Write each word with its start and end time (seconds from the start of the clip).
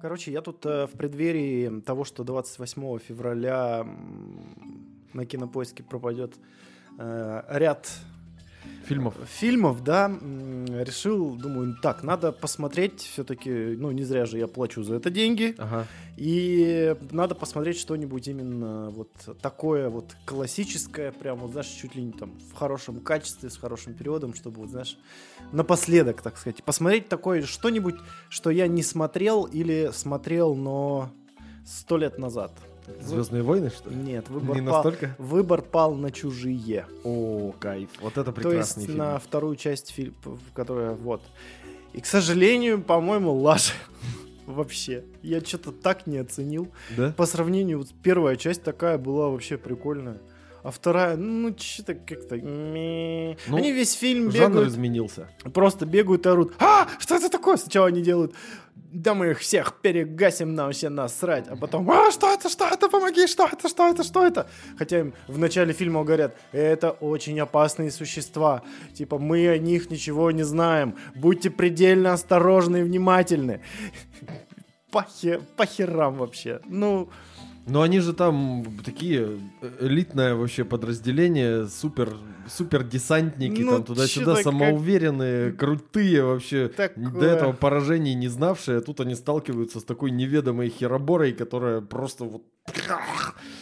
Короче, 0.00 0.32
я 0.32 0.40
тут 0.40 0.64
э, 0.64 0.86
в 0.86 0.92
преддверии 0.92 1.80
того, 1.82 2.04
что 2.04 2.24
28 2.24 2.98
февраля 3.00 3.86
на 5.12 5.26
кинопоиске 5.26 5.82
пропадет 5.82 6.36
э, 6.98 7.42
ряд 7.48 7.90
Фильмов. 8.86 9.14
фильмов, 9.26 9.84
да, 9.84 10.08
решил, 10.08 11.36
думаю, 11.36 11.76
так, 11.80 12.02
надо 12.02 12.32
посмотреть 12.32 13.00
все-таки, 13.02 13.50
ну, 13.50 13.92
не 13.92 14.02
зря 14.02 14.26
же 14.26 14.38
я 14.38 14.48
плачу 14.48 14.82
за 14.82 14.96
это 14.96 15.10
деньги, 15.10 15.54
Ага. 15.58 15.86
и 16.16 16.96
надо 17.12 17.34
посмотреть 17.36 17.78
что-нибудь 17.78 18.26
именно 18.26 18.90
вот 18.90 19.10
такое 19.40 19.90
вот 19.90 20.16
классическое, 20.24 21.12
прям, 21.12 21.38
вот, 21.38 21.52
знаешь, 21.52 21.68
чуть 21.68 21.94
ли 21.94 22.02
не 22.02 22.12
там 22.12 22.32
в 22.50 22.54
хорошем 22.54 23.00
качестве, 23.00 23.48
с 23.48 23.56
хорошим 23.56 23.94
переводом, 23.94 24.34
чтобы, 24.34 24.62
вот, 24.62 24.70
знаешь, 24.70 24.98
напоследок, 25.52 26.20
так 26.22 26.36
сказать, 26.36 26.64
посмотреть 26.64 27.08
такое 27.08 27.42
что-нибудь, 27.42 27.96
что 28.28 28.50
я 28.50 28.66
не 28.66 28.82
смотрел 28.82 29.44
или 29.44 29.90
смотрел, 29.92 30.54
но 30.54 31.10
сто 31.64 31.96
лет 31.96 32.18
назад. 32.18 32.52
Звездные 33.00 33.42
войны, 33.42 33.70
что 33.70 33.90
ли? 33.90 33.96
Нет, 33.96 34.28
выбор, 34.28 34.56
Не 34.60 34.66
пал, 34.66 34.74
настолько? 34.84 35.14
выбор 35.18 35.62
пал 35.62 35.94
на 35.94 36.10
чужие. 36.10 36.86
О, 37.04 37.52
кайф. 37.58 37.90
Вот 38.00 38.12
это 38.12 38.24
То 38.24 38.32
прекрасный 38.32 38.80
есть 38.80 38.86
фильм. 38.92 38.98
на 38.98 39.18
вторую 39.18 39.56
часть 39.56 39.90
фильма, 39.90 40.14
которая 40.54 40.92
вот. 40.92 41.22
И, 41.92 42.00
к 42.00 42.06
сожалению, 42.06 42.82
по-моему, 42.82 43.32
лажа. 43.32 43.72
Вообще. 44.46 45.04
Я 45.22 45.40
что-то 45.40 45.72
так 45.72 46.06
не 46.06 46.18
оценил. 46.18 46.68
Да? 46.96 47.12
По 47.16 47.26
сравнению, 47.26 47.78
вот 47.78 47.88
первая 48.02 48.36
часть 48.36 48.62
такая 48.62 48.98
была 48.98 49.28
вообще 49.28 49.56
прикольная. 49.56 50.18
А 50.62 50.70
вторая, 50.70 51.16
ну, 51.16 51.54
что-то 51.58 51.94
как-то... 51.94 52.36
Ну, 52.36 53.56
они 53.56 53.72
весь 53.72 53.94
фильм 53.94 54.30
Жанр 54.30 54.50
бегают, 54.50 54.68
изменился. 54.68 55.28
просто 55.54 55.86
бегают 55.86 56.26
и 56.26 56.28
орут. 56.28 56.52
А, 56.58 56.86
что 56.98 57.16
это 57.16 57.30
такое? 57.30 57.56
Сначала 57.56 57.86
они 57.86 58.02
делают, 58.02 58.34
да 58.92 59.14
мы 59.14 59.30
их 59.30 59.38
всех 59.38 59.80
перегасим, 59.80 60.54
нам 60.54 60.72
все 60.72 60.88
насрать. 60.88 61.48
А 61.48 61.56
потом, 61.56 61.90
а, 61.90 62.10
что 62.10 62.32
это, 62.32 62.48
что 62.48 62.66
это, 62.66 62.88
помоги, 62.88 63.26
что 63.26 63.46
это, 63.46 63.68
что 63.68 63.88
это, 63.88 64.02
что 64.02 64.26
это? 64.26 64.48
Хотя 64.78 65.00
им 65.00 65.14
в 65.28 65.38
начале 65.38 65.72
фильма 65.72 66.04
говорят, 66.04 66.36
это 66.52 66.90
очень 66.90 67.38
опасные 67.40 67.90
существа. 67.90 68.62
Типа, 68.94 69.18
мы 69.18 69.48
о 69.48 69.58
них 69.58 69.90
ничего 69.90 70.30
не 70.30 70.42
знаем. 70.42 70.96
Будьте 71.14 71.50
предельно 71.50 72.12
осторожны 72.12 72.80
и 72.80 72.82
внимательны. 72.82 73.60
По 74.90 75.66
херам 75.66 76.16
вообще. 76.16 76.60
Ну, 76.66 77.10
Но 77.70 77.82
они 77.82 78.00
же 78.00 78.12
там 78.12 78.64
такие 78.84 79.38
э, 79.62 79.70
элитное 79.80 80.34
вообще 80.34 80.64
подразделение, 80.64 81.68
супер, 81.68 82.16
супер 82.48 82.82
десантники, 82.82 83.60
Ну, 83.62 83.70
там 83.76 83.84
туда-сюда, 83.84 84.24
чё-то 84.24 84.34
как- 84.34 84.42
самоуверенные, 84.44 85.52
крутые 85.52 86.24
вообще, 86.24 86.68
Такое. 86.68 87.08
до 87.10 87.26
этого 87.26 87.52
поражений 87.52 88.14
не 88.14 88.26
знавшие, 88.28 88.78
а 88.78 88.80
тут 88.80 89.00
они 89.00 89.14
сталкиваются 89.14 89.78
с 89.78 89.84
такой 89.84 90.10
неведомой 90.10 90.68
хероборой, 90.68 91.32
которая 91.32 91.80
просто 91.80 92.24
вот 92.24 92.42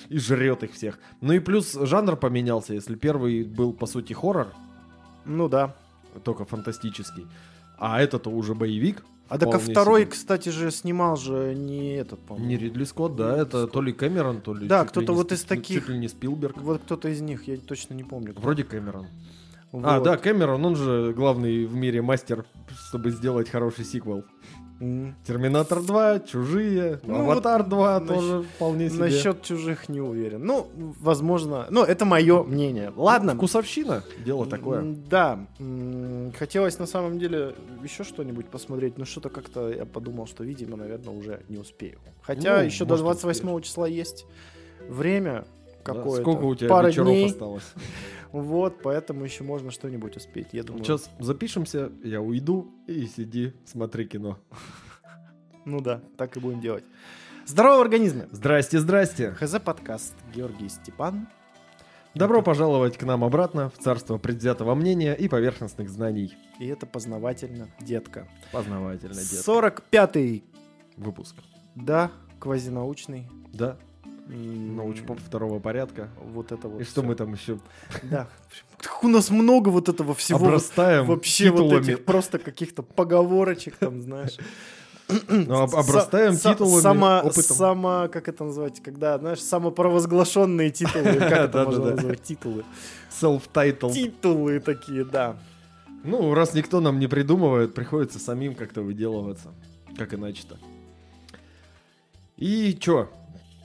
и 0.09 0.19
жрет 0.19 0.63
их 0.63 0.73
всех. 0.73 0.99
Ну 1.21 1.35
и 1.35 1.39
плюс 1.39 1.75
жанр 1.75 2.17
поменялся, 2.17 2.73
если 2.75 2.95
первый 2.95 3.45
был 3.45 3.75
по 3.75 3.87
сути 3.87 4.15
хоррор, 4.15 4.49
ну 5.27 5.49
да. 5.49 5.77
только 6.25 6.47
фантастический, 6.47 7.27
а 7.79 8.01
это-то 8.01 8.31
уже 8.31 8.55
боевик. 8.55 9.05
А 9.29 9.39
так 9.39 9.55
а 9.55 9.59
второй, 9.59 10.03
себе. 10.03 10.11
кстати 10.13 10.49
же, 10.49 10.71
снимал 10.71 11.17
же 11.17 11.55
не 11.55 11.97
этот, 11.97 12.19
по-моему. 12.21 12.49
Не 12.49 12.57
Ридли 12.57 12.85
Скотт, 12.85 13.15
да, 13.17 13.37
это 13.37 13.67
то 13.67 13.83
ли 13.83 13.93
Кэмерон, 13.93 14.41
то 14.41 14.55
ли... 14.55 14.67
Да, 14.67 14.85
кто-то 14.87 15.13
вот 15.13 15.33
из 15.33 15.45
таких. 15.45 15.83
Чуть 15.83 15.89
ли 15.91 15.99
не 15.99 16.09
Спилберг. 16.09 16.57
Вот 16.59 16.81
кто-то 16.83 17.09
из 17.09 17.21
них, 17.21 17.47
я 17.47 17.59
точно 17.59 17.95
не 17.95 18.05
помню. 18.05 18.33
кто. 18.33 18.41
Вроде 18.41 18.65
Кэмерон. 18.65 19.07
А, 19.73 19.99
Вот. 19.99 20.05
да, 20.05 20.17
Кэмерон, 20.17 20.65
он 20.65 20.77
же 20.77 21.13
главный 21.15 21.67
в 21.67 21.75
мире 21.75 22.01
мастер, 22.01 22.47
чтобы 22.89 23.11
сделать 23.11 23.51
хороший 23.51 23.85
сиквел. 23.85 24.25
Терминатор 24.79 25.83
2, 25.83 26.21
Чужие, 26.21 27.01
Ну, 27.03 27.21
Аватар 27.21 27.65
2 27.65 27.99
насч- 28.01 28.07
тоже 28.09 28.43
вполне 28.57 28.89
себе. 28.91 29.01
Насчет 29.01 29.43
чужих 29.43 29.89
не 29.89 30.01
уверен. 30.01 30.45
Ну, 30.45 30.69
возможно. 31.01 31.67
Ну, 31.71 31.83
это 31.83 32.05
мое 32.05 32.43
мнение. 32.45 32.93
Ладно. 32.95 33.35
Вкусовщина, 33.35 34.05
дело 34.25 34.47
такое. 34.47 34.83
Да. 35.11 35.41
Хотелось 36.39 36.79
на 36.79 36.87
самом 36.87 37.19
деле 37.19 37.55
еще 37.83 38.05
что-нибудь 38.05 38.47
посмотреть, 38.47 38.99
но 38.99 39.05
что-то 39.05 39.31
как-то 39.31 39.71
я 39.71 39.85
подумал, 39.85 40.27
что, 40.27 40.45
видимо, 40.45 40.77
наверное, 40.77 41.13
уже 41.15 41.41
не 41.49 41.59
успею. 41.59 41.99
Хотя 42.23 42.59
Ну, 42.59 42.65
еще 42.65 42.85
до 42.85 42.91
может, 42.91 43.05
28 43.05 43.61
числа 43.63 43.89
есть 43.89 44.27
время 44.89 45.45
Да, 45.89 45.95
какое-то. 45.95 46.23
Сколько 46.23 46.45
у 46.45 46.55
тебя 46.55 46.69
Пара 46.69 46.89
вечеров 46.89 47.09
дней. 47.09 47.27
осталось? 47.27 47.65
Вот, 48.31 48.83
поэтому 48.83 49.25
еще 49.25 49.43
можно 49.43 49.71
что-нибудь 49.71 50.17
успеть. 50.19 50.49
Я 50.53 50.63
думаю. 50.63 50.85
Сейчас 50.85 51.11
запишемся, 51.19 51.91
я 52.05 52.21
уйду 52.21 52.71
и 52.87 53.07
сиди, 53.07 53.55
смотри 53.65 54.07
кино. 54.07 54.39
Ну 55.65 55.81
да, 55.81 56.03
так 56.17 56.37
и 56.37 56.41
будем 56.41 56.61
делать. 56.61 56.85
Здорово 57.47 57.79
в 57.79 57.81
организме. 57.83 58.29
Здрасте, 58.31 58.79
здрасте. 58.79 59.33
ХЗ 59.33 59.57
подкаст 59.65 60.15
Георгий 60.35 60.69
Степан. 60.69 61.29
Добро 62.15 62.43
пожаловать 62.43 62.97
к 62.97 63.03
нам 63.05 63.23
обратно 63.23 63.71
в 63.71 63.79
царство 63.79 64.19
предвзятого 64.19 64.75
мнения 64.75 65.15
и 65.15 65.29
поверхностных 65.29 65.89
знаний. 65.91 66.35
И 66.59 66.67
это 66.67 66.87
познавательно, 66.87 67.69
детка. 67.81 68.27
Познавательно, 68.51 69.15
дед. 69.15 69.47
45-й, 69.47 70.43
Выпуск. 70.97 71.37
да, 71.75 72.11
квазинаучный. 72.41 73.29
Да, 73.53 73.77
научпоп 74.29 75.19
второго 75.21 75.59
порядка. 75.59 76.09
Вот 76.33 76.53
это 76.53 76.69
вот. 76.69 76.81
И 76.81 76.85
что 76.85 77.03
мы 77.03 77.15
там 77.15 77.33
еще 77.35 77.59
Да. 78.03 78.27
Так 78.81 79.03
У 79.03 79.09
нас 79.09 79.31
много 79.31 79.71
вот 79.71 79.89
этого 79.89 80.15
всего. 80.15 80.47
обрастаем 80.47 81.07
Вообще 81.07 81.51
вот 81.51 81.57
титулами. 81.65 81.83
этих 81.83 82.05
просто 82.05 82.39
каких-то 82.39 82.83
поговорочек 82.83 83.77
там, 83.77 84.01
знаешь. 84.03 84.37
Ну, 85.29 85.55
об- 85.63 85.75
обрастаем 85.75 86.35
Са- 86.35 86.53
титулами, 86.53 86.83
Само, 86.83 87.07
опытом. 87.25 87.43
само, 87.57 88.09
как 88.13 88.29
это 88.29 88.45
называть, 88.45 88.83
когда, 88.83 89.19
знаешь, 89.19 89.41
самопровозглашенные 89.41 90.71
титулы, 90.71 91.15
как 91.15 91.33
это 91.33 91.65
можно 91.65 91.93
назвать, 91.93 92.23
титулы. 92.23 92.63
Self-titled. 93.11 93.93
Титулы 93.95 94.61
такие, 94.61 95.07
да. 95.07 95.39
Ну, 96.05 96.35
раз 96.35 96.53
никто 96.53 96.81
нам 96.81 96.99
не 96.99 97.07
придумывает, 97.07 97.73
приходится 97.73 98.19
самим 98.19 98.55
как-то 98.55 98.83
выделываться. 98.83 99.49
Как 99.97 100.13
иначе-то. 100.13 100.59
И 102.37 102.77
чё? 102.79 103.09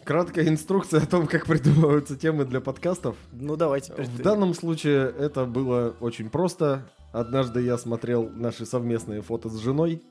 Краткая 0.06 0.48
инструкция 0.50 1.02
о 1.02 1.06
том, 1.06 1.28
как 1.28 1.46
придумываются 1.46 2.16
темы 2.16 2.46
для 2.46 2.60
подкастов. 2.62 3.16
Ну 3.32 3.56
давай 3.56 3.82
теперь 3.82 4.06
В 4.06 4.18
ты. 4.18 4.24
данном 4.24 4.54
случае 4.54 5.14
это 5.18 5.46
было 5.46 5.96
очень 6.00 6.30
просто. 6.30 6.90
Однажды 7.12 7.62
я 7.62 7.78
смотрел 7.78 8.30
наши 8.30 8.66
совместные 8.66 9.22
фото 9.22 9.50
с 9.50 9.58
женой 9.60 10.02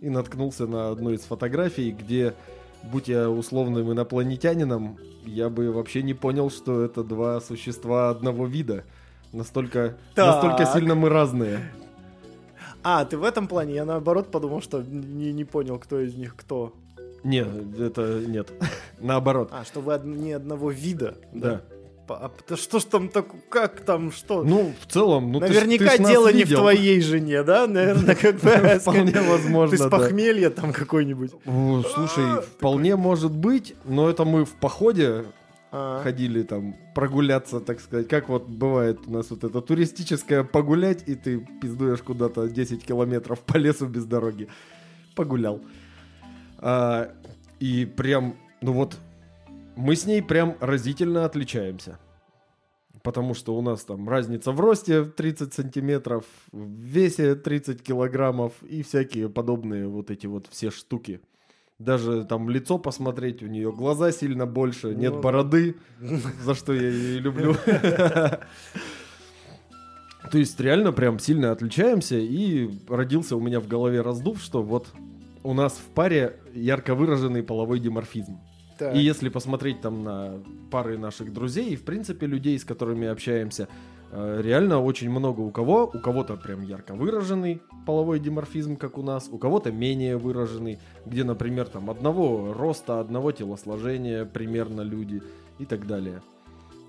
и 0.00 0.08
наткнулся 0.08 0.66
на 0.66 0.90
одну 0.90 1.10
из 1.10 1.22
фотографий, 1.22 1.90
где, 1.90 2.34
будь 2.84 3.08
я 3.08 3.28
условным 3.28 3.92
инопланетянином, 3.92 4.98
я 5.24 5.50
бы 5.50 5.72
вообще 5.72 6.02
не 6.02 6.14
понял, 6.14 6.50
что 6.50 6.82
это 6.82 7.02
два 7.02 7.40
существа 7.40 8.10
одного 8.10 8.46
вида. 8.46 8.84
Настолько, 9.32 9.98
Так. 10.14 10.26
настолько 10.42 10.72
сильно 10.72 10.94
мы 10.94 11.08
разные. 11.10 11.70
А, 12.84 13.04
ты 13.04 13.18
в 13.18 13.24
этом 13.24 13.48
плане? 13.48 13.74
Я 13.74 13.84
наоборот 13.84 14.30
подумал, 14.30 14.62
что 14.62 14.80
не, 14.80 15.32
не 15.32 15.44
понял, 15.44 15.78
кто 15.78 16.00
из 16.00 16.14
них 16.14 16.36
кто. 16.36 16.72
Нет, 17.24 17.48
это 17.78 18.20
нет. 18.26 18.52
Наоборот. 19.00 19.50
А, 19.52 19.64
что 19.64 19.80
вы 19.80 19.98
не 20.04 20.32
одного 20.32 20.70
вида. 20.70 21.16
Да. 21.32 21.62
По- 22.06 22.32
А 22.48 22.56
что 22.56 22.78
ж 22.78 22.84
там 22.84 23.08
так, 23.10 23.26
как 23.50 23.80
там, 23.80 24.10
что? 24.12 24.42
Ну, 24.42 24.72
в 24.80 24.90
целом, 24.90 25.30
ну 25.30 25.40
ты 25.40 25.48
Наверняка 25.48 25.90
ты 25.96 26.02
нас 26.02 26.10
дело 26.10 26.28
не 26.28 26.44
в 26.44 26.46
видел. 26.46 26.60
твоей 26.60 27.00
жене, 27.02 27.42
да? 27.42 27.66
Наверное, 27.66 28.14
как 28.14 28.36
бы... 28.36 28.50
Вполне 28.80 29.20
возможно, 29.20 29.76
Ты 29.76 29.82
с 29.82 29.86
да. 29.86 29.90
похмелья 29.90 30.48
там 30.50 30.72
какой-нибудь. 30.72 31.32
Слушай, 31.44 32.40
вполне 32.42 32.96
может 32.96 33.32
быть, 33.32 33.74
но 33.84 34.08
это 34.08 34.24
мы 34.24 34.46
в 34.46 34.52
походе 34.52 35.26
А, 35.70 36.00
ходили 36.02 36.44
там 36.44 36.76
прогуляться, 36.94 37.60
так 37.60 37.78
сказать. 37.80 38.08
Как 38.08 38.30
вот 38.30 38.48
бывает 38.48 39.00
у 39.06 39.12
нас 39.12 39.28
вот 39.28 39.44
это 39.44 39.60
туристическое 39.60 40.44
погулять, 40.44 41.02
и 41.06 41.14
ты 41.14 41.46
пиздуешь 41.60 42.00
куда-то 42.00 42.48
10 42.48 42.86
километров 42.86 43.40
по 43.40 43.58
лесу 43.58 43.86
без 43.86 44.06
дороги. 44.06 44.48
Погулял. 45.14 45.60
А, 46.58 47.10
и 47.60 47.84
прям, 47.84 48.36
ну 48.60 48.72
вот, 48.72 48.98
мы 49.76 49.96
с 49.96 50.06
ней 50.06 50.22
прям 50.22 50.56
разительно 50.60 51.24
отличаемся. 51.24 51.98
Потому 53.02 53.34
что 53.34 53.56
у 53.56 53.62
нас 53.62 53.84
там 53.84 54.08
разница 54.08 54.50
в 54.52 54.60
росте 54.60 55.04
30 55.04 55.54
сантиметров, 55.54 56.24
в 56.50 56.66
весе 56.82 57.36
30 57.36 57.82
килограммов 57.82 58.52
и 58.62 58.82
всякие 58.82 59.28
подобные 59.28 59.86
вот 59.86 60.10
эти 60.10 60.26
вот 60.26 60.46
все 60.50 60.70
штуки. 60.70 61.20
Даже 61.78 62.24
там 62.24 62.50
лицо 62.50 62.76
посмотреть, 62.76 63.40
у 63.42 63.46
нее 63.46 63.72
глаза 63.72 64.10
сильно 64.10 64.46
больше, 64.46 64.96
нет 64.96 65.14
Ну 65.14 65.20
бороды, 65.20 65.76
за 66.42 66.56
что 66.56 66.72
я 66.74 66.90
ее 66.90 67.18
и 67.18 67.20
люблю. 67.20 67.54
То 70.30 70.36
есть 70.36 70.58
реально 70.58 70.92
прям 70.92 71.20
сильно 71.20 71.52
отличаемся, 71.52 72.18
и 72.18 72.68
родился 72.88 73.36
у 73.36 73.40
меня 73.40 73.60
в 73.60 73.68
голове 73.68 74.00
раздув, 74.02 74.40
что 74.42 74.60
вот 74.60 74.88
у 75.42 75.54
нас 75.54 75.72
в 75.72 75.94
паре 75.94 76.40
ярко 76.54 76.94
выраженный 76.94 77.42
половой 77.42 77.80
диморфизм. 77.80 78.38
так. 78.78 78.94
И 78.94 78.98
если 78.98 79.28
посмотреть 79.28 79.80
там 79.80 80.04
на 80.04 80.42
пары 80.70 80.98
наших 80.98 81.32
друзей 81.32 81.70
и, 81.70 81.76
в 81.76 81.84
принципе, 81.84 82.26
людей, 82.26 82.58
с 82.58 82.64
которыми 82.64 83.08
общаемся, 83.08 83.68
Э, 84.10 84.40
Реально 84.42 84.82
очень 84.82 85.10
много 85.10 85.40
у 85.40 85.50
кого. 85.50 85.90
У 85.92 85.98
кого-то 85.98 86.36
прям 86.36 86.62
ярко 86.62 86.94
выраженный 86.94 87.60
половой 87.86 88.20
диморфизм, 88.20 88.76
как 88.76 88.98
у 88.98 89.02
нас, 89.02 89.28
у 89.30 89.38
кого-то 89.38 89.70
менее 89.70 90.16
выраженный, 90.16 90.78
где, 91.04 91.24
например, 91.24 91.66
там 91.66 91.90
одного 91.90 92.52
роста, 92.52 93.00
одного 93.00 93.32
телосложения 93.32 94.24
примерно 94.24 94.82
люди 94.82 95.22
и 95.58 95.64
так 95.64 95.86
далее. 95.86 96.22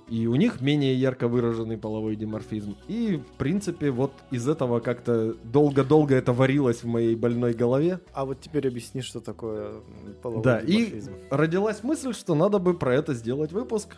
И 0.09 0.25
у 0.25 0.35
них 0.35 0.59
менее 0.59 0.95
ярко 0.95 1.27
выраженный 1.27 1.77
половой 1.77 2.15
диморфизм. 2.15 2.75
И, 2.87 3.17
в 3.17 3.37
принципе, 3.37 3.91
вот 3.91 4.11
из 4.31 4.47
этого 4.47 4.79
как-то 4.79 5.35
долго-долго 5.43 6.15
это 6.15 6.33
варилось 6.33 6.83
в 6.83 6.87
моей 6.87 7.15
больной 7.15 7.53
голове. 7.53 7.99
А 8.13 8.25
вот 8.25 8.41
теперь 8.41 8.67
объясни, 8.67 9.01
что 9.01 9.19
такое 9.19 9.81
половой 10.23 10.43
Да, 10.43 10.59
и 10.59 10.77
диморфизм. 10.77 11.13
родилась 11.29 11.83
мысль, 11.83 12.13
что 12.13 12.33
надо 12.33 12.57
бы 12.57 12.73
про 12.73 12.95
это 12.95 13.13
сделать 13.13 13.51
выпуск. 13.51 13.95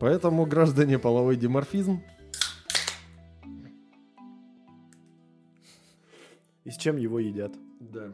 Поэтому, 0.00 0.46
граждане, 0.46 0.98
половой 0.98 1.36
диморфизм. 1.36 2.02
И 6.64 6.70
с 6.70 6.76
чем 6.76 6.96
его 6.96 7.20
едят? 7.20 7.52
Да. 7.78 8.12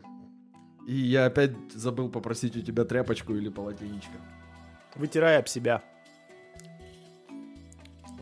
И 0.87 0.94
я 0.94 1.26
опять 1.26 1.52
забыл 1.73 2.11
попросить 2.11 2.56
у 2.56 2.61
тебя 2.61 2.85
тряпочку 2.85 3.35
или 3.35 3.49
полотенечко. 3.49 4.12
Вытирай 4.96 5.38
об 5.38 5.49
себя. 5.49 5.82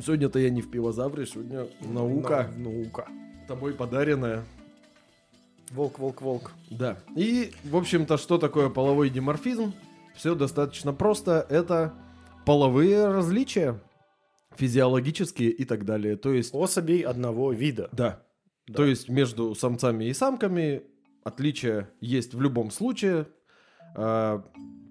Сегодня-то 0.00 0.38
я 0.38 0.50
не 0.50 0.62
в 0.62 0.70
пивозавре, 0.70 1.26
сегодня 1.26 1.66
наука 1.80 2.50
На- 2.56 2.70
наука. 2.70 3.06
тобой 3.48 3.74
подаренная. 3.74 4.44
Волк, 5.70 5.98
волк, 5.98 6.22
волк. 6.22 6.52
Да. 6.70 6.98
И, 7.16 7.52
в 7.64 7.76
общем-то, 7.76 8.16
что 8.16 8.38
такое 8.38 8.70
половой 8.70 9.10
диморфизм? 9.10 9.72
Все 10.16 10.34
достаточно 10.34 10.92
просто. 10.92 11.46
Это 11.48 11.94
половые 12.44 13.06
различия 13.08 13.78
физиологические 14.56 15.50
и 15.50 15.64
так 15.64 15.84
далее. 15.84 16.16
То 16.16 16.32
есть, 16.32 16.54
Особей 16.54 17.00
одного 17.02 17.52
вида. 17.52 17.88
да. 17.92 18.22
Да. 18.66 18.74
То 18.74 18.84
есть 18.84 19.08
между 19.08 19.54
самцами 19.56 20.04
и 20.04 20.12
самками 20.14 20.82
отличия 21.24 21.90
есть 22.00 22.34
в 22.34 22.40
любом 22.40 22.70
случае. 22.70 23.26
А, 23.96 24.44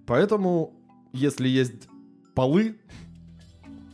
поэтому, 0.05 0.73
если 1.13 1.47
есть 1.47 1.87
полы, 2.35 2.77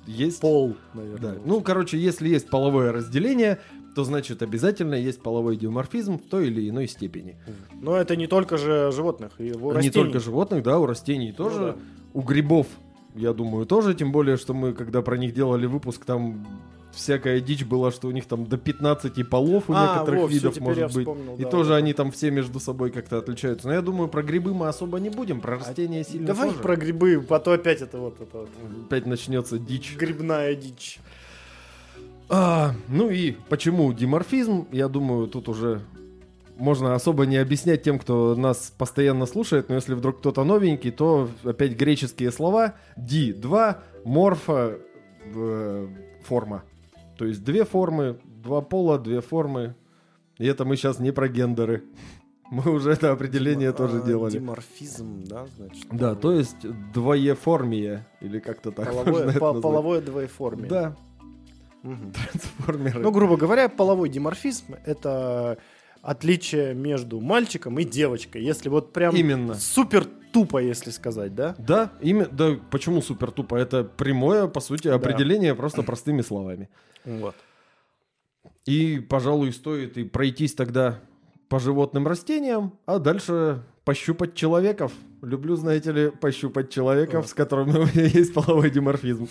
есть... 0.06 0.42
Пол, 0.42 0.76
наверное. 0.94 1.34
Да. 1.34 1.42
Ну, 1.46 1.62
короче, 1.62 1.98
если 1.98 2.30
есть 2.30 2.50
половое 2.50 2.92
разделение, 2.92 3.60
то 3.96 4.04
значит 4.04 4.42
обязательно 4.42 4.96
есть 4.96 5.22
половой 5.22 5.56
диморфизм 5.56 6.18
в 6.20 6.24
той 6.24 6.48
или 6.48 6.70
иной 6.70 6.88
степени. 6.88 7.38
Но 7.74 7.96
это 7.96 8.16
не 8.16 8.28
только 8.28 8.58
же 8.58 8.92
животных. 8.92 9.32
И 9.40 9.54
у 9.54 9.70
Не 9.70 9.76
растений. 9.76 9.92
только 9.92 10.20
животных, 10.20 10.64
да, 10.64 10.80
у 10.80 10.86
растений 10.86 11.32
тоже. 11.32 11.60
Ну 11.60 11.66
да. 11.68 11.76
У 12.14 12.22
грибов, 12.22 12.68
я 13.16 13.34
думаю, 13.34 13.66
тоже. 13.66 13.94
Тем 13.94 14.12
более, 14.12 14.38
что 14.38 14.54
мы, 14.54 14.74
когда 14.74 15.02
про 15.02 15.18
них 15.18 15.34
делали 15.34 15.66
выпуск, 15.66 16.06
там 16.06 16.46
всякая 16.96 17.40
дичь 17.40 17.64
была, 17.64 17.92
что 17.92 18.08
у 18.08 18.12
них 18.12 18.26
там 18.26 18.46
до 18.46 18.58
15 18.58 19.30
полов 19.30 19.70
у 19.70 19.74
А, 19.76 19.94
некоторых 19.96 20.22
во, 20.24 20.28
видов 20.28 20.60
может 20.60 20.94
быть. 20.94 21.08
И 21.38 21.44
да, 21.44 21.50
тоже 21.50 21.72
вот 21.72 21.76
они 21.78 21.94
там 21.94 22.12
все 22.12 22.32
между 22.32 22.60
собой 22.60 22.92
как-то 22.92 23.18
отличаются. 23.18 23.68
Но 23.68 23.74
я 23.74 23.82
думаю, 23.82 24.08
про 24.08 24.24
грибы 24.24 24.54
мы 24.54 24.68
особо 24.68 25.00
не 25.00 25.10
будем, 25.10 25.42
про 25.42 25.58
растения 25.60 26.04
сильно 26.04 26.28
Давай 26.28 26.50
тоже. 26.50 26.62
про 26.62 26.76
грибы, 26.76 27.26
а 27.30 27.40
то 27.40 27.52
опять 27.52 27.82
это 27.82 28.00
вот 28.00 28.20
это 28.20 28.38
вот 28.40 28.50
Опять 28.88 29.06
начнется 29.06 29.60
дичь. 29.60 29.96
грибная 29.98 30.56
дичь. 30.56 31.00
А, 32.30 32.74
ну 32.88 33.10
и 33.10 33.36
почему 33.50 33.94
диморфизм? 33.94 34.68
Я 34.72 34.88
думаю, 34.88 35.28
тут 35.28 35.48
уже 35.48 35.82
можно 36.58 36.96
особо 36.96 37.26
не 37.26 37.38
объяснять 37.38 37.84
тем, 37.84 38.00
кто 38.00 38.36
нас 38.36 38.74
постоянно 38.78 39.26
слушает, 39.26 39.70
но 39.70 39.76
если 39.76 39.94
вдруг 39.94 40.20
кто-то 40.20 40.44
новенький, 40.44 40.92
то 40.92 41.30
опять 41.44 41.74
греческие 41.74 42.32
слова. 42.32 42.76
Ди, 42.96 43.34
два, 43.34 43.80
морфа, 44.04 44.78
э, 45.36 45.88
форма. 46.24 46.64
То 47.18 47.26
есть 47.26 47.44
две 47.44 47.66
формы, 47.66 48.20
два 48.26 48.62
пола, 48.62 49.00
две 49.00 49.22
формы. 49.22 49.76
И 50.38 50.46
это 50.46 50.66
мы 50.66 50.76
сейчас 50.76 51.00
не 51.00 51.12
про 51.12 51.28
гендеры. 51.28 51.84
Мы 52.52 52.72
уже 52.72 52.92
это 52.92 53.12
определение 53.12 53.72
тоже 53.74 54.02
А, 54.04 54.06
делали. 54.06 54.34
Диморфизм, 54.34 55.24
да, 55.24 55.48
значит. 55.58 55.88
Да, 55.92 56.14
то 56.14 56.32
есть 56.32 56.58
двоеформия, 56.94 58.08
или 58.22 58.38
как-то 58.40 58.72
так 58.72 58.86
можно 58.94 59.04
половое, 59.04 59.30
это 59.30 59.40
по- 59.40 59.62
половое 59.62 60.02
двоеформие. 60.02 60.68
Да, 60.70 60.96
Мгм. 61.82 62.12
трансформеры. 62.12 63.00
Ну, 63.00 63.12
грубо 63.12 63.38
говоря, 63.38 63.68
половой 63.68 64.10
диморфизм 64.10 64.76
это 64.86 65.58
отличие 66.04 66.76
между 66.76 67.20
мальчиком 67.20 67.80
и 67.80 67.84
девочкой. 67.84 68.44
Если 68.44 68.70
вот 68.70 68.94
прям 68.94 69.16
Именно. 69.16 69.56
супер 69.56 70.06
тупо, 70.32 70.60
если 70.60 70.92
сказать, 70.92 71.34
да? 71.34 71.56
Да, 71.58 71.94
именно, 72.00 72.28
да, 72.32 72.60
почему 72.70 73.02
супер 73.02 73.32
тупо? 73.32 73.56
Это 73.56 73.84
прямое, 73.84 74.46
по 74.48 74.60
сути, 74.60 74.88
определение 74.88 75.56
просто 75.56 75.82
простыми 75.82 76.22
словами. 76.22 76.70
Вот. 77.06 77.36
И, 78.66 79.00
пожалуй, 79.00 79.54
стоит 79.54 79.98
и 79.98 80.04
пройтись 80.04 80.54
тогда 80.54 81.00
по 81.50 81.60
животным 81.60 82.08
растениям, 82.08 82.74
а 82.86 83.00
дальше 83.00 83.64
пощупать 83.84 84.34
человеков. 84.36 84.92
Люблю, 85.22 85.56
знаете 85.56 85.92
ли, 85.92 86.10
пощупать 86.10 86.70
человеков, 86.72 87.26
А. 87.26 87.28
с 87.28 87.34
которыми 87.34 87.78
у 87.78 87.86
меня 87.86 88.06
есть 88.06 88.34
половой 88.34 88.70
диморфизм. 88.70 89.28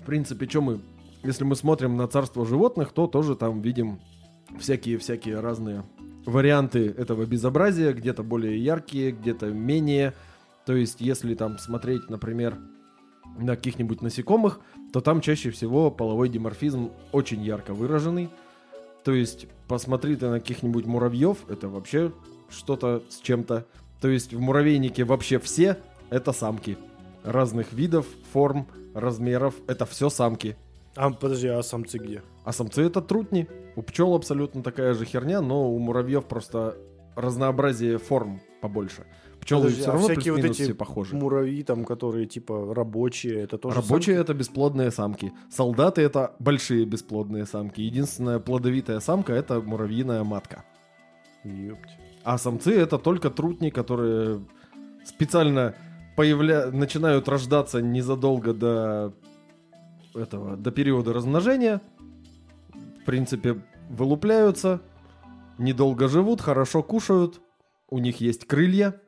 В 0.00 0.06
принципе, 0.06 0.48
что 0.48 0.60
мы, 0.60 0.80
если 1.22 1.44
мы 1.44 1.54
смотрим 1.54 1.96
на 1.96 2.08
царство 2.08 2.46
животных, 2.46 2.92
то 2.92 3.06
тоже 3.06 3.36
там 3.36 3.60
видим 3.60 4.00
всякие-всякие 4.58 5.40
разные 5.40 5.84
варианты 6.26 6.86
этого 6.86 7.26
безобразия, 7.26 7.92
где-то 7.92 8.22
более 8.22 8.62
яркие, 8.62 9.12
где-то 9.12 9.46
менее. 9.46 10.14
То 10.66 10.74
есть, 10.74 11.00
если 11.00 11.34
там 11.34 11.58
смотреть, 11.58 12.08
например, 12.08 12.58
на 13.38 13.56
каких-нибудь 13.56 14.02
насекомых, 14.02 14.60
то 14.92 15.00
там 15.00 15.20
чаще 15.20 15.50
всего 15.50 15.90
половой 15.90 16.28
диморфизм 16.28 16.90
очень 17.12 17.42
ярко 17.42 17.74
выраженный. 17.74 18.28
То 19.04 19.12
есть, 19.12 19.46
посмотри 19.68 20.16
ты 20.16 20.28
на 20.28 20.40
каких-нибудь 20.40 20.86
муравьев, 20.86 21.38
это 21.48 21.68
вообще 21.68 22.12
что-то 22.50 23.02
с 23.08 23.18
чем-то. 23.20 23.66
То 24.00 24.08
есть, 24.08 24.34
в 24.34 24.40
муравейнике 24.40 25.04
вообще 25.04 25.38
все 25.38 25.78
это 26.10 26.32
самки. 26.32 26.76
Разных 27.24 27.72
видов, 27.72 28.06
форм, 28.32 28.66
размеров, 28.94 29.54
это 29.66 29.86
все 29.86 30.10
самки. 30.10 30.56
А 30.96 31.10
подожди, 31.10 31.48
а 31.48 31.62
самцы 31.62 31.98
где? 31.98 32.22
А 32.44 32.52
самцы 32.52 32.82
это 32.82 33.00
трутни. 33.00 33.46
У 33.76 33.82
пчел 33.82 34.14
абсолютно 34.14 34.62
такая 34.62 34.94
же 34.94 35.04
херня, 35.04 35.40
но 35.40 35.70
у 35.70 35.78
муравьев 35.78 36.24
просто 36.24 36.76
разнообразие 37.14 37.98
форм 37.98 38.40
побольше. 38.60 39.06
Пчелы 39.40 39.62
Подожди, 39.62 39.80
все 39.80 39.90
а 39.90 39.92
равно 39.92 40.08
всякие 40.08 40.32
вот 40.34 40.44
эти 40.44 40.62
все 40.62 40.74
похожи. 40.74 41.16
Муравьи 41.16 41.62
там, 41.62 41.84
которые 41.84 42.26
типа 42.26 42.74
рабочие, 42.74 43.40
это 43.40 43.58
тоже 43.58 43.76
Рабочие 43.76 44.16
самки? 44.16 44.30
это 44.30 44.34
бесплодные 44.34 44.90
самки. 44.90 45.32
Солдаты 45.50 46.02
это 46.02 46.34
большие 46.38 46.84
бесплодные 46.84 47.46
самки. 47.46 47.80
Единственная 47.80 48.38
плодовитая 48.38 49.00
самка 49.00 49.32
это 49.32 49.60
муравьиная 49.60 50.24
матка. 50.24 50.64
Ёпть. 51.44 51.90
А 52.22 52.36
самцы 52.36 52.78
это 52.78 52.98
только 52.98 53.30
трутни, 53.30 53.70
которые 53.70 54.44
специально 55.04 55.74
появля... 56.16 56.70
начинают 56.70 57.28
рождаться 57.28 57.80
незадолго 57.80 58.52
до 58.52 59.14
этого, 60.14 60.56
до 60.56 60.70
периода 60.70 61.12
размножения. 61.12 61.80
В 63.00 63.04
принципе, 63.06 63.62
вылупляются, 63.88 64.82
недолго 65.58 66.08
живут, 66.08 66.42
хорошо 66.42 66.82
кушают, 66.82 67.40
у 67.88 67.98
них 67.98 68.20
есть 68.20 68.46
крылья, 68.46 69.00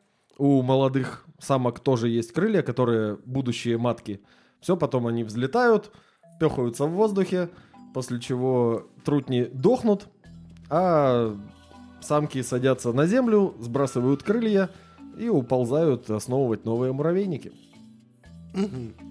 у 0.43 0.61
молодых 0.63 1.25
самок 1.39 1.79
тоже 1.79 2.09
есть 2.09 2.33
крылья, 2.33 2.63
которые 2.63 3.17
будущие 3.27 3.79
матки. 3.79 4.21
Все, 4.59 4.77
потом 4.77 5.07
они 5.07 5.23
взлетают, 5.23 5.93
пехаются 6.41 6.87
в 6.87 6.91
воздухе, 6.91 7.49
после 7.95 8.19
чего 8.19 8.89
трутни 9.05 9.45
дохнут, 9.45 10.09
а 10.69 11.39
самки 12.01 12.43
садятся 12.43 12.93
на 12.93 13.07
землю, 13.07 13.55
сбрасывают 13.61 14.25
крылья 14.25 14.71
и 15.17 15.29
уползают 15.29 16.11
основывать 16.11 16.65
новые 16.65 16.93
муравейники. 16.93 17.53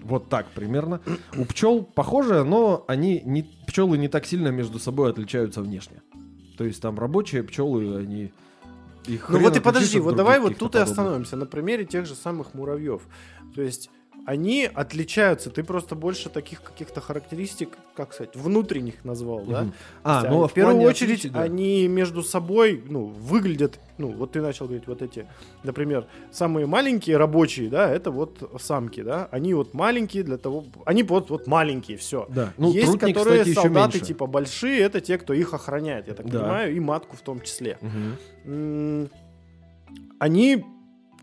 Вот 0.03 0.27
так 0.27 0.47
примерно. 0.49 0.99
У 1.37 1.45
пчел 1.45 1.81
похоже, 1.81 2.43
но 2.43 2.83
они 2.89 3.21
не, 3.23 3.43
пчелы 3.67 3.97
не 3.97 4.09
так 4.09 4.25
сильно 4.25 4.49
между 4.49 4.79
собой 4.79 5.09
отличаются 5.09 5.61
внешне. 5.61 6.01
То 6.57 6.65
есть 6.65 6.81
там 6.81 6.99
рабочие 6.99 7.41
пчелы, 7.43 7.95
они... 7.95 8.33
их 9.05 9.29
Ну 9.29 9.39
вот 9.39 9.55
и 9.55 9.59
подожди, 9.59 9.97
от 9.97 10.03
вот 10.03 10.15
давай 10.15 10.39
вот 10.39 10.57
тут 10.57 10.75
и 10.75 10.79
остановимся 10.79 11.35
на 11.35 11.45
примере 11.45 11.85
тех 11.85 12.05
же 12.05 12.15
самых 12.15 12.53
муравьев. 12.53 13.01
То 13.55 13.61
есть 13.61 13.89
они 14.25 14.69
отличаются, 14.71 15.49
ты 15.49 15.63
просто 15.63 15.95
больше 15.95 16.29
таких 16.29 16.61
каких-то 16.61 17.01
характеристик, 17.01 17.69
как 17.95 18.13
сказать, 18.13 18.35
внутренних 18.35 19.03
назвал, 19.03 19.41
да? 19.45 19.61
Мгм. 19.63 19.73
А, 20.03 20.19
есть, 20.19 20.29
ну 20.29 20.43
а 20.43 20.47
в 20.47 20.53
первую 20.53 20.81
очередь 20.81 21.19
отличий, 21.19 21.29
да. 21.31 21.41
они 21.41 21.87
между 21.87 22.21
собой, 22.23 22.83
ну, 22.87 23.05
выглядят, 23.05 23.79
ну, 23.97 24.09
вот 24.11 24.33
ты 24.33 24.41
начал 24.41 24.65
говорить 24.67 24.87
вот 24.87 25.01
эти, 25.01 25.27
например, 25.63 26.05
самые 26.31 26.67
маленькие 26.67 27.17
рабочие, 27.17 27.69
да, 27.69 27.89
это 27.89 28.11
вот 28.11 28.51
самки, 28.61 29.01
да, 29.01 29.27
они 29.31 29.53
вот 29.53 29.73
маленькие 29.73 30.23
для 30.23 30.37
того, 30.37 30.65
они 30.85 31.03
вот 31.03 31.29
вот 31.29 31.47
маленькие, 31.47 31.97
все. 31.97 32.27
Да. 32.29 32.53
Ну, 32.57 32.71
Есть, 32.71 32.87
трутни, 32.99 33.13
которые 33.13 33.39
кстати, 33.41 33.55
солдаты 33.55 33.97
меньше. 33.97 34.05
типа 34.05 34.27
большие, 34.27 34.79
это 34.81 35.01
те, 35.01 35.17
кто 35.17 35.33
их 35.33 35.53
охраняет, 35.53 36.07
я 36.07 36.13
так 36.13 36.29
Да. 36.29 36.39
понимаю, 36.39 36.75
и 36.75 36.79
матку 36.79 37.17
в 37.17 37.21
том 37.21 37.41
числе. 37.41 37.77
М, 38.45 39.09
Они 40.19 40.63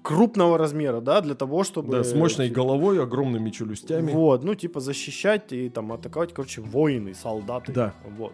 крупного 0.08 0.56
размера, 0.56 1.00
да, 1.02 1.20
для 1.20 1.34
того, 1.34 1.64
чтобы... 1.64 1.92
Да, 1.92 2.02
с 2.02 2.14
мощной 2.14 2.48
типа, 2.48 2.60
головой, 2.62 3.02
огромными 3.02 3.50
челюстями. 3.50 4.10
Вот, 4.10 4.42
ну, 4.42 4.54
типа 4.54 4.80
защищать 4.80 5.52
и 5.52 5.68
там 5.68 5.92
атаковать, 5.92 6.32
короче, 6.32 6.62
воины, 6.62 7.14
солдаты. 7.14 7.72
Да. 7.72 7.92
Вот. 8.16 8.32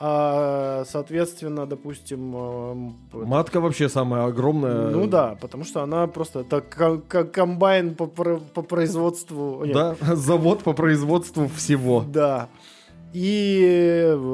А, 0.00 0.82
соответственно, 0.88 1.64
допустим... 1.66 2.36
эм, 2.36 2.96
Матка 3.12 3.60
вообще 3.60 3.88
самая 3.88 4.26
огромная. 4.26 4.90
Ну 4.90 5.06
да, 5.06 5.36
потому 5.40 5.62
что 5.64 5.82
она 5.82 6.08
просто 6.08 6.40
это 6.40 6.60
ко- 6.60 7.24
комбайн 7.24 7.94
по, 7.94 8.06
по 8.06 8.62
производству. 8.62 9.64
нет, 9.64 9.74
Да, 9.74 9.96
завод 10.16 10.64
по 10.64 10.72
производству 10.72 11.46
всего. 11.46 12.04
Да. 12.08 12.48
И 13.12 13.60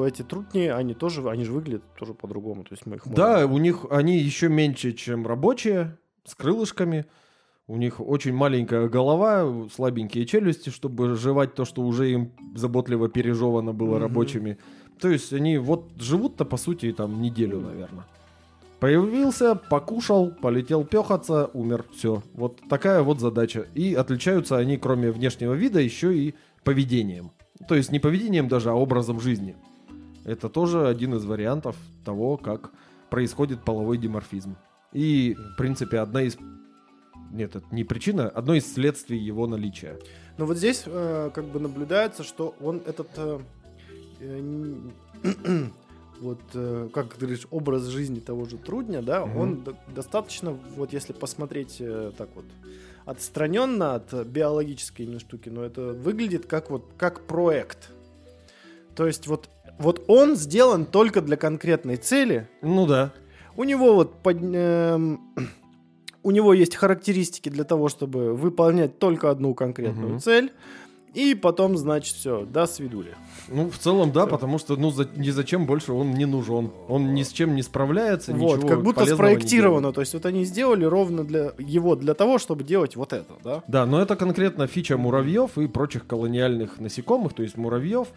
эти 0.07 0.23
трутни, 0.23 0.67
они 0.67 0.95
тоже, 0.95 1.29
они 1.29 1.45
же 1.45 1.53
выглядят 1.53 1.83
тоже 1.99 2.15
по-другому. 2.15 2.63
То 2.65 2.73
есть 2.73 2.87
мы 2.87 2.97
их 2.97 3.05
можем- 3.07 3.15
Да, 3.17 3.47
у 3.47 3.59
них 3.59 3.85
они 3.91 4.17
еще 4.19 4.49
меньше, 4.49 4.93
чем 4.93 5.27
рабочие, 5.27 5.97
с 6.25 6.35
крылышками. 6.35 7.07
У 7.69 7.77
них 7.77 8.01
очень 8.01 8.35
маленькая 8.35 8.89
голова, 8.89 9.69
слабенькие 9.75 10.27
челюсти, 10.27 10.71
чтобы 10.71 11.15
жевать 11.15 11.55
то, 11.55 11.65
что 11.65 11.83
уже 11.83 12.11
им 12.11 12.33
заботливо 12.55 13.09
пережевано 13.09 13.73
было 13.73 13.95
Мгм. 13.95 14.03
рабочими. 14.03 14.59
То 15.01 15.09
есть 15.09 15.33
они 15.33 15.59
вот 15.59 15.91
живут-то, 15.99 16.45
по 16.45 16.57
сути, 16.57 16.93
там 16.93 17.23
неделю, 17.23 17.61
наверное. 17.61 18.05
Появился, 18.81 19.55
покушал, 19.55 20.33
полетел 20.33 20.85
пехаться, 20.85 21.51
умер. 21.55 21.85
Все. 21.95 22.23
Вот 22.35 22.61
такая 22.69 23.03
вот 23.03 23.21
задача. 23.21 23.67
И 23.75 23.95
отличаются 23.95 24.57
они, 24.59 24.77
кроме 24.77 25.13
внешнего 25.13 25.55
вида, 25.55 25.81
еще 25.81 26.17
и 26.17 26.35
поведением. 26.65 27.31
То 27.69 27.77
есть 27.77 27.93
не 27.93 28.01
поведением 28.01 28.49
даже, 28.49 28.71
а 28.71 28.75
образом 28.75 29.21
жизни. 29.21 29.55
Это 30.25 30.49
тоже 30.49 30.89
один 30.89 31.15
из 31.15 31.25
вариантов 31.25 31.77
того, 32.05 32.37
как 32.37 32.73
происходит 33.09 33.65
половой 33.65 33.99
диморфизм. 33.99 34.57
И, 34.93 35.35
в 35.35 35.57
принципе, 35.57 35.99
одна 35.99 36.23
из... 36.23 36.37
Нет, 37.31 37.57
это 37.57 37.65
не 37.71 37.85
причина, 37.85 38.29
одно 38.29 38.55
из 38.55 38.71
следствий 38.73 39.19
его 39.19 39.47
наличия. 39.47 39.99
Но 40.39 40.45
вот 40.47 40.57
здесь 40.59 40.83
э, 40.87 41.31
как 41.35 41.45
бы 41.47 41.61
наблюдается, 41.61 42.25
что 42.25 42.55
он 42.61 42.83
этот... 42.87 43.09
э, 43.17 43.41
э, 44.21 45.69
вот, 46.21 46.41
э, 46.55 46.89
как 46.93 47.15
ты 47.15 47.21
говоришь, 47.27 47.47
образ 47.51 47.85
жизни 47.87 48.21
того 48.21 48.45
же 48.45 48.57
трудня, 48.59 49.03
да, 49.03 49.27
Мгм. 49.27 49.37
он 49.39 49.65
до- 49.65 49.77
достаточно, 49.95 50.53
вот 50.77 50.93
если 50.93 51.13
посмотреть 51.13 51.77
э, 51.81 52.13
так 52.17 52.29
вот 52.35 52.45
отстраненно 53.05 53.97
от 53.97 54.13
биологической 54.27 55.03
именно 55.03 55.19
штуки, 55.19 55.49
но 55.49 55.65
это 55.65 55.93
выглядит 55.93 56.47
как 56.47 56.71
вот 56.71 56.85
как 56.97 57.27
проект. 57.27 57.91
То 58.95 59.07
есть 59.07 59.27
вот, 59.27 59.49
вот 59.79 60.05
он 60.07 60.37
сделан 60.37 60.85
только 60.87 61.21
для 61.23 61.37
конкретной 61.37 61.97
цели, 61.97 62.49
Ну 62.61 62.87
да. 62.87 63.13
У 63.57 63.65
него 63.65 63.95
вот 63.95 64.23
под- 64.23 64.39
эм, 64.43 65.21
у 66.23 66.31
него 66.31 66.55
есть 66.55 66.77
характеристики 66.77 67.49
для 67.49 67.65
того, 67.65 67.89
чтобы 67.89 68.35
выполнять 68.35 68.99
только 68.99 69.31
одну 69.31 69.55
конкретную 69.55 70.11
Мгм. 70.13 70.19
цель. 70.21 70.53
И 71.15 71.35
потом, 71.35 71.77
значит, 71.77 72.15
все, 72.17 72.47
до 72.47 72.67
свидули. 72.67 73.15
Ну, 73.49 73.69
в 73.69 73.77
целом, 73.77 74.13
да, 74.13 74.23
Всё. 74.23 74.31
потому 74.31 74.57
что, 74.59 74.77
ну, 74.77 74.91
за, 74.91 75.07
ни 75.15 75.29
зачем 75.29 75.67
больше 75.67 75.93
он 75.93 76.15
не 76.15 76.25
нужен. 76.25 76.71
Он 76.89 77.13
ни 77.13 77.23
с 77.23 77.29
чем 77.33 77.55
не 77.55 77.61
справляется, 77.61 78.33
вот, 78.33 78.57
ничего 78.57 78.69
как 78.69 78.83
будто 78.83 79.05
спроектировано. 79.05 79.93
То 79.93 80.01
есть 80.01 80.15
вот 80.15 80.25
они 80.25 80.47
сделали 80.47 80.87
ровно 80.87 81.23
для 81.25 81.53
его 81.59 81.97
для 81.97 82.15
того, 82.15 82.39
чтобы 82.39 82.65
делать 82.65 82.97
вот 82.97 83.13
это, 83.13 83.35
да? 83.45 83.63
Да, 83.69 83.85
но 83.85 84.01
это 84.01 84.17
конкретно 84.17 84.67
фича 84.67 84.97
муравьев 84.97 85.59
и 85.59 85.67
прочих 85.67 86.07
колониальных 86.07 86.81
насекомых, 86.81 87.35
то 87.35 87.43
есть 87.43 87.59
муравьев, 87.59 88.09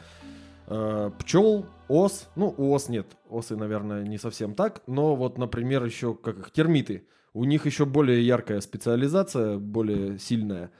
э, 0.67 1.11
пчел, 1.19 1.65
ос. 1.87 2.29
Ну, 2.35 2.53
у 2.57 2.73
ос 2.73 2.89
нет, 2.89 3.07
осы, 3.29 3.55
наверное, 3.55 4.03
не 4.03 4.17
совсем 4.17 4.55
так, 4.55 4.81
но 4.87 5.15
вот, 5.15 5.37
например, 5.37 5.83
еще 5.83 6.15
как 6.15 6.39
их 6.39 6.51
термиты. 6.51 7.07
У 7.33 7.43
них 7.43 7.65
еще 7.65 7.85
более 7.85 8.25
яркая 8.25 8.61
специализация, 8.61 9.57
более 9.57 10.19
сильная. 10.19 10.71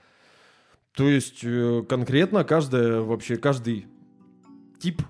То 0.94 1.08
есть 1.08 1.40
э, 1.42 1.82
конкретно 1.88 2.44
каждая, 2.44 3.00
вообще 3.00 3.36
каждый 3.36 3.86
тип 4.78 5.02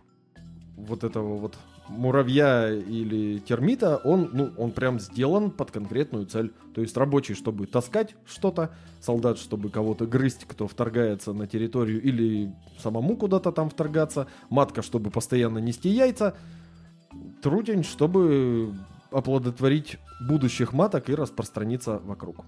вот 0.76 1.04
этого 1.04 1.36
вот 1.36 1.56
муравья 1.88 2.72
или 2.72 3.38
термита, 3.38 3.96
он, 3.98 4.30
ну, 4.32 4.52
он 4.56 4.72
прям 4.72 4.98
сделан 5.00 5.50
под 5.50 5.70
конкретную 5.70 6.26
цель. 6.26 6.52
То 6.74 6.80
есть 6.80 6.96
рабочий, 6.96 7.34
чтобы 7.34 7.66
таскать 7.66 8.14
что-то, 8.26 8.74
солдат, 9.00 9.38
чтобы 9.38 9.70
кого-то 9.70 10.06
грызть, 10.06 10.44
кто 10.46 10.66
вторгается 10.66 11.32
на 11.32 11.46
территорию 11.46 12.02
или 12.02 12.52
самому 12.78 13.16
куда-то 13.16 13.52
там 13.52 13.70
вторгаться, 13.70 14.26
матка, 14.50 14.82
чтобы 14.82 15.10
постоянно 15.10 15.58
нести 15.58 15.88
яйца, 15.88 16.36
трудень, 17.42 17.84
чтобы 17.84 18.74
оплодотворить 19.10 19.98
будущих 20.20 20.72
маток 20.72 21.08
и 21.08 21.14
распространиться 21.14 21.98
вокруг. 21.98 22.44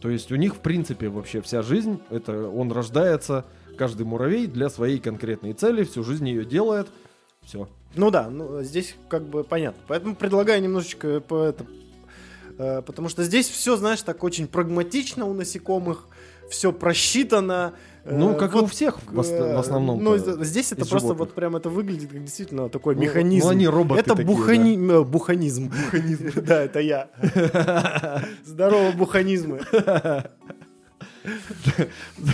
То 0.00 0.10
есть 0.10 0.32
у 0.32 0.36
них, 0.36 0.56
в 0.56 0.58
принципе, 0.58 1.08
вообще 1.08 1.40
вся 1.40 1.62
жизнь, 1.62 2.00
это 2.10 2.48
он 2.48 2.72
рождается, 2.72 3.44
каждый 3.82 4.06
муравей 4.06 4.46
для 4.46 4.70
своей 4.70 5.00
конкретной 5.00 5.54
цели, 5.54 5.82
всю 5.82 6.04
жизнь 6.04 6.28
ее 6.28 6.44
делает, 6.44 6.86
все. 7.44 7.68
Ну 7.96 8.12
да, 8.12 8.30
ну, 8.30 8.62
здесь 8.62 8.94
как 9.08 9.24
бы 9.24 9.42
понятно. 9.42 9.82
Поэтому 9.88 10.14
предлагаю 10.14 10.62
немножечко 10.62 11.18
по 11.20 11.42
это, 11.42 11.66
э, 12.58 12.82
потому 12.82 13.08
что 13.08 13.24
здесь 13.24 13.48
все, 13.48 13.76
знаешь, 13.76 14.00
так 14.02 14.22
очень 14.22 14.46
прагматично 14.46 15.26
у 15.26 15.34
насекомых, 15.34 16.06
все 16.48 16.72
просчитано. 16.72 17.72
э, 18.04 18.16
Ну, 18.16 18.36
как 18.36 18.52
и 18.52 18.54
вот, 18.54 18.64
у 18.64 18.66
всех 18.66 18.98
в, 19.02 19.18
ос- 19.18 19.30
э, 19.30 19.56
в 19.56 19.58
основном. 19.58 20.00
Ну, 20.04 20.16
здесь 20.44 20.70
это 20.70 20.82
просто 20.86 21.08
животных. 21.08 21.18
вот 21.18 21.34
прям 21.34 21.56
это 21.56 21.68
выглядит 21.70 22.10
как 22.10 22.22
действительно 22.22 22.68
такой 22.68 22.94
Ну, 22.94 23.02
механизм. 23.02 23.46
ну, 23.46 23.50
они 23.52 23.66
роботы 23.66 24.00
это 24.00 24.14
такие, 24.14 24.28
бухани- 24.28 24.76
э, 24.92 25.02
буханизм. 25.02 25.72
Да, 26.46 26.62
это 26.62 26.78
я. 26.78 27.08
Здорово, 28.44 28.92
буханизмы. 28.92 29.60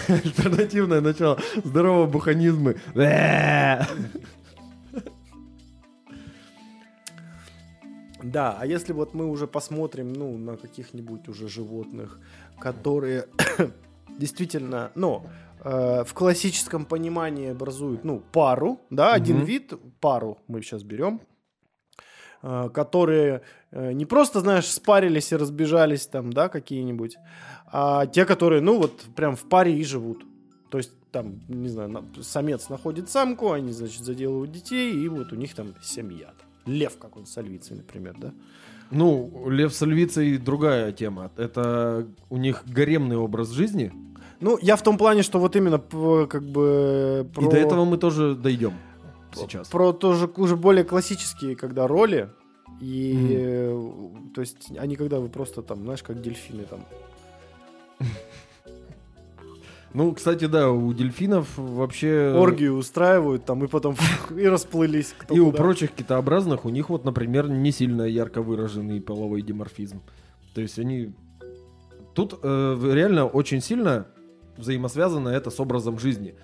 Альтернативное 0.08 1.00
начало. 1.00 1.38
Здорово, 1.64 2.06
буханизмы. 2.06 2.76
Да, 8.22 8.56
а 8.58 8.66
если 8.66 8.92
вот 8.92 9.14
мы 9.14 9.26
уже 9.26 9.46
посмотрим, 9.46 10.12
ну, 10.12 10.36
на 10.36 10.56
каких-нибудь 10.56 11.28
уже 11.28 11.48
животных, 11.48 12.18
которые 12.58 13.26
действительно, 14.18 14.90
ну, 14.96 15.22
э, 15.64 16.04
в 16.04 16.12
классическом 16.14 16.84
понимании 16.84 17.50
образуют, 17.50 18.04
ну, 18.04 18.20
пару, 18.32 18.80
да, 18.90 19.12
один 19.14 19.36
Мгм. 19.38 19.44
вид, 19.44 19.72
пару 20.00 20.38
мы 20.48 20.62
сейчас 20.62 20.82
берем, 20.82 21.20
э, 22.42 22.68
которые 22.74 23.42
э, 23.70 23.92
не 23.92 24.04
просто, 24.04 24.40
знаешь, 24.40 24.66
спарились 24.66 25.30
и 25.32 25.36
разбежались 25.36 26.06
там, 26.06 26.32
да, 26.32 26.48
какие-нибудь, 26.48 27.18
а 27.70 28.06
те, 28.06 28.24
которые, 28.24 28.60
ну, 28.60 28.78
вот 28.78 29.00
прям 29.14 29.36
в 29.36 29.44
паре 29.44 29.76
и 29.78 29.84
живут. 29.84 30.24
То 30.70 30.78
есть 30.78 30.92
там, 31.10 31.40
не 31.48 31.68
знаю, 31.68 31.88
на- 31.88 32.04
самец 32.22 32.68
находит 32.68 33.08
самку, 33.10 33.52
они, 33.52 33.72
значит, 33.72 34.04
заделывают 34.04 34.52
детей, 34.52 34.92
и 34.92 35.08
вот 35.08 35.32
у 35.32 35.36
них 35.36 35.54
там 35.54 35.74
семья. 35.82 36.30
Лев 36.66 36.98
какой-то 36.98 37.28
с 37.28 37.38
альвицей, 37.38 37.76
например, 37.76 38.14
да? 38.18 38.32
Ну, 38.90 39.48
лев 39.50 39.74
с 39.74 39.84
львицей 39.84 40.38
другая 40.38 40.92
тема. 40.92 41.30
Это 41.36 42.06
у 42.30 42.36
них 42.36 42.62
гаремный 42.66 43.16
образ 43.16 43.50
жизни. 43.50 43.92
Ну, 44.40 44.58
я 44.62 44.76
в 44.76 44.82
том 44.82 44.96
плане, 44.98 45.22
что 45.22 45.38
вот 45.38 45.56
именно 45.56 45.78
как 45.78 46.42
бы 46.44 47.28
про, 47.34 47.44
И 47.44 47.50
до 47.50 47.56
этого 47.56 47.84
мы 47.84 47.98
тоже 47.98 48.34
дойдем 48.34 48.72
сейчас. 49.34 49.68
про 49.68 49.92
тоже 49.92 50.30
уже 50.36 50.56
более 50.56 50.84
классические, 50.84 51.56
когда 51.56 51.86
роли. 51.86 52.30
И 52.80 53.34
э, 53.36 53.90
то 54.34 54.40
есть 54.40 54.70
они 54.78 54.96
когда 54.96 55.18
вы 55.20 55.28
просто 55.28 55.62
там, 55.62 55.82
знаешь, 55.82 56.02
как 56.02 56.22
дельфины 56.22 56.64
там. 56.64 56.80
Ну, 59.94 60.12
кстати, 60.12 60.44
да, 60.46 60.70
у 60.70 60.92
дельфинов 60.92 61.48
вообще... 61.56 62.34
Оргию 62.36 62.74
устраивают 62.74 63.44
там 63.44 63.64
и 63.64 63.68
потом 63.68 63.96
и 64.36 64.46
расплылись. 64.46 65.14
И 65.30 65.40
у 65.40 65.50
прочих 65.50 65.92
китообразных 65.92 66.64
у 66.64 66.68
них 66.68 66.90
вот, 66.90 67.04
например, 67.04 67.48
не 67.48 67.72
сильно 67.72 68.02
ярко 68.02 68.42
выраженный 68.42 69.00
половой 69.00 69.42
диморфизм. 69.42 70.00
То 70.54 70.60
есть 70.60 70.78
они... 70.78 71.14
Тут 72.14 72.38
э, 72.42 72.92
реально 72.92 73.26
очень 73.26 73.60
сильно 73.60 74.08
взаимосвязано 74.56 75.28
это 75.28 75.50
с 75.50 75.60
образом 75.60 75.98
жизни. 75.98 76.34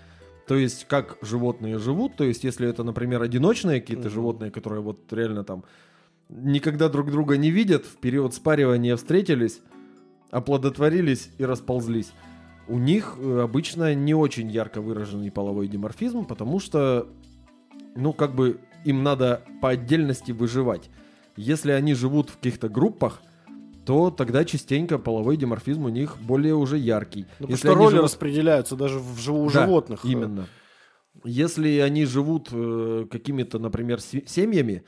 То 0.46 0.56
есть 0.56 0.86
как 0.88 1.16
животные 1.22 1.78
живут, 1.78 2.16
то 2.16 2.24
есть 2.24 2.44
если 2.44 2.68
это, 2.68 2.84
например, 2.84 3.22
одиночные 3.22 3.80
какие-то 3.80 4.10
животные, 4.10 4.50
которые 4.50 4.82
вот 4.82 5.00
реально 5.10 5.42
там 5.42 5.64
никогда 6.28 6.88
друг 6.88 7.10
друга 7.10 7.36
не 7.36 7.50
видят, 7.50 7.84
в 7.84 7.96
период 7.96 8.34
спаривания 8.34 8.96
встретились, 8.96 9.60
оплодотворились 10.30 11.30
и 11.38 11.44
расползлись. 11.44 12.12
У 12.68 12.78
них 12.78 13.16
э, 13.18 13.40
обычно 13.42 13.94
не 13.94 14.14
очень 14.14 14.50
ярко 14.50 14.80
выраженный 14.80 15.30
половой 15.30 15.68
диморфизм, 15.68 16.24
потому 16.24 16.60
что, 16.60 17.06
ну, 17.94 18.12
как 18.12 18.34
бы 18.34 18.58
им 18.84 19.02
надо 19.02 19.42
по 19.60 19.70
отдельности 19.70 20.32
выживать. 20.32 20.90
Если 21.36 21.72
они 21.72 21.94
живут 21.94 22.30
в 22.30 22.36
каких-то 22.36 22.68
группах, 22.68 23.20
то 23.84 24.10
тогда 24.10 24.44
частенько 24.46 24.98
половой 24.98 25.36
диморфизм 25.36 25.84
у 25.84 25.88
них 25.90 26.16
более 26.20 26.54
уже 26.54 26.78
яркий. 26.78 27.26
Ну, 27.38 27.48
потому 27.48 27.50
Если 27.52 27.66
что 27.66 27.72
они 27.72 27.78
роли 27.84 27.90
живут- 27.96 28.04
распределяются 28.04 28.76
даже 28.76 28.98
в 28.98 29.18
жив- 29.18 29.34
у 29.34 29.50
Да, 29.50 29.66
животных. 29.66 30.04
Именно. 30.04 30.46
Если 31.24 31.78
они 31.78 32.06
живут 32.06 32.48
э, 32.50 33.06
какими-то, 33.10 33.58
например, 33.58 34.00
се- 34.00 34.24
семьями, 34.26 34.84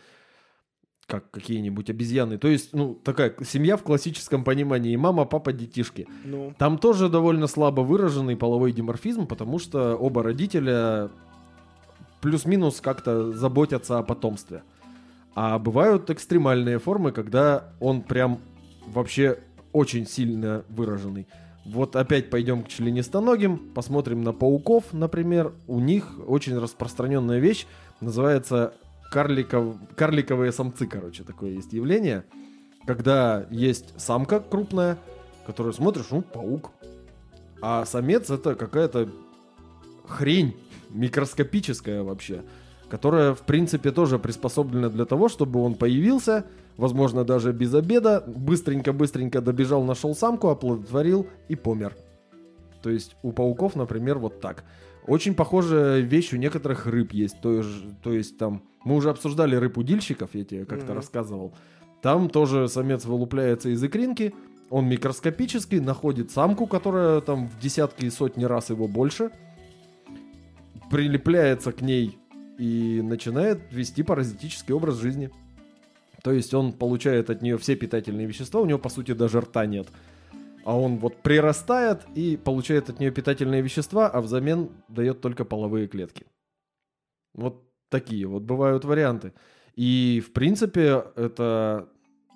как 1.07 1.31
какие-нибудь 1.31 1.89
обезьяны. 1.89 2.37
То 2.37 2.49
есть, 2.49 2.73
ну, 2.73 2.95
такая 2.95 3.33
семья 3.45 3.77
в 3.77 3.83
классическом 3.83 4.43
понимании. 4.43 4.97
Мама, 4.97 5.25
папа, 5.25 5.53
детишки. 5.53 6.09
Ну, 6.25 6.53
Там 6.59 6.79
тоже 6.79 7.09
довольно 7.09 7.47
слабо 7.47 7.83
выраженный 7.83 8.37
половой 8.37 8.73
диморфизм, 8.73 9.27
потому 9.27 9.59
что 9.59 9.95
оба 9.95 10.23
родителя 10.23 11.11
плюс-минус 12.21 12.81
как-то 12.81 13.33
заботятся 13.33 13.99
о 13.99 14.03
потомстве. 14.03 14.63
А 15.35 15.59
бывают 15.59 16.11
экстремальные 16.11 16.79
формы, 16.81 17.13
когда 17.13 17.73
он 17.79 18.03
прям 18.03 18.41
вообще 18.87 19.39
очень 19.73 20.07
сильно 20.07 20.65
выраженный. 20.69 21.29
Вот 21.65 21.95
опять 21.95 22.31
пойдем 22.31 22.65
к 22.65 22.69
членистоногим, 22.69 23.59
посмотрим 23.75 24.23
на 24.23 24.33
пауков, 24.33 24.93
например. 24.93 25.53
У 25.67 25.79
них 25.79 26.11
очень 26.27 26.59
распространенная 26.59 27.39
вещь, 27.39 27.67
называется 28.01 28.75
карликов... 29.11 29.77
карликовые 29.97 30.53
самцы, 30.53 30.87
короче, 30.87 31.25
такое 31.25 31.51
есть 31.51 31.73
явление. 31.73 32.25
Когда 32.87 33.47
есть 33.51 33.99
самка 34.01 34.41
крупная, 34.41 34.99
которую 35.47 35.73
смотришь, 35.73 36.07
ну, 36.11 36.23
паук. 36.23 36.71
А 37.63 37.85
самец 37.85 38.31
это 38.31 38.55
какая-то 38.55 39.09
хрень 40.07 40.57
микроскопическая 40.91 42.03
вообще, 42.03 42.43
которая, 42.89 43.35
в 43.35 43.41
принципе, 43.43 43.91
тоже 43.91 44.19
приспособлена 44.19 44.89
для 44.89 45.05
того, 45.05 45.29
чтобы 45.29 45.61
он 45.61 45.75
появился, 45.75 46.45
возможно, 46.77 47.25
даже 47.25 47.53
без 47.53 47.75
обеда, 47.75 48.23
быстренько-быстренько 48.27 49.41
добежал, 49.41 49.83
нашел 49.85 50.15
самку, 50.15 50.49
оплодотворил 50.49 51.27
и 51.49 51.57
помер. 51.57 51.97
То 52.83 52.91
есть 52.91 53.17
у 53.23 53.33
пауков, 53.33 53.75
например, 53.75 54.19
вот 54.19 54.41
так. 54.41 54.65
Очень 55.07 55.35
похожая 55.35 56.01
вещь 56.01 56.33
у 56.33 56.37
некоторых 56.37 56.87
рыб 56.87 57.13
есть. 57.13 57.41
То 57.41 57.55
есть, 57.55 58.01
то 58.03 58.13
есть 58.13 58.39
там... 58.39 58.63
Мы 58.87 58.95
уже 58.95 59.11
обсуждали 59.11 59.57
рыб-удильщиков, 59.57 60.31
я 60.35 60.45
тебе 60.45 60.65
как-то 60.65 60.87
Мгм. 60.87 60.95
рассказывал. 60.95 61.53
Там 62.03 62.31
тоже 62.31 62.69
самец 62.69 63.05
вылупляется 63.05 63.69
из 63.71 63.83
икринки, 63.83 64.33
он 64.71 64.87
микроскопический, 64.89 65.81
находит 65.81 66.31
самку, 66.31 66.69
которая 66.69 67.21
там 67.21 67.49
в 67.49 67.59
десятки 67.59 68.05
и 68.05 68.11
сотни 68.11 68.45
раз 68.45 68.71
его 68.71 68.87
больше, 68.87 69.33
прилепляется 70.89 71.73
к 71.73 71.81
ней 71.81 72.17
и 72.59 73.01
начинает 73.03 73.61
вести 73.73 74.05
паразитический 74.05 74.73
образ 74.73 74.99
жизни. 74.99 75.31
То 76.23 76.31
есть 76.31 76.55
он 76.55 76.73
получает 76.73 77.29
от 77.29 77.43
нее 77.43 77.59
все 77.59 77.75
питательные 77.75 78.29
вещества, 78.29 78.61
у 78.61 78.67
него 78.67 78.79
по 78.79 78.89
сути 78.89 79.15
даже 79.15 79.41
рта 79.41 79.67
нет. 79.67 79.89
А 80.65 80.79
он 80.79 80.99
вот 80.99 81.23
прирастает 81.23 82.03
и 82.15 82.37
получает 82.37 82.89
от 82.89 83.01
нее 83.01 83.11
питательные 83.11 83.63
вещества, 83.63 84.09
а 84.09 84.21
взамен 84.21 84.71
дает 84.87 85.21
только 85.21 85.45
половые 85.45 85.89
клетки. 85.89 86.25
Вот 87.35 87.67
такие 87.89 88.27
вот 88.27 88.43
бывают 88.43 88.85
варианты. 88.85 89.33
И 89.75 90.23
в 90.27 90.33
принципе 90.33 91.05
это 91.17 91.89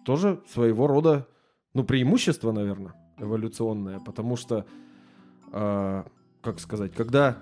тоже 0.04 0.40
своего 0.52 0.86
рода, 0.86 1.26
ну, 1.74 1.84
преимущество, 1.84 2.52
наверное, 2.52 2.94
эволюционное, 3.18 4.00
потому 4.00 4.36
что, 4.36 4.66
э, 5.52 6.04
как 6.42 6.60
сказать, 6.60 6.92
когда 6.92 7.38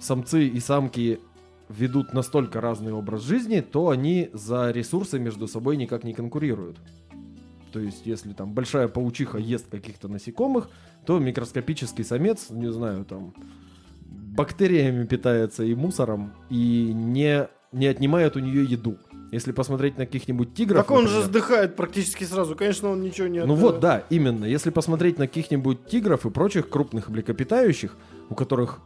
самцы 0.00 0.46
и 0.46 0.60
самки 0.60 1.20
ведут 1.68 2.12
настолько 2.12 2.60
разный 2.60 2.92
образ 2.92 3.22
жизни, 3.22 3.60
то 3.60 3.88
они 3.88 4.30
за 4.32 4.70
ресурсы 4.70 5.18
между 5.18 5.48
собой 5.48 5.76
никак 5.76 6.04
не 6.04 6.12
конкурируют. 6.12 6.78
То 7.72 7.80
есть, 7.80 8.04
если 8.04 8.34
там 8.34 8.52
большая 8.52 8.88
паучиха 8.88 9.38
ест 9.38 9.68
каких-то 9.70 10.08
насекомых, 10.08 10.68
то 11.06 11.18
микроскопический 11.18 12.04
самец, 12.04 12.50
не 12.50 12.70
знаю, 12.70 13.06
там 13.06 13.34
бактериями 14.34 15.04
питается 15.04 15.62
и 15.64 15.74
мусором, 15.74 16.32
и 16.50 16.92
не, 16.94 17.48
не 17.72 17.86
отнимает 17.86 18.36
у 18.36 18.40
нее 18.40 18.64
еду. 18.64 18.98
Если 19.30 19.52
посмотреть 19.52 19.96
на 19.96 20.04
каких-нибудь 20.04 20.52
тигров... 20.52 20.82
так 20.82 20.90
он 20.90 21.08
же 21.08 21.20
например, 21.20 21.28
сдыхает 21.28 21.76
практически 21.76 22.24
сразу. 22.24 22.54
Конечно, 22.54 22.90
он 22.90 23.02
ничего 23.02 23.28
не... 23.28 23.42
ну 23.44 23.54
от- 23.54 23.60
вот, 23.60 23.80
да, 23.80 24.04
именно. 24.10 24.44
Если 24.44 24.68
посмотреть 24.68 25.18
на 25.18 25.26
каких-нибудь 25.26 25.86
тигров 25.86 26.26
и 26.26 26.30
прочих 26.30 26.68
крупных 26.68 27.08
млекопитающих, 27.08 27.96
у 28.28 28.34
которых, 28.34 28.80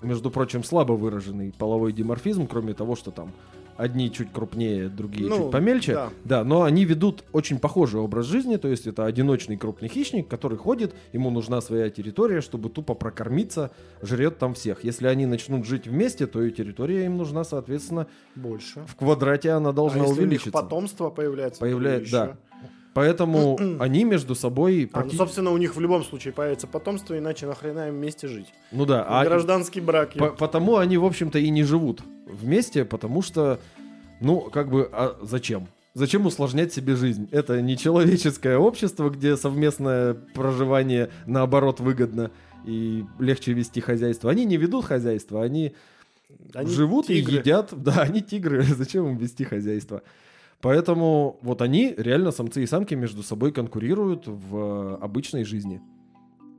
между 0.00 0.30
прочим, 0.30 0.62
слабо 0.62 0.92
выраженный 0.92 1.52
половой 1.56 1.92
диморфизм, 1.92 2.46
кроме 2.46 2.74
того, 2.74 2.94
что 2.94 3.10
там 3.10 3.32
одни 3.78 4.10
чуть 4.12 4.30
крупнее, 4.32 4.88
другие 4.88 5.30
Ну, 5.30 5.36
чуть 5.44 5.50
помельче, 5.52 5.94
да. 5.94 6.10
да, 6.24 6.44
но 6.44 6.64
они 6.64 6.84
ведут 6.84 7.24
очень 7.32 7.58
похожий 7.58 8.00
образ 8.00 8.26
жизни, 8.26 8.56
то 8.56 8.68
есть 8.68 8.86
это 8.86 9.06
одиночный 9.06 9.56
крупный 9.56 9.88
хищник, 9.88 10.28
который 10.28 10.58
ходит, 10.58 10.94
ему 11.12 11.30
нужна 11.30 11.60
своя 11.60 11.88
территория, 11.88 12.40
чтобы 12.40 12.68
тупо 12.68 12.94
прокормиться, 12.94 13.70
жрет 14.02 14.38
там 14.38 14.52
всех. 14.54 14.82
Если 14.84 15.06
они 15.06 15.26
начнут 15.26 15.64
жить 15.64 15.86
вместе, 15.86 16.26
то 16.26 16.42
и 16.42 16.50
территория 16.50 17.06
им 17.06 17.16
нужна, 17.16 17.44
соответственно, 17.44 18.08
Больше. 18.34 18.84
в 18.88 18.96
квадрате 18.96 19.50
она 19.52 19.70
А 19.70 19.72
должна 19.72 20.00
если 20.00 20.10
у 20.10 20.14
них 20.16 20.22
увеличиться. 20.26 20.50
потомство 20.52 21.10
появляется? 21.10 21.60
то 21.60 21.64
Появляет- 21.66 22.02
еще. 22.06 22.36
Поэтому 22.98 23.58
они 23.80 24.04
между 24.04 24.34
собой 24.34 24.90
А, 24.92 25.04
ну, 25.04 25.10
собственно, 25.10 25.50
у 25.52 25.56
них 25.56 25.76
в 25.76 25.80
любом 25.80 26.02
случае 26.04 26.32
появится 26.32 26.66
потомство, 26.66 27.16
иначе 27.16 27.46
нахрена 27.46 27.88
им 27.88 27.94
вместе 27.94 28.26
жить? 28.28 28.46
Ну 28.72 28.86
да, 28.86 29.04
а 29.08 29.24
Гражданский 29.24 29.80
брак. 29.80 30.14
по- 30.14 30.30
потому 30.30 30.76
они, 30.78 30.96
в 30.98 31.04
общем-то, 31.04 31.38
и 31.38 31.48
не 31.50 31.62
живут 31.62 32.02
вместе, 32.26 32.84
потому 32.84 33.22
что, 33.22 33.60
ну, 34.20 34.40
как 34.40 34.68
бы, 34.68 34.88
а 34.92 35.16
зачем? 35.22 35.68
Зачем 35.94 36.26
усложнять 36.26 36.72
себе 36.72 36.96
жизнь? 36.96 37.28
Это 37.32 37.60
не 37.62 37.76
человеческое 37.76 38.56
общество, 38.58 39.10
где 39.10 39.36
совместное 39.36 40.14
проживание, 40.34 41.10
наоборот, 41.26 41.80
выгодно 41.80 42.30
и 42.66 43.04
легче 43.18 43.52
вести 43.52 43.80
хозяйство. 43.80 44.30
Они 44.30 44.44
не 44.44 44.56
ведут 44.56 44.84
хозяйство, 44.84 45.42
они, 45.42 45.72
Они 46.54 46.70
живут 46.70 47.06
тигры. 47.06 47.34
и 47.34 47.36
едят. 47.38 47.70
Да, 47.76 48.02
они 48.02 48.20
тигры, 48.22 48.62
зачем 48.62 49.06
им 49.08 49.16
вести 49.16 49.44
хозяйство? 49.44 50.02
Поэтому 50.60 51.38
вот 51.42 51.62
они, 51.62 51.94
реально, 51.96 52.32
самцы 52.32 52.62
и 52.62 52.66
самки 52.66 52.94
между 52.94 53.22
собой 53.22 53.52
конкурируют 53.52 54.26
в 54.26 54.96
обычной 54.96 55.44
жизни. 55.44 55.80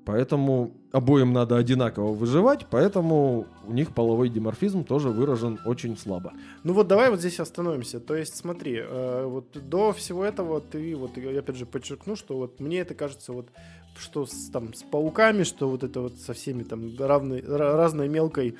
Поэтому 0.06 0.72
обоим 0.92 1.34
надо 1.34 1.58
одинаково 1.58 2.14
выживать, 2.14 2.66
поэтому 2.72 3.46
у 3.68 3.74
них 3.74 3.94
половой 3.94 4.30
диморфизм 4.30 4.84
тоже 4.84 5.10
выражен 5.10 5.60
очень 5.66 5.96
слабо. 5.96 6.34
Ну 6.64 6.74
вот 6.74 6.88
давай 6.88 7.12
вот 7.12 7.20
здесь 7.20 7.40
остановимся. 7.40 8.00
То 8.00 8.16
есть 8.16 8.36
смотри, 8.36 8.78
э, 8.80 9.26
вот 9.28 9.56
до 9.70 9.92
всего 9.94 10.26
этого 10.26 10.62
ты, 10.62 10.96
вот 10.96 11.18
я 11.18 11.38
опять 11.40 11.58
же 11.58 11.68
подчеркну, 11.68 12.16
что 12.16 12.38
вот 12.38 12.60
мне 12.60 12.80
это 12.80 12.96
кажется 12.96 13.34
вот 13.34 13.50
что 13.98 14.26
с, 14.26 14.50
там 14.50 14.74
с 14.74 14.82
пауками, 14.82 15.44
что 15.44 15.70
вот 15.70 15.84
это 15.84 16.02
вот 16.02 16.16
со 16.18 16.34
всеми 16.34 16.64
там 16.64 16.96
равной, 16.98 17.42
ра- 17.42 17.76
разной 17.76 18.08
мелкой 18.08 18.56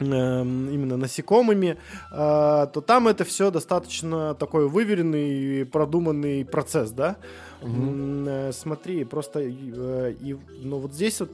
именно 0.00 0.96
насекомыми, 0.96 1.78
э, 2.12 2.66
то 2.72 2.84
там 2.86 3.08
это 3.08 3.24
все 3.24 3.50
достаточно 3.50 4.34
такой 4.34 4.68
выверенный 4.68 5.60
и 5.60 5.64
продуманный 5.64 6.44
процесс, 6.44 6.90
да? 6.90 7.16
Э, 7.62 8.50
Смотри, 8.52 9.04
просто 9.04 9.40
э, 9.40 10.14
и, 10.20 10.36
ну 10.62 10.78
вот 10.78 10.92
здесь 10.92 11.20
вот 11.20 11.30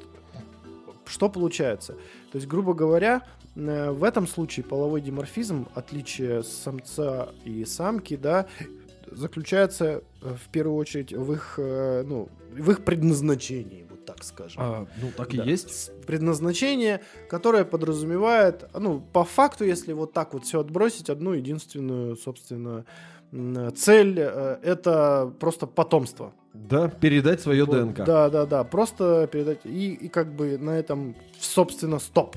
что 1.06 1.28
получается? 1.28 1.94
То 2.30 2.36
есть, 2.36 2.46
грубо 2.46 2.74
говоря, 2.74 3.22
в 3.54 4.04
этом 4.04 4.26
случае 4.26 4.64
половой 4.64 5.02
диморфизм, 5.02 5.66
отличие 5.74 6.42
самца 6.42 7.30
и 7.44 7.66
самки, 7.66 8.16
да, 8.16 8.46
заключается 9.10 10.04
в 10.22 10.48
первую 10.50 10.76
очередь 10.76 11.12
в 11.12 11.32
их, 11.34 11.58
ну, 11.58 12.28
в 12.56 12.70
их 12.70 12.82
предназначении, 12.82 13.86
так 14.04 14.22
скажем. 14.24 14.88
ну, 15.00 15.08
так 15.16 15.34
Да. 15.34 15.42
и 15.44 15.48
есть. 15.48 15.92
Предназначение, 16.06 17.00
которое 17.28 17.64
подразумевает, 17.64 18.68
ну, 18.74 19.00
по 19.12 19.24
факту, 19.24 19.64
если 19.64 19.92
вот 19.92 20.12
так 20.12 20.34
вот 20.34 20.44
все 20.44 20.60
отбросить, 20.60 21.10
одну 21.10 21.32
единственную, 21.32 22.16
собственно, 22.16 22.84
цель 23.76 24.16
э, 24.18 24.58
это 24.62 25.32
просто 25.40 25.66
потомство. 25.66 26.32
Да, 26.52 26.88
передать 26.88 27.40
свое 27.40 27.64
Вот, 27.64 27.74
ДНК. 27.76 28.04
Да, 28.04 28.28
да, 28.28 28.44
да. 28.44 28.62
Просто 28.64 29.26
передать. 29.32 29.60
И, 29.64 29.94
и 29.94 30.08
как 30.08 30.34
бы 30.34 30.58
на 30.58 30.70
этом, 30.72 31.16
собственно, 31.40 31.98
стоп. 31.98 32.36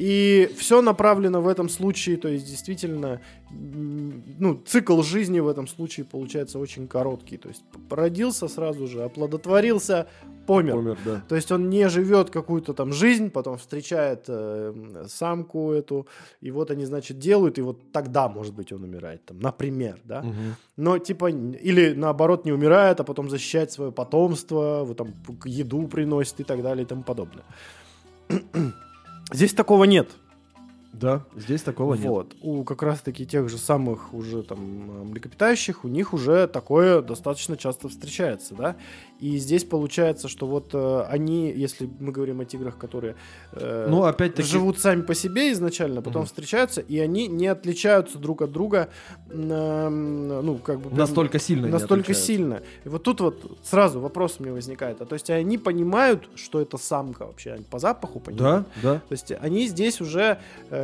И 0.00 0.50
все 0.56 0.80
направлено 0.80 1.42
в 1.42 1.46
этом 1.46 1.68
случае, 1.68 2.16
то 2.16 2.26
есть 2.26 2.46
действительно, 2.46 3.20
ну, 3.50 4.54
цикл 4.66 5.02
жизни 5.02 5.40
в 5.40 5.46
этом 5.46 5.68
случае 5.68 6.06
получается 6.06 6.58
очень 6.58 6.88
короткий. 6.88 7.36
То 7.36 7.48
есть 7.48 7.62
родился 7.90 8.48
сразу 8.48 8.86
же, 8.86 9.02
оплодотворился, 9.02 10.06
помер. 10.46 10.76
Помер, 10.76 10.98
да. 11.04 11.22
То 11.28 11.36
есть 11.36 11.52
он 11.52 11.68
не 11.68 11.86
живет 11.90 12.30
какую-то 12.30 12.72
там 12.72 12.94
жизнь, 12.94 13.28
потом 13.28 13.58
встречает 13.58 14.24
э, 14.28 15.04
самку 15.06 15.72
эту, 15.72 16.06
и 16.40 16.50
вот 16.50 16.70
они, 16.70 16.86
значит, 16.86 17.18
делают, 17.18 17.58
и 17.58 17.60
вот 17.62 17.92
тогда, 17.92 18.30
может 18.30 18.54
быть, 18.54 18.72
он 18.72 18.84
умирает, 18.84 19.26
там, 19.26 19.38
например, 19.38 20.00
да. 20.04 20.22
Мгм. 20.22 20.56
Но 20.78 20.96
типа, 20.96 21.28
или 21.28 21.92
наоборот 21.92 22.46
не 22.46 22.52
умирает, 22.52 23.00
а 23.00 23.04
потом 23.04 23.28
защищает 23.28 23.70
свое 23.70 23.92
потомство, 23.92 24.82
вот 24.82 24.96
там 24.96 25.08
еду 25.44 25.86
приносит 25.88 26.40
и 26.40 26.44
так 26.44 26.62
далее 26.62 26.84
и 26.84 26.86
тому 26.86 27.02
подобное. 27.02 27.44
Здесь 29.32 29.52
такого 29.52 29.84
нет. 29.84 30.10
Да, 30.92 31.24
здесь 31.36 31.62
такого 31.62 31.94
нет. 31.94 32.04
Вот. 32.06 32.34
У 32.42 32.64
как 32.64 32.82
раз-таки 32.82 33.24
тех 33.24 33.48
же 33.48 33.58
самых 33.58 34.12
уже 34.12 34.42
там 34.42 34.58
э, 34.58 35.04
млекопитающих, 35.04 35.84
у 35.84 35.88
них 35.88 36.12
уже 36.12 36.48
такое 36.48 37.00
достаточно 37.00 37.56
часто 37.56 37.88
встречается, 37.88 38.54
да. 38.54 38.76
И 39.20 39.36
здесь 39.38 39.64
получается, 39.64 40.28
что 40.28 40.46
вот 40.46 40.70
э, 40.72 41.02
они, 41.08 41.52
если 41.52 41.88
мы 42.00 42.10
говорим 42.10 42.40
о 42.40 42.44
тиграх, 42.44 42.76
которые 42.76 43.14
э, 43.52 43.86
Ну, 43.88 44.02
опять-таки... 44.04 44.48
живут 44.48 44.80
сами 44.80 45.02
по 45.02 45.14
себе 45.14 45.52
изначально, 45.52 46.02
потом 46.02 46.22
Мгм. 46.22 46.26
встречаются, 46.26 46.80
и 46.80 46.98
они 46.98 47.28
не 47.28 47.46
отличаются 47.46 48.18
друг 48.18 48.42
от 48.42 48.50
друга, 48.50 48.88
м, 49.30 50.28
ну, 50.44 50.58
как 50.58 50.80
бы... 50.80 50.90
Настолько 50.96 51.38
сильно 51.38 51.68
настолько 51.68 52.14
сильно. 52.14 52.62
И 52.84 52.88
вот 52.88 53.02
тут 53.04 53.20
вот 53.20 53.58
сразу 53.62 54.00
вопрос 54.00 54.36
у 54.38 54.42
меня 54.42 54.52
возникает. 54.54 55.00
А 55.00 55.06
то 55.06 55.14
есть 55.14 55.30
они 55.30 55.56
понимают, 55.56 56.28
что 56.34 56.60
это 56.60 56.78
самка 56.78 57.26
вообще? 57.26 57.52
Они 57.52 57.64
по 57.64 57.78
запаху 57.78 58.20
понимают? 58.20 58.66
Да, 58.82 58.94
да. 58.94 58.98
То 59.08 59.12
есть 59.12 59.32
они 59.40 59.68
здесь 59.68 60.00
уже, 60.00 60.38
э, 60.70 60.79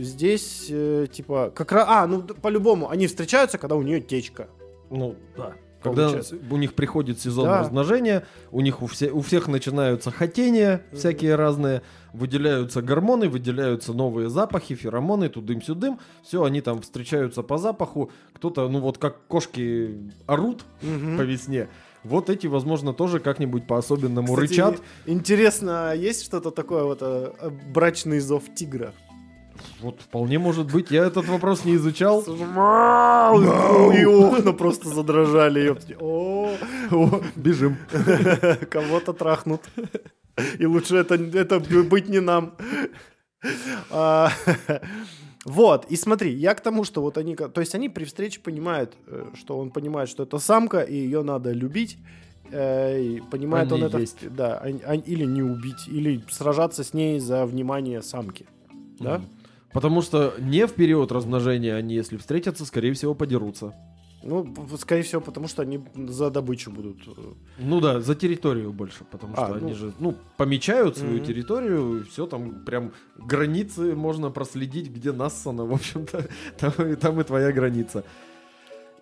здесь, 0.00 0.66
э, 0.70 1.06
типа, 1.10 1.52
как 1.54 1.72
раз... 1.72 1.86
А, 1.88 2.06
ну, 2.06 2.22
по-любому, 2.22 2.88
они 2.90 3.06
встречаются, 3.06 3.58
когда 3.58 3.76
у 3.76 3.82
нее 3.82 4.00
течка. 4.00 4.48
Ну, 4.90 5.16
да. 5.36 5.52
Когда 5.82 6.04
Получается. 6.04 6.36
у 6.50 6.56
них 6.56 6.72
приходит 6.72 7.20
сезон 7.20 7.44
Да. 7.44 7.60
размножения, 7.60 8.24
у 8.50 8.62
них 8.62 8.80
у, 8.80 8.86
все, 8.86 9.10
у 9.10 9.20
всех 9.20 9.48
начинаются 9.48 10.10
хотения 10.10 10.80
Мгм. 10.90 10.98
всякие 10.98 11.34
разные, 11.34 11.82
выделяются 12.14 12.80
гормоны, 12.80 13.28
выделяются 13.28 13.92
новые 13.92 14.30
запахи, 14.30 14.74
феромоны, 14.74 15.28
тудым-сюдым. 15.28 16.00
Все, 16.22 16.42
они 16.42 16.62
там 16.62 16.80
встречаются 16.80 17.42
по 17.42 17.58
запаху. 17.58 18.10
Кто-то, 18.32 18.66
ну 18.70 18.80
вот 18.80 18.96
как 18.96 19.26
кошки 19.26 19.98
орут 20.26 20.64
Мгм. 20.80 21.18
по 21.18 21.22
весне, 21.22 21.68
вот 22.02 22.30
эти, 22.30 22.46
возможно, 22.46 22.94
тоже 22.94 23.18
как-нибудь 23.20 23.66
по-особенному 23.66 24.28
Кстати, 24.28 24.50
рычат. 24.50 24.80
Интересно, 25.04 25.90
а 25.90 25.94
есть 25.94 26.24
что-то 26.24 26.50
такое 26.50 26.84
вот 26.84 26.98
э, 27.02 27.30
э, 27.38 27.50
брачный 27.50 28.20
зов 28.20 28.44
тигра? 28.54 28.94
Вот 29.80 30.00
вполне 30.00 30.38
может 30.38 30.72
быть. 30.72 30.90
Я 30.90 31.04
этот 31.06 31.26
вопрос 31.26 31.64
не 31.64 31.74
изучал. 31.74 32.22
И 32.22 34.04
окна 34.04 34.52
просто 34.52 34.88
задрожали. 34.88 35.76
бежим. 37.36 37.76
Кого-то 38.70 39.12
трахнут. 39.12 39.62
И 40.58 40.66
лучше 40.66 40.96
это, 40.96 41.14
это 41.14 41.60
быть 41.60 42.08
не 42.08 42.20
нам. 42.20 42.54
А, 43.90 44.30
Вот, 45.44 45.84
и 45.90 45.96
смотри, 45.96 46.32
я 46.32 46.54
к 46.54 46.62
тому, 46.62 46.84
что 46.84 47.02
вот 47.02 47.18
они, 47.18 47.36
то 47.36 47.60
есть 47.60 47.74
они 47.74 47.90
при 47.90 48.04
встрече 48.04 48.40
понимают, 48.40 48.94
э, 49.06 49.26
что 49.34 49.58
он 49.58 49.70
понимает, 49.70 50.08
что 50.08 50.22
это 50.22 50.38
самка, 50.38 50.80
и 50.80 50.94
ее 50.96 51.22
надо 51.22 51.52
любить, 51.52 51.98
э, 52.50 52.98
и 53.02 53.20
понимает 53.30 53.70
А 53.70 53.74
он 53.74 53.84
это, 53.84 53.98
есть. 53.98 54.34
да, 54.34 54.62
или 55.06 55.24
не 55.26 55.42
убить, 55.42 55.86
или 55.86 56.24
сражаться 56.30 56.82
с 56.82 56.94
ней 56.94 57.20
за 57.20 57.44
внимание 57.44 58.00
самки, 58.00 58.46
да? 58.98 59.18
Мгм. 59.18 59.28
Потому 59.74 60.02
что 60.02 60.32
не 60.38 60.66
в 60.66 60.72
период 60.72 61.12
размножения 61.12 61.74
они, 61.74 61.94
если 61.96 62.16
встретятся, 62.16 62.64
скорее 62.64 62.92
всего, 62.92 63.14
подерутся. 63.14 63.74
Ну, 64.22 64.54
скорее 64.78 65.02
всего, 65.02 65.20
потому 65.20 65.48
что 65.48 65.62
они 65.62 65.80
за 66.08 66.30
добычу 66.30 66.70
будут. 66.70 66.96
э, 67.08 67.32
Ну 67.58 67.80
да, 67.80 68.00
за 68.00 68.14
территорию 68.14 68.72
больше, 68.72 69.04
потому 69.10 69.34
А, 69.36 69.44
что 69.46 69.54
они 69.56 69.72
ну. 69.72 69.74
же, 69.74 69.92
ну, 69.98 70.14
помечают 70.38 70.96
свою 70.96 71.16
Мгм. 71.16 71.24
территорию, 71.24 72.00
и 72.00 72.02
все 72.04 72.26
там 72.26 72.64
прям 72.64 72.92
границы 73.18 73.94
можно 73.94 74.30
проследить, 74.30 74.88
где 74.90 75.12
нассано, 75.12 75.64
в 75.66 75.74
общем-то, 75.74 76.26
там, 76.58 76.72
и- 76.88 76.94
там 76.96 77.20
и 77.20 77.24
твоя 77.24 77.52
граница. 77.52 78.02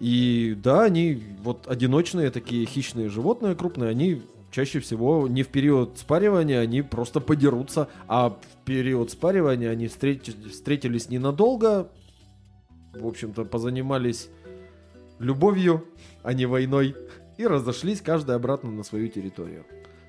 И 0.00 0.56
да, 0.60 0.82
они 0.84 1.22
вот 1.44 1.68
одиночные 1.68 2.30
такие 2.30 2.66
хищные 2.66 3.08
животные 3.08 3.54
крупные, 3.54 3.90
они 3.90 4.22
чаще 4.52 4.78
всего 4.78 5.26
не 5.26 5.42
в 5.42 5.48
период 5.48 5.98
спаривания, 5.98 6.60
они 6.60 6.82
просто 6.82 7.20
подерутся, 7.20 7.88
а 8.06 8.30
в 8.30 8.64
период 8.64 9.10
спаривания 9.10 9.70
они 9.70 9.86
встрети- 9.86 10.48
встретились 10.48 11.08
ненадолго, 11.08 11.90
в 12.92 13.06
общем-то, 13.06 13.44
позанимались 13.46 14.28
любовью, 15.18 15.84
а 16.22 16.34
не 16.34 16.46
войной, 16.46 16.94
и 17.38 17.46
разошлись 17.46 18.00
каждый 18.00 18.36
обратно 18.36 18.70
на 18.70 18.82
свою 18.84 19.08
территорию. 19.08 19.64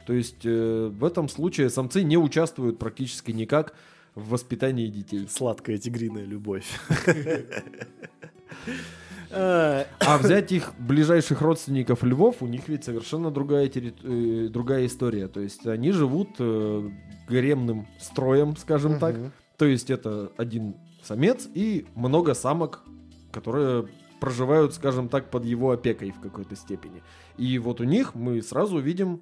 То 0.06 0.14
есть 0.14 0.46
э, 0.46 0.92
в 0.92 1.06
этом 1.06 1.30
случае 1.30 1.70
самцы 1.70 2.04
не 2.04 2.18
участвуют 2.18 2.78
практически 2.78 3.32
никак 3.32 3.74
в 4.16 4.30
воспитании 4.30 4.88
детей. 4.88 5.28
Сладкая 5.30 5.78
тигриная 5.78 6.26
любовь. 6.26 6.66
А 9.36 10.18
взять 10.18 10.52
их 10.52 10.74
ближайших 10.78 11.42
родственников 11.42 12.04
львов, 12.04 12.38
у 12.42 12.48
них 12.48 12.68
ведь 12.68 12.84
совершенно 12.84 13.32
другая, 13.32 13.68
терри- 13.68 13.96
э, 14.04 14.48
другая 14.50 14.86
история. 14.86 15.28
То 15.28 15.40
есть 15.40 15.66
они 15.68 15.92
живут 15.92 16.30
э, 16.40 16.90
гаремным 17.28 17.88
строем, 18.00 18.56
скажем 18.58 19.00
так. 19.00 19.18
мгм. 19.18 19.32
То 19.58 19.66
есть 19.66 19.90
это 19.90 20.32
один 20.38 20.76
самец 21.04 21.48
и 21.54 21.86
много 21.96 22.34
самок, 22.34 22.82
которые 23.32 23.88
проживают, 24.20 24.74
скажем 24.74 25.10
так, 25.10 25.30
под 25.30 25.46
его 25.46 25.72
опекой 25.72 26.12
в 26.12 26.22
какой-то 26.22 26.56
степени. 26.56 27.04
И 27.38 27.60
вот 27.60 27.82
у 27.82 27.84
них 27.84 28.16
мы 28.16 28.42
сразу 28.42 28.80
видим 28.80 29.22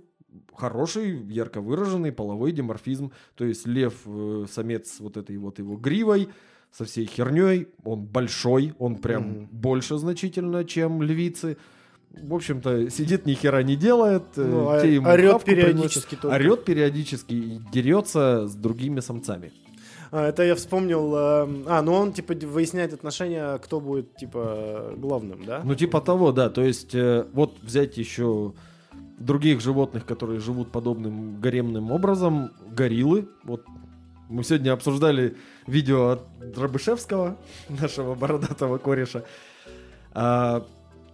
хороший, 0.56 1.24
ярко 1.28 1.62
выраженный 1.62 2.12
половой 2.12 2.52
диморфизм. 2.52 3.12
То 3.36 3.46
есть 3.46 3.66
лев, 3.68 3.94
э, 4.06 4.46
самец 4.50 5.00
вот 5.00 5.18
этой 5.18 5.38
вот 5.38 5.60
его 5.60 5.76
гривой, 5.76 6.30
со 6.72 6.86
всей 6.86 7.06
херней, 7.06 7.68
он 7.84 8.02
большой, 8.06 8.74
он 8.80 8.96
прям 8.96 9.24
Мгм. 9.24 9.50
больше 9.52 9.98
значительно, 9.98 10.64
чем 10.64 11.02
львицы. 11.04 11.58
В 12.12 12.34
общем-то, 12.34 12.90
сидит 12.90 13.26
ни 13.26 13.34
хера 13.34 13.64
не 13.64 13.76
делает, 13.76 14.24
э, 14.36 14.44
Ну, 14.46 14.70
а- 14.70 14.82
те 14.82 14.96
ему 14.96 15.06
хавку 15.06 15.46
приносят. 15.46 15.46
периодически 15.46 16.16
только. 16.16 16.36
Орет 16.36 16.66
периодически 16.66 17.34
и 17.34 17.60
дерется 17.72 18.48
с 18.48 18.56
другими 18.56 19.00
самцами. 19.02 19.52
А, 20.12 20.28
это 20.28 20.44
я 20.44 20.56
вспомнил. 20.56 21.16
э, 21.16 21.64
А, 21.68 21.82
ну 21.82 21.94
он 21.94 22.12
типа 22.12 22.34
выясняет 22.34 22.92
отношения, 22.94 23.58
кто 23.60 23.80
будет 23.80 24.16
типа 24.18 24.94
главным, 24.98 25.46
да? 25.46 25.62
Ну, 25.64 25.74
типа 25.76 26.02
того, 26.02 26.34
да. 26.34 26.50
То 26.50 26.64
есть, 26.64 26.94
э, 26.96 27.26
вот 27.34 27.58
взять 27.62 27.98
еще 27.98 28.54
других 29.18 29.62
животных, 29.62 30.06
которые 30.06 30.40
живут 30.42 30.72
подобным 30.72 31.40
гаремным 31.40 31.92
образом, 31.92 32.52
гориллы. 32.76 33.30
Вот 33.46 33.64
мы 34.32 34.44
сегодня 34.44 34.72
обсуждали 34.72 35.36
видео 35.68 36.10
от 36.10 36.52
Дробышевского, 36.54 37.38
нашего 37.70 38.16
бородатого 38.16 38.78
кореша. 38.78 39.24
А, 40.14 40.66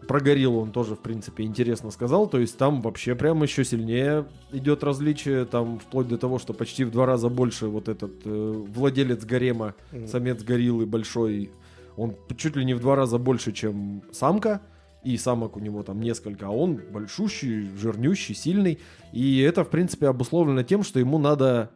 про 0.07 0.19
гориллу 0.19 0.61
он 0.61 0.71
тоже, 0.71 0.95
в 0.95 0.99
принципе, 0.99 1.43
интересно 1.43 1.91
сказал. 1.91 2.27
То 2.27 2.39
есть 2.39 2.57
там 2.57 2.81
вообще 2.81 3.15
прям 3.15 3.43
еще 3.43 3.65
сильнее 3.65 4.25
идет 4.51 4.83
различие. 4.83 5.45
Там 5.45 5.79
вплоть 5.79 6.07
до 6.07 6.17
того, 6.17 6.39
что 6.39 6.53
почти 6.53 6.83
в 6.85 6.91
два 6.91 7.05
раза 7.05 7.29
больше 7.29 7.67
вот 7.67 7.89
этот 7.89 8.13
э, 8.23 8.63
владелец 8.67 9.25
гарема 9.25 9.73
Мгм. 9.91 10.07
самец 10.07 10.43
гориллы 10.43 10.85
большой, 10.85 11.51
он 11.97 12.15
чуть 12.37 12.55
ли 12.55 12.63
не 12.63 12.75
в 12.75 12.79
два 12.79 12.95
раза 12.95 13.17
больше, 13.17 13.51
чем 13.51 14.03
самка, 14.11 14.61
и 15.03 15.17
самок 15.17 15.57
у 15.57 15.59
него 15.59 15.83
там 15.83 15.99
несколько, 15.99 16.47
а 16.47 16.51
он 16.51 16.79
большущий, 16.91 17.69
жирнющий, 17.75 18.35
сильный, 18.35 18.79
и 19.13 19.39
это, 19.39 19.63
в 19.63 19.69
принципе, 19.69 20.07
обусловлено 20.07 20.63
тем, 20.63 20.83
что 20.83 20.99
ему 20.99 21.17
надо 21.17 21.71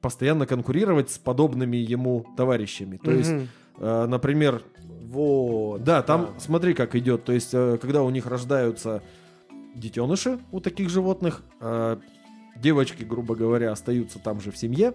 постоянно 0.00 0.46
конкурировать 0.46 1.10
с 1.10 1.18
подобными 1.18 1.76
ему 1.76 2.26
товарищами. 2.36 2.96
То 2.96 3.10
есть, 3.10 3.30
Мгм. 3.30 3.48
э, 3.78 4.06
например, 4.06 4.62
Вот. 5.04 5.82
да, 5.84 6.02
там 6.02 6.30
смотри, 6.38 6.74
как 6.74 6.94
идет. 6.94 7.24
То 7.24 7.32
есть, 7.32 7.50
э, 7.52 7.78
когда 7.80 8.02
у 8.02 8.10
них 8.10 8.26
рождаются 8.26 9.02
детеныши 9.74 10.38
у 10.52 10.60
таких 10.60 10.88
животных, 10.90 11.42
э, 11.60 11.96
девочки, 12.56 13.04
грубо 13.04 13.34
говоря, 13.34 13.72
остаются 13.72 14.18
там 14.18 14.40
же 14.40 14.50
в 14.50 14.56
семье, 14.56 14.94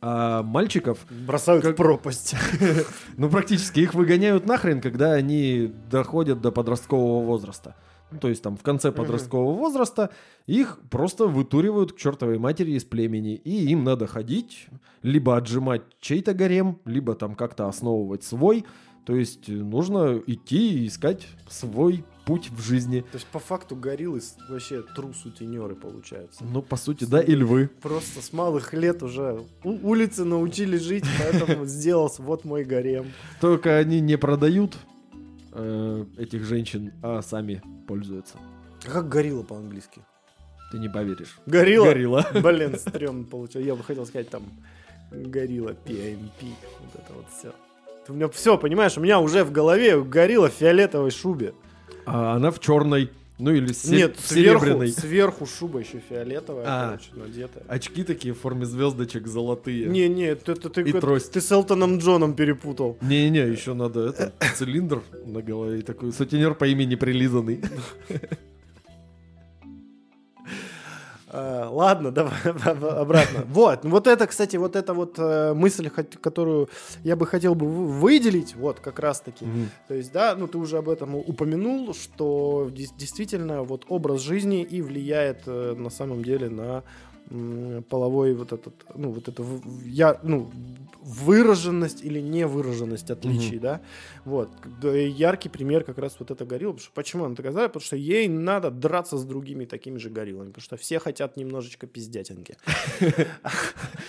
а 0.00 0.42
мальчиков 0.42 0.98
Бросают 1.26 1.62
Как- 1.64 1.72
в 1.74 1.76
пропасть. 1.76 2.34
ну, 3.16 3.28
практически 3.30 3.80
их 3.80 3.94
выгоняют 3.94 4.46
нахрен, 4.46 4.80
когда 4.80 5.12
они 5.12 5.72
доходят 5.90 6.40
до 6.42 6.52
подросткового 6.52 7.24
возраста. 7.24 7.74
Ну, 8.14 8.20
то 8.20 8.28
есть 8.28 8.42
там 8.42 8.56
в 8.56 8.62
конце 8.62 8.92
подросткового 8.92 9.54
возраста 9.54 10.10
их 10.46 10.78
просто 10.90 11.26
вытуривают 11.26 11.92
к 11.92 11.96
чертовой 11.96 12.38
матери 12.38 12.72
из 12.72 12.84
племени. 12.84 13.34
И 13.34 13.66
им 13.70 13.82
надо 13.84 14.06
ходить, 14.06 14.68
либо 15.02 15.36
отжимать 15.36 15.82
чей-то 16.00 16.32
гарем, 16.32 16.78
либо 16.84 17.14
там 17.14 17.34
как-то 17.34 17.68
основывать 17.68 18.22
свой. 18.24 18.64
То 19.04 19.14
есть 19.16 19.48
э, 19.50 19.52
нужно 19.52 20.22
идти 20.26 20.78
и 20.84 20.86
искать 20.86 21.26
свой 21.48 22.04
путь 22.24 22.48
в 22.50 22.62
жизни. 22.62 23.00
То 23.00 23.16
есть 23.16 23.26
по 23.26 23.38
факту 23.38 23.76
гориллы 23.76 24.20
с- 24.22 24.34
вообще 24.48 24.82
тру-сутенеры 24.96 25.74
получаются. 25.74 26.42
Ну, 26.44 26.62
по 26.62 26.76
сути, 26.76 27.04
да, 27.04 27.20
и 27.20 27.34
львы. 27.34 27.68
Просто 27.82 28.22
с 28.22 28.32
малых 28.32 28.72
лет 28.72 29.02
уже 29.02 29.42
улицы 29.62 30.24
научили 30.24 30.78
жить, 30.78 31.04
поэтому 31.18 31.66
сделал 31.66 32.10
вот 32.18 32.44
мой 32.46 32.64
гарем. 32.64 33.06
Только 33.42 33.76
они 33.76 34.00
не 34.00 34.16
продают 34.16 34.78
э, 35.54 36.04
этих 36.18 36.44
женщин, 36.44 36.92
а 37.02 37.22
сами 37.22 37.62
пользуются. 37.86 38.36
А 38.86 38.90
как 38.90 39.08
горилла 39.08 39.42
по-английски? 39.42 40.02
Ты 40.70 40.78
не 40.78 40.88
поверишь. 40.88 41.38
Горилла? 41.46 41.86
Горилла. 41.86 42.26
Блин, 42.34 42.76
стрёмно 42.76 43.24
получилось. 43.24 43.66
Я 43.66 43.74
бы 43.74 43.82
хотел 43.82 44.06
сказать 44.06 44.28
там 44.28 44.42
горилла 45.10 45.76
PMP. 45.84 46.54
Вот 46.80 46.94
это 46.94 47.12
вот 47.14 47.26
все. 47.36 47.52
У 48.08 48.12
меня 48.12 48.28
все, 48.28 48.58
понимаешь, 48.58 48.98
у 48.98 49.00
меня 49.00 49.20
уже 49.20 49.44
в 49.44 49.52
голове 49.52 50.02
горилла 50.02 50.50
в 50.50 50.52
фиолетовой 50.52 51.10
шубе. 51.10 51.54
А 52.06 52.34
она 52.34 52.50
в 52.50 52.58
черной. 52.60 53.10
Ну 53.36 53.50
или 53.52 53.72
се- 53.72 53.96
Нет, 53.96 54.16
сверху, 54.20 54.64
серебряный. 54.64 54.88
сверху 54.92 55.44
шуба 55.46 55.80
еще 55.80 56.00
фиолетовая, 56.08 56.64
А. 56.68 56.86
короче, 56.90 57.10
надетая. 57.16 57.64
Очки 57.66 58.04
такие 58.04 58.32
в 58.32 58.38
форме 58.38 58.64
звездочек 58.64 59.26
золотые. 59.26 59.86
Не, 59.86 60.08
не, 60.08 60.22
это, 60.26 60.52
это 60.52 60.70
ты, 60.70 60.82
И 60.82 60.90
это- 60.90 61.00
трость. 61.00 61.32
ты 61.32 61.40
с 61.40 61.50
Элтоном 61.50 61.98
Джоном 61.98 62.34
перепутал. 62.34 62.96
Не-не, 63.02 63.40
еще 63.40 63.74
надо 63.74 64.08
это, 64.10 64.32
цилиндр 64.56 65.02
на 65.26 65.42
голове 65.42 65.82
такой 65.82 66.12
сутенер 66.12 66.54
по 66.54 66.64
имени 66.66 66.94
Прилизанный. 66.94 67.60
А, 71.36 71.68
ладно, 71.68 72.10
давай 72.12 72.32
обратно. 72.44 73.44
Вот, 73.48 73.82
ну 73.84 73.90
вот 73.90 74.06
это, 74.06 74.26
кстати, 74.26 74.56
вот 74.56 74.76
эта 74.76 74.94
вот 74.94 75.18
э, 75.18 75.52
мысль, 75.54 75.90
которую 75.90 76.68
я 77.02 77.16
бы 77.16 77.26
хотел 77.26 77.54
бы 77.56 77.66
вы- 77.66 77.86
выделить, 77.86 78.54
вот 78.54 78.78
как 78.78 79.00
раз 79.00 79.20
таки. 79.20 79.44
Мгм. 79.44 79.68
То 79.88 79.94
есть, 79.94 80.12
да, 80.12 80.36
ну 80.36 80.46
ты 80.46 80.58
уже 80.58 80.78
об 80.78 80.88
этом 80.88 81.16
упомянул, 81.16 81.92
что 81.92 82.70
действительно 82.72 83.62
вот 83.64 83.84
образ 83.88 84.20
жизни 84.20 84.62
и 84.62 84.80
влияет 84.80 85.42
э, 85.46 85.74
на 85.76 85.90
самом 85.90 86.22
деле 86.22 86.48
на 86.48 86.84
половой 87.88 88.34
вот 88.34 88.52
этот, 88.52 88.74
ну 88.94 89.10
вот 89.10 89.28
это 89.28 89.44
я, 89.84 90.18
ну 90.22 90.50
выраженность 91.04 92.02
или 92.02 92.18
невыраженность 92.18 93.10
отличий, 93.10 93.58
да, 93.58 93.82
вот 94.24 94.48
Да, 94.80 94.98
и 94.98 95.08
яркий 95.08 95.50
пример 95.50 95.84
как 95.84 95.98
раз 95.98 96.16
вот 96.18 96.30
это 96.30 96.46
горилла, 96.46 96.72
потому 96.72 96.84
что 96.84 96.94
почему 96.94 97.24
она 97.24 97.34
такая 97.34 97.52
потому 97.52 97.82
что 97.82 97.96
ей 97.96 98.26
надо 98.26 98.70
драться 98.70 99.18
с 99.18 99.24
другими 99.24 99.66
такими 99.66 99.98
же 99.98 100.08
гориллами, 100.08 100.48
потому 100.48 100.62
что 100.62 100.76
все 100.76 100.98
хотят 100.98 101.36
немножечко 101.36 101.86
пиздятинки. 101.86 102.56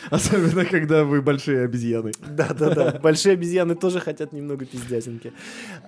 Особенно, 0.09 0.65
когда 0.65 1.03
вы 1.03 1.21
большие 1.21 1.65
обезьяны. 1.65 2.11
Да-да-да, 2.25 2.99
большие 3.03 3.33
обезьяны 3.33 3.75
тоже 3.75 3.99
хотят 3.99 4.31
немного 4.31 4.65
пиздятинки. 4.65 5.33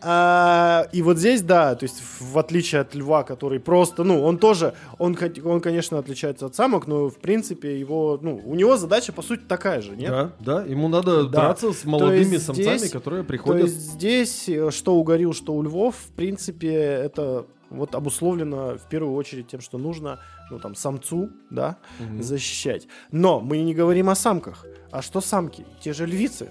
А, 0.02 0.88
и 0.92 1.02
вот 1.02 1.18
здесь, 1.18 1.42
да, 1.42 1.76
то 1.76 1.84
есть 1.84 2.02
в 2.20 2.38
отличие 2.38 2.82
от 2.82 2.96
льва, 2.96 3.24
который 3.24 3.60
просто, 3.60 4.04
ну, 4.04 4.22
он 4.24 4.38
тоже, 4.38 4.74
он, 4.98 5.18
он 5.46 5.62
конечно, 5.62 6.00
отличается 6.00 6.48
от 6.48 6.56
самок, 6.56 6.88
но, 6.88 7.10
в 7.10 7.17
принципе, 7.18 7.80
его, 7.80 8.20
ну, 8.22 8.42
у 8.46 8.56
него 8.56 8.78
задача, 8.78 9.12
по 9.14 9.22
сути, 9.22 9.42
такая 9.48 9.82
же, 9.82 9.96
нет? 9.96 10.10
Да, 10.10 10.32
да, 10.40 10.64
ему 10.64 10.88
надо 10.88 11.24
Да. 11.24 11.30
драться 11.30 11.74
с 11.74 11.84
молодыми 11.86 12.38
самцами, 12.38 12.78
здесь- 12.78 12.92
которые 12.92 13.24
То 13.24 13.28
приходят. 13.30 13.64
есть 13.64 13.76
здесь, 13.78 14.50
э, 14.50 14.72
что 14.72 14.96
у 14.96 15.04
горилл, 15.04 15.34
что 15.34 15.54
у 15.54 15.62
львов, 15.64 15.96
в 15.96 16.12
принципе, 16.14 16.74
это 16.74 17.46
вот 17.70 17.96
обусловлено 17.96 18.78
в 18.78 18.88
первую 18.90 19.14
очередь 19.16 19.48
тем, 19.48 19.60
что 19.60 19.78
нужно, 19.78 20.20
ну, 20.50 20.58
там, 20.60 20.74
самцу, 20.76 21.30
да, 21.50 21.78
Мгм. 22.00 22.24
защищать. 22.24 22.88
Но 23.12 23.40
мы 23.42 23.58
не 23.58 23.74
говорим 23.74 24.10
о 24.10 24.16
самках. 24.16 24.66
А 24.92 25.02
что 25.02 25.20
самки? 25.20 25.66
Те 25.82 25.92
же 25.94 26.06
львицы. 26.06 26.50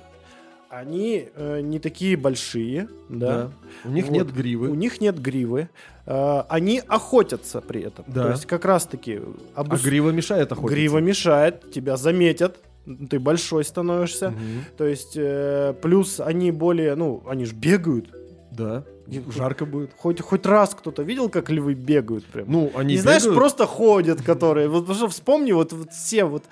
Они 0.80 1.28
э, 1.34 1.60
не 1.62 1.78
такие 1.78 2.16
большие, 2.16 2.88
да. 3.08 3.26
Да. 3.28 3.50
У 3.84 3.88
них 3.92 4.06
Вот. 4.06 4.12
нет 4.14 4.32
гривы. 4.32 4.68
У 4.68 4.74
них 4.74 5.00
нет 5.00 5.18
гривы. 5.18 5.68
Э, 6.06 6.42
они 6.48 6.82
охотятся 6.86 7.60
при 7.62 7.80
этом. 7.82 8.04
Да. 8.08 8.24
То 8.24 8.30
есть 8.32 8.46
как 8.46 8.64
раз-таки 8.64 9.20
А 9.54 9.62
обус- 9.62 9.82
грива 9.82 10.10
мешает 10.10 10.52
охотиться. 10.52 10.74
грива 10.74 10.98
мешает, 10.98 11.70
тебя 11.72 11.96
заметят, 11.96 12.58
ты 13.10 13.18
большой 13.18 13.64
становишься. 13.64 14.30
Мгм. 14.30 14.64
То 14.76 14.84
есть 14.84 15.14
э, 15.16 15.74
плюс 15.80 16.20
они 16.20 16.50
более, 16.52 16.94
ну, 16.94 17.22
они 17.26 17.46
же 17.46 17.54
бегают. 17.54 18.10
Да. 18.50 18.84
И- 19.06 19.22
Жарко 19.34 19.64
будет. 19.66 19.92
Хоть, 19.96 20.20
хоть 20.20 20.44
раз 20.46 20.74
кто-то 20.74 21.02
видел, 21.04 21.28
как 21.30 21.48
львы 21.50 21.74
бегают 21.74 22.24
прям? 22.26 22.50
Ну, 22.50 22.70
они 22.74 22.94
не 22.94 23.00
знаешь, 23.00 23.22
бегают. 23.22 23.38
просто 23.38 23.66
ходят, 23.66 24.20
которые. 24.20 24.68
Вот 24.68 24.80
потому 24.80 24.96
что 24.98 25.08
вспомни 25.08 25.52
вот, 25.52 25.72
вот 25.72 25.92
все 25.92 26.24
вот 26.24 26.42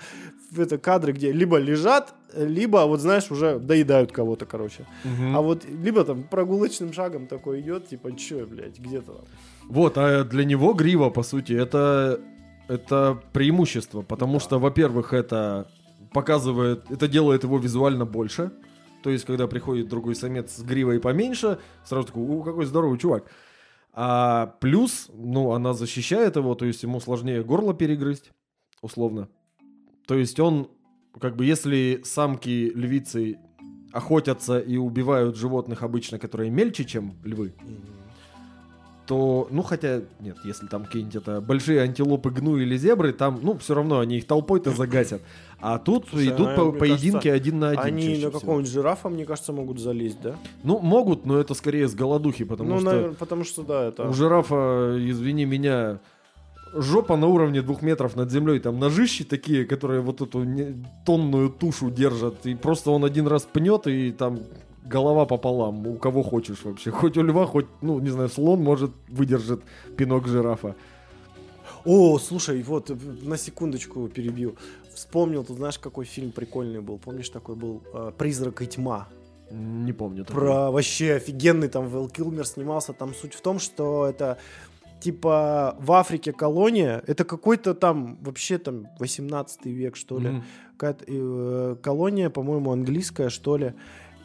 это 0.63 0.77
кадры, 0.77 1.11
где 1.13 1.31
либо 1.31 1.57
лежат, 1.57 2.13
либо 2.35 2.85
вот 2.85 2.99
знаешь 3.01 3.31
уже 3.31 3.59
доедают 3.59 4.11
кого-то, 4.11 4.45
короче. 4.45 4.85
Мгм. 5.03 5.35
А 5.35 5.41
вот 5.41 5.65
либо 5.65 6.03
там 6.03 6.23
прогулочным 6.23 6.93
шагом 6.93 7.27
такой 7.27 7.61
идет, 7.61 7.87
типа, 7.89 8.15
че, 8.17 8.45
блядь, 8.45 8.79
где-то 8.79 9.13
там. 9.13 9.25
Вот, 9.69 9.97
а 9.97 10.23
для 10.23 10.45
него 10.45 10.73
грива, 10.73 11.09
по 11.09 11.23
сути, 11.23 11.53
это, 11.53 12.19
это 12.67 13.21
преимущество, 13.33 14.01
потому 14.01 14.33
Да. 14.33 14.39
что, 14.39 14.59
во-первых, 14.59 15.13
это 15.13 15.67
показывает, 16.13 16.83
это 16.89 17.07
делает 17.07 17.43
его 17.43 17.57
визуально 17.57 18.05
больше. 18.05 18.51
То 19.03 19.09
есть, 19.11 19.25
когда 19.25 19.47
приходит 19.47 19.87
другой 19.87 20.15
самец 20.15 20.55
с 20.55 20.63
гривой 20.63 20.99
поменьше, 20.99 21.59
сразу 21.83 22.07
такой, 22.07 22.23
у, 22.23 22.41
какой 22.43 22.65
здоровый 22.65 22.97
чувак. 22.97 23.25
А 23.93 24.55
плюс, 24.59 25.09
ну, 25.13 25.51
она 25.51 25.73
защищает 25.73 26.35
его, 26.35 26.55
то 26.55 26.65
есть 26.65 26.83
ему 26.83 26.99
сложнее 26.99 27.43
горло 27.43 27.73
перегрызть, 27.73 28.31
условно. 28.81 29.29
То 30.07 30.15
есть 30.15 30.39
он, 30.39 30.69
как 31.19 31.35
бы, 31.35 31.45
если 31.45 32.01
самки 32.03 32.71
львицы 32.73 33.39
охотятся 33.91 34.59
и 34.59 34.77
убивают 34.77 35.37
животных 35.37 35.83
обычно, 35.83 36.19
которые 36.19 36.49
мельче, 36.49 36.85
чем 36.85 37.15
львы, 37.23 37.53
то, 39.07 39.47
ну, 39.51 39.61
хотя, 39.61 40.01
нет, 40.19 40.37
если 40.43 40.67
там 40.67 40.85
какие-нибудь 40.85 41.15
это 41.15 41.39
большие 41.39 41.81
антилопы, 41.81 42.31
гну 42.31 42.57
или 42.57 42.75
зебры, 42.75 43.13
там, 43.13 43.39
ну, 43.41 43.57
все 43.57 43.75
равно 43.75 43.99
они 43.99 44.17
их 44.17 44.25
толпой-то 44.25 44.71
загасят. 44.71 45.21
А 45.59 45.77
тут 45.77 46.07
Слушай, 46.09 46.29
идут 46.29 46.47
а, 46.49 46.55
по- 46.55 46.71
поединки 46.71 47.13
кажется, 47.13 47.33
один 47.33 47.59
на 47.59 47.69
один. 47.69 47.81
Они 47.83 48.17
на 48.23 48.31
какого-нибудь 48.31 48.71
жирафа, 48.71 49.09
мне 49.09 49.25
кажется, 49.25 49.53
могут 49.53 49.79
залезть, 49.79 50.21
да? 50.21 50.35
Ну, 50.63 50.79
могут, 50.79 51.25
но 51.25 51.39
это 51.39 51.53
скорее 51.53 51.87
с 51.87 51.93
голодухи, 51.93 52.43
потому 52.43 52.71
ну, 52.71 52.79
что 52.79 52.85
наверное, 52.85 53.15
потому 53.15 53.43
что, 53.43 53.63
да, 53.63 53.85
это... 53.85 54.09
у 54.09 54.13
жирафа, 54.13 54.95
извини 54.99 55.45
меня, 55.45 55.99
жопа 56.75 57.17
на 57.17 57.27
уровне 57.27 57.61
двух 57.61 57.81
метров 57.81 58.15
над 58.15 58.31
землей, 58.31 58.59
там 58.59 58.79
ножищи 58.79 59.23
такие, 59.23 59.65
которые 59.65 60.01
вот 60.01 60.21
эту 60.21 60.45
тонную 61.05 61.49
тушу 61.49 61.89
держат, 61.89 62.45
и 62.45 62.55
просто 62.55 62.91
он 62.91 63.05
один 63.05 63.27
раз 63.27 63.43
пнет, 63.43 63.87
и 63.87 64.11
там 64.11 64.39
голова 64.83 65.25
пополам, 65.25 65.87
у 65.87 65.95
кого 65.97 66.23
хочешь 66.23 66.63
вообще. 66.63 66.91
Хоть 67.01 67.17
у 67.17 67.23
льва, 67.23 67.45
хоть, 67.45 67.67
ну, 67.81 67.99
не 67.99 68.09
знаю, 68.09 68.29
слон 68.29 68.61
может 68.61 68.91
выдержит 69.07 69.61
пинок 69.97 70.27
жирафа. 70.27 70.75
О, 71.83 72.17
слушай, 72.19 72.61
вот 72.63 72.91
на 73.23 73.37
секундочку 73.37 74.07
перебью. 74.07 74.55
Вспомнил, 74.93 75.43
ты 75.43 75.53
знаешь, 75.53 75.77
какой 75.77 76.05
фильм 76.05 76.31
прикольный 76.31 76.81
был? 76.81 76.97
Помнишь, 76.97 77.29
такой 77.29 77.55
был 77.55 77.83
э, 77.93 78.11
«Призрак 78.17 78.61
и 78.61 78.65
тьма»? 78.65 79.07
Не 79.51 79.93
помню. 79.93 80.25
такого. 80.25 80.39
Про 80.39 80.71
вообще 80.71 81.13
офигенный 81.13 81.67
там 81.67 81.87
Вэл 81.87 82.09
Килмер 82.09 82.45
снимался. 82.47 82.93
Там 82.93 83.13
суть 83.13 83.33
в 83.33 83.41
том, 83.41 83.59
что 83.59 84.07
это 84.07 84.37
типа 85.05 85.75
в 85.79 85.91
Африке 85.91 86.33
колония. 86.33 87.03
Это 87.05 87.25
какой-то 87.25 87.75
там 87.75 88.17
вообще 88.21 88.57
там 88.57 88.87
18 88.99 89.65
век, 89.65 89.95
что 89.95 90.19
ли. 90.19 90.41
Э, 90.81 91.75
колония, 91.81 92.29
по-моему, 92.29 92.71
английская, 92.71 93.29
что 93.29 93.57
ли. 93.57 93.73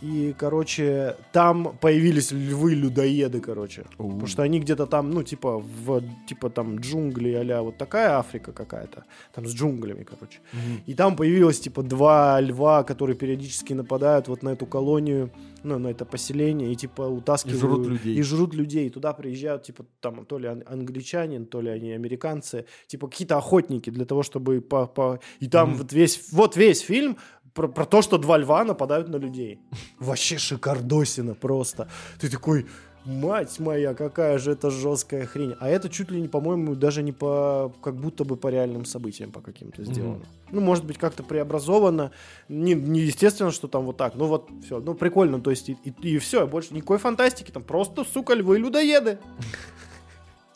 И, 0.02 0.34
короче, 0.38 1.16
там 1.32 1.76
появились 1.80 2.32
львы-людоеды, 2.32 3.40
короче. 3.40 3.84
Оу. 3.98 4.08
Потому 4.08 4.26
что 4.26 4.42
они 4.42 4.60
где-то 4.60 4.86
там, 4.86 5.10
ну, 5.10 5.22
типа, 5.22 5.58
в, 5.58 6.02
типа, 6.26 6.50
там, 6.50 6.78
джунгли 6.78 7.30
а 7.50 7.62
вот 7.62 7.76
такая 7.76 8.18
Африка 8.18 8.52
какая-то. 8.52 9.04
Там 9.34 9.46
с 9.46 9.54
джунглями, 9.54 10.04
короче. 10.04 10.38
Мгм. 10.52 10.80
И 10.86 10.94
там 10.94 11.16
появилось, 11.16 11.60
типа, 11.60 11.82
два 11.82 12.40
льва, 12.40 12.82
которые 12.82 13.16
периодически 13.16 13.74
нападают 13.74 14.28
вот 14.28 14.42
на 14.42 14.50
эту 14.50 14.66
колонию, 14.66 15.30
ну, 15.62 15.78
на 15.78 15.88
это 15.88 16.06
поселение, 16.06 16.72
и, 16.72 16.76
типа, 16.76 17.02
утаскивают... 17.02 17.58
И 17.58 17.66
жрут 17.66 17.86
людей. 17.86 18.16
И 18.16 18.22
жрут 18.22 18.54
людей. 18.54 18.86
И 18.86 18.90
туда 18.90 19.12
приезжают, 19.12 19.64
типа, 19.64 19.84
там, 20.00 20.24
то 20.24 20.38
ли 20.38 20.48
ан- 20.48 20.64
англичанин, 20.66 21.44
то 21.44 21.60
ли 21.60 21.68
они 21.68 21.92
американцы, 21.92 22.64
типа, 22.86 23.08
какие-то 23.08 23.36
охотники 23.36 23.90
для 23.90 24.04
того, 24.04 24.22
чтобы 24.22 24.60
по... 24.62 24.86
по... 24.86 25.20
И 25.40 25.48
там 25.48 25.70
Мгм. 25.70 25.78
вот 25.78 25.92
весь, 25.92 26.32
вот 26.32 26.56
весь 26.56 26.80
фильм 26.80 27.16
про, 27.54 27.68
про 27.68 27.84
то, 27.84 28.02
что 28.02 28.18
два 28.18 28.38
льва 28.38 28.64
нападают 28.64 29.08
на 29.08 29.16
людей. 29.16 29.60
Вообще 29.98 30.38
шикардосина 30.38 31.34
просто. 31.34 31.88
Ты 32.20 32.28
такой... 32.28 32.66
Мать 33.06 33.58
моя, 33.58 33.94
какая 33.94 34.36
же 34.36 34.52
это 34.52 34.70
жесткая 34.70 35.24
хрень. 35.24 35.54
А 35.58 35.70
это 35.70 35.88
чуть 35.88 36.10
ли 36.10 36.20
не, 36.20 36.28
по-моему, 36.28 36.74
даже 36.74 37.02
не 37.02 37.12
по... 37.12 37.72
Как 37.82 37.96
будто 37.96 38.24
бы 38.24 38.36
по 38.36 38.48
реальным 38.48 38.84
событиям 38.84 39.32
по 39.32 39.40
каким-то 39.40 39.82
сделано. 39.84 40.20
Ну, 40.52 40.60
может 40.60 40.84
быть, 40.84 40.98
как-то 40.98 41.22
преобразовано. 41.22 42.10
Не, 42.50 42.74
не 42.74 43.00
естественно, 43.00 43.52
что 43.52 43.68
там 43.68 43.86
вот 43.86 43.96
так. 43.96 44.16
Ну, 44.16 44.26
вот, 44.26 44.50
все. 44.66 44.80
Ну, 44.80 44.92
прикольно. 44.92 45.40
То 45.40 45.50
есть, 45.50 45.70
и, 45.70 45.78
и, 46.02 46.18
все. 46.18 46.46
Больше 46.46 46.74
никакой 46.74 46.98
фантастики. 46.98 47.50
Там 47.50 47.62
просто, 47.62 48.04
сука, 48.04 48.34
львы-людоеды. 48.34 49.18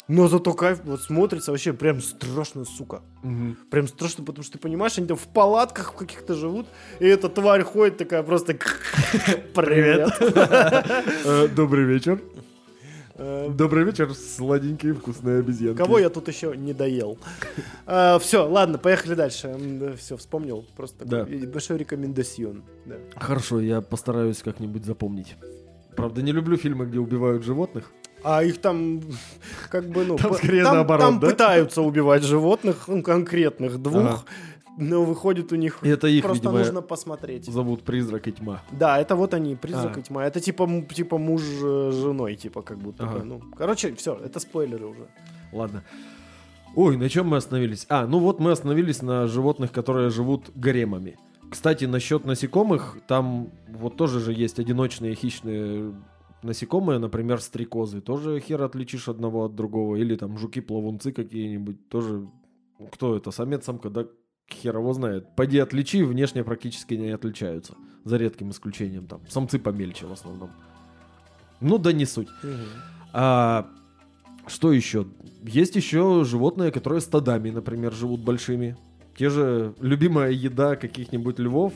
Но 0.07 0.29
зато 0.29 0.53
кайф 0.53 0.81
вот 0.85 1.01
смотрится 1.01 1.51
вообще 1.51 1.73
прям 1.73 2.01
страшно, 2.03 2.65
сука. 2.67 3.01
Мгм. 3.23 3.57
Прям 3.71 3.89
страшно, 3.89 4.23
потому 4.25 4.43
что 4.45 4.53
ты 4.53 4.59
понимаешь, 4.59 4.99
они 4.99 5.07
там 5.07 5.17
в 5.17 5.27
палатках 5.29 5.95
в 5.95 5.97
каких-то 5.97 6.35
живут, 6.35 6.67
и 7.01 7.07
эта 7.07 7.29
тварь 7.31 7.63
ходит 7.63 7.97
такая 7.97 8.23
просто... 8.23 8.55
Привет. 9.55 10.11
Э, 11.25 11.49
Добрый 11.49 11.85
вечер. 11.85 12.21
Э, 13.15 13.49
Добрый 13.51 13.85
вечер, 13.85 14.13
сладенькие 14.15 14.93
вкусные 14.93 15.39
обезьянки. 15.39 15.79
Кого 15.79 15.99
я 15.99 16.11
тут 16.11 16.29
еще 16.29 16.55
не 16.55 16.75
доел? 16.75 17.19
Все, 17.87 18.47
ладно, 18.47 18.77
поехали 18.77 19.15
дальше. 19.15 19.95
Все, 19.99 20.19
вспомнил. 20.19 20.67
Просто 20.77 21.07
Да. 21.07 21.25
большой 21.47 21.79
рекомендацион. 21.79 22.63
Да. 22.85 22.97
Хорошо, 23.17 23.59
я 23.61 23.81
постараюсь 23.81 24.43
как-нибудь 24.43 24.85
запомнить. 24.85 25.37
Правда, 25.97 26.21
не 26.23 26.33
люблю 26.33 26.57
фильмы, 26.59 26.85
где 26.87 26.99
убивают 26.99 27.43
животных. 27.45 27.91
А 28.25 28.43
их 28.43 28.59
там, 28.61 29.03
как 29.71 29.89
бы, 29.89 30.05
ну, 30.05 30.17
Там 30.17 30.33
скорее 30.35 30.65
там, 30.65 30.75
наоборот, 30.77 31.01
там 31.07 31.21
да? 31.21 31.27
пытаются 31.29 31.83
убивать 31.83 32.23
животных, 32.25 32.89
ну, 32.89 33.03
конкретных 33.03 33.79
двух, 33.83 33.97
Ага. 34.03 34.25
но 34.79 35.05
выходит 35.05 35.53
у 35.53 35.57
них 35.57 35.79
И 35.83 35.89
это 35.89 36.07
их, 36.09 36.23
просто 36.25 36.45
видимо, 36.49 36.59
нужно 36.59 36.81
посмотреть. 36.83 37.45
зовут 37.45 37.83
призрак 37.85 38.27
и 38.27 38.33
тьма. 38.33 38.63
Да, 38.73 38.99
это 38.99 39.15
вот 39.15 39.35
они, 39.35 39.57
призрак 39.57 39.97
А. 39.97 40.01
и 40.01 40.03
тьма. 40.03 40.25
Это 40.27 40.41
типа, 40.41 40.67
типа 40.95 41.19
муж 41.19 41.43
с 41.43 41.95
женой, 41.95 42.35
типа 42.37 42.63
как 42.63 42.79
будто 42.79 43.05
Ага. 43.05 43.19
бы. 43.19 43.25
Ну, 43.25 43.41
короче, 43.59 43.95
все, 43.95 44.19
это 44.25 44.41
спойлеры 44.41 44.87
уже. 44.87 45.07
Ладно. 45.53 45.85
Ой, 46.75 46.97
на 46.97 47.09
чем 47.09 47.29
мы 47.29 47.37
остановились? 47.37 47.87
А, 47.89 48.07
ну 48.07 48.19
вот 48.19 48.41
мы 48.41 48.51
остановились 48.53 49.03
на 49.03 49.27
животных, 49.29 49.71
которые 49.71 50.11
живут 50.11 50.51
гаремами. 50.57 51.17
Кстати, 51.51 51.85
насчет 51.85 52.25
насекомых, 52.25 52.97
там 53.07 53.51
вот 53.69 53.97
тоже 53.97 54.19
же 54.19 54.33
есть 54.33 54.59
одиночные 54.59 55.15
хищные 55.15 55.93
насекомые, 56.45 56.99
например, 56.99 57.41
стрекозы. 57.41 58.01
Тоже 58.01 58.39
хер 58.41 58.63
отличишь 58.63 59.09
одного 59.09 59.45
от 59.45 59.55
другого. 59.55 59.97
Или 59.97 60.17
там 60.17 60.39
жуки-плавунцы 60.39 61.13
какие-нибудь. 61.13 61.89
Тоже, 61.89 62.29
кто 62.93 63.17
это, 63.17 63.31
самец, 63.31 63.65
самка, 63.65 63.91
да 63.91 64.07
хер 64.51 64.77
его 64.77 64.93
знает. 64.93 65.35
Пойди 65.37 65.59
отличи, 65.59 66.03
внешне 66.03 66.45
практически 66.45 66.95
не 66.95 67.11
отличаются. 67.11 67.75
За 68.05 68.17
редким 68.17 68.51
исключением 68.51 69.07
там. 69.07 69.21
Самцы 69.29 69.59
помельче 69.59 70.07
в 70.07 70.13
основном. 70.13 70.51
Ну 71.61 71.79
да 71.79 71.93
не 71.93 72.05
суть. 72.05 72.29
А 73.13 73.67
что 74.47 74.73
еще? 74.73 75.07
Есть 75.43 75.77
еще 75.77 76.25
животные, 76.25 76.71
которые 76.71 77.01
стадами, 77.01 77.51
например, 77.51 77.93
живут 77.93 78.21
большими. 78.21 78.77
Те 79.17 79.31
же 79.31 79.75
любимая 79.81 80.31
еда 80.31 80.77
каких-нибудь 80.77 81.39
львов, 81.39 81.73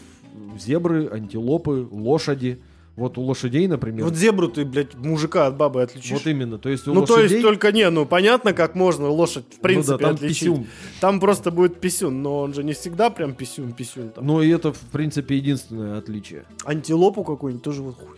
зебры, 0.58 1.08
антилопы, 1.08 1.88
лошади. 1.90 2.60
Вот 2.98 3.16
у 3.16 3.22
лошадей, 3.22 3.68
например. 3.68 4.04
Вот 4.04 4.16
зебру 4.16 4.48
ты, 4.48 4.64
блядь, 4.64 4.96
мужика 4.96 5.46
от 5.46 5.56
бабы 5.56 5.82
отличишь. 5.82 6.10
Вот 6.10 6.26
именно. 6.26 6.58
То 6.58 6.68
есть 6.68 6.88
у 6.88 6.92
ну, 6.92 7.02
лошадей... 7.02 7.28
то 7.28 7.34
есть 7.34 7.42
только 7.42 7.70
не, 7.70 7.88
ну 7.90 8.06
понятно, 8.06 8.52
как 8.52 8.74
можно 8.74 9.08
лошадь 9.08 9.44
в 9.56 9.60
принципе 9.60 9.92
ну 9.92 9.98
да, 9.98 10.04
там 10.04 10.14
отличить. 10.16 10.40
писюн. 10.40 10.66
Там 11.00 11.20
просто 11.20 11.52
будет 11.52 11.80
писюн, 11.80 12.22
но 12.22 12.40
он 12.40 12.54
же 12.54 12.64
не 12.64 12.72
всегда 12.72 13.10
прям 13.10 13.34
писюн, 13.34 13.72
писюн. 13.72 14.08
Там. 14.10 14.26
Ну 14.26 14.42
и 14.42 14.48
это, 14.48 14.72
в 14.72 14.80
принципе, 14.90 15.36
единственное 15.36 15.98
отличие. 15.98 16.44
Антилопу 16.64 17.22
какую-нибудь 17.22 17.62
тоже 17.62 17.82
вот 17.82 17.94
хуй. 17.94 18.16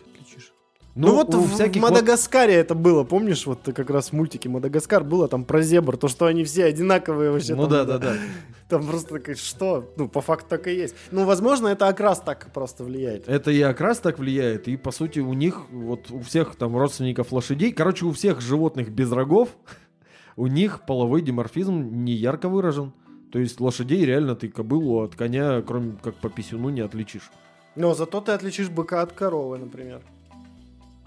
Ну, 0.96 1.09
Ну, 1.09 1.14
вот 1.14 1.35
в 1.35 1.55
всяких 1.55 1.81
вот- 1.81 1.92
Мадагаскаре 1.92 2.55
это 2.55 2.74
было, 2.74 3.05
помнишь, 3.05 3.46
вот 3.46 3.61
как 3.74 3.90
раз 3.90 4.09
в 4.09 4.12
мультике 4.12 4.48
Мадагаскар 4.48 5.05
было 5.05 5.29
там 5.29 5.44
про 5.44 5.62
зебр, 5.62 5.96
то, 5.96 6.09
что 6.09 6.26
они 6.26 6.42
все 6.44 6.64
одинаковые 6.64 7.31
вообще. 7.31 7.55
Ну 7.55 7.62
там, 7.62 7.70
да, 7.70 7.85
да, 7.85 7.98
да. 7.98 8.14
Там 8.68 8.87
просто 8.87 9.14
такое, 9.18 9.35
что? 9.35 9.92
Ну, 9.96 10.09
по 10.09 10.20
факту 10.20 10.46
так 10.50 10.68
и 10.68 10.72
есть. 10.72 10.94
Ну, 11.11 11.24
возможно, 11.24 11.66
это 11.66 11.88
окрас 11.88 12.20
так 12.20 12.53
просто 12.53 12.85
влияет. 12.85 13.29
Это 13.29 13.50
и 13.50 13.61
окрас 13.61 13.98
так 13.98 14.20
влияет, 14.20 14.68
и 14.68 14.76
по 14.76 14.92
сути 14.92 15.18
у 15.18 15.33
них, 15.33 15.62
вот 15.72 16.09
у 16.12 16.20
всех 16.20 16.55
там 16.55 16.76
родственников 16.76 17.33
лошадей, 17.33 17.72
короче, 17.72 18.07
у 18.07 18.12
всех 18.12 18.40
животных 18.40 18.90
без 18.90 19.11
рогов, 19.11 19.48
у 20.37 20.46
них 20.46 20.83
половой 20.87 21.20
диморфизм 21.22 22.05
не 22.05 22.12
ярко 22.12 22.48
выражен. 22.48 22.92
То 23.33 23.40
есть 23.40 23.61
лошадей 23.61 24.05
реально 24.05 24.37
ты 24.37 24.48
кобылу 24.48 25.03
от 25.03 25.16
коня, 25.16 25.62
кроме 25.62 25.96
как 26.03 26.14
по 26.16 26.29
писюну, 26.31 26.68
не 26.68 26.81
отличишь. 26.81 27.31
Но 27.74 27.94
зато 27.94 28.20
ты 28.20 28.33
отличишь 28.33 28.68
быка 28.68 29.03
от 29.03 29.12
коровы, 29.12 29.59
например. 29.59 30.00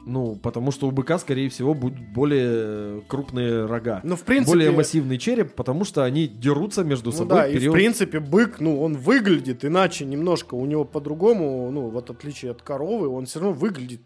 Ну, 0.05 0.35
потому 0.35 0.71
что 0.71 0.87
у 0.87 0.91
быка, 0.91 1.17
скорее 1.17 1.49
всего, 1.49 1.73
будут 1.73 1.99
более 2.13 3.01
крупные 3.01 3.65
рога. 3.65 4.01
Ну, 4.03 4.15
в 4.15 4.23
принципе... 4.23 4.51
более 4.51 4.71
массивный 4.71 5.17
череп, 5.17 5.55
потому 5.55 5.85
что 5.85 6.03
они 6.03 6.27
дерутся 6.27 6.83
между 6.83 7.11
Ну 7.11 7.17
собой 7.17 7.37
да, 7.37 7.47
в 7.47 7.49
и 7.49 7.51
в 7.51 7.59
период... 7.59 7.73
принципе 7.73 8.19
бык, 8.19 8.59
ну, 8.59 8.81
он 8.81 8.97
выглядит 8.97 9.63
иначе 9.63 10.05
немножко, 10.05 10.55
у 10.55 10.65
него 10.65 10.83
по-другому, 10.83 11.69
ну, 11.71 11.89
вот 11.89 12.09
отличие 12.09 12.51
от 12.51 12.61
коровы, 12.61 13.07
он 13.07 13.25
все 13.25 13.39
равно 13.39 13.53
выглядит 13.53 14.01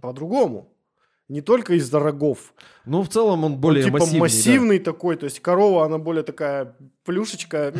по-другому. 0.00 0.71
Не 1.32 1.40
только 1.40 1.72
из-за 1.74 1.98
рогов. 1.98 2.52
Ну, 2.84 3.02
в 3.02 3.08
целом 3.08 3.44
он 3.44 3.56
более 3.56 3.86
он, 3.86 3.90
типа 3.90 4.00
массивный. 4.00 4.18
да. 4.18 4.22
массивный 4.22 4.78
такой, 4.80 5.16
то 5.16 5.24
есть 5.24 5.40
корова, 5.40 5.86
она 5.86 5.96
более 5.96 6.24
такая 6.24 6.76
плюшечка, 7.06 7.72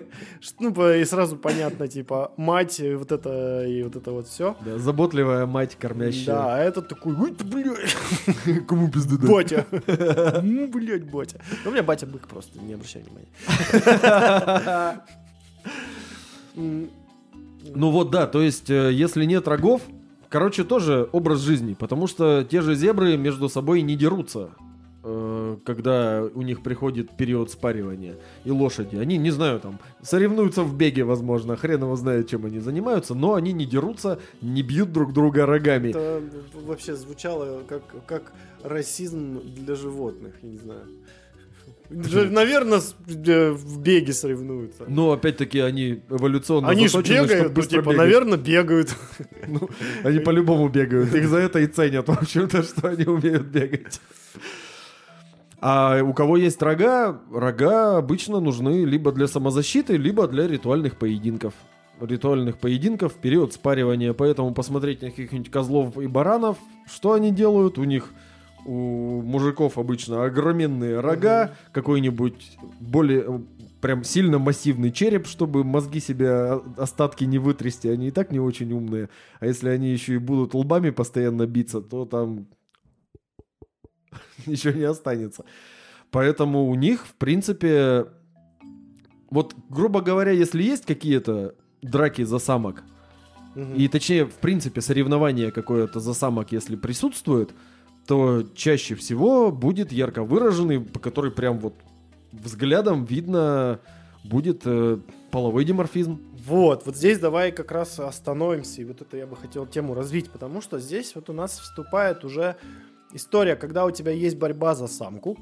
ну, 0.60 0.90
и 0.92 1.04
сразу 1.04 1.36
понятно, 1.36 1.88
типа, 1.88 2.32
мать, 2.36 2.78
и 2.78 2.94
вот 2.94 3.10
это, 3.10 3.66
и 3.66 3.82
вот 3.82 3.96
это 3.96 4.12
вот 4.12 4.28
все. 4.28 4.56
Да, 4.64 4.78
заботливая 4.78 5.46
мать, 5.46 5.76
кормящая. 5.76 6.24
Да, 6.26 6.54
а 6.54 6.58
этот 6.60 6.86
такой, 6.86 7.16
ой, 7.16 7.34
ты, 7.34 7.44
блядь, 7.44 7.96
Кому 8.68 8.88
пизды 8.88 9.18
дать? 9.18 9.28
батя. 9.28 9.66
Ну, 10.44 10.68
блядь, 10.68 11.10
батя. 11.10 11.40
Ну, 11.64 11.70
у 11.70 11.72
меня 11.72 11.82
батя 11.82 12.06
бык 12.06 12.28
просто, 12.28 12.60
не 12.60 12.74
обращай 12.74 13.02
внимания. 13.02 13.26
Ну 16.54 17.90
вот 17.90 18.10
да, 18.12 18.28
то 18.28 18.40
есть, 18.40 18.70
э, 18.70 18.92
если 18.92 19.24
нет 19.24 19.48
рогов, 19.48 19.82
короче, 20.30 20.64
тоже 20.64 21.08
образ 21.12 21.40
жизни, 21.40 21.74
потому 21.74 22.06
что 22.06 22.46
те 22.48 22.62
же 22.62 22.74
зебры 22.74 23.18
между 23.18 23.50
собой 23.50 23.82
не 23.82 23.96
дерутся, 23.96 24.50
э, 25.02 25.56
когда 25.64 26.24
у 26.34 26.42
них 26.42 26.62
приходит 26.62 27.16
период 27.16 27.50
спаривания. 27.50 28.16
И 28.44 28.50
лошади, 28.50 28.96
они, 28.96 29.18
не 29.18 29.30
знаю, 29.30 29.60
там, 29.60 29.78
соревнуются 30.00 30.62
в 30.62 30.74
беге, 30.74 31.04
возможно, 31.04 31.56
хрен 31.56 31.82
его 31.82 31.96
знает, 31.96 32.28
чем 32.28 32.46
они 32.46 32.60
занимаются, 32.60 33.14
но 33.14 33.34
они 33.34 33.52
не 33.52 33.66
дерутся, 33.66 34.18
не 34.40 34.62
бьют 34.62 34.92
друг 34.92 35.12
друга 35.12 35.44
рогами. 35.44 35.90
Это 35.90 36.22
вообще 36.54 36.94
звучало 36.94 37.62
как, 37.68 37.82
как 38.06 38.32
расизм 38.62 39.40
для 39.40 39.74
животных, 39.74 40.34
я 40.42 40.48
не 40.48 40.58
знаю. 40.58 40.82
Наверное, 41.90 42.80
в 42.80 43.80
беге 43.80 44.12
соревнуются. 44.12 44.84
Но 44.86 45.12
опять-таки 45.12 45.58
они 45.58 46.02
эволюционно 46.08 46.68
Они 46.68 46.86
же 46.86 47.02
бегают, 47.02 47.56
ну, 47.56 47.62
типа, 47.62 47.82
бегать. 47.82 47.96
наверное, 47.96 48.38
бегают. 48.38 48.94
Ну, 49.48 49.68
они 50.04 50.20
по-любому 50.20 50.68
бегают. 50.68 51.12
Их 51.14 51.28
за 51.28 51.38
это 51.38 51.58
и 51.58 51.66
ценят, 51.66 52.08
в 52.08 52.12
общем-то, 52.12 52.62
что 52.62 52.88
они 52.88 53.04
умеют 53.04 53.46
бегать. 53.46 54.00
А 55.60 56.00
у 56.02 56.14
кого 56.14 56.36
есть 56.38 56.62
рога, 56.62 57.20
рога 57.30 57.98
обычно 57.98 58.40
нужны 58.40 58.84
либо 58.84 59.12
для 59.12 59.26
самозащиты, 59.26 59.96
либо 59.96 60.26
для 60.26 60.48
ритуальных 60.48 60.96
поединков. 60.96 61.52
Ритуальных 62.00 62.56
поединков 62.56 63.12
в 63.12 63.16
период 63.16 63.52
спаривания. 63.52 64.14
Поэтому 64.14 64.54
посмотреть 64.54 65.02
на 65.02 65.10
каких-нибудь 65.10 65.50
козлов 65.50 65.98
и 65.98 66.06
баранов, 66.06 66.56
что 66.90 67.12
они 67.12 67.30
делают. 67.30 67.76
У 67.76 67.84
них, 67.84 68.08
у 68.66 69.22
мужиков 69.22 69.78
обычно 69.78 70.24
огроменные 70.24 71.00
рога, 71.00 71.54
какой-нибудь 71.72 72.58
более 72.80 73.24
э, 73.26 73.40
прям 73.80 74.04
сильно 74.04 74.38
массивный 74.38 74.92
череп, 74.92 75.26
чтобы 75.26 75.64
мозги 75.64 76.00
себе 76.00 76.60
остатки 76.76 77.24
не 77.24 77.38
вытрясти. 77.38 77.88
Они 77.88 78.08
и 78.08 78.10
так 78.10 78.30
не 78.32 78.40
очень 78.40 78.72
умные. 78.72 79.08
А 79.40 79.46
если 79.46 79.68
они 79.70 79.90
еще 79.90 80.14
и 80.14 80.18
будут 80.18 80.54
лбами 80.54 80.90
постоянно 80.90 81.46
биться, 81.46 81.80
то 81.80 82.04
там 82.04 82.46
ничего 84.46 84.74
не 84.74 84.84
останется. 84.84 85.44
Поэтому 86.10 86.68
у 86.68 86.74
них, 86.74 87.06
в 87.06 87.14
принципе, 87.14 88.06
вот, 89.30 89.54
грубо 89.68 90.00
говоря, 90.00 90.32
если 90.32 90.62
есть 90.62 90.84
какие-то 90.86 91.54
драки 91.82 92.22
за 92.24 92.38
самок, 92.38 92.82
Мгм. 93.54 93.74
и 93.74 93.88
точнее, 93.88 94.26
в 94.26 94.34
принципе, 94.34 94.80
соревнование 94.80 95.50
какое-то 95.50 95.98
за 96.00 96.14
самок, 96.14 96.52
если 96.52 96.76
присутствует, 96.76 97.50
то 98.06 98.42
чаще 98.54 98.94
всего 98.94 99.50
будет 99.50 99.92
ярко 99.92 100.24
выраженный, 100.24 100.80
по 100.80 100.98
который 100.98 101.30
прям 101.30 101.58
вот 101.58 101.74
взглядом 102.32 103.04
видно 103.04 103.80
будет 104.24 104.62
э, 104.64 104.98
половой 105.30 105.64
диморфизм. 105.64 106.20
Вот, 106.46 106.86
вот 106.86 106.96
здесь 106.96 107.18
давай 107.18 107.52
как 107.52 107.70
раз 107.70 107.98
остановимся, 108.00 108.80
и 108.82 108.84
вот 108.84 109.00
это 109.00 109.16
я 109.16 109.26
бы 109.26 109.36
хотел 109.36 109.66
тему 109.66 109.94
развить, 109.94 110.30
потому 110.30 110.60
что 110.60 110.78
здесь 110.78 111.14
вот 111.14 111.30
у 111.30 111.32
нас 111.32 111.58
вступает 111.58 112.24
уже 112.24 112.56
история, 113.12 113.56
когда 113.56 113.84
у 113.84 113.90
тебя 113.90 114.12
есть 114.12 114.36
борьба 114.36 114.74
за 114.74 114.86
самку, 114.86 115.36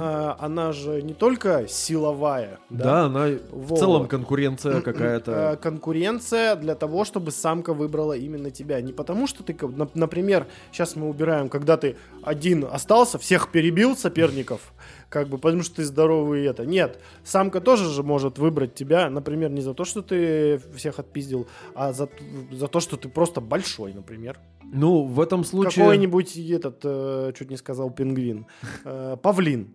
а, 0.00 0.36
она 0.38 0.72
же 0.72 1.02
не 1.02 1.14
только 1.14 1.66
силовая, 1.68 2.58
Да, 2.70 3.04
она 3.06 3.28
Вот. 3.50 3.78
в 3.78 3.80
целом 3.80 4.06
конкуренция 4.08 4.78
Э, 4.78 4.80
какая-то. 4.80 5.58
конкуренция 5.60 6.56
для 6.56 6.74
того, 6.74 7.04
чтобы 7.04 7.30
самка 7.30 7.74
выбрала 7.74 8.12
именно 8.16 8.50
тебя. 8.50 8.80
Не 8.80 8.92
потому, 8.92 9.26
что 9.26 9.42
ты, 9.42 9.56
например, 9.94 10.46
сейчас 10.72 10.96
мы 10.96 11.08
убираем, 11.08 11.48
когда 11.48 11.76
ты 11.76 11.96
один 12.22 12.64
остался, 12.70 13.18
всех 13.18 13.50
перебил 13.50 13.96
соперников, 13.96 14.72
как 15.10 15.28
бы, 15.28 15.38
потому 15.38 15.62
что 15.62 15.76
ты 15.76 15.84
здоровый 15.84 16.44
и 16.44 16.46
это. 16.46 16.64
Нет, 16.64 17.00
самка 17.24 17.60
тоже 17.60 17.90
же 17.90 18.02
может 18.02 18.38
выбрать 18.38 18.74
тебя, 18.74 19.10
например, 19.10 19.50
не 19.50 19.60
за 19.60 19.74
то, 19.74 19.84
что 19.84 20.02
ты 20.02 20.60
всех 20.76 21.00
отпиздил, 21.00 21.48
а 21.74 21.92
за, 21.92 22.08
за 22.52 22.68
то, 22.68 22.80
что 22.80 22.96
ты 22.96 23.08
просто 23.08 23.40
большой, 23.40 23.92
например. 23.92 24.38
Ну, 24.72 25.02
в 25.02 25.20
этом 25.20 25.44
случае... 25.44 25.84
Какой-нибудь 25.84 26.36
этот, 26.36 26.80
э, 26.84 27.32
чуть 27.36 27.50
не 27.50 27.56
сказал, 27.56 27.90
пингвин, 27.90 28.46
э, 28.84 29.16
павлин. 29.20 29.74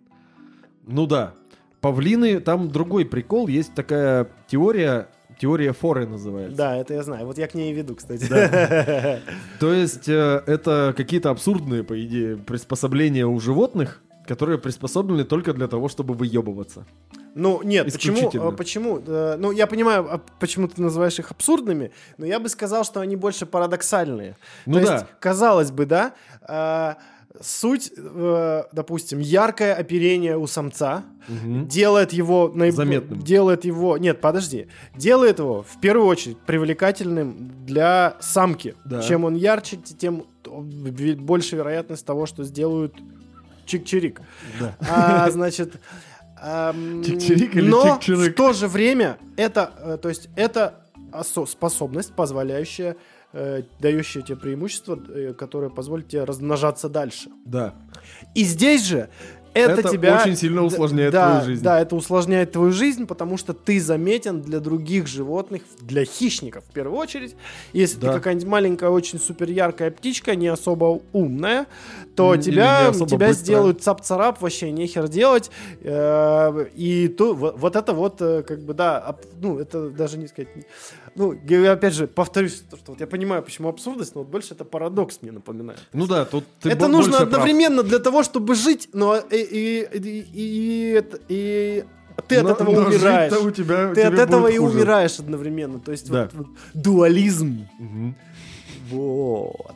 Ну 0.87 1.05
да. 1.05 1.33
Павлины, 1.81 2.39
там 2.39 2.71
другой 2.71 3.05
прикол, 3.05 3.47
есть 3.47 3.75
такая 3.75 4.29
теория, 4.47 5.09
теория 5.37 5.73
Форы 5.73 6.07
называется. 6.07 6.57
Да, 6.57 6.77
это 6.77 6.93
я 6.93 7.03
знаю. 7.03 7.25
Вот 7.25 7.37
я 7.37 7.47
к 7.47 7.53
ней 7.53 7.71
и 7.71 7.75
веду, 7.75 7.95
кстати. 7.95 8.25
То 9.59 9.73
есть 9.73 10.07
э, 10.07 10.43
это 10.47 10.93
какие-то 10.95 11.29
абсурдные, 11.29 11.83
по 11.83 12.01
идее, 12.01 12.37
приспособления 12.37 13.27
у 13.27 13.37
животных, 13.39 14.01
которые 14.27 14.57
приспособлены 14.57 15.23
только 15.23 15.53
для 15.53 15.67
того, 15.67 15.87
чтобы 15.89 16.13
выебываться. 16.13 16.85
Ну, 17.35 17.61
нет, 17.63 17.91
почему? 17.91 18.29
Э, 18.33 18.51
Почему? 18.55 19.01
Э, 19.05 19.35
Ну, 19.37 19.51
я 19.51 19.67
понимаю, 19.67 20.07
а 20.09 20.21
почему 20.39 20.67
ты 20.67 20.81
называешь 20.81 21.19
их 21.19 21.31
абсурдными, 21.31 21.91
но 22.17 22.25
я 22.25 22.39
бы 22.39 22.49
сказал, 22.49 22.83
что 22.85 22.99
они 23.01 23.15
больше 23.15 23.45
парадоксальные. 23.45 24.35
Ну 24.65 24.79
То 24.79 24.85
да. 24.85 24.93
есть, 24.93 25.05
казалось 25.19 25.71
бы, 25.71 25.85
да, 25.85 26.13
э, 26.47 26.93
суть, 27.41 27.91
допустим, 28.71 29.19
яркое 29.19 29.75
оперение 29.75 30.37
у 30.37 30.47
самца 30.47 31.03
Мгм. 31.27 31.67
делает 31.67 32.13
его 32.13 32.49
наиб- 32.55 32.71
Заметным. 32.71 33.19
делает 33.19 33.65
его, 33.65 33.97
нет, 33.97 34.21
подожди, 34.21 34.67
делает 34.95 35.39
его 35.39 35.63
в 35.63 35.81
первую 35.81 36.07
очередь 36.07 36.37
привлекательным 36.45 37.51
для 37.65 38.15
самки. 38.21 38.75
Да. 38.85 39.01
Чем 39.01 39.25
он 39.25 39.35
ярче, 39.35 39.75
тем 39.77 40.23
больше 40.45 41.57
вероятность 41.57 42.05
того, 42.05 42.25
что 42.25 42.43
сделают 42.45 42.95
чик-чирик. 43.65 44.21
Да. 44.59 44.75
А, 44.89 45.29
значит, 45.31 45.75
ам, 46.41 47.01
Чик-чирик 47.01 47.55
или 47.55 47.67
но 47.69 47.97
чик-чирик? 47.99 48.31
в 48.31 48.35
то 48.35 48.53
же 48.53 48.67
время 48.67 49.17
это, 49.37 49.71
э, 49.79 49.97
то 50.01 50.09
есть 50.09 50.29
это 50.35 50.85
осо- 51.11 51.45
способность, 51.47 52.13
позволяющая, 52.13 52.95
э, 53.33 53.63
дающая 53.79 54.21
тебе 54.21 54.37
преимущество, 54.37 54.97
э, 55.09 55.33
которое 55.33 55.69
позволит 55.69 56.07
тебе 56.09 56.23
размножаться 56.23 56.89
дальше. 56.89 57.29
Да. 57.45 57.73
И 58.33 58.43
здесь 58.43 58.83
же 58.83 59.09
это, 59.55 59.79
Это 59.79 59.89
тебя... 59.89 60.19
очень 60.21 60.35
сильно 60.35 60.63
усложняет 60.63 61.11
да, 61.13 61.31
твою 61.31 61.45
жизнь. 61.45 61.63
Да, 61.63 61.79
это 61.79 61.95
усложняет 61.95 62.51
твою 62.51 62.71
жизнь, 62.71 63.07
потому 63.07 63.37
что 63.37 63.53
ты 63.53 63.79
заметен 63.79 64.41
для 64.41 64.59
других 64.59 65.07
животных, 65.07 65.63
для 65.79 66.05
хищников 66.05 66.63
в 66.69 66.73
первую 66.73 66.97
очередь. 66.99 67.35
Если 67.73 67.99
Да. 67.99 68.09
ты 68.09 68.13
какая-нибудь 68.15 68.47
маленькая, 68.47 68.89
очень 68.89 69.19
супер 69.19 69.49
яркая 69.49 69.89
птичка, 69.91 70.35
не 70.35 70.47
особо 70.47 71.01
умная, 71.13 71.67
то 72.15 72.33
или 72.35 72.41
тебя, 72.41 72.91
тебя 72.91 73.03
быстрая. 73.03 73.33
сделают 73.33 73.81
цап-царап, 73.81 74.41
вообще 74.41 74.71
нехер 74.71 75.07
делать. 75.07 75.49
Э, 75.81 76.65
И 76.75 77.07
то, 77.07 77.33
вот, 77.33 77.75
это 77.75 77.93
вот, 77.93 78.21
э, 78.21 78.43
как 78.43 78.59
бы, 78.59 78.73
да, 78.73 79.15
ну, 79.39 79.59
это 79.59 79.89
даже 79.89 80.17
не 80.17 80.27
сказать... 80.27 80.49
Ну, 81.15 81.33
я 81.47 81.71
опять 81.71 81.93
же, 81.93 82.07
повторюсь, 82.07 82.61
то, 82.69 82.75
что 82.75 82.91
вот 82.91 82.99
я 82.99 83.07
понимаю, 83.07 83.41
почему 83.41 83.69
абсурдность, 83.69 84.15
но 84.15 84.21
вот 84.21 84.29
больше 84.29 84.53
это 84.53 84.65
парадокс 84.65 85.19
мне 85.21 85.31
напоминает. 85.31 85.79
Ну 85.93 86.07
да, 86.07 86.25
тут 86.25 86.43
ты 86.59 86.69
это 86.69 86.87
нужно 86.89 87.11
больше 87.11 87.25
прав. 87.25 87.33
одновременно 87.33 87.83
для 87.83 87.99
того, 87.99 88.21
чтобы 88.23 88.53
жить, 88.55 88.89
но 88.91 89.15
и, 89.45 89.87
и, 89.97 90.25
и, 90.33 91.03
и 91.29 91.83
ты 92.27 92.37
от 92.37 92.43
Но- 92.43 92.49
этого 92.51 92.71
но 92.71 92.87
умираешь. 92.87 93.33
у 93.33 93.51
тебя, 93.51 93.93
Ты 93.93 94.03
от 94.03 94.13
этого 94.19 94.47
и 94.47 94.57
хуже. 94.57 94.77
умираешь 94.77 95.19
одновременно. 95.19 95.79
То 95.79 95.91
есть 95.91 96.09
Да. 96.09 96.29
вот, 96.33 96.33
вот 96.33 96.47
дуализм. 96.73 97.67
Мгм. 97.79 98.15
Вот. 98.89 99.75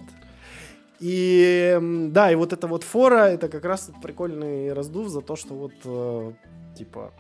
И 1.00 1.78
да, 2.12 2.32
и 2.32 2.36
вот 2.36 2.52
эта 2.54 2.68
вот 2.68 2.84
фора, 2.84 3.26
это 3.30 3.48
как 3.48 3.64
раз 3.66 3.90
прикольный 4.04 4.74
раздув 4.74 5.08
за 5.10 5.22
то, 5.22 5.36
что 5.38 5.54
вот 5.54 5.72
э, 5.86 6.32
типа 6.78 7.14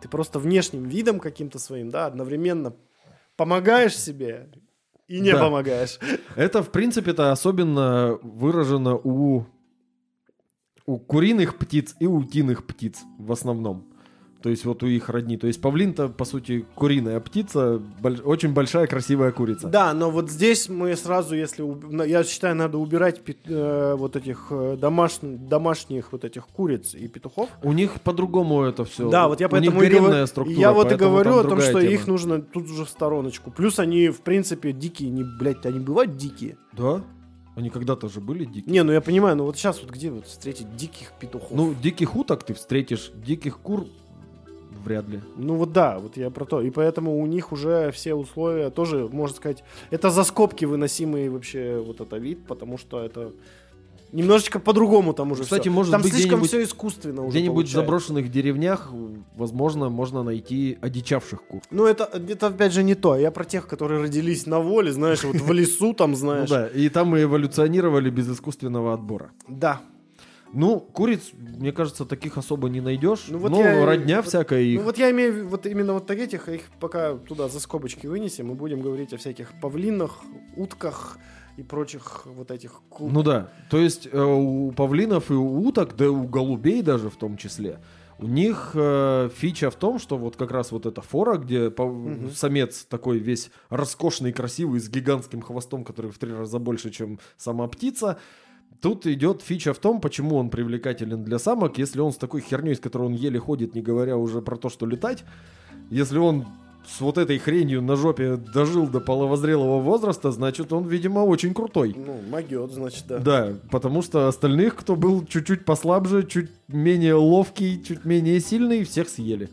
ты 0.00 0.08
просто 0.08 0.38
внешним 0.38 0.84
видом 0.84 1.18
каким-то 1.18 1.58
своим, 1.58 1.90
да, 1.90 2.06
одновременно 2.06 2.74
помогаешь 3.36 3.98
себе 3.98 4.48
и 5.08 5.18
не 5.20 5.32
Да. 5.32 5.40
помогаешь. 5.40 5.98
Это, 6.36 6.62
в 6.62 6.70
принципе, 6.70 7.10
это 7.10 7.32
особенно 7.32 8.18
выражено 8.22 8.94
у, 9.02 9.46
у 10.86 10.98
куриных 10.98 11.56
птиц 11.58 11.94
и 12.00 12.06
утиных 12.06 12.64
птиц 12.66 13.00
в 13.18 13.32
основном. 13.32 13.84
То 14.42 14.50
есть 14.50 14.66
вот 14.66 14.82
у 14.82 14.86
их 14.86 15.08
родни. 15.08 15.38
То 15.38 15.46
есть 15.46 15.58
павлин-то, 15.62 16.10
по 16.10 16.26
сути, 16.26 16.66
куриная 16.74 17.18
птица, 17.20 17.80
боль- 18.02 18.20
очень 18.20 18.52
большая 18.52 18.86
красивая 18.86 19.32
курица. 19.32 19.68
Да, 19.68 19.94
но 19.94 20.10
вот 20.10 20.30
здесь 20.30 20.68
мы 20.68 20.94
сразу, 20.96 21.34
если 21.34 21.64
я 22.06 22.22
считаю, 22.24 22.54
надо 22.54 22.76
убирать 22.76 23.22
пи- 23.24 23.38
э, 23.46 23.94
вот 23.96 24.16
этих 24.16 24.48
э, 24.50 24.76
домаш- 24.78 25.20
домашних 25.48 26.12
вот 26.12 26.26
этих 26.26 26.46
куриц 26.48 26.94
и 26.94 27.08
петухов. 27.08 27.48
У 27.62 27.72
них 27.72 28.02
по-другому 28.02 28.64
это 28.64 28.84
все. 28.84 29.08
Да, 29.08 29.28
вот 29.28 29.40
я 29.40 29.46
у 29.46 29.50
поэтому 29.50 29.80
них 29.80 29.90
и 29.90 29.96
говорю- 29.98 30.26
структура. 30.26 30.58
я 30.60 30.72
вот 30.72 30.92
и 30.92 30.96
говорю 30.96 31.38
о 31.38 31.44
том, 31.44 31.60
что 31.62 31.80
тема. 31.80 31.92
их 31.94 32.06
нужно 32.06 32.42
тут 32.42 32.64
уже 32.64 32.84
в 32.84 32.90
стороночку. 32.90 33.50
Плюс 33.50 33.78
они, 33.78 34.10
в 34.10 34.20
принципе, 34.20 34.72
дикие, 34.72 35.08
не, 35.08 35.24
блядь, 35.24 35.64
они 35.64 35.78
бывают 35.78 36.18
дикие. 36.18 36.58
Да? 36.72 37.00
Они 37.56 37.70
когда-то 37.70 38.08
же 38.08 38.20
были 38.20 38.44
дикие. 38.44 38.72
Не, 38.72 38.82
ну 38.82 38.92
я 38.92 39.00
понимаю, 39.00 39.36
но 39.36 39.44
вот 39.44 39.56
сейчас 39.56 39.80
вот 39.80 39.90
где 39.90 40.10
вот 40.10 40.26
встретить 40.26 40.74
диких 40.76 41.12
петухов? 41.20 41.52
Ну, 41.52 41.74
диких 41.74 42.16
уток 42.16 42.42
ты 42.42 42.52
встретишь, 42.54 43.12
диких 43.14 43.58
кур 43.60 43.86
вряд 44.84 45.08
ли. 45.08 45.20
Ну 45.36 45.54
вот 45.54 45.72
да, 45.72 45.98
вот 45.98 46.16
я 46.16 46.30
про 46.30 46.44
то. 46.44 46.60
И 46.60 46.70
поэтому 46.70 47.18
у 47.18 47.26
них 47.26 47.52
уже 47.52 47.90
все 47.92 48.14
условия 48.14 48.70
тоже, 48.70 49.08
можно 49.08 49.36
сказать, 49.36 49.62
это 49.90 50.10
за 50.10 50.24
скобки 50.24 50.64
выносимый 50.64 51.28
вообще 51.28 51.82
вот 51.84 52.00
это 52.00 52.16
вид, 52.16 52.46
потому 52.46 52.76
что 52.76 53.00
это 53.00 53.32
немножечко 54.14 54.58
по-другому 54.60 55.12
там 55.12 55.32
уже 55.32 55.42
Кстати, 55.42 55.62
всё. 55.62 55.72
может 55.72 55.92
там 55.92 56.02
быть, 56.02 56.12
слишком 56.14 56.42
все 56.44 56.62
искусственно 56.62 57.22
уже 57.22 57.30
Где-нибудь 57.38 57.66
в 57.68 57.72
заброшенных 57.72 58.30
деревнях, 58.30 58.90
возможно, 59.36 59.90
можно 59.90 60.22
найти 60.22 60.78
одичавших 60.80 61.42
кур. 61.42 61.60
Ну 61.70 61.84
это, 61.86 62.04
это 62.28 62.46
опять 62.46 62.72
же 62.72 62.82
не 62.82 62.94
то. 62.94 63.16
Я 63.16 63.30
про 63.30 63.44
тех, 63.44 63.66
которые 63.66 64.00
родились 64.02 64.46
на 64.46 64.60
воле, 64.60 64.92
знаешь, 64.92 65.24
вот 65.24 65.36
в 65.36 65.52
лесу 65.52 65.92
там, 65.94 66.10
Ну 66.10 66.16
знаешь. 66.16 66.48
да, 66.50 66.66
и 66.68 66.88
там 66.88 67.08
мы 67.08 67.22
эволюционировали 67.22 68.10
без 68.10 68.28
искусственного 68.30 68.94
отбора. 68.94 69.30
Да. 69.48 69.80
Ну, 70.56 70.78
куриц, 70.78 71.32
мне 71.58 71.72
кажется, 71.72 72.04
таких 72.04 72.38
особо 72.38 72.68
не 72.68 72.80
найдешь. 72.80 73.24
Ну 73.28 73.38
Ну, 73.38 73.48
вот 73.48 73.58
я- 73.58 73.84
родня 73.84 74.16
вот- 74.18 74.26
всякая 74.28 74.60
их. 74.62 74.78
Ну 74.78 74.84
вот 74.84 74.98
я 74.98 75.10
имею 75.10 75.48
вот 75.48 75.66
именно 75.66 75.94
вот 75.94 76.08
этих, 76.12 76.48
их 76.48 76.60
пока 76.78 77.14
туда 77.14 77.48
за 77.48 77.58
скобочки 77.58 78.06
вынесем, 78.06 78.46
мы 78.46 78.54
будем 78.54 78.80
говорить 78.80 79.12
о 79.12 79.16
всяких 79.16 79.50
павлинах, 79.60 80.20
утках 80.56 81.18
и 81.56 81.62
прочих 81.62 82.26
вот 82.26 82.50
этих 82.50 82.80
ку- 82.88 83.08
Ну 83.08 83.22
да, 83.22 83.48
то 83.70 83.78
есть 83.78 84.08
э, 84.10 84.20
у 84.22 84.72
павлинов 84.72 85.30
и 85.30 85.34
у 85.34 85.60
уток, 85.66 85.94
да 85.96 86.04
и 86.06 86.08
у 86.08 86.24
голубей 86.26 86.82
даже 86.82 87.10
в 87.10 87.16
том 87.16 87.36
числе, 87.36 87.78
у 88.18 88.26
них 88.26 88.72
э, 88.74 89.28
фича 89.34 89.70
в 89.70 89.74
том, 89.76 89.98
что 89.98 90.16
вот 90.18 90.36
как 90.36 90.50
раз 90.50 90.72
вот 90.72 90.86
эта 90.86 91.00
фора, 91.00 91.36
где 91.36 91.70
пав- 91.70 91.92
Мгм. 91.92 92.30
самец 92.30 92.84
такой 92.84 93.18
весь 93.18 93.50
роскошный, 93.70 94.32
красивый, 94.32 94.80
с 94.80 94.88
гигантским 94.88 95.42
хвостом, 95.42 95.84
который 95.84 96.10
в 96.10 96.18
три 96.18 96.32
раза 96.32 96.58
больше, 96.58 96.90
чем 96.90 97.18
сама 97.36 97.66
птица, 97.68 98.18
Тут 98.80 99.06
идет 99.06 99.40
фича 99.40 99.72
в 99.72 99.78
том, 99.78 99.98
почему 99.98 100.36
он 100.36 100.50
привлекателен 100.50 101.24
для 101.24 101.38
самок, 101.38 101.78
если 101.78 102.00
он 102.00 102.12
с 102.12 102.16
такой 102.16 102.42
херней, 102.42 102.74
с 102.74 102.80
которой 102.80 103.04
он 103.04 103.14
еле 103.14 103.38
ходит, 103.38 103.74
не 103.74 103.80
говоря 103.80 104.18
уже 104.18 104.42
про 104.42 104.56
то, 104.56 104.68
что 104.68 104.84
летать, 104.84 105.24
если 105.90 106.18
он 106.18 106.44
с 106.86 107.00
вот 107.00 107.18
этой 107.18 107.38
хренью 107.38 107.82
на 107.82 107.96
жопе 107.96 108.36
дожил 108.36 108.86
до 108.86 109.00
половозрелого 109.00 109.80
возраста, 109.80 110.30
значит, 110.30 110.72
он, 110.72 110.86
видимо, 110.86 111.20
очень 111.20 111.54
крутой. 111.54 111.94
Ну, 111.96 112.20
могет, 112.30 112.72
значит, 112.72 113.04
да. 113.08 113.18
Да, 113.18 113.52
потому 113.70 114.02
что 114.02 114.28
остальных, 114.28 114.76
кто 114.76 114.96
был 114.96 115.24
чуть-чуть 115.24 115.64
послабже, 115.64 116.24
чуть 116.24 116.50
менее 116.68 117.14
ловкий, 117.14 117.82
чуть 117.82 118.04
менее 118.04 118.40
сильный, 118.40 118.84
всех 118.84 119.08
съели. 119.08 119.48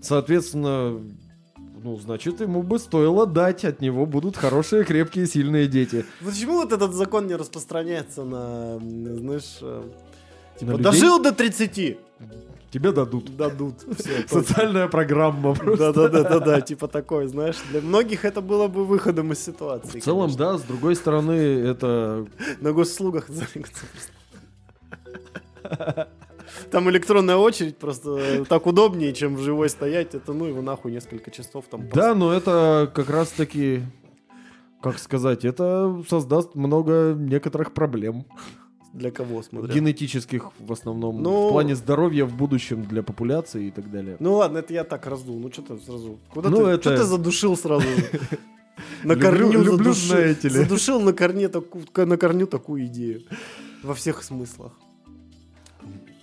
Соответственно, 0.00 1.00
ну, 1.82 1.96
значит, 1.96 2.40
ему 2.40 2.62
бы 2.62 2.78
стоило 2.78 3.26
дать, 3.26 3.64
от 3.64 3.80
него 3.80 4.06
будут 4.06 4.36
хорошие, 4.36 4.84
крепкие, 4.84 5.26
сильные 5.26 5.66
дети. 5.66 6.04
Почему 6.24 6.54
вот 6.54 6.72
этот 6.72 6.92
закон 6.92 7.26
не 7.26 7.34
распространяется 7.34 8.24
на, 8.24 8.78
знаешь, 8.78 9.58
э, 9.62 9.82
типа, 10.58 10.78
дожил 10.78 11.22
до 11.22 11.32
30, 11.32 11.98
Тебе 12.70 12.92
дадут. 12.92 13.36
дадут. 13.36 13.80
Всё, 13.98 14.42
Социальная 14.42 14.86
программа 14.88 15.54
просто. 15.56 15.92
Да-да-да-да, 15.92 16.60
типа 16.60 16.86
такой, 16.86 17.26
знаешь, 17.26 17.56
для 17.70 17.80
многих 17.80 18.24
это 18.24 18.40
было 18.40 18.68
бы 18.68 18.84
выходом 18.84 19.32
из 19.32 19.42
ситуации. 19.42 19.98
В 19.98 20.04
целом, 20.04 20.26
конечно. 20.26 20.52
да, 20.52 20.58
с 20.58 20.62
другой 20.62 20.94
стороны, 20.94 21.32
это... 21.32 22.26
На 22.60 22.72
госслугах 22.72 23.28
зарегаться. 23.28 23.84
Там 26.70 26.90
электронная 26.90 27.36
очередь 27.36 27.76
просто 27.76 28.44
так 28.44 28.66
удобнее, 28.66 29.12
чем 29.12 29.36
в 29.36 29.40
живой 29.40 29.68
стоять. 29.68 30.14
Это 30.14 30.32
ну 30.32 30.46
его 30.46 30.62
нахуй 30.62 30.92
несколько 30.92 31.30
часов 31.30 31.66
там. 31.70 31.88
Да, 31.90 32.14
но 32.14 32.32
это 32.32 32.90
как 32.94 33.10
раз-таки... 33.10 33.82
Как 34.82 34.98
сказать, 34.98 35.44
это 35.44 36.02
создаст 36.08 36.54
много 36.54 37.14
некоторых 37.14 37.74
проблем. 37.74 38.24
Для 38.92 39.10
кого 39.10 39.42
смотря? 39.42 39.72
Генетических 39.72 40.50
в 40.58 40.72
основном. 40.72 41.22
Ну- 41.22 41.48
В 41.48 41.52
плане 41.52 41.76
здоровья 41.76 42.24
в 42.24 42.34
будущем 42.36 42.84
для 42.84 43.02
популяции 43.02 43.68
и 43.68 43.70
так 43.70 43.90
далее. 43.90 44.16
Ну 44.18 44.34
ладно, 44.34 44.58
это 44.58 44.72
я 44.74 44.84
так 44.84 45.06
раздул. 45.06 45.38
Ну 45.38 45.50
что 45.52 45.62
ты 45.62 45.78
сразу? 45.78 46.18
Куда 46.34 46.50
Ну, 46.50 46.56
ты? 46.64 46.70
это- 46.70 46.82
Что 46.82 46.96
ты 46.96 47.04
задушил 47.04 47.56
сразу? 47.56 47.86
На 49.04 49.14
корню 49.16 49.62
задушил. 49.62 50.16
Задушил 50.50 51.00
на 51.00 51.12
корню 51.12 52.46
такую 52.46 52.86
идею. 52.86 53.22
Во 53.82 53.94
всех 53.94 54.22
смыслах. 54.22 54.72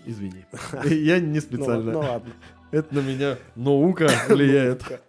Извини. 0.05 0.45
Я 0.86 1.20
не 1.20 1.36
Ну, 1.36 1.41
специально. 1.41 1.91
Ну 1.91 1.99
ладно. 1.99 2.34
Это 2.72 2.93
на 2.95 2.99
меня 2.99 3.38
наука 3.55 4.09
влияет. 4.30 4.84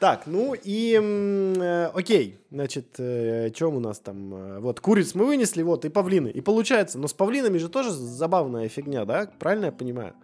Так, 0.00 0.26
ну 0.26 0.54
и 0.54 0.98
э, 1.02 1.86
окей, 1.94 2.38
значит, 2.50 2.86
э, 2.98 3.50
чем 3.54 3.74
у 3.76 3.80
нас 3.80 3.98
там? 3.98 4.34
э, 4.34 4.58
Вот 4.60 4.80
куриц 4.80 5.14
мы 5.14 5.24
вынесли, 5.26 5.62
вот 5.62 5.84
и 5.84 5.88
павлины. 5.88 6.28
И 6.28 6.40
получается, 6.40 6.98
но 6.98 7.08
с 7.08 7.12
павлинами 7.12 7.58
же 7.58 7.68
тоже 7.68 7.90
забавная 7.90 8.68
фигня, 8.68 9.04
да? 9.04 9.28
Правильно 9.38 9.66
я 9.66 9.72
понимаю? 9.72 10.14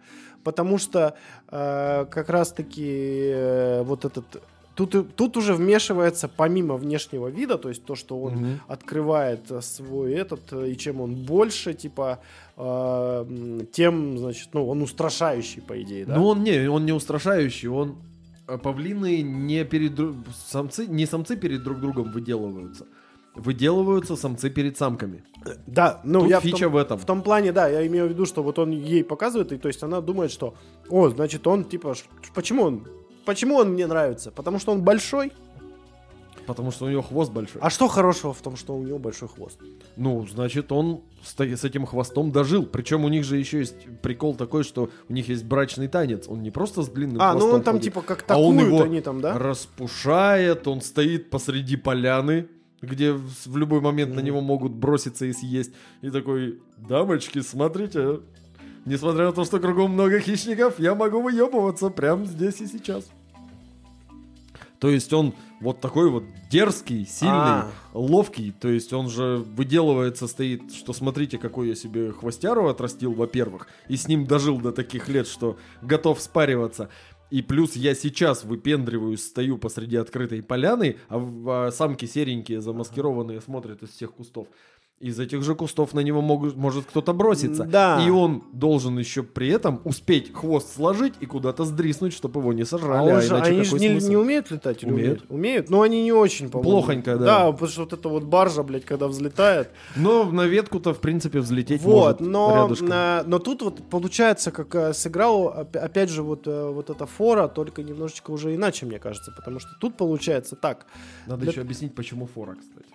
Потому 0.43 0.77
что 0.79 1.15
э, 1.49 2.05
как 2.09 2.29
раз-таки 2.29 3.31
э, 3.33 3.83
вот 3.83 4.05
этот 4.05 4.25
тут 4.73 5.15
тут 5.15 5.37
уже 5.37 5.53
вмешивается 5.53 6.27
помимо 6.27 6.77
внешнего 6.77 7.27
вида, 7.27 7.57
то 7.57 7.69
есть 7.69 7.83
то, 7.85 7.95
что 7.95 8.19
он 8.19 8.33
Мгм. 8.33 8.59
открывает 8.67 9.41
свой 9.63 10.13
этот, 10.13 10.51
и 10.53 10.75
чем 10.77 11.01
он 11.01 11.13
больше, 11.15 11.73
типа, 11.73 12.19
э, 12.57 13.25
тем, 13.71 14.17
значит, 14.17 14.49
ну, 14.53 14.67
он 14.67 14.81
устрашающий, 14.81 15.61
по 15.61 15.79
идее, 15.81 16.05
да? 16.05 16.15
Ну 16.15 16.25
он 16.27 16.43
не, 16.43 16.67
он 16.69 16.85
не 16.85 16.93
устрашающий, 16.93 17.67
он 17.69 17.97
павлины 18.57 19.21
не 19.21 19.63
перед 19.65 19.99
самцы, 20.49 20.87
не 20.87 21.05
самцы 21.05 21.35
перед 21.35 21.63
друг 21.63 21.79
другом 21.79 22.11
выделываются. 22.11 22.85
Выделываются 23.35 24.15
самцы 24.17 24.49
перед 24.49 24.77
самками. 24.77 25.23
Да, 25.65 26.01
ну 26.03 26.21
Тут 26.21 26.29
я 26.29 26.39
в 26.39 26.43
фича 26.43 26.65
том, 26.65 26.73
в 26.73 26.77
этом. 26.77 26.97
в 26.99 27.05
том 27.05 27.21
плане, 27.21 27.53
да, 27.53 27.69
я 27.69 27.87
имею 27.87 28.07
в 28.07 28.09
виду, 28.09 28.25
что 28.25 28.43
вот 28.43 28.59
он 28.59 28.71
ей 28.71 29.03
показывает, 29.03 29.53
и 29.53 29.57
то 29.57 29.69
есть 29.69 29.83
она 29.83 30.01
думает, 30.01 30.31
что, 30.31 30.53
о, 30.89 31.09
значит, 31.09 31.47
он 31.47 31.63
типа, 31.63 31.95
почему 32.33 32.63
он, 32.63 32.87
почему 33.25 33.55
он 33.55 33.69
мне 33.69 33.87
нравится? 33.87 34.31
Потому 34.31 34.59
что 34.59 34.73
он 34.73 34.81
большой, 34.81 35.31
Потому 36.51 36.71
что 36.71 36.85
у 36.85 36.89
него 36.89 37.01
хвост 37.01 37.31
большой. 37.31 37.61
А 37.61 37.69
что 37.69 37.87
хорошего 37.87 38.33
в 38.33 38.41
том, 38.41 38.55
что 38.55 38.75
у 38.75 38.83
него 38.83 38.99
большой 38.99 39.29
хвост? 39.29 39.59
Ну, 39.95 40.27
значит, 40.27 40.71
он 40.71 41.01
с, 41.23 41.39
с 41.39 41.63
этим 41.63 41.85
хвостом 41.85 42.31
дожил. 42.31 42.65
Причем 42.65 43.05
у 43.05 43.09
них 43.09 43.23
же 43.23 43.37
еще 43.37 43.59
есть 43.59 43.75
прикол 44.01 44.35
такой, 44.35 44.63
что 44.63 44.89
у 45.09 45.13
них 45.13 45.29
есть 45.29 45.45
брачный 45.45 45.87
танец. 45.87 46.27
Он 46.27 46.41
не 46.41 46.51
просто 46.51 46.83
с 46.83 46.89
длинным 46.89 47.21
А, 47.21 47.33
ну 47.33 47.39
хвостом 47.39 47.55
он 47.55 47.63
там 47.63 47.73
ходит, 47.75 47.83
типа 47.85 48.01
как 48.01 48.25
а 48.27 48.37
он 48.37 48.59
его 48.59 48.81
они 48.81 49.01
там, 49.01 49.21
да? 49.21 49.37
распушает, 49.37 50.67
он 50.67 50.81
стоит 50.81 51.29
посреди 51.29 51.77
поляны, 51.77 52.47
где 52.81 53.13
в 53.13 53.29
в 53.45 53.57
любой 53.57 53.79
момент 53.81 54.15
на 54.15 54.19
него 54.19 54.41
могут 54.41 54.73
броситься 54.73 55.25
и 55.25 55.33
съесть. 55.33 55.71
И 56.01 56.09
такой, 56.09 56.59
дамочки, 56.77 57.39
смотрите, 57.41 58.19
несмотря 58.85 59.25
на 59.25 59.31
то, 59.31 59.45
что 59.45 59.59
кругом 59.59 59.91
много 59.91 60.19
хищников, 60.19 60.79
я 60.79 60.95
могу 60.95 61.21
выебываться 61.21 61.89
прямо 61.89 62.25
здесь 62.25 62.61
и 62.61 62.67
сейчас. 62.67 63.05
То 64.81 64.89
есть 64.89 65.13
он 65.13 65.35
вот 65.59 65.79
такой 65.79 66.09
вот 66.09 66.23
дерзкий, 66.49 67.05
сильный, 67.05 67.35
А. 67.35 67.71
ловкий. 67.93 68.51
То 68.51 68.67
есть 68.67 68.91
он 68.93 69.09
же 69.09 69.37
выделывается, 69.37 70.27
стоит, 70.27 70.73
что 70.73 70.91
смотрите, 70.91 71.37
какой 71.37 71.69
я 71.69 71.75
себе 71.75 72.11
хвостяру 72.11 72.67
отрастил, 72.67 73.13
во-первых. 73.13 73.67
И 73.89 73.95
с 73.95 74.07
ним 74.07 74.25
дожил 74.25 74.59
до 74.59 74.71
таких 74.71 75.07
лет, 75.07 75.27
что 75.27 75.57
готов 75.83 76.19
спариваться. 76.19 76.89
И 77.29 77.43
плюс 77.43 77.75
я 77.75 77.93
сейчас 77.93 78.43
выпендриваюсь, 78.43 79.23
стою 79.23 79.59
посреди 79.59 79.97
открытой 79.97 80.41
поляны, 80.41 80.97
а, 81.09 81.67
а 81.67 81.71
самки 81.71 82.05
серенькие, 82.05 82.59
замаскированные, 82.59 83.39
смотрят 83.39 83.83
из 83.83 83.89
всех 83.91 84.13
кустов. 84.13 84.47
Из 85.01 85.19
этих 85.19 85.41
же 85.43 85.55
кустов 85.55 85.93
на 85.93 86.01
него 86.01 86.21
могут, 86.21 86.55
может 86.55 86.85
кто-то 86.85 87.11
броситься. 87.13 87.63
Да. 87.63 88.03
И 88.05 88.09
он 88.11 88.43
должен 88.53 88.99
еще 88.99 89.23
при 89.23 89.49
этом 89.49 89.81
успеть 89.83 90.31
хвост 90.31 90.75
сложить 90.75 91.13
и 91.19 91.25
куда-то 91.25 91.65
сдриснуть, 91.65 92.13
чтобы 92.13 92.39
его 92.39 92.53
не 92.53 92.61
А 92.61 92.65
сожрали. 92.65 93.11
он 93.11 93.17
А, 93.17 93.21
же- 93.21 93.35
они 93.35 93.63
же 93.63 93.79
не, 93.79 93.89
не 93.89 94.15
умеют 94.15 94.51
летать 94.51 94.83
или 94.83 94.91
Умеют. 94.91 95.07
умеют? 95.09 95.25
Умеют, 95.31 95.69
но 95.71 95.81
они 95.81 96.03
не 96.03 96.11
очень, 96.11 96.49
по-моему. 96.49 96.71
Плохонько, 96.81 97.17
да. 97.17 97.25
Да, 97.25 97.51
потому 97.51 97.67
что 97.71 97.81
вот 97.81 97.93
эта 97.93 98.09
вот 98.09 98.23
баржа, 98.25 98.61
блядь, 98.63 98.85
когда 98.85 99.07
взлетает. 99.07 99.71
Но 99.95 100.23
на 100.25 100.45
ветку-то, 100.45 100.93
в 100.93 100.99
принципе, 100.99 101.39
взлететь 101.39 101.81
Вот, 101.81 102.19
может 102.21 102.21
но, 102.21 102.67
на- 102.81 103.23
но 103.25 103.39
тут 103.39 103.63
вот 103.63 103.81
получается, 103.89 104.51
как 104.51 104.75
э, 104.75 104.93
сыграл, 104.93 105.45
оп- 105.47 105.75
опять 105.77 106.09
же, 106.11 106.21
вот, 106.21 106.45
э, 106.45 106.69
вот 106.69 106.91
эта 106.91 107.07
фора, 107.07 107.47
только 107.47 107.81
немножечко 107.81 108.29
уже 108.29 108.53
иначе, 108.53 108.85
мне 108.85 108.99
кажется, 108.99 109.31
потому 109.35 109.59
что 109.59 109.69
тут 109.79 109.97
получается 109.97 110.55
так. 110.55 110.85
Надо 111.25 111.41
для- 111.41 111.51
еще 111.51 111.61
объяснить, 111.61 111.95
почему 111.95 112.27
фора, 112.27 112.55
кстати. 112.59 112.85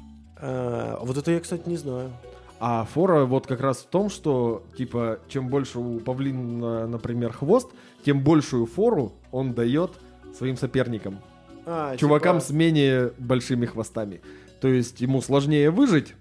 Э, 0.41 0.97
вот 1.01 1.16
это 1.16 1.30
я, 1.30 1.41
кстати, 1.41 1.68
не 1.68 1.76
знаю. 1.76 2.11
А 2.59 2.84
фора 2.84 3.24
вот 3.24 3.47
как 3.47 3.61
раз 3.61 3.78
в 3.78 3.87
том, 3.87 4.09
что, 4.09 4.62
типа, 4.76 5.18
чем 5.28 5.49
больше 5.49 5.78
у 5.78 6.01
павлина, 6.01 6.87
например, 6.87 7.32
хвост, 7.32 7.70
тем 8.05 8.22
большую 8.22 8.66
фору 8.66 9.12
он 9.30 9.53
дает 9.53 9.93
своим 10.37 10.57
соперникам. 10.57 11.18
А, 11.66 11.97
Чувакам 11.97 12.39
типа, 12.39 12.47
с 12.47 12.51
менее 12.51 13.12
большими 13.18 13.66
хвостами. 13.66 14.20
То 14.61 14.68
есть 14.68 15.01
ему 15.01 15.20
сложнее 15.20 15.70
выжить, 15.70 16.14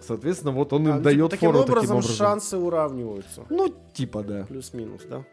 соответственно, 0.00 0.52
вот 0.52 0.72
он 0.72 0.82
им 0.82 0.88
а, 0.88 0.92
типа, 0.94 1.04
дает 1.04 1.30
таким 1.30 1.48
фору 1.48 1.62
образом, 1.62 1.80
таким 1.80 1.96
образом. 1.96 2.16
шансы 2.16 2.58
уравниваются. 2.58 3.44
Ну, 3.48 3.74
типа, 3.94 4.22
да. 4.22 4.44
Плюс-минус, 4.44 5.02
да? 5.08 5.24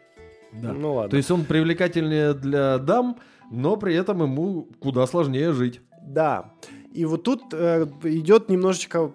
да. 0.52 0.72
Ну 0.72 0.94
ладно. 0.94 1.10
То 1.10 1.16
есть 1.16 1.30
он 1.30 1.44
привлекательнее 1.44 2.32
для 2.32 2.78
дам, 2.78 3.18
но 3.50 3.76
при 3.76 3.94
этом 3.94 4.22
ему 4.22 4.68
куда 4.80 5.06
сложнее 5.06 5.52
жить. 5.52 5.80
Да. 6.02 6.52
И 6.92 7.04
вот 7.04 7.22
тут 7.22 7.52
э, 7.52 7.86
идет 8.04 8.48
немножечко, 8.48 9.12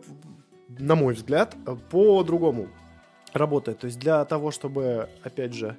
на 0.79 0.95
мой 0.95 1.13
взгляд, 1.13 1.55
по-другому 1.89 2.67
работает. 3.33 3.79
То 3.79 3.87
есть 3.87 3.99
для 3.99 4.23
того, 4.25 4.51
чтобы, 4.51 5.09
опять 5.23 5.53
же, 5.53 5.75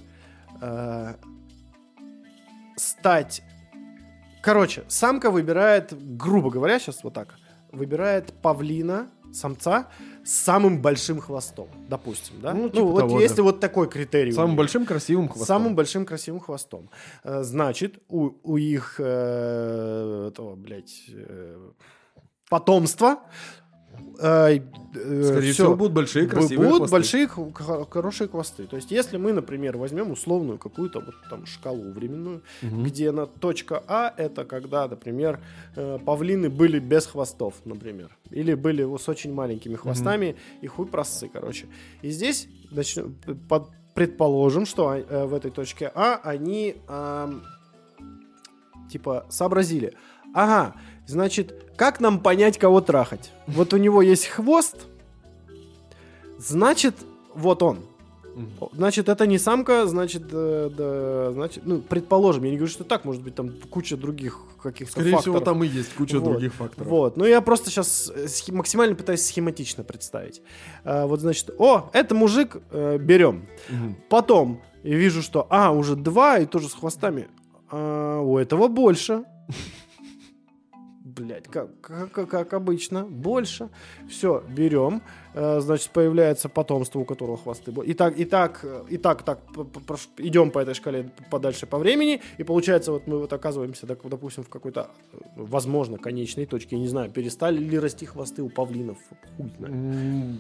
э, 0.61 1.14
стать... 2.76 3.42
Короче, 4.42 4.84
самка 4.88 5.30
выбирает, 5.30 5.92
грубо 6.16 6.51
говоря, 6.51 6.78
сейчас 6.78 7.03
вот 7.03 7.14
так, 7.14 7.36
выбирает 7.72 8.32
павлина, 8.42 9.09
самца, 9.37 9.89
с 10.24 10.32
самым 10.32 10.80
большим 10.82 11.20
хвостом, 11.20 11.68
допустим, 11.89 12.41
да? 12.41 12.55
Ну, 12.55 12.68
типа 12.68 12.84
вот 12.84 13.01
того, 13.01 13.20
если 13.20 13.37
да. 13.37 13.43
вот 13.43 13.61
такой 13.61 13.89
критерий. 13.89 14.32
Самым 14.32 14.51
них. 14.51 14.59
большим 14.59 14.87
красивым 14.87 15.28
хвостом. 15.28 15.47
Самым 15.47 15.74
большим 15.74 16.07
красивым 16.07 16.41
хвостом. 16.41 16.91
Э, 17.24 17.43
Значит, 17.43 17.99
у, 18.09 18.30
у 18.43 18.57
их 18.57 18.97
э, 18.99 20.28
этого, 20.28 20.57
блядь, 20.57 21.05
э, 21.09 21.70
потомства 22.49 23.20
э, 24.18 24.59
э, 24.94 25.22
Скорее 25.24 25.53
всё, 25.53 25.64
всего, 25.64 25.76
будут 25.76 25.92
большие 25.92 26.26
красивые 26.26 26.70
будут 26.70 26.88
хвосты. 26.90 27.26
большие 27.26 27.86
хорошие 27.90 28.28
хвосты. 28.28 28.64
То 28.66 28.76
есть, 28.76 28.90
если 28.90 29.18
мы, 29.18 29.32
например, 29.32 29.76
возьмем 29.76 30.11
условную 30.11 30.59
какую-то 30.59 31.01
вот 31.01 31.14
там 31.30 31.44
шкалу 31.47 31.92
временную, 31.92 32.42
Мгм. 32.62 32.84
где 32.84 33.12
на 33.12 33.26
точка 33.26 33.82
А 33.88 34.12
это 34.16 34.44
когда, 34.44 34.88
например, 34.88 35.40
э, 35.76 35.99
павлины 36.05 36.49
были 36.49 36.78
без 36.78 37.07
хвостов, 37.07 37.55
например, 37.64 38.16
или 38.30 38.55
были 38.55 38.82
вот 38.84 39.03
с 39.03 39.09
очень 39.09 39.32
маленькими 39.34 39.76
хвостами 39.76 40.36
и 40.62 40.66
хуй 40.66 40.86
просцы, 40.86 41.28
короче. 41.32 41.66
И 42.03 42.11
здесь 42.11 42.49
начнем- 42.70 43.14
под- 43.49 43.68
предположим, 43.94 44.66
что 44.66 44.92
э, 44.94 45.26
в 45.26 45.32
этой 45.34 45.51
точке 45.51 45.90
А 45.94 46.20
они 46.24 46.76
ам, 46.88 47.42
типа 48.90 49.26
сообразили. 49.28 49.94
Ага, 50.34 50.74
значит, 51.07 51.66
как 51.77 52.01
нам 52.01 52.20
понять, 52.20 52.59
кого 52.59 52.81
трахать? 52.81 53.31
Вот 53.47 53.72
у 53.72 53.77
него 53.77 54.03
есть 54.03 54.27
хвост, 54.27 54.87
значит, 56.39 56.95
вот 57.35 57.62
он. 57.62 57.81
Значит, 58.72 59.09
это 59.09 59.27
не 59.27 59.39
самка, 59.39 59.87
значит, 59.87 60.24
э, 60.31 60.70
да, 60.77 61.33
значит, 61.33 61.62
ну, 61.64 61.79
предположим, 61.79 62.45
я 62.45 62.51
не 62.51 62.57
говорю, 62.57 62.70
что 62.70 62.85
так, 62.85 63.07
может 63.07 63.22
быть, 63.22 63.35
там 63.35 63.51
куча 63.70 63.97
других 63.97 64.39
каких-то 64.62 64.93
Скорее 64.93 65.12
факторов. 65.12 65.37
всего, 65.37 65.41
там 65.41 65.64
и 65.64 65.66
есть 65.66 65.95
куча 65.95 66.18
Вот. 66.18 66.33
других 66.33 66.53
факторов. 66.53 66.87
Вот, 66.87 67.16
ну 67.16 67.24
я 67.24 67.41
просто 67.41 67.70
сейчас 67.70 68.12
максимально 68.49 68.95
пытаюсь 68.95 69.24
схематично 69.24 69.85
представить. 69.85 70.43
А, 70.85 71.07
вот, 71.07 71.20
значит, 71.20 71.49
о, 71.57 71.89
это 71.95 72.14
мужик, 72.14 72.59
э, 72.72 72.99
берем. 72.99 73.47
Мгм. 73.70 73.97
Потом 74.11 74.61
я 74.83 74.97
вижу, 74.97 75.22
что, 75.22 75.47
а, 75.49 75.70
уже 75.70 75.97
два, 75.97 76.39
и 76.39 76.45
тоже 76.45 76.68
с 76.68 76.74
хвостами. 76.74 77.29
А, 77.70 78.20
у 78.20 78.37
этого 78.37 78.68
больше. 78.68 79.24
Блять, 81.17 81.45
как, 81.49 81.81
как, 81.81 82.29
как- 82.29 82.53
обычно, 82.53 83.05
больше. 83.05 83.71
Все, 84.09 84.43
берем. 84.49 85.03
Э, 85.35 85.61
значит, 85.61 85.91
появляется 85.91 86.49
потомство, 86.49 86.99
у 86.99 87.05
которого 87.05 87.39
хвосты. 87.39 87.73
И 87.85 87.95
так, 87.95 88.19
и 88.19 88.25
так, 88.25 88.61
э, 88.62 88.85
и 88.91 88.99
так, 88.99 89.23
так, 89.23 89.41
идем 90.19 90.51
по 90.51 90.59
этой 90.59 90.75
шкале 90.75 91.11
подальше 91.31 91.67
по 91.67 91.79
времени, 91.79 92.21
и 92.39 92.45
получается, 92.45 92.93
вот 92.93 93.07
мы 93.07 93.19
вот 93.19 93.33
оказываемся, 93.33 93.87
допустим, 93.87 94.45
в 94.45 94.49
какой-то, 94.49 94.91
э, 95.12 95.17
возможно, 95.37 95.97
конечной 95.97 96.47
точке, 96.47 96.77
я 96.77 96.83
не 96.83 96.89
знаю, 96.89 97.11
перестали 97.11 97.59
ли 97.59 97.79
расти 97.79 98.07
хвосты 98.07 98.43
у 98.43 98.51
павлинов, 98.51 98.99
хуй 99.37 99.51
знает. 99.59 100.39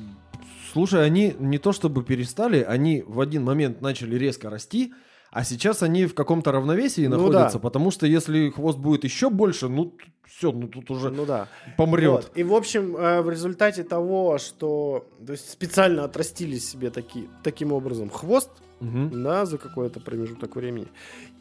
Слушай, 0.72 1.06
они 1.06 1.34
не 1.38 1.58
то 1.58 1.72
чтобы 1.72 2.02
перестали, 2.02 2.62
они 2.62 3.02
в 3.06 3.20
один 3.20 3.44
момент 3.44 3.80
начали 3.80 4.16
резко 4.16 4.50
расти, 4.50 4.92
а 5.36 5.44
сейчас 5.44 5.82
они 5.82 6.06
в 6.06 6.14
каком-то 6.14 6.50
равновесии 6.52 7.06
Ну 7.06 7.16
находятся, 7.18 7.58
да. 7.58 7.62
потому 7.62 7.90
что 7.90 8.06
если 8.06 8.48
хвост 8.50 8.78
будет 8.78 9.04
еще 9.04 9.28
больше, 9.28 9.68
ну 9.68 9.92
все, 10.26 10.50
ну 10.50 10.66
тут 10.68 10.90
уже 10.90 11.10
Ну 11.10 11.26
да. 11.26 11.48
помрет. 11.76 12.10
Вот. 12.10 12.32
И, 12.34 12.42
в 12.42 12.54
общем, 12.54 12.96
э, 12.96 13.20
в 13.20 13.28
результате 13.30 13.84
того, 13.84 14.38
что 14.38 15.04
то 15.26 15.32
есть 15.32 15.50
специально 15.50 16.04
отрастили 16.04 16.56
себе 16.58 16.90
таки, 16.90 17.28
таким 17.42 17.72
образом 17.72 18.08
хвост, 18.10 18.50
Мгм. 18.80 19.22
да, 19.22 19.44
за 19.46 19.58
какой-то 19.58 20.00
промежуток 20.00 20.56
времени. 20.56 20.88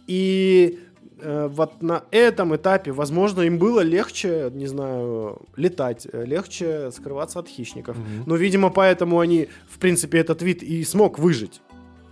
И 0.07 0.79
э, 1.21 1.47
вот 1.47 1.81
на 1.81 2.03
этом 2.11 2.53
этапе, 2.55 2.91
возможно, 2.91 3.41
им 3.43 3.57
было 3.57 3.79
легче, 3.79 4.49
не 4.53 4.67
знаю, 4.67 5.41
летать, 5.55 6.05
э, 6.11 6.25
легче 6.25 6.91
скрываться 6.91 7.39
от 7.39 7.47
хищников. 7.47 7.97
Мгм. 7.97 8.23
Но, 8.25 8.35
видимо, 8.35 8.69
поэтому 8.69 9.19
они, 9.19 9.47
в 9.69 9.77
принципе, 9.79 10.17
этот 10.19 10.41
вид 10.41 10.63
и 10.63 10.83
смог 10.83 11.17
выжить. 11.19 11.61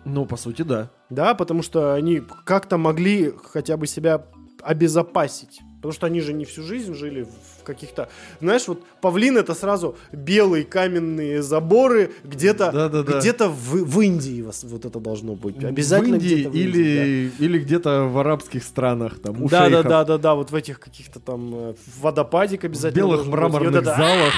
Ну, 0.05 0.25
по 0.25 0.37
сути, 0.37 0.63
да. 0.63 0.89
Да, 1.09 1.33
потому 1.33 1.61
что 1.61 1.93
они 1.93 2.21
как-то 2.45 2.77
могли 2.77 3.33
хотя 3.51 3.77
бы 3.77 3.87
себя 3.87 4.25
обезопасить. 4.61 5.61
Потому 5.83 5.91
что 5.95 6.07
они 6.07 6.21
же 6.21 6.31
не 6.31 6.45
всю 6.45 6.63
жизнь 6.63 6.93
жили 6.93 7.23
в 7.59 7.63
каких-то... 7.63 8.07
Знаешь, 8.39 8.65
вот 8.69 8.81
павлин 9.01 9.37
это 9.37 9.53
сразу 9.53 9.97
белые 10.13 10.63
каменные 10.63 11.43
заборы 11.43 12.13
где-то 12.23 12.71
Да-да-да. 12.71 13.19
где-то 13.19 13.49
в, 13.49 13.83
в 13.83 13.99
Индии 13.99 14.45
вот 14.63 14.85
это 14.85 14.99
должно 15.01 15.35
быть. 15.35 15.61
Обязательно 15.61 16.17
в 16.17 16.21
Индии 16.21 16.35
где-то 16.35 16.49
в 16.51 16.55
Индии, 16.55 16.79
или, 16.79 17.31
или 17.37 17.59
где-то 17.59 18.03
в 18.05 18.17
арабских 18.17 18.63
странах, 18.63 19.19
там, 19.19 19.43
у 19.43 19.49
да. 19.49 19.69
Да, 19.69 19.83
да, 19.83 19.89
да, 19.89 20.05
да, 20.05 20.17
да, 20.17 20.35
вот 20.35 20.51
в 20.51 20.55
этих 20.55 20.79
каких-то 20.79 21.19
там 21.19 21.51
э, 21.53 21.73
водопадик 21.99 22.61
в 22.61 22.65
обязательно. 22.67 23.01
белых 23.01 23.15
должен 23.17 23.31
быть. 23.31 23.39
Мраморных 23.41 23.75
вот 23.75 23.83
залах. 23.83 24.33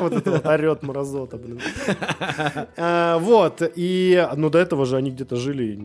Вот 0.00 0.12
это 0.14 0.30
вот 0.30 0.46
орет 0.46 0.82
мразота, 0.82 1.36
блин. 1.36 1.60
А, 2.78 3.18
Вот, 3.20 3.62
и, 3.76 4.26
ну, 4.34 4.48
до 4.48 4.58
этого 4.58 4.86
же 4.86 4.96
они 4.96 5.10
где-то 5.10 5.36
жили 5.36 5.78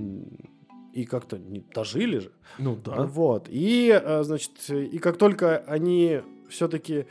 и 0.96 1.06
как-то 1.06 1.38
не 1.38 1.60
дожили 1.60 2.20
же. 2.20 2.32
Ну 2.58 2.76
да. 2.76 3.04
Вот. 3.04 3.48
И, 3.50 3.90
э, 3.92 4.24
значит, 4.24 4.52
и 4.70 4.98
как 4.98 5.18
только 5.18 5.58
они 5.68 6.22
все-таки 6.50 7.06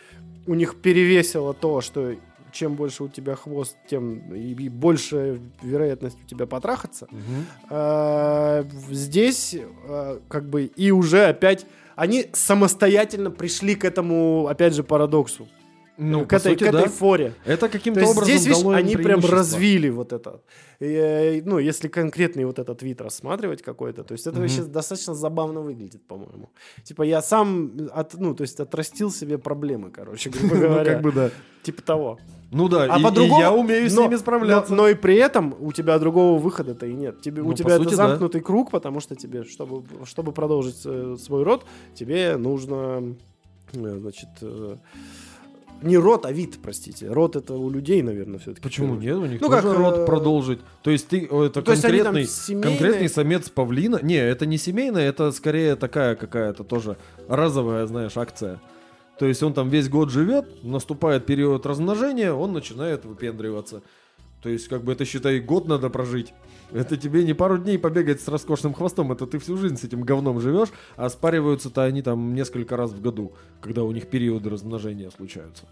у 0.46 0.54
них 0.54 0.80
перевесило 0.80 1.52
то, 1.54 1.80
что 1.80 2.14
чем 2.50 2.76
больше 2.76 3.04
у 3.04 3.08
тебя 3.08 3.34
хвост, 3.34 3.76
тем 3.88 4.32
и, 4.32 4.54
и 4.54 4.68
больше 4.68 5.40
вероятность 5.62 6.16
у 6.24 6.26
тебя 6.26 6.46
потрахаться. 6.46 7.08
А, 7.68 8.64
здесь 8.90 9.56
а, 9.86 10.20
как 10.28 10.48
бы 10.48 10.64
и 10.64 10.90
уже 10.90 11.26
опять 11.26 11.66
они 11.96 12.26
самостоятельно 12.32 13.30
пришли 13.30 13.74
к 13.74 13.84
этому, 13.84 14.46
опять 14.48 14.74
же, 14.74 14.82
парадоксу. 14.82 15.48
Ну, 15.96 16.24
к, 16.24 16.30
по 16.30 16.34
этой, 16.36 16.52
сути, 16.52 16.64
к 16.64 16.66
этой 16.68 16.82
да. 16.84 16.88
форе. 16.88 17.34
Это 17.44 17.66
То 17.66 17.72
каким-то 17.72 18.00
есть 18.00 18.12
образом 18.12 18.36
здесь, 18.36 18.58
дало 18.62 18.74
они 18.74 18.96
прям 18.96 19.20
развили 19.20 19.88
вот 19.90 20.12
это. 20.12 20.40
И, 20.80 20.86
э, 20.86 21.42
ну, 21.44 21.58
если 21.58 21.86
конкретный 21.88 22.44
вот 22.44 22.58
этот 22.58 22.82
вид 22.82 23.00
рассматривать 23.00 23.62
какой-то, 23.62 24.02
то 24.02 24.12
есть 24.12 24.26
это 24.26 24.36
Мгм. 24.40 24.42
вообще 24.48 24.62
достаточно 24.64 25.14
забавно 25.14 25.60
выглядит, 25.60 26.04
по-моему. 26.06 26.50
Типа 26.82 27.02
я 27.02 27.22
сам, 27.22 27.70
от, 27.92 28.14
ну, 28.14 28.34
то 28.34 28.42
есть 28.42 28.58
отрастил 28.58 29.12
себе 29.12 29.38
проблемы, 29.38 29.90
короче, 29.90 30.30
грубо 30.30 30.54
Ну, 30.56 30.60
говоря. 30.62 30.92
как 30.94 31.02
бы 31.02 31.12
да. 31.12 31.30
Типа 31.62 31.82
того. 31.82 32.18
Ну 32.50 32.68
да, 32.68 32.84
А 32.90 32.98
и, 32.98 33.02
по-другому- 33.02 33.38
и 33.38 33.40
я 33.40 33.52
умею 33.52 33.88
с 33.88 33.94
но- 33.94 34.02
ними 34.02 34.16
справляться. 34.16 34.72
Но, 34.74 34.82
но 34.82 34.88
и 34.88 34.94
при 34.94 35.14
этом 35.16 35.54
у 35.60 35.72
тебя 35.72 35.98
другого 35.98 36.38
выхода-то 36.40 36.86
и 36.86 36.92
нет. 36.92 37.20
Тебе, 37.20 37.42
Ну, 37.42 37.48
у 37.50 37.54
тебя 37.54 37.76
сути, 37.76 37.88
это 37.88 37.96
да. 37.96 38.08
замкнутый 38.08 38.40
круг, 38.40 38.70
потому 38.72 39.00
что 39.00 39.14
тебе, 39.16 39.44
чтобы, 39.44 39.84
чтобы 40.06 40.32
продолжить 40.32 40.82
э, 40.84 41.16
свой 41.20 41.42
род, 41.44 41.64
тебе 41.94 42.36
нужно, 42.36 43.14
э, 43.72 43.98
значит, 44.00 44.28
э, 44.42 44.76
не 45.84 45.96
род, 45.98 46.26
а 46.26 46.32
вид, 46.32 46.58
простите. 46.62 47.08
Род 47.08 47.36
это 47.36 47.54
у 47.54 47.70
людей, 47.70 48.02
наверное, 48.02 48.38
все-таки. 48.38 48.62
Почему 48.62 48.96
нет? 48.96 49.16
У 49.16 49.26
них 49.26 49.40
Ну, 49.40 49.48
тоже 49.48 49.62
как, 49.62 49.76
род 49.76 49.98
э, 49.98 50.06
продолжить. 50.06 50.58
То 50.82 50.90
есть 50.90 51.08
ты 51.08 51.26
о, 51.30 51.44
это 51.44 51.62
То 51.62 51.70
есть 51.72 51.82
конкретный, 51.82 52.24
семейные- 52.24 52.62
конкретный 52.62 53.08
самец 53.08 53.48
павлина. 53.50 53.98
Не, 54.02 54.16
это 54.16 54.46
не 54.46 54.58
семейная, 54.58 55.08
это 55.08 55.30
скорее 55.32 55.76
такая 55.76 56.16
какая-то 56.16 56.64
тоже 56.64 56.96
разовая, 57.28 57.86
знаешь, 57.86 58.16
акция. 58.16 58.60
То 59.18 59.26
есть 59.26 59.42
он 59.42 59.52
там 59.54 59.68
весь 59.68 59.88
год 59.88 60.10
живет, 60.10 60.64
наступает 60.64 61.24
период 61.26 61.66
размножения, 61.66 62.32
он 62.32 62.52
начинает 62.52 63.04
выпендриваться. 63.04 63.82
То 64.42 64.48
есть, 64.48 64.68
как 64.68 64.82
бы 64.84 64.92
это, 64.92 65.04
считай, 65.04 65.38
год 65.40 65.68
надо 65.68 65.88
прожить. 65.88 66.34
Это 66.74 66.96
тебе 66.96 67.22
не 67.22 67.34
пару 67.34 67.56
дней 67.56 67.78
побегать 67.78 68.20
с 68.20 68.26
роскошным 68.26 68.74
хвостом, 68.74 69.12
это 69.12 69.26
ты 69.28 69.38
всю 69.38 69.56
жизнь 69.56 69.76
с 69.76 69.84
этим 69.84 70.02
говном 70.02 70.40
живешь, 70.40 70.70
а 70.96 71.08
спариваются-то 71.08 71.84
они 71.84 72.02
там 72.02 72.34
несколько 72.34 72.76
раз 72.76 72.90
в 72.90 73.00
году, 73.00 73.32
когда 73.60 73.84
у 73.84 73.92
них 73.92 74.08
периоды 74.08 74.50
размножения 74.50 75.08
случаются. 75.10 75.66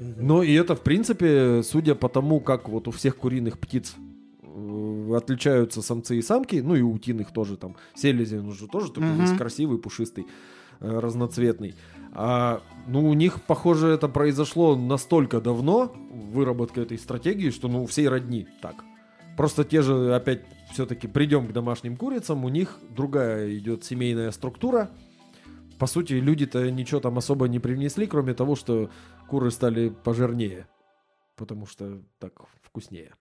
Но 0.00 0.42
и 0.42 0.52
это, 0.54 0.74
в 0.76 0.80
принципе, 0.80 1.62
судя 1.62 1.94
по 1.94 2.08
тому, 2.08 2.40
как 2.40 2.68
вот 2.70 2.88
у 2.88 2.90
всех 2.90 3.16
куриных 3.16 3.58
птиц 3.58 3.94
э, 4.42 5.12
отличаются 5.14 5.82
самцы 5.82 6.16
и 6.16 6.22
самки, 6.22 6.56
ну 6.56 6.74
и 6.74 6.80
у 6.80 6.92
утиных 6.92 7.32
тоже 7.32 7.56
там, 7.58 7.76
селезень 7.94 8.40
он 8.40 8.52
же 8.52 8.68
тоже 8.68 8.88
такой 8.88 9.10
Мгм. 9.10 9.20
весь 9.20 9.32
красивый, 9.32 9.78
пушистый, 9.78 10.26
э, 10.80 10.98
разноцветный. 10.98 11.74
А, 12.12 12.62
ну, 12.86 13.06
у 13.08 13.12
них, 13.12 13.42
похоже, 13.42 13.88
это 13.88 14.08
произошло 14.08 14.74
настолько 14.74 15.40
давно, 15.42 15.92
выработка 16.10 16.80
этой 16.80 16.98
стратегии, 16.98 17.50
что, 17.50 17.68
ну, 17.68 17.82
у 17.82 17.86
всей 17.86 18.08
родни 18.08 18.46
так. 18.62 18.76
Просто 19.36 19.64
те 19.64 19.82
же, 19.82 20.14
опять, 20.14 20.42
все-таки 20.72 21.06
придем 21.06 21.46
к 21.46 21.52
домашним 21.52 21.96
курицам, 21.96 22.44
у 22.44 22.48
них 22.48 22.78
другая 22.90 23.54
идет 23.56 23.84
семейная 23.84 24.30
структура. 24.30 24.90
По 25.78 25.86
сути, 25.86 26.14
люди-то 26.14 26.70
ничего 26.70 27.00
там 27.00 27.18
особо 27.18 27.48
не 27.48 27.58
привнесли, 27.58 28.06
кроме 28.06 28.32
того, 28.32 28.56
что 28.56 28.90
куры 29.28 29.50
стали 29.50 29.90
пожирнее. 29.90 30.66
Потому 31.36 31.66
что 31.66 32.00
так 32.18 32.32
вкуснее. 32.62 33.12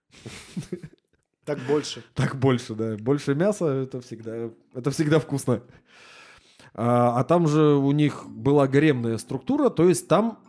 Так 1.43 1.59
больше. 1.67 2.03
Так 2.13 2.37
больше, 2.37 2.75
да. 2.75 2.95
Больше 2.97 3.35
мяса 3.35 3.65
это 3.65 4.01
всегда, 4.01 4.49
это 4.73 4.91
всегда 4.91 5.19
вкусно. 5.19 5.61
А, 6.73 7.19
а 7.19 7.23
там 7.23 7.47
же 7.47 7.75
у 7.75 7.91
них 7.91 8.25
была 8.27 8.67
гаремная 8.67 9.17
структура, 9.17 9.69
то 9.69 9.87
есть 9.87 10.07
там 10.07 10.39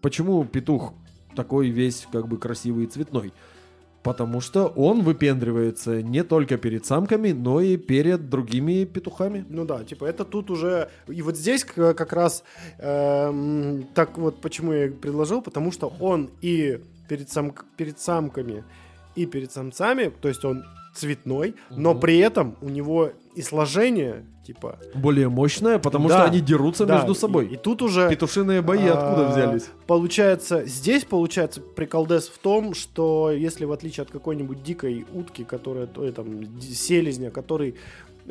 почему 0.00 0.44
петух 0.44 0.94
такой 1.34 1.70
весь 1.70 2.06
как 2.12 2.28
бы 2.28 2.38
красивый 2.38 2.84
и 2.84 2.88
цветной? 2.88 3.32
Потому 4.04 4.42
что 4.42 4.66
он 4.66 5.02
выпендривается 5.02 6.02
не 6.02 6.22
только 6.24 6.58
перед 6.58 6.84
самками, 6.84 7.32
но 7.32 7.62
и 7.62 7.78
перед 7.78 8.28
другими 8.28 8.84
петухами. 8.84 9.46
Ну 9.48 9.64
да, 9.64 9.82
типа 9.82 10.04
это 10.04 10.26
тут 10.26 10.50
уже... 10.50 10.90
И 11.08 11.22
вот 11.22 11.36
здесь 11.36 11.64
как 11.64 12.12
раз 12.12 12.44
эм, 12.78 13.86
так 13.94 14.18
вот 14.18 14.42
почему 14.42 14.74
я 14.74 14.90
предложил, 14.90 15.40
потому 15.40 15.72
что 15.72 15.90
он 16.00 16.28
и 16.42 16.80
перед, 17.08 17.30
сам, 17.30 17.54
перед 17.78 17.98
самками, 17.98 18.62
и 19.16 19.24
перед 19.24 19.50
самцами, 19.52 20.12
то 20.20 20.28
есть 20.28 20.44
он 20.44 20.64
цветной, 20.94 21.54
но 21.70 21.92
Мгм. 21.92 22.00
при 22.00 22.18
этом 22.18 22.56
у 22.60 22.68
него 22.68 23.10
и 23.34 23.42
сложение, 23.42 24.24
типа... 24.46 24.78
Более 24.94 25.28
мощная, 25.28 25.78
потому 25.78 26.08
Да, 26.08 26.18
что 26.18 26.24
они 26.30 26.40
дерутся 26.40 26.86
да, 26.86 26.98
между 26.98 27.14
собой. 27.14 27.46
И, 27.46 27.54
и 27.54 27.56
тут 27.56 27.82
уже... 27.82 28.08
Петушиные 28.08 28.62
бои 28.62 28.86
откуда 28.86 29.28
а, 29.28 29.30
взялись? 29.32 29.66
Получается, 29.88 30.64
здесь 30.66 31.04
получается 31.04 31.60
приколдес 31.60 32.28
в 32.28 32.38
том, 32.38 32.74
что 32.74 33.30
если 33.32 33.64
в 33.64 33.72
отличие 33.72 34.02
от 34.02 34.10
какой-нибудь 34.10 34.62
дикой 34.62 35.04
утки, 35.12 35.42
которая, 35.42 35.86
то, 35.86 36.10
там, 36.12 36.44
д- 36.44 36.60
селезня, 36.62 37.30
который 37.32 37.70
э, 37.70 37.74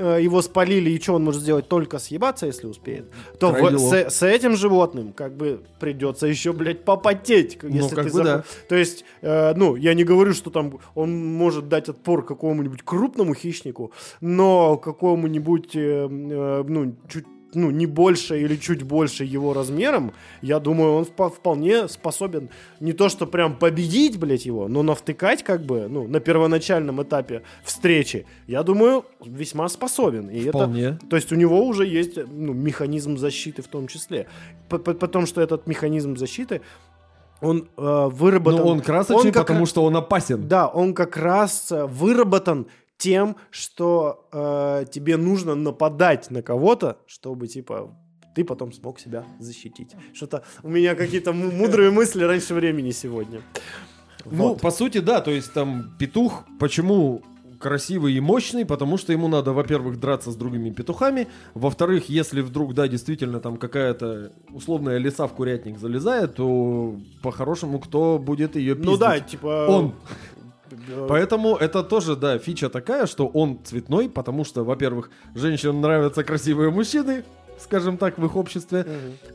его 0.02 0.41
спалили, 0.41 0.89
и 0.89 1.00
что 1.00 1.14
он 1.14 1.24
может 1.24 1.41
сделать? 1.41 1.68
Только 1.68 2.00
съебаться, 2.00 2.46
если 2.48 2.68
успеет. 2.68 3.06
То 3.39 3.52
в- 3.52 3.80
с, 3.80 4.10
с 4.10 4.24
этим 4.24 4.56
животным 4.56 5.14
как 5.14 5.36
бы 5.38 5.62
придется 5.80 6.28
еще, 6.28 6.52
блядь, 6.54 6.84
попотеть. 6.84 7.58
Ну, 7.62 7.70
Если 7.70 7.96
как 7.96 8.06
ты 8.08 8.12
бы 8.12 8.20
захо- 8.20 8.24
да. 8.24 8.44
То 8.70 8.76
есть, 8.76 9.06
э, 9.22 9.54
ну, 9.56 9.76
я 9.76 9.94
не 9.94 10.04
говорю, 10.04 10.34
что 10.34 10.50
там 10.50 10.80
он 10.96 11.26
может 11.36 11.68
дать 11.70 11.89
отпор 11.89 12.26
какому-нибудь 12.26 12.82
крупному 12.84 13.34
хищнику, 13.36 13.91
но 14.22 14.78
какому-нибудь, 14.78 15.76
э, 15.76 16.08
э, 16.10 16.64
ну, 16.68 16.96
чуть 17.08 17.26
ну, 17.56 17.72
не 17.72 17.86
больше 17.86 18.41
или 18.41 18.56
чуть 18.56 18.84
больше 18.84 19.24
его 19.24 19.54
размером, 19.54 20.14
я 20.41 20.60
думаю, 20.60 20.93
он 20.93 21.04
впо- 21.04 21.30
вполне 21.30 21.88
способен 21.88 22.49
не 22.80 22.93
то, 22.93 23.10
что 23.10 23.26
прям 23.28 23.56
победить, 23.56 24.18
блядь, 24.18 24.45
его, 24.45 24.68
но 24.68 24.84
навтыкать 24.84 25.43
как 25.43 25.62
бы, 25.64 25.88
ну, 25.89 26.08
на 26.08 26.20
первоначальном 26.20 27.01
этапе 27.01 27.43
встречи, 27.64 28.26
я 28.47 28.64
думаю, 28.64 29.06
весьма 29.24 29.70
способен. 29.70 30.30
И 30.30 30.41
это, 30.41 30.58
Вполне. 30.58 30.99
то 31.10 31.16
есть 31.16 31.32
у 31.32 31.36
него 31.36 31.66
уже 31.66 31.86
есть 31.86 32.18
ну, 32.18 32.54
механизм 32.54 33.18
защиты 33.18 33.62
в 33.62 33.68
том 33.68 33.88
числе. 33.88 34.28
Потому 34.70 35.26
что 35.26 35.41
этот 35.41 35.68
механизм 35.68 36.18
защиты, 36.18 36.62
он 37.41 37.68
э, 37.78 38.10
выработан... 38.12 38.62
Но 38.62 38.68
он 38.68 38.82
красочный, 38.82 39.28
он 39.28 39.32
как 39.32 39.47
потому 39.47 39.66
что 39.66 39.84
он 39.84 39.95
опасен. 39.97 40.47
Да, 40.47 40.68
он 40.68 40.93
как 40.93 41.18
раз 41.18 41.72
э, 41.72 41.86
выработан 41.86 42.68
тем, 42.98 43.36
что 43.50 44.28
э, 44.32 44.86
тебе 44.91 45.18
нужно 45.18 45.56
нападать 45.56 46.32
на 46.32 46.41
кого-то, 46.41 46.98
чтобы, 47.06 47.48
типа, 47.48 47.96
ты 48.36 48.44
потом 48.44 48.72
смог 48.72 49.00
себя 49.00 49.26
защитить. 49.39 49.91
Что-то 50.14 50.44
у 50.64 50.70
меня 50.70 50.96
какие-то 50.96 51.34
мудрые 51.34 51.91
мысли 52.00 52.24
раньше 52.24 52.54
времени 52.54 52.91
сегодня. 52.91 53.41
Ну, 54.26 54.50
Вот. 54.50 54.62
по 54.62 54.72
сути, 54.72 55.00
да, 55.00 55.22
то 55.22 55.32
есть 55.32 55.54
там 55.54 55.96
петух, 56.00 56.46
почему 56.60 57.24
красивый 57.64 58.14
и 58.14 58.20
мощный, 58.20 58.66
потому 58.66 58.98
что 58.98 59.14
ему 59.14 59.28
надо, 59.28 59.54
во-первых, 59.54 60.00
драться 60.00 60.32
с 60.32 60.36
другими 60.36 60.70
петухами, 60.70 61.28
во-вторых, 61.54 62.10
если 62.10 62.41
вдруг, 62.41 62.74
да, 62.74 62.88
действительно 62.88 63.39
там 63.39 63.58
какая-то 63.58 64.34
условная 64.52 64.98
лиса 64.98 65.28
в 65.28 65.34
курятник 65.34 65.80
залезает, 65.80 66.36
то 66.36 66.96
по-хорошему 67.24 67.80
кто 67.80 68.20
будет 68.20 68.56
ее 68.56 68.76
пиздить? 68.76 68.91
Ну 68.91 68.98
да, 68.98 69.20
типа... 69.20 69.68
Он. 69.70 69.94
Э, 70.88 71.06
Поэтому 71.08 71.56
это 71.56 71.84
тоже, 71.84 72.16
да, 72.16 72.38
фича 72.38 72.70
такая, 72.70 73.06
что 73.06 73.28
он 73.28 73.60
цветной, 73.64 74.10
потому 74.10 74.44
что, 74.46 74.64
во-первых, 74.64 75.10
женщинам 75.36 75.82
нравятся 75.82 76.24
красивые 76.24 76.70
мужчины, 76.72 77.24
скажем 77.60 77.98
так, 77.98 78.18
в 78.18 78.26
их 78.26 78.36
обществе. 78.36 78.86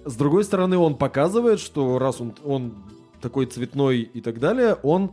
С 0.05 0.15
другой 0.17 0.45
стороны, 0.45 0.77
он 0.77 0.97
показывает, 0.97 1.61
что 1.61 1.99
раз 1.99 2.21
он, 2.21 2.35
он 2.45 2.75
такой 3.21 3.47
цветной 3.47 4.01
и 4.01 4.21
так 4.21 4.39
далее, 4.39 4.77
он 4.83 5.13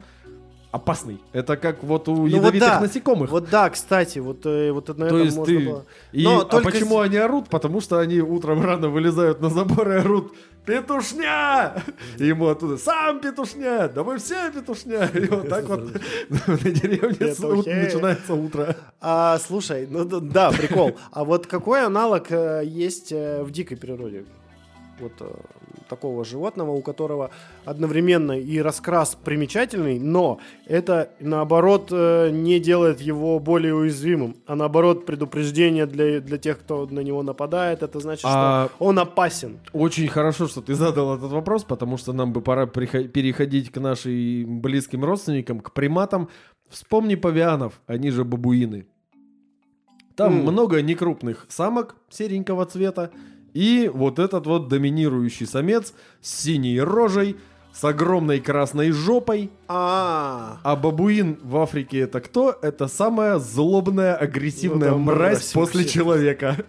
опасный. 0.76 1.20
Это 1.32 1.56
как 1.56 1.84
вот 1.84 2.10
у 2.10 2.16
вот 2.16 2.28
ядовитых 2.28 2.68
да. 2.68 2.80
насекомых. 2.82 3.32
Вот 3.32 3.50
да, 3.50 3.70
кстати, 3.70 4.20
вот, 4.20 4.46
э, 4.46 4.72
вот 4.72 4.90
на 4.90 4.94
То 4.94 5.06
этом 5.06 5.22
есть 5.22 5.38
можно 5.38 5.60
ты- 5.60 5.66
было... 5.66 5.86
И, 6.12 6.24
Но 6.24 6.42
а 6.42 6.46
только 6.46 6.72
почему 6.72 7.00
они 7.00 7.18
орут? 7.18 7.48
Потому 7.48 7.80
что 7.80 8.00
они 8.00 8.20
утром 8.20 8.62
рано 8.62 8.90
вылезают 8.90 9.40
на 9.42 9.50
забор 9.50 9.90
и 9.90 9.96
орут 9.96 10.34
«Петушня!» 10.66 11.84
И 12.18 12.26
ему 12.26 12.48
оттуда 12.48 12.78
«Сам 12.78 13.20
петушня! 13.20 13.88
Да 13.88 14.04
мы 14.04 14.18
все 14.18 14.52
петушня!» 14.52 15.10
И 15.14 15.28
вот 15.28 15.48
так 15.48 15.66
вот 15.66 15.84
на 16.30 16.58
деревне 16.58 17.28
начинается 17.84 18.34
утро. 18.34 18.76
А, 19.00 19.38
слушай, 19.40 19.88
ну 19.90 20.06
да, 20.06 20.52
прикол. 20.52 20.98
А 21.12 21.24
вот 21.24 21.48
какой 21.48 21.86
аналог 21.86 22.32
э, 22.32 22.64
есть 22.66 23.12
э, 23.12 23.44
в 23.44 23.52
дикой 23.52 23.78
природе? 23.78 24.26
Вот 25.00 25.14
э, 25.20 25.34
такого 25.88 26.26
животного, 26.26 26.72
у 26.72 26.82
которого 26.82 27.32
одновременно 27.66 28.34
и 28.34 28.60
раскрас 28.60 29.16
примечательный, 29.24 30.00
но 30.00 30.40
это 30.66 31.10
наоборот 31.20 31.90
э, 31.92 32.30
не 32.32 32.60
делает 32.60 33.02
его 33.02 33.40
более 33.40 33.74
уязвимым, 33.76 34.36
а 34.46 34.56
наоборот 34.56 35.06
предупреждение 35.06 35.86
для, 35.86 36.20
для 36.20 36.38
тех, 36.38 36.60
кто 36.60 36.86
на 36.86 37.00
него 37.02 37.24
нападает. 37.24 37.84
Это 37.84 38.00
значит, 38.00 38.26
А- 38.26 38.68
что 38.76 38.86
он 38.86 39.00
опасен. 39.00 39.60
Очень 39.74 40.08
хорошо, 40.08 40.48
что 40.48 40.62
ты 40.62 40.74
задал 40.76 41.16
этот 41.16 41.32
вопрос, 41.32 41.64
потому 41.64 41.98
что 41.98 42.14
нам 42.14 42.34
бы 42.34 42.42
пора 42.42 42.66
переходить 42.68 43.72
к 43.72 43.78
нашим 43.80 44.60
близким 44.62 45.04
родственникам, 45.04 45.60
к 45.60 45.72
приматам. 45.74 46.30
Вспомни 46.70 47.16
павианов, 47.16 47.80
они 47.88 48.10
же 48.12 48.24
бабуины. 48.24 48.88
Там 50.16 50.34
М. 50.34 50.42
много 50.44 50.82
некрупных 50.82 51.46
самок 51.50 51.96
серенького 52.10 52.66
цвета 52.66 53.12
и 53.56 53.90
вот 53.92 54.20
этот 54.20 54.46
вот 54.48 54.68
доминирующий 54.68 55.48
самец 55.48 55.94
с 56.22 56.42
синей 56.44 56.82
рожей, 56.82 57.38
с 57.74 57.84
огромной 57.86 58.42
красной 58.42 58.92
жопой. 58.92 59.50
А, 59.70 60.60
А 60.62 60.76
бабуин 60.76 61.40
в 61.42 61.58
Африке 61.58 62.00
это 62.00 62.20
кто? 62.20 62.58
Это 62.62 62.88
самая 62.88 63.40
злобная, 63.40 64.16
агрессивная 64.16 64.92
Ну, 64.92 65.00
мразь 65.00 65.54
после 65.54 65.86
человека, 65.86 66.66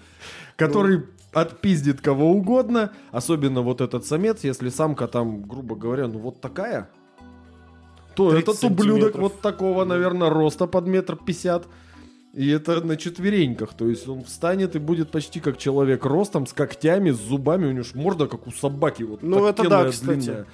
который 0.55 1.05
отпиздит 1.33 2.01
кого 2.01 2.31
угодно, 2.31 2.93
особенно 3.11 3.63
вот 3.63 3.81
этот 3.81 4.07
самец, 4.07 4.45
если 4.45 4.69
самка 4.69 5.09
там, 5.09 5.43
грубо 5.43 5.75
говоря, 5.75 6.07
ну 6.07 6.21
вот 6.21 6.41
такая, 6.41 6.89
то 8.15 8.31
30 8.31 8.49
этот 8.49 8.65
ублюдок 8.65 9.17
вот 9.17 9.41
такого, 9.41 9.85
наверное, 9.85 10.31
роста 10.31 10.67
под 10.67 10.87
метр 10.87 11.17
пятьдесят. 11.17 11.67
И 12.37 12.51
это 12.51 12.83
на 12.83 12.99
четвереньках, 12.99 13.73
то 13.73 13.89
есть 13.89 14.07
он 14.07 14.23
встанет 14.23 14.77
и 14.77 14.79
будет 14.79 15.11
почти 15.11 15.41
как 15.41 15.57
человек 15.57 16.05
ростом, 16.05 16.47
с 16.47 16.53
когтями, 16.53 17.11
с 17.11 17.17
зубами, 17.17 17.65
у 17.65 17.71
него 17.73 17.83
ж 17.83 17.95
морда 17.95 18.27
как 18.27 18.47
у 18.47 18.53
собаки, 18.53 19.05
вот 19.05 19.23
Ну, 19.23 19.47
это 19.47 19.67
да, 19.67 19.89
кстати. 19.89 20.19
длинная. 20.19 20.47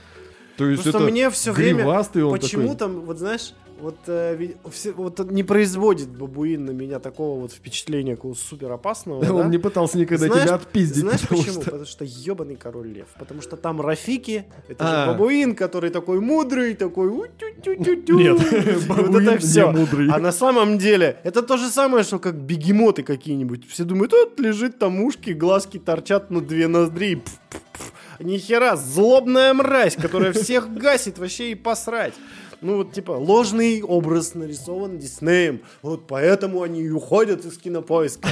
То 0.57 0.69
есть 0.69 0.85
Просто 0.85 0.99
это 1.01 1.11
мне 1.11 1.29
все 1.31 1.51
время 1.51 1.85
он 1.85 2.39
почему 2.39 2.63
такой. 2.63 2.77
там, 2.77 3.01
вот 3.01 3.19
знаешь, 3.19 3.53
вот, 3.83 3.97
э, 4.07 4.51
все- 4.71 4.93
вот 4.93 5.19
не 5.31 5.43
производит 5.43 6.09
бабуин 6.09 6.65
на 6.65 6.71
меня 6.71 6.99
такого 7.01 7.41
вот 7.41 7.53
впечатления 7.53 8.17
какого 8.17 8.35
супер 8.35 8.71
опасного. 8.73 9.25
Он 9.33 9.51
не 9.51 9.59
пытался 9.59 9.99
никогда 9.99 10.27
Знаешь- 10.27 10.45
тебя 10.45 10.55
отпиздить. 10.55 11.03
Знаешь 11.03 11.21
потому 11.21 11.41
почему? 11.43 11.55
что- 11.63 11.65
Потому 11.71 11.85
что 11.87 12.05
ебаный 12.05 12.57
король 12.57 12.89
лев. 12.89 13.07
Потому 13.19 13.43
что 13.43 13.57
там 13.57 13.81
Рафики, 13.81 14.45
это 14.69 14.85
А. 14.85 15.05
же 15.07 15.13
бабуин, 15.13 15.55
который 15.55 15.91
такой 15.91 16.21
мудрый, 16.21 16.75
такой 16.75 17.09
у-тю-тю-тю-тю. 17.09 18.19
Нет, 18.19 18.41
И 18.53 18.71
вот 18.87 18.87
бабуин 18.99 19.29
это 19.29 19.33
не 19.33 19.39
все. 19.39 19.71
мудрый. 19.71 20.09
А 20.11 20.19
на 20.19 20.33
самом 20.33 20.79
деле 20.79 21.19
это 21.25 21.43
то 21.43 21.57
же 21.57 21.69
самое, 21.69 22.05
что 22.05 22.19
как 22.19 22.35
бегемоты 22.37 23.03
какие-нибудь. 23.03 23.69
Все 23.69 23.85
думают, 23.85 24.13
вот 24.13 24.39
лежит 24.41 24.79
там 24.79 25.01
ушки, 25.03 25.31
глазки 25.31 25.79
торчат 25.79 26.31
на 26.31 26.41
две 26.41 26.69
ноздри. 26.69 27.17
Пф, 27.17 27.33
пф, 27.51 27.61
пф. 27.73 27.93
Нихера, 28.21 28.77
злобная 28.77 29.53
мразь, 29.53 29.97
которая 29.97 30.33
всех 30.33 30.73
гасит 30.73 31.19
вообще 31.19 31.51
и 31.53 31.55
посрать. 31.57 32.15
Ну 32.63 32.77
вот 32.77 32.93
типа 32.93 33.11
ложный 33.11 33.83
образ 33.83 34.35
нарисован 34.35 34.99
Диснеем. 34.99 35.63
Вот 35.83 36.07
поэтому 36.07 36.63
они 36.63 36.83
и 36.83 36.91
уходят 36.91 37.45
из 37.45 37.59
кинопоиска. 37.59 38.29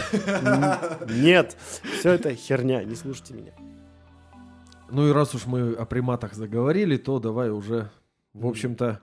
Нет, 1.11 1.57
все 1.99 2.13
это 2.13 2.33
херня, 2.35 2.85
не 2.85 2.95
слушайте 2.95 3.35
меня. 3.35 3.53
Ну 4.89 5.09
и 5.09 5.13
раз 5.13 5.35
уж 5.35 5.47
мы 5.47 5.73
о 5.73 5.85
приматах 5.85 6.35
заговорили, 6.35 6.97
то 6.97 7.19
давай 7.19 7.51
уже, 7.51 7.91
в 8.33 8.47
общем-то, 8.47 9.01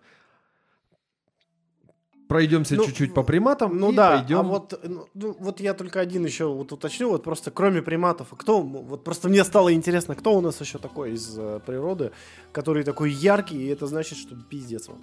пройдемся 2.27 2.75
Ну, 2.75 2.85
чуть-чуть 2.85 3.13
по 3.13 3.23
приматам 3.23 3.77
Ну 3.79 3.91
и 3.91 3.95
да, 3.95 4.17
пойдем. 4.17 4.39
а 4.39 4.43
вот, 4.43 4.79
ну, 4.83 5.07
ну, 5.13 5.35
вот 5.39 5.59
я 5.59 5.73
только 5.73 5.99
один 5.99 6.25
еще 6.25 6.45
вот 6.45 6.71
уточню, 6.71 7.09
вот 7.09 7.23
просто 7.23 7.51
кроме 7.51 7.81
приматов, 7.81 8.27
а 8.31 8.35
кто, 8.35 8.61
вот 8.61 9.03
просто 9.03 9.29
мне 9.29 9.43
стало 9.43 9.73
интересно, 9.73 10.15
кто 10.15 10.33
у 10.37 10.41
нас 10.41 10.59
еще 10.61 10.77
такой 10.77 11.13
из 11.13 11.35
э, 11.37 11.59
природы, 11.65 12.11
который 12.51 12.83
такой 12.83 13.11
яркий, 13.11 13.57
и 13.57 13.67
это 13.67 13.87
значит, 13.87 14.17
что 14.17 14.35
пиздец 14.35 14.89
он. 14.89 14.97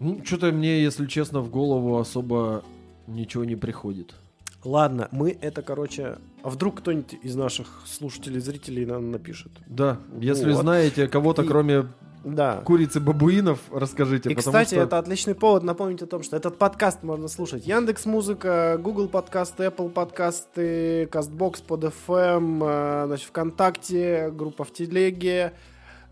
Ну, 0.00 0.20
что-то 0.24 0.50
мне, 0.52 0.82
если 0.82 1.06
честно, 1.06 1.40
в 1.40 1.50
голову 1.50 1.98
особо 1.98 2.64
ничего 3.06 3.44
не 3.44 3.56
приходит. 3.56 4.14
Ладно, 4.64 5.08
мы 5.12 5.36
это, 5.40 5.62
короче, 5.62 6.18
а 6.42 6.48
вдруг 6.50 6.78
кто-нибудь 6.78 7.14
из 7.22 7.34
наших 7.34 7.82
слушателей, 7.86 8.40
зрителей 8.40 8.86
нам 8.86 9.10
напишет? 9.10 9.50
Да, 9.66 9.98
если 10.20 10.52
Вот. 10.52 10.62
знаете 10.62 11.08
кого-то, 11.08 11.42
И- 11.42 11.46
кроме 11.48 11.86
Да. 12.24 12.62
курицы 12.64 13.00
бабуинов, 13.00 13.58
расскажите. 13.72 14.30
И, 14.30 14.34
кстати, 14.34 14.74
что... 14.74 14.80
это 14.80 14.98
отличный 14.98 15.34
повод 15.34 15.62
напомнить 15.62 16.02
о 16.02 16.06
том, 16.06 16.22
что 16.22 16.36
этот 16.36 16.56
подкаст 16.56 17.02
можно 17.02 17.28
слушать 17.28 17.66
Яндекс 17.66 18.06
Музыка, 18.06 18.78
Google 18.80 19.08
подкасты, 19.08 19.64
Apple 19.64 19.90
подкасты, 19.90 21.04
Castbox, 21.04 21.62
под 21.66 21.84
FM, 21.84 22.60
э, 22.62 23.06
значит, 23.06 23.28
ВКонтакте, 23.28 24.30
группа 24.30 24.64
в 24.64 24.72
Телеге 24.72 25.52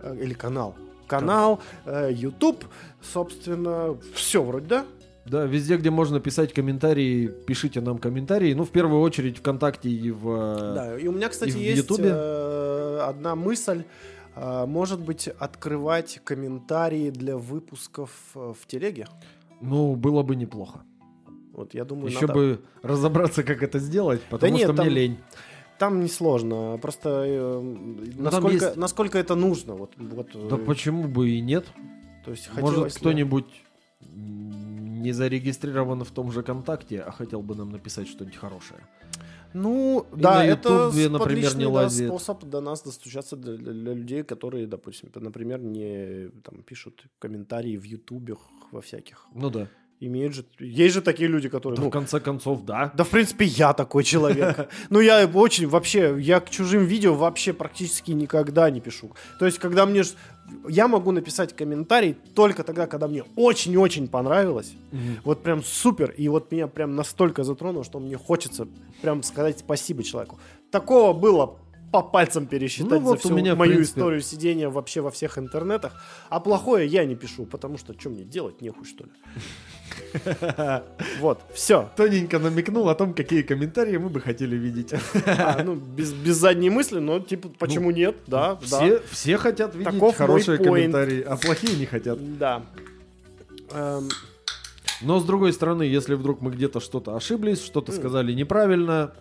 э, 0.00 0.16
или 0.20 0.34
канал. 0.34 0.74
Канал, 1.06 1.60
э, 1.86 2.10
YouTube, 2.12 2.64
собственно, 3.00 3.96
все 4.14 4.42
вроде, 4.42 4.66
да? 4.66 4.86
Да, 5.26 5.44
везде, 5.44 5.76
где 5.76 5.90
можно 5.90 6.18
писать 6.18 6.52
комментарии, 6.52 7.28
пишите 7.46 7.80
нам 7.80 7.98
комментарии. 7.98 8.52
Ну, 8.54 8.64
в 8.64 8.70
первую 8.70 9.00
очередь 9.00 9.38
ВКонтакте 9.38 9.88
и 9.88 10.10
в... 10.10 10.28
э, 10.28 10.74
Да, 10.74 10.98
и 10.98 11.06
у 11.06 11.12
меня, 11.12 11.28
кстати, 11.28 11.50
и 11.50 11.52
в 11.52 11.56
есть 11.58 11.88
э, 11.98 13.00
одна 13.06 13.36
мысль. 13.36 13.84
Э, 14.36 14.66
Может 14.66 15.00
быть, 15.00 15.28
открывать 15.28 16.20
комментарии 16.24 17.10
для 17.10 17.36
выпусков 17.36 18.10
э, 18.34 18.52
в 18.60 18.66
телеге? 18.66 19.06
Ну, 19.60 19.94
было 19.96 20.22
бы 20.22 20.36
неплохо. 20.36 20.80
Вот, 21.52 21.74
я 21.74 21.84
думаю, 21.84 22.08
Еще 22.08 22.26
надо- 22.26 22.32
бы 22.34 22.60
разобраться, 22.82 23.42
как 23.42 23.62
это 23.62 23.78
сделать, 23.78 24.22
потому 24.30 24.52
нет, 24.52 24.62
что 24.68 24.74
там- 24.76 24.86
мне 24.86 24.94
лень. 24.94 25.18
Там 25.78 26.00
несложно, 26.00 26.78
просто 26.80 27.24
э, 27.26 27.60
там 28.14 28.22
насколько, 28.24 28.64
есть- 28.66 28.76
насколько 28.76 29.18
это 29.18 29.34
нужно. 29.34 29.74
Вот, 29.74 29.92
вот, 29.96 30.28
Да 30.48 30.56
э, 30.56 30.58
почему 30.58 31.08
бы 31.08 31.30
и 31.30 31.40
нет? 31.40 31.66
то 32.24 32.30
есть 32.32 32.50
Может, 32.54 32.94
кто-нибудь 32.94 33.46
не 34.14 35.12
зарегистрирован 35.12 36.04
в 36.04 36.10
том 36.10 36.30
же 36.32 36.42
Контакте, 36.42 37.00
а 37.00 37.10
хотел 37.10 37.40
бы 37.42 37.54
нам 37.54 37.70
написать 37.70 38.08
что-нибудь 38.08 38.36
хорошее. 38.36 38.80
Ну, 39.54 40.06
И 40.16 40.20
да, 40.20 40.34
на 40.38 40.44
это 40.46 40.68
Ютубе, 40.68 41.06
с- 41.06 41.10
например, 41.10 41.56
не 41.56 41.64
да, 41.64 41.70
способ 42.06 42.44
до 42.44 42.60
нас 42.60 42.82
достучаться 42.82 43.36
для, 43.36 43.56
для- 43.56 43.72
для 43.72 43.94
людей, 43.94 44.22
которые, 44.22 44.66
допустим, 44.66 45.10
например, 45.14 45.60
не 45.62 46.28
там, 46.42 46.62
пишут 46.62 47.04
комментарии 47.18 47.76
в 47.76 47.84
Ютубе 47.84 48.34
во 48.72 48.80
всяких. 48.80 49.26
Ну 49.34 49.50
да. 49.50 49.66
Имеют 50.02 50.34
же, 50.34 50.46
есть 50.58 50.94
же 50.94 51.02
такие 51.02 51.28
люди, 51.28 51.50
которые, 51.50 51.76
Да, 51.76 51.82
ну, 51.82 51.88
в 51.90 51.92
конце 51.92 52.20
концов, 52.20 52.64
да. 52.64 52.90
Да, 52.94 53.04
в 53.04 53.10
принципе, 53.10 53.44
я 53.44 53.74
такой 53.74 54.02
человек. 54.02 54.70
Ну, 54.88 55.00
я 55.00 55.26
очень 55.26 55.68
вообще, 55.68 56.16
я 56.18 56.40
к 56.40 56.48
чужим 56.48 56.86
видео 56.86 57.14
вообще 57.14 57.52
практически 57.52 58.12
никогда 58.12 58.70
не 58.70 58.80
пишу. 58.80 59.10
То 59.38 59.44
есть, 59.44 59.58
когда 59.58 59.84
мне... 59.84 60.02
Я 60.68 60.88
могу 60.88 61.12
написать 61.12 61.54
комментарий 61.54 62.16
только 62.34 62.64
тогда, 62.64 62.86
когда 62.86 63.08
мне 63.08 63.24
очень-очень 63.36 64.08
понравилось. 64.08 64.72
Вот 65.22 65.42
прям 65.42 65.62
супер. 65.62 66.14
И 66.16 66.28
вот 66.28 66.50
меня 66.50 66.66
прям 66.66 66.96
настолько 66.96 67.44
затронуло, 67.44 67.84
что 67.84 68.00
мне 68.00 68.16
хочется 68.16 68.66
прям 69.02 69.22
сказать 69.22 69.58
спасибо 69.58 70.02
человеку. 70.02 70.38
Такого 70.70 71.12
было 71.12 71.58
по 71.92 72.02
пальцам 72.02 72.46
пересчитать 72.46 72.90
Ну, 72.90 72.98
за 72.98 73.04
вот 73.04 73.16
у 73.18 73.28
всю 73.28 73.34
меня, 73.34 73.54
мою 73.54 73.72
принципе. 73.72 73.98
историю 73.98 74.20
сидения 74.22 74.68
вообще 74.70 75.00
во 75.02 75.10
всех 75.10 75.38
интернетах. 75.38 75.92
А 76.30 76.40
плохое 76.40 76.86
я 76.86 77.04
не 77.04 77.16
пишу, 77.16 77.44
потому 77.44 77.78
что 77.78 77.92
что 77.98 78.10
мне 78.10 78.24
делать, 78.24 78.62
нехуй 78.62 78.86
что 78.86 79.04
ли. 79.04 79.10
Вот, 81.20 81.40
все. 81.54 81.88
Тоненько 81.96 82.38
намекнул 82.38 82.88
о 82.88 82.94
том, 82.94 83.14
какие 83.14 83.42
комментарии 83.42 83.96
мы 83.96 84.08
бы 84.08 84.20
хотели 84.20 84.56
видеть. 84.56 84.92
А, 85.26 85.62
ну, 85.62 85.74
без, 85.74 86.12
без 86.12 86.36
задней 86.36 86.70
мысли, 86.70 86.98
но 86.98 87.20
типа, 87.20 87.48
почему 87.58 87.90
нет, 87.90 88.16
да, 88.26 88.58
Ну, 88.60 88.66
Все, 88.66 88.98
да. 88.98 89.04
все 89.10 89.36
хотят 89.36 89.74
видеть 89.74 89.92
Таков 89.94 90.16
хорошие 90.16 90.58
комментарии, 90.58 91.22
а 91.22 91.36
плохие 91.36 91.76
не 91.76 91.86
хотят. 91.86 92.18
Да. 92.38 92.62
Эм, 93.72 94.08
Но 95.02 95.20
с 95.20 95.24
другой 95.24 95.52
стороны, 95.52 95.82
если 95.84 96.14
вдруг 96.14 96.40
мы 96.40 96.50
где-то 96.50 96.80
что-то 96.80 97.16
ошиблись, 97.16 97.64
что-то 97.64 97.92
сказали 97.92 98.32
неправильно, 98.32 99.12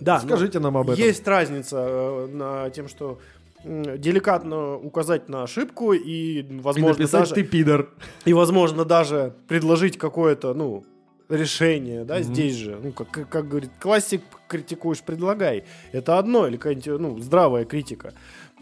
да, 0.00 0.20
скажите 0.20 0.58
нам 0.58 0.76
об 0.76 0.90
этом. 0.90 1.02
Есть 1.02 1.26
разница 1.26 1.76
э, 1.78 2.26
на 2.26 2.70
тем, 2.70 2.88
что 2.88 3.20
деликатно 3.64 4.76
указать 4.76 5.28
на 5.28 5.42
ошибку 5.42 5.92
и, 5.92 6.40
И 6.42 6.60
возможно, 6.60 6.88
написать 6.98 7.20
даже, 7.22 7.34
ты 7.34 7.42
пидор. 7.44 7.90
и, 8.24 8.32
возможно, 8.32 8.84
даже 8.84 9.34
предложить 9.48 9.98
какое-то, 9.98 10.54
ну, 10.54 10.84
решение, 11.28 12.04
да, 12.04 12.16
Мгм. 12.16 12.24
здесь 12.24 12.54
же, 12.54 12.78
ну, 12.82 12.92
как, 12.92 13.10
как, 13.10 13.28
как 13.28 13.48
говорит 13.48 13.70
классик, 13.80 14.20
критикуешь, 14.46 15.00
предлагай. 15.02 15.64
Это 15.92 16.18
одно, 16.18 16.46
или 16.46 16.56
какая-нибудь, 16.56 17.00
ну, 17.00 17.18
здравая 17.20 17.64
критика. 17.64 18.12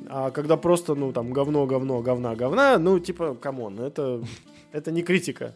А 0.08 0.30
когда 0.30 0.56
просто, 0.56 0.94
ну, 0.94 1.12
там, 1.12 1.32
говно, 1.32 1.66
говно, 1.66 2.00
говна, 2.00 2.34
говна, 2.36 2.78
ну, 2.78 2.98
типа, 3.00 3.34
come 3.34 3.61
on, 3.61 3.80
это, 3.80 4.22
это 4.72 4.92
не 4.92 5.02
критика. 5.02 5.54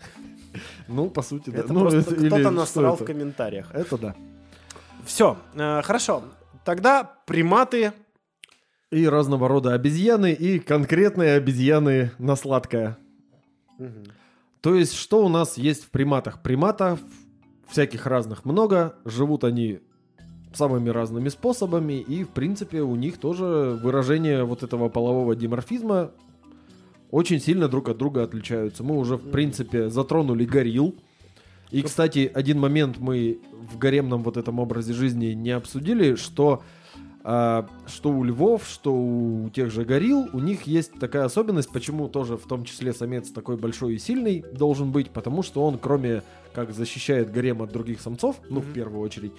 Ну, 0.89 1.09
по 1.11 1.23
сути, 1.23 1.51
да. 1.51 1.59
Это 1.61 1.73
Ну, 1.73 1.81
просто 1.81 2.03
кто-то 2.15 2.51
насрал 2.51 2.95
это? 2.95 3.05
в 3.05 3.07
комментариях. 3.07 3.71
Это 3.73 3.97
да. 3.99 4.15
Все, 5.05 5.37
хорошо. 5.55 6.23
Тогда 6.65 7.05
приматы. 7.27 7.93
И 8.97 9.07
разного 9.07 9.47
рода 9.47 9.75
обезьяны, 9.75 10.33
и 10.33 10.59
конкретные 10.59 11.35
обезьяны 11.35 12.13
на 12.19 12.35
сладкое. 12.35 12.97
То 14.63 14.75
есть, 14.75 14.95
что 14.95 15.23
у 15.23 15.29
нас 15.29 15.59
есть 15.59 15.85
в 15.85 15.91
приматах? 15.91 16.41
Приматов 16.43 17.01
всяких 17.69 18.07
разных 18.07 18.47
много, 18.47 18.95
живут 19.05 19.45
они 19.45 19.81
самыми 20.55 20.89
разными 20.89 21.29
способами, 21.29 22.01
и, 22.01 22.25
в 22.25 22.31
принципе, 22.31 22.81
у 22.81 22.97
них 22.97 23.19
тоже 23.19 23.79
выражение 23.83 24.45
вот 24.45 24.63
этого 24.63 24.89
полового 24.89 25.37
диморфизма 25.37 26.13
очень 27.11 27.39
сильно 27.39 27.69
друг 27.69 27.91
от 27.91 27.99
друга 27.99 28.23
отличаются. 28.23 28.83
Мы 28.83 28.97
уже, 28.97 29.17
в 29.17 29.31
принципе, 29.31 29.91
затронули 29.91 30.47
горилл. 30.47 30.95
И, 31.71 31.83
кстати, 31.83 32.31
один 32.33 32.59
момент 32.59 32.97
мы 32.97 33.41
в 33.53 33.77
гаремном 33.77 34.23
вот 34.23 34.39
этом 34.39 34.59
образе 34.59 34.95
жизни 34.95 35.35
не 35.35 35.51
обсудили, 35.51 36.15
что 36.15 36.63
что 37.27 38.11
у 38.11 38.23
львов, 38.23 38.67
что 38.69 38.95
у 38.95 39.51
тех 39.53 39.71
же 39.73 39.85
горилл, 39.85 40.29
у 40.33 40.39
них 40.39 40.63
есть 40.63 40.93
такая 41.01 41.25
особенность, 41.25 41.71
почему 41.73 42.09
тоже 42.09 42.37
в 42.37 42.47
том 42.47 42.65
числе 42.65 42.93
самец 42.93 43.31
такой 43.31 43.57
большой 43.57 43.95
и 43.95 43.99
сильный 43.99 44.45
должен 44.53 44.93
быть, 44.93 45.11
потому 45.11 45.43
что 45.43 45.65
он, 45.65 45.77
кроме 45.79 46.23
как 46.55 46.73
защищает 46.73 47.33
гарем 47.33 47.63
от 47.63 47.73
других 47.73 48.01
самцов, 48.01 48.37
ну, 48.49 48.61
в 48.61 48.67
Мгм. 48.67 48.75
первую 48.75 49.01
очередь, 49.01 49.33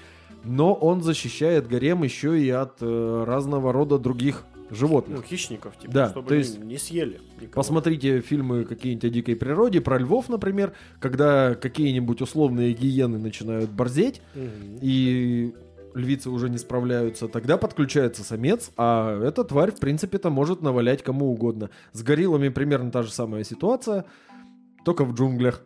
но 0.43 0.73
он 0.73 1.01
защищает 1.01 1.67
гарем 1.69 2.03
еще 2.03 2.38
и 2.38 2.49
от 2.49 2.73
э, 2.81 3.23
разного 3.25 3.71
рода 3.71 3.97
других 3.97 4.43
животных. 4.69 5.19
Ну, 5.19 5.23
хищников, 5.23 5.77
типа, 5.79 5.93
Да, 5.93 6.09
чтобы 6.09 6.27
то 6.27 6.35
есть 6.35 6.59
не 6.61 6.77
съели. 6.77 7.21
никого. 7.39 7.53
Посмотрите 7.53 8.19
фильмы 8.19 8.65
какие-нибудь 8.65 9.05
о 9.05 9.09
дикой 9.09 9.38
природе, 9.38 9.79
про 9.79 9.97
львов, 9.97 10.27
например, 10.27 10.73
когда 10.99 11.55
какие-нибудь 11.55 12.21
условные 12.21 12.73
гиены 12.73 13.17
начинают 13.17 13.69
борзеть, 13.69 14.21
Мгм. 14.35 14.79
и 14.81 15.53
львицы 15.97 16.29
уже 16.29 16.49
не 16.49 16.57
справляются, 16.57 17.27
тогда 17.27 17.57
подключается 17.57 18.23
самец, 18.23 18.71
а 18.77 19.21
эта 19.21 19.43
тварь, 19.43 19.71
в 19.71 19.79
принципе-то, 19.79 20.29
может 20.29 20.61
навалять 20.61 21.03
кому 21.03 21.31
угодно. 21.31 21.69
С 21.91 22.03
гориллами 22.03 22.49
примерно 22.49 22.91
та 22.91 23.03
же 23.03 23.11
самая 23.11 23.43
ситуация, 23.43 24.05
только 24.85 25.03
в 25.03 25.13
джунглях. 25.13 25.61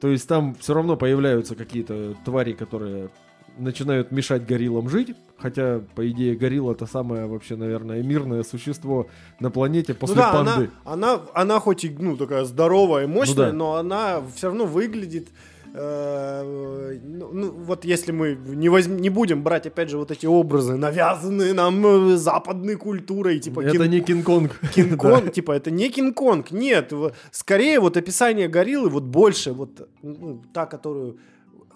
То 0.00 0.08
есть 0.08 0.26
там 0.26 0.54
все 0.54 0.74
равно 0.74 0.96
появляются 0.96 1.54
какие-то 1.54 2.16
твари, 2.24 2.54
которые 2.54 3.10
начинают 3.58 4.10
мешать 4.10 4.46
гориллам 4.46 4.88
жить, 4.88 5.14
хотя, 5.36 5.82
по 5.94 6.08
идее, 6.10 6.36
горилла 6.36 6.72
это 6.72 6.86
самое 6.86 7.26
вообще, 7.26 7.56
наверное, 7.56 8.02
мирное 8.02 8.42
существо 8.42 9.08
на 9.40 9.50
планете 9.50 9.94
после 9.94 10.16
ну 10.16 10.22
да, 10.22 10.32
панды. 10.32 10.70
Она, 10.84 11.14
она, 11.14 11.20
она 11.34 11.60
хоть 11.60 11.84
и 11.84 11.90
ну, 11.90 12.16
такая 12.16 12.44
здоровая 12.44 13.04
и 13.04 13.06
мощная, 13.06 13.50
да. 13.50 13.52
но 13.52 13.74
она 13.76 14.22
все 14.34 14.48
равно 14.48 14.64
выглядит. 14.64 15.28
Э, 15.74 16.98
ну, 17.02 17.30
ну, 17.32 17.50
вот 17.50 17.84
если 17.84 18.12
мы 18.12 18.34
не, 18.34 18.68
возьм- 18.68 19.00
не 19.00 19.10
будем 19.10 19.42
брать, 19.42 19.66
опять 19.66 19.88
же, 19.90 19.98
вот 19.98 20.10
эти 20.10 20.26
образы, 20.26 20.76
навязанные 20.76 21.52
нам 21.54 21.86
э, 21.86 22.16
западной 22.16 22.76
культурой, 22.76 23.38
типа 23.40 23.60
это 23.60 23.72
Кин- 23.84 23.90
не 23.90 24.00
Кинг-Конг. 24.00 24.50
Кинг-Конг, 24.74 25.32
типа, 25.34 25.52
это 25.52 25.70
не 25.70 25.88
Кинг-Конг, 25.88 26.50
нет. 26.50 26.92
Скорее, 27.30 27.80
вот 27.80 27.96
описание 27.96 28.48
гориллы, 28.48 28.88
вот 28.90 29.04
больше, 29.04 29.52
вот 29.52 29.88
ну, 30.02 30.42
та, 30.52 30.66
которую 30.66 31.16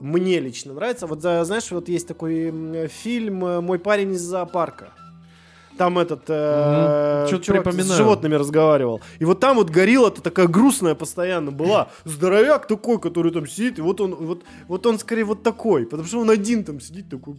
мне 0.00 0.40
лично 0.40 0.74
нравится. 0.74 1.06
Вот, 1.06 1.22
за- 1.22 1.44
знаешь, 1.44 1.70
вот 1.70 1.88
есть 1.88 2.06
такой 2.08 2.88
фильм 2.88 3.44
э, 3.44 3.60
«Мой 3.60 3.78
парень 3.78 4.12
из 4.12 4.20
зоопарка». 4.20 4.92
Там 5.76 5.98
этот 5.98 6.24
э. 6.28 7.26
Чё-то 7.28 7.44
чувак 7.44 7.72
с 7.72 7.96
животными 7.96 8.34
разговаривал. 8.34 9.00
И 9.18 9.24
вот 9.24 9.40
там 9.40 9.56
вот 9.56 9.70
горилла-то 9.70 10.22
такая 10.22 10.46
грустная 10.46 10.94
постоянно 10.94 11.50
была. 11.50 11.88
Здоровяк 12.04 12.66
такой, 12.66 12.98
который 12.98 13.32
там 13.32 13.46
сидит. 13.46 13.78
И 13.78 13.82
вот 13.82 14.00
он, 14.00 14.14
вот, 14.14 14.44
вот 14.68 14.86
он 14.86 14.98
скорее 14.98 15.24
вот 15.24 15.42
такой. 15.42 15.84
Потому 15.86 16.08
что 16.08 16.20
он 16.20 16.30
один 16.30 16.64
там 16.64 16.80
сидит 16.80 17.08
такой. 17.10 17.36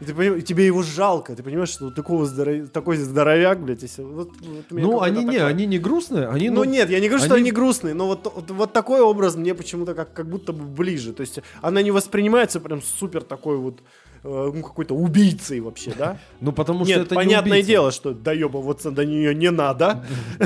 И, 0.00 0.04
ты 0.04 0.12
поним- 0.12 0.36
и 0.38 0.42
тебе 0.42 0.66
его 0.66 0.82
жалко, 0.82 1.36
ты 1.36 1.42
понимаешь, 1.44 1.68
что 1.68 1.84
вот 1.84 1.94
такого 1.94 2.26
здоров- 2.26 2.68
такой 2.70 2.96
здоровяк, 2.96 3.62
блядь, 3.62 3.82
если... 3.82 4.02
Вот, 4.02 4.30
вот 4.40 4.64
Ну, 4.70 5.00
они 5.00 5.20
не, 5.20 5.38
такой- 5.38 5.48
они 5.48 5.66
не 5.66 5.78
грустные, 5.78 6.26
они, 6.28 6.50
ну, 6.50 6.64
нет, 6.64 6.90
я 6.90 6.98
не 6.98 7.08
говорю, 7.08 7.24
что 7.24 7.34
они- 7.34 7.42
они 7.42 7.52
грустные, 7.52 7.94
но 7.94 8.08
вот, 8.08 8.24
вот, 8.34 8.50
вот 8.50 8.72
такой 8.72 9.00
образ 9.00 9.36
мне 9.36 9.54
почему-то 9.54 9.94
как, 9.94 10.12
как 10.12 10.28
будто 10.28 10.52
бы 10.52 10.64
ближе. 10.64 11.12
То 11.12 11.20
есть 11.20 11.38
она 11.62 11.80
не 11.80 11.92
воспринимается 11.92 12.58
прям 12.58 12.82
супер 12.82 13.22
такой 13.22 13.56
вот 13.56 13.82
ну, 14.24 14.62
какой-то 14.62 14.94
убийцей 14.94 15.60
вообще, 15.60 15.92
да? 15.96 16.18
ну, 16.40 16.52
потому 16.52 16.84
что 16.84 16.94
Нет, 16.94 17.06
это 17.06 17.14
не 17.14 17.16
понятное 17.16 17.52
убийца. 17.52 17.68
дело, 17.68 17.92
что 17.92 18.14
доебываться 18.14 18.90
до 18.90 19.04
нее 19.04 19.34
не 19.34 19.50
надо. 19.50 20.04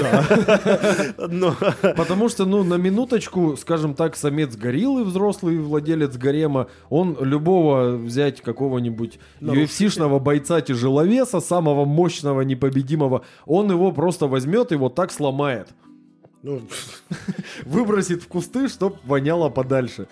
Потому 1.97 2.29
что, 2.29 2.45
ну, 2.45 2.65
на 2.65 2.75
минуточку, 2.75 3.57
скажем 3.57 3.95
так, 3.95 4.17
самец 4.17 4.57
гориллы, 4.57 5.05
взрослый 5.05 5.59
владелец 5.59 6.17
гарема, 6.17 6.67
он 6.91 7.17
любого 7.21 7.97
взять 7.97 8.41
какого-нибудь. 8.41 9.21
UFC-шного 9.41 10.19
бойца-тяжеловеса, 10.19 11.41
самого 11.41 11.85
мощного, 11.85 12.41
непобедимого, 12.43 13.25
он 13.47 13.71
его 13.71 13.93
просто 13.93 14.27
возьмет 14.27 14.73
и 14.73 14.77
вот 14.77 14.97
так 14.97 15.13
сломает. 15.13 15.69
ну, 16.43 16.63
Выбросит 17.65 18.23
в 18.23 18.29
кусты, 18.29 18.69
чтоб 18.69 18.97
воняло 19.05 19.51
подальше. 19.51 20.09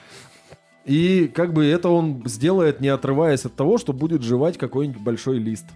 И 0.86 1.26
как 1.26 1.52
бы 1.52 1.66
это 1.66 1.88
он 1.88 2.22
сделает, 2.26 2.80
не 2.80 2.88
отрываясь 2.88 3.44
от 3.44 3.54
того, 3.54 3.76
что 3.76 3.92
будет 3.92 4.22
жевать 4.22 4.56
какой-нибудь 4.56 5.02
большой 5.02 5.38
лист. 5.38 5.66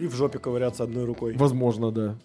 и 0.00 0.06
в 0.06 0.14
жопе 0.14 0.38
ковыряться 0.38 0.84
одной 0.84 1.04
рукой. 1.04 1.34
Возможно, 1.36 1.90
да. 1.90 2.16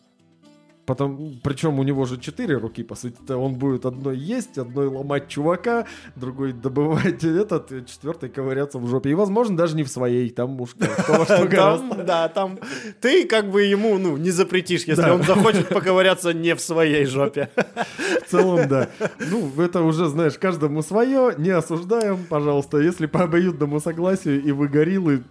Потом, 0.85 1.39
причем 1.41 1.79
у 1.79 1.83
него 1.83 2.05
же 2.05 2.17
четыре 2.17 2.57
руки, 2.57 2.83
по 2.83 2.95
сути 2.95 3.15
-то. 3.25 3.35
Он 3.35 3.55
будет 3.55 3.85
одной 3.85 4.17
есть, 4.17 4.57
одной 4.57 4.87
ломать 4.87 5.29
чувака, 5.29 5.85
другой 6.15 6.51
добывать 6.51 7.23
этот, 7.23 7.87
четвертый 7.87 8.29
ковыряться 8.29 8.79
в 8.79 8.87
жопе. 8.87 9.11
И, 9.11 9.13
возможно, 9.13 9.55
даже 9.55 9.75
не 9.75 9.83
в 9.83 9.87
своей, 9.87 10.29
там 10.29 10.59
уж 10.59 10.71
кто 10.71 11.13
во 11.13 11.25
что 11.25 11.47
гораздо. 11.51 11.95
Там, 11.95 12.05
да, 12.05 12.27
там 12.27 12.59
ты 12.99 13.25
как 13.25 13.49
бы 13.49 13.63
ему, 13.63 13.97
ну, 13.97 14.17
не 14.17 14.31
запретишь, 14.31 14.83
если 14.83 15.09
он 15.09 15.23
захочет 15.23 15.69
поковыряться 15.69 16.33
не 16.33 16.53
в 16.53 16.59
своей 16.59 17.05
жопе. 17.05 17.49
В 18.25 18.29
целом, 18.29 18.67
да. 18.67 18.89
Ну, 19.19 19.51
это 19.61 19.81
уже, 19.81 20.07
знаешь, 20.07 20.37
каждому 20.37 20.81
свое, 20.81 21.35
не 21.37 21.51
осуждаем, 21.51 22.25
пожалуйста. 22.29 22.79
Если 22.79 23.05
по 23.05 23.23
обоюдному 23.23 23.79
согласию 23.79 24.43
и 24.43 24.51
вы 24.51 24.67
гориллы, 24.67 25.23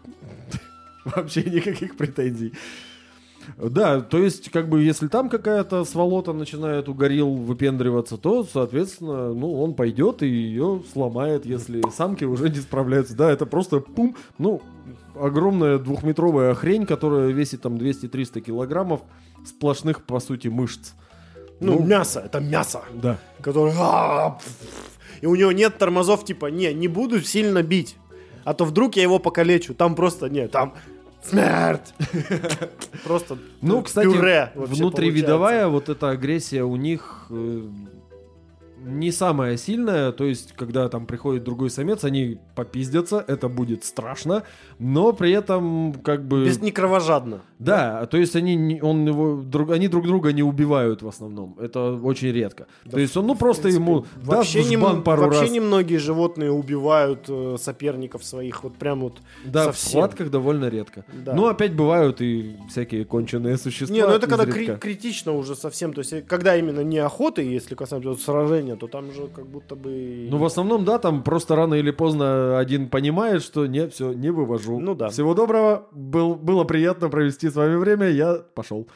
вообще 1.05 1.43
никаких 1.43 1.97
претензий. 1.97 2.53
Да, 3.57 4.01
то 4.01 4.19
есть, 4.19 4.51
как 4.51 4.69
бы, 4.69 4.83
если 4.83 5.09
там 5.09 5.29
какая-то 5.29 5.85
сволота 5.85 6.33
начинает 6.33 6.89
у 6.89 6.95
горилл 6.95 7.35
выпендриваться, 7.35 8.17
то, 8.17 8.45
соответственно, 8.45 9.33
ну, 9.35 9.63
он 9.63 9.75
пойдет 9.75 10.23
и 10.23 10.27
ее 10.27 10.83
сломает, 10.93 11.47
если 11.47 11.83
самки 11.91 12.25
уже 12.25 12.49
не 12.49 12.61
справляются. 12.61 13.17
Да, 13.17 13.31
это 13.31 13.47
просто 13.47 13.81
пум, 13.81 14.17
ну, 14.39 14.63
огромная 15.15 15.79
двухметровая 15.79 16.55
хрень, 16.55 16.87
которая 16.87 17.29
весит 17.31 17.63
там 17.63 17.77
200-300 17.77 18.41
килограммов 18.41 19.03
сплошных, 19.45 20.05
по 20.05 20.21
сути, 20.21 20.49
мышц. 20.49 20.93
Ну, 21.61 21.81
мясо, 21.81 22.21
это 22.21 22.41
мясо. 22.41 22.83
Да. 22.95 23.19
который... 23.41 23.73
«А, 23.77 24.31
пф». 24.31 24.99
И 25.21 25.27
у 25.27 25.37
него 25.37 25.53
нет 25.53 25.79
тормозов, 25.79 26.25
типа, 26.25 26.47
не, 26.47 26.75
не 26.75 26.89
буду 26.89 27.21
сильно 27.23 27.63
бить. 27.63 27.97
А 28.45 28.55
то 28.55 28.65
вдруг 28.65 28.97
я 28.97 29.03
его 29.03 29.21
покалечу. 29.21 29.73
Там 29.73 29.95
просто, 29.95 30.29
нет, 30.29 30.51
там 30.51 30.75
смерть. 31.23 31.95
Просто 33.05 33.39
Ну, 33.61 33.83
кстати, 33.83 34.07
пюре 34.07 34.53
внутривидовая 34.55 35.69
вот 35.69 35.89
эта 35.89 36.11
агрессия 36.11 36.63
у 36.65 36.77
них 36.77 37.27
э, 37.31 37.63
не 38.85 39.13
самая 39.13 39.57
сильная, 39.57 40.13
то 40.13 40.25
есть, 40.25 40.53
когда 40.57 40.89
там 40.89 41.07
приходит 41.07 41.45
другой 41.45 41.71
самец, 41.71 42.05
они 42.05 42.39
попиздятся, 42.55 43.25
это 43.27 43.49
будет 43.49 43.85
страшно, 43.85 44.43
но 44.79 45.13
при 45.13 45.31
этом 45.33 45.95
как 46.03 46.27
бы... 46.27 46.45
Без, 46.47 46.61
не 46.61 46.73
кровожадно. 46.73 47.43
Да, 47.59 48.07
то 48.07 48.17
есть 48.17 48.35
они, 48.37 48.81
он 48.83 49.07
его, 49.07 49.43
друг, 49.43 49.71
они 49.71 49.89
друг 49.89 50.07
друга 50.07 50.33
не 50.33 50.43
убивают 50.43 51.03
в 51.03 51.09
основном, 51.09 51.57
это 51.61 51.93
очень 51.93 52.33
редко. 52.33 52.67
Да, 52.85 52.93
то 52.93 52.99
есть 53.01 53.17
он, 53.17 53.27
ну, 53.27 53.35
в 53.35 53.39
просто 53.39 53.63
принципе, 53.65 53.85
ему 53.85 54.07
Вообще, 54.23 54.59
даст 54.59 54.71
в 54.71 54.85
м- 54.85 55.03
пару 55.03 55.23
вообще 55.23 55.41
раз. 55.43 55.51
немногие 55.51 55.99
животные 55.99 56.51
убивают 56.51 57.27
э, 57.29 57.57
соперников 57.61 58.25
своих. 58.25 58.65
Вот 58.65 58.75
прям 58.75 59.01
вот. 59.01 59.21
Да, 59.45 59.63
в 59.63 59.77
совсем. 59.77 59.91
схватках 59.91 60.31
довольно 60.31 60.69
редко. 60.69 61.05
Да. 61.13 61.35
Ну, 61.35 61.47
опять 61.47 61.75
бывают 61.75 62.21
и 62.21 62.57
всякие 62.69 63.05
конченые 63.05 63.57
существа. 63.59 63.95
Не, 63.95 64.03
ну 64.07 64.13
это 64.15 64.27
когда 64.27 64.45
изредка. 64.45 64.77
кри- 64.79 64.95
критично 64.95 65.33
уже 65.33 65.55
совсем. 65.55 65.93
То 65.93 66.01
есть, 66.01 66.27
когда 66.27 66.57
именно 66.57 66.81
не 66.81 66.99
охоты, 66.99 67.43
если 67.43 67.75
касаемо 67.75 68.11
вот 68.11 68.21
сражения, 68.73 68.77
то 68.77 68.87
там 68.87 69.13
же 69.13 69.29
как 69.35 69.47
будто 69.47 69.75
бы. 69.75 70.29
Ну, 70.31 70.39
в 70.39 70.45
основном, 70.45 70.85
да, 70.85 70.99
там 70.99 71.23
просто 71.23 71.57
рано 71.57 71.75
или 71.75 71.91
поздно 71.91 72.59
один 72.59 72.89
понимает, 72.89 73.43
что 73.43 73.67
нет, 73.67 73.93
все, 73.93 74.13
не 74.13 74.31
вывожу. 74.31 74.81
Ну 74.81 74.95
да. 74.95 75.09
Всего 75.09 75.35
доброго, 75.35 75.87
был, 75.93 76.35
было 76.35 76.65
приятно 76.65 77.09
провести 77.09 77.51
с 77.51 77.55
вами 77.55 77.77
время, 77.77 78.09
я 78.09 78.35
пошел. 78.55 78.87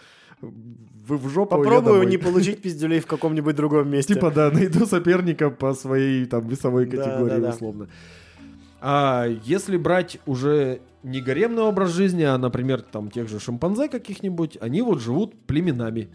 Вы 0.41 1.17
в 1.19 1.29
жопу, 1.29 1.57
Попробую 1.57 2.09
не 2.09 2.19
получить 2.19 2.61
пиздюлей 2.61 3.01
в 3.01 3.07
каком-нибудь 3.07 3.55
другом 3.55 3.89
месте. 3.89 4.15
Типа, 4.15 4.31
да, 4.31 4.51
найду 4.51 4.87
соперника 4.87 5.51
по 5.51 5.73
своей 5.75 6.27
там 6.27 6.49
весовой 6.49 6.87
категории, 6.87 7.41
да, 7.41 7.41
да. 7.41 7.51
условно. 7.51 7.89
А 8.81 9.27
если 9.45 9.79
брать 9.79 10.19
уже 10.27 10.81
не 11.03 11.21
гаремный 11.21 11.63
образ 11.63 11.91
жизни, 11.91 12.25
а, 12.25 12.37
например, 12.39 12.83
там 12.83 13.11
тех 13.11 13.29
же 13.29 13.41
шимпанзе 13.41 13.89
каких-нибудь, 13.89 14.59
они 14.61 14.83
вот 14.83 15.01
живут 15.01 15.35
племенами, 15.47 16.09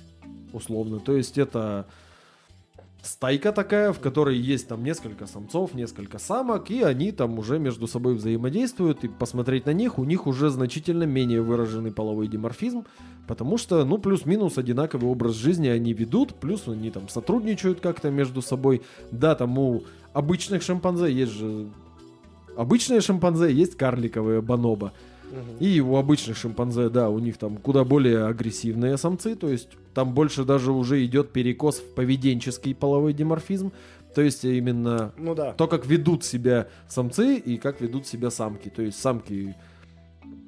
условно. 0.53 0.99
То 0.99 1.15
есть 1.15 1.37
это 1.37 1.87
стайка 3.01 3.51
такая, 3.51 3.93
в 3.93 3.99
которой 3.99 4.37
есть 4.37 4.67
там 4.67 4.83
несколько 4.83 5.25
самцов, 5.25 5.73
несколько 5.73 6.19
самок, 6.19 6.69
и 6.69 6.81
они 6.83 7.11
там 7.11 7.39
уже 7.39 7.59
между 7.59 7.87
собой 7.87 8.15
взаимодействуют, 8.15 9.03
и 9.03 9.07
посмотреть 9.07 9.65
на 9.65 9.73
них, 9.73 9.97
у 9.97 10.03
них 10.03 10.27
уже 10.27 10.49
значительно 10.49 11.03
менее 11.03 11.41
выраженный 11.41 11.91
половой 11.91 12.27
диморфизм, 12.27 12.85
потому 13.27 13.57
что, 13.57 13.83
ну, 13.85 13.97
плюс-минус 13.97 14.57
одинаковый 14.57 15.09
образ 15.09 15.35
жизни 15.35 15.67
они 15.67 15.93
ведут, 15.93 16.35
плюс 16.35 16.67
они 16.67 16.91
там 16.91 17.09
сотрудничают 17.09 17.79
как-то 17.79 18.09
между 18.11 18.41
собой. 18.41 18.81
Да, 19.11 19.35
там 19.35 19.57
у 19.57 19.83
обычных 20.13 20.61
шимпанзе 20.61 21.11
есть 21.11 21.31
же... 21.31 21.67
Обычные 22.55 23.01
шимпанзе 23.01 23.51
есть 23.51 23.77
карликовые 23.77 24.41
бонобо. 24.41 24.93
И 25.59 25.79
у 25.79 25.95
обычных 25.95 26.37
шимпанзе, 26.37 26.89
да, 26.89 27.09
у 27.09 27.19
них 27.19 27.37
там 27.37 27.57
куда 27.57 27.83
более 27.83 28.25
агрессивные 28.25 28.97
самцы, 28.97 29.35
то 29.35 29.49
есть 29.49 29.69
там 29.93 30.13
больше 30.13 30.43
даже 30.43 30.71
уже 30.71 31.03
идет 31.05 31.31
перекос 31.31 31.79
в 31.79 31.93
поведенческий 31.93 32.73
половой 32.75 33.13
диморфизм, 33.13 33.71
то 34.15 34.21
есть 34.21 34.43
именно 34.43 35.13
Ну 35.17 35.35
да. 35.35 35.53
то, 35.53 35.67
как 35.67 35.85
ведут 35.85 36.23
себя 36.23 36.67
самцы 36.87 37.37
и 37.37 37.57
как 37.57 37.81
ведут 37.81 38.07
себя 38.07 38.29
самки. 38.29 38.69
То 38.69 38.81
есть 38.81 38.99
самки 38.99 39.55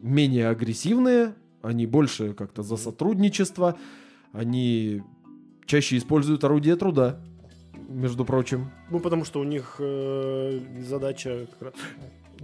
менее 0.02 0.50
агрессивные, 0.50 1.34
они 1.62 1.86
больше 1.86 2.34
как-то 2.34 2.64
за 2.64 2.78
сотрудничество, 2.78 3.78
они 4.34 5.02
чаще 5.66 5.98
используют 5.98 6.44
орудие 6.44 6.76
труда, 6.76 7.20
между 7.88 8.26
прочим. 8.26 8.72
Ну, 8.90 9.00
потому 9.00 9.26
что 9.26 9.40
у 9.40 9.44
них 9.44 9.76
э, 9.80 10.60
задача 10.82 11.48
как 11.52 11.62
раз 11.62 11.74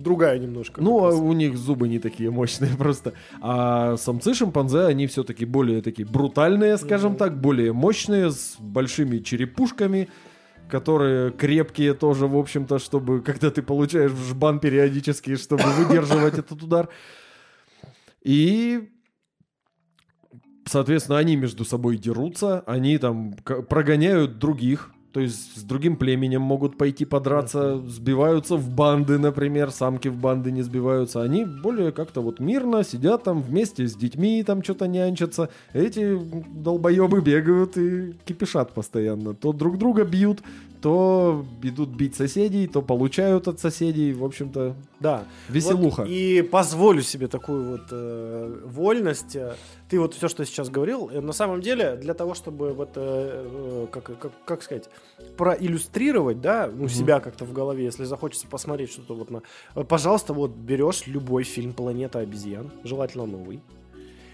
другая 0.02 0.39
немножко. 0.39 0.82
Ну, 0.82 1.06
а 1.06 1.14
у 1.16 1.34
них 1.34 1.58
зубы 1.58 1.88
не 1.88 2.00
такие 2.00 2.32
мощные 2.32 2.76
просто. 2.78 3.14
А 3.41 3.97
самцы 3.97 4.34
шимпанзе, 4.34 4.86
они 4.86 5.08
все-таки 5.08 5.45
более 5.45 5.82
такие 5.82 6.08
брутальные, 6.08 6.78
скажем 6.78 7.12
Мгм. 7.12 7.18
так, 7.18 7.39
более 7.41 7.74
мощные, 7.74 8.32
с 8.32 8.56
большими 8.60 9.20
черепушками, 9.20 10.10
которые 10.70 11.32
крепкие 11.32 11.93
тоже, 11.93 12.28
в 12.28 12.38
общем-то, 12.38 12.80
чтобы, 12.80 13.22
когда 13.22 13.50
ты 13.50 13.62
получаешь 13.62 14.12
в 14.12 14.30
жбан 14.30 14.60
периодически, 14.60 15.36
чтобы 15.36 15.64
выдерживать 15.78 16.38
этот 16.38 16.62
удар. 16.62 16.89
И, 18.22 18.89
соответственно, 20.66 21.18
они 21.18 21.36
между 21.36 21.66
собой 21.66 21.97
дерутся, 21.97 22.62
они 22.68 22.97
там 22.97 23.34
прогоняют 23.34 24.38
других, 24.38 24.91
то 25.12 25.20
есть 25.20 25.57
с 25.57 25.64
другим 25.64 25.95
племенем 25.97 26.41
могут 26.41 26.78
пойти 26.78 27.03
подраться, 27.05 27.80
сбиваются 27.88 28.57
в 28.57 28.70
банды, 28.70 29.18
например, 29.18 29.72
самки 29.72 30.07
в 30.07 30.16
банды 30.16 30.51
не 30.51 30.62
сбиваются, 30.62 31.22
они 31.22 31.45
более 31.45 31.91
как-то 31.91 32.22
вот 32.22 32.39
мирно 32.39 32.84
сидят 32.84 33.24
там 33.24 33.41
вместе 33.41 33.88
с 33.88 33.95
детьми, 33.95 34.43
там 34.43 34.64
что-то 34.64 34.88
нянчатся, 34.88 35.49
эти 35.74 36.20
долбоебы 36.53 37.22
бегают 37.22 37.78
и 37.78 38.14
кипишат 38.26 38.74
постоянно, 38.74 39.34
то 39.34 39.51
друг 39.51 39.78
друга 39.78 40.03
бьют, 40.03 40.41
то 40.82 41.46
идут 41.62 41.90
бить 41.90 42.16
соседей, 42.16 42.68
то 42.68 42.82
получают 42.82 43.48
от 43.48 43.60
соседей, 43.60 44.14
в 44.14 44.24
общем-то, 44.24 44.76
Да. 45.00 45.26
веселуха. 45.50 46.02
Вот 46.02 46.10
и 46.10 46.42
позволю 46.42 47.02
себе 47.02 47.28
такую 47.28 47.72
вот 47.72 47.82
э, 47.92 48.62
вольность. 48.66 49.36
Ты 49.90 50.00
вот 50.00 50.14
все, 50.14 50.28
что 50.28 50.46
сейчас 50.46 50.70
говорил, 50.70 51.10
э, 51.12 51.20
на 51.22 51.34
самом 51.34 51.62
деле 51.62 51.96
для 51.96 52.14
того, 52.14 52.34
чтобы 52.34 52.74
вот, 52.74 52.92
э, 52.96 53.46
э, 53.46 53.88
как, 53.92 54.04
как, 54.20 54.32
как 54.46 54.64
сказать, 54.64 54.90
проиллюстрировать, 55.38 56.42
да, 56.42 56.68
ну, 56.72 56.84
Мгм. 56.84 56.90
себя 56.90 57.20
как-то 57.20 57.46
в 57.46 57.54
голове, 57.54 57.86
если 57.86 58.04
захочется 58.06 58.48
посмотреть 58.48 58.92
что-то 58.92 59.16
вот 59.16 59.30
на... 59.32 59.42
э, 59.76 59.84
Пожалуйста, 59.84 60.34
вот 60.34 60.52
берешь 60.52 61.08
любой 61.08 61.44
фильм 61.44 61.74
«Планета 61.74 62.20
обезьян», 62.20 62.70
желательно 62.84 63.26
новый, 63.26 63.60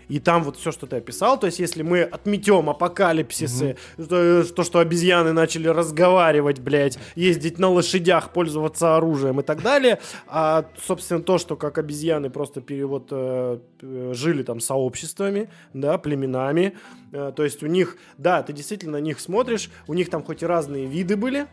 и 0.07 0.19
там 0.19 0.43
вот 0.43 0.57
все, 0.57 0.71
что 0.71 0.87
ты 0.87 0.97
описал, 0.97 1.39
то 1.39 1.47
есть 1.47 1.59
если 1.59 1.83
мы 1.83 2.01
отметем 2.01 2.69
апокалипсисы, 2.69 3.77
то, 3.97 4.43
то, 4.43 4.63
что 4.63 4.79
обезьяны 4.79 5.33
начали 5.33 5.67
разговаривать, 5.67 6.59
блядь, 6.59 6.97
ездить 7.15 7.59
на 7.59 7.69
лошадях, 7.69 8.31
пользоваться 8.31 8.95
оружием 8.95 9.39
и 9.39 9.43
так 9.43 9.61
далее, 9.61 9.99
а, 10.27 10.65
собственно, 10.85 11.21
то, 11.21 11.37
что 11.37 11.55
как 11.55 11.77
обезьяны 11.77 12.29
просто 12.29 12.61
перевод 12.61 13.07
э, 13.11 13.59
э, 13.81 14.11
жили 14.13 14.43
там 14.43 14.59
сообществами, 14.59 15.49
да, 15.73 15.97
племенами, 15.97 16.77
э, 17.11 17.31
то 17.35 17.43
есть 17.43 17.63
у 17.63 17.67
них, 17.67 17.97
да, 18.17 18.43
ты 18.43 18.53
действительно 18.53 18.93
на 18.93 19.01
них 19.01 19.19
смотришь, 19.19 19.69
у 19.87 19.93
них 19.93 20.09
там 20.09 20.23
хоть 20.23 20.43
и 20.43 20.45
разные 20.45 20.85
виды 20.85 21.15
были, 21.15 21.47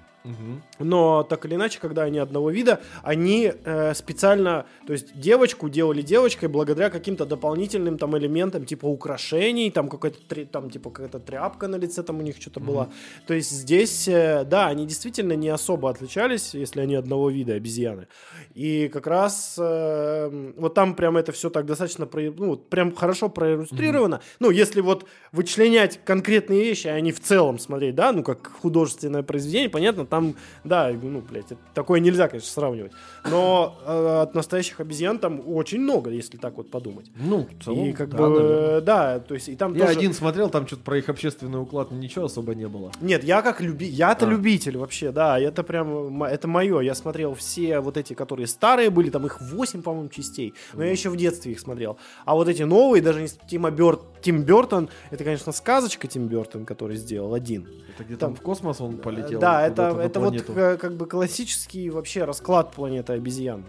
Но 0.78 1.22
так 1.22 1.44
или 1.46 1.54
иначе, 1.54 1.78
когда 1.80 2.02
они 2.02 2.18
одного 2.18 2.50
вида, 2.50 2.80
они 3.02 3.52
э, 3.64 3.94
специально, 3.94 4.66
то 4.86 4.92
есть 4.92 5.18
девочку 5.18 5.68
делали 5.68 6.02
девочкой 6.02 6.48
благодаря 6.48 6.90
каким-то 6.90 7.24
дополнительным 7.26 7.98
там 7.98 8.16
элементам, 8.16 8.64
типа 8.64 8.86
украшений, 8.86 9.70
там 9.70 9.88
какой-то 9.88 10.18
тре- 10.28 10.44
там 10.44 10.70
типа 10.70 10.90
какая-то 10.90 11.18
тряпка 11.18 11.68
на 11.68 11.76
лице 11.76 12.02
там 12.02 12.18
у 12.18 12.22
них 12.22 12.36
что-то 12.40 12.60
была. 12.60 12.88
То 13.26 13.34
есть 13.34 13.50
здесь, 13.50 14.06
э, 14.08 14.44
да, 14.44 14.68
они 14.68 14.86
действительно 14.86 15.32
не 15.34 15.48
особо 15.48 15.90
отличались, 15.90 16.54
если 16.54 16.80
они 16.80 16.94
одного 16.94 17.30
вида 17.30 17.54
обезьяны. 17.54 18.06
И 18.54 18.88
как 18.88 19.06
раз 19.06 19.56
э, 19.58 20.52
вот 20.56 20.74
там 20.74 20.94
прям 20.94 21.16
это 21.16 21.32
все 21.32 21.50
так 21.50 21.66
достаточно, 21.66 22.06
про- 22.06 22.30
ну, 22.30 22.56
прям 22.56 22.94
хорошо 22.94 23.28
проиллюстрировано. 23.28 24.20
Ну, 24.40 24.50
если 24.50 24.80
вот 24.80 25.06
вычленять 25.32 26.00
конкретные 26.04 26.60
вещи, 26.62 26.86
а 26.88 27.00
не 27.00 27.12
в 27.12 27.20
целом 27.20 27.58
смотреть, 27.58 27.94
да, 27.94 28.12
ну, 28.12 28.22
как 28.22 28.50
художественное 28.60 29.22
произведение, 29.22 29.68
понятно, 29.70 30.06
там, 30.12 30.34
да, 30.62 30.92
ну, 30.92 31.22
блядь, 31.22 31.46
это- 31.46 31.56
такое 31.72 31.98
нельзя, 31.98 32.28
конечно, 32.28 32.50
сравнивать. 32.50 32.92
Но 33.30 33.78
э, 33.86 34.20
от 34.24 34.34
настоящих 34.34 34.78
обезьян 34.78 35.18
там 35.18 35.40
очень 35.46 35.80
много, 35.80 36.10
если 36.10 36.36
так 36.36 36.58
вот 36.58 36.70
подумать. 36.70 37.10
Ну, 37.16 37.48
в 37.58 37.64
целом, 37.64 37.86
и 37.86 37.92
как 37.94 38.10
да, 38.10 38.18
бы, 38.18 38.28
наверное. 38.28 38.80
да, 38.82 39.20
то 39.20 39.32
есть 39.32 39.48
и 39.48 39.56
там 39.56 39.72
Я 39.72 39.86
тоже... 39.86 39.98
один 39.98 40.12
смотрел, 40.12 40.50
там 40.50 40.66
что-то 40.66 40.82
про 40.82 40.98
их 40.98 41.08
общественный 41.08 41.58
уклад 41.58 41.92
ничего 41.92 42.26
особо 42.26 42.54
не 42.54 42.68
было. 42.68 42.92
Нет, 43.00 43.24
я 43.24 43.40
как 43.40 43.62
люби... 43.62 43.86
Я-то 43.86 44.26
А. 44.26 44.28
любитель 44.28 44.76
вообще, 44.76 45.12
да, 45.12 45.40
это 45.40 45.62
прям, 45.62 46.22
это 46.24 46.46
мое. 46.46 46.80
Я 46.80 46.94
смотрел 46.94 47.34
все 47.34 47.80
вот 47.80 47.96
эти, 47.96 48.12
которые 48.12 48.48
старые 48.48 48.90
были, 48.90 49.08
там 49.08 49.24
их 49.24 49.40
8, 49.40 49.80
по-моему, 49.80 50.10
частей, 50.10 50.52
но 50.74 50.84
я 50.84 50.90
еще 50.90 51.08
в 51.08 51.16
детстве 51.16 51.52
их 51.52 51.60
смотрел. 51.60 51.96
А 52.26 52.34
вот 52.34 52.48
эти 52.48 52.64
новые, 52.64 53.00
даже 53.02 53.22
не 53.22 53.28
Тима 53.48 53.70
Бёрт... 53.70 54.02
Тим 54.22 54.42
Бертон, 54.42 54.88
это, 55.10 55.24
конечно, 55.24 55.52
сказочка 55.52 56.06
Тим 56.06 56.28
Бертон, 56.28 56.64
который 56.64 56.96
сделал 56.96 57.34
один. 57.34 57.68
Это 57.94 58.04
где 58.04 58.16
Там- 58.16 58.30
там 58.34 58.36
в 58.36 58.40
космос 58.40 58.80
он 58.80 58.98
полетел? 58.98 59.40
да, 59.40 59.66
это, 59.66 59.98
это 60.00 60.20
вот 60.20 60.34
э, 60.48 60.76
как 60.78 60.96
бы 60.96 61.06
классический 61.06 61.90
вообще 61.90 62.24
расклад 62.24 62.72
планеты 62.72 63.12
обезьян. 63.14 63.64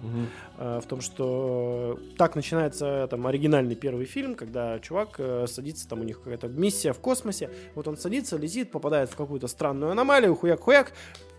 Э, 0.57 0.79
в 0.83 0.87
том, 0.87 1.01
что 1.01 1.99
э, 1.99 2.15
так 2.17 2.35
начинается 2.35 3.07
там 3.09 3.25
оригинальный 3.27 3.75
первый 3.75 4.05
фильм, 4.05 4.35
когда 4.35 4.79
чувак 4.79 5.15
э, 5.17 5.45
садится, 5.47 5.87
там 5.87 6.01
у 6.01 6.03
них 6.03 6.19
какая-то 6.19 6.47
миссия 6.47 6.93
в 6.93 6.99
космосе, 6.99 7.49
вот 7.75 7.87
он 7.87 7.97
садится, 7.97 8.37
летит, 8.37 8.71
попадает 8.71 9.09
в 9.09 9.15
какую-то 9.15 9.47
странную 9.47 9.91
аномалию, 9.91 10.35
хуяк-хуяк, 10.35 10.93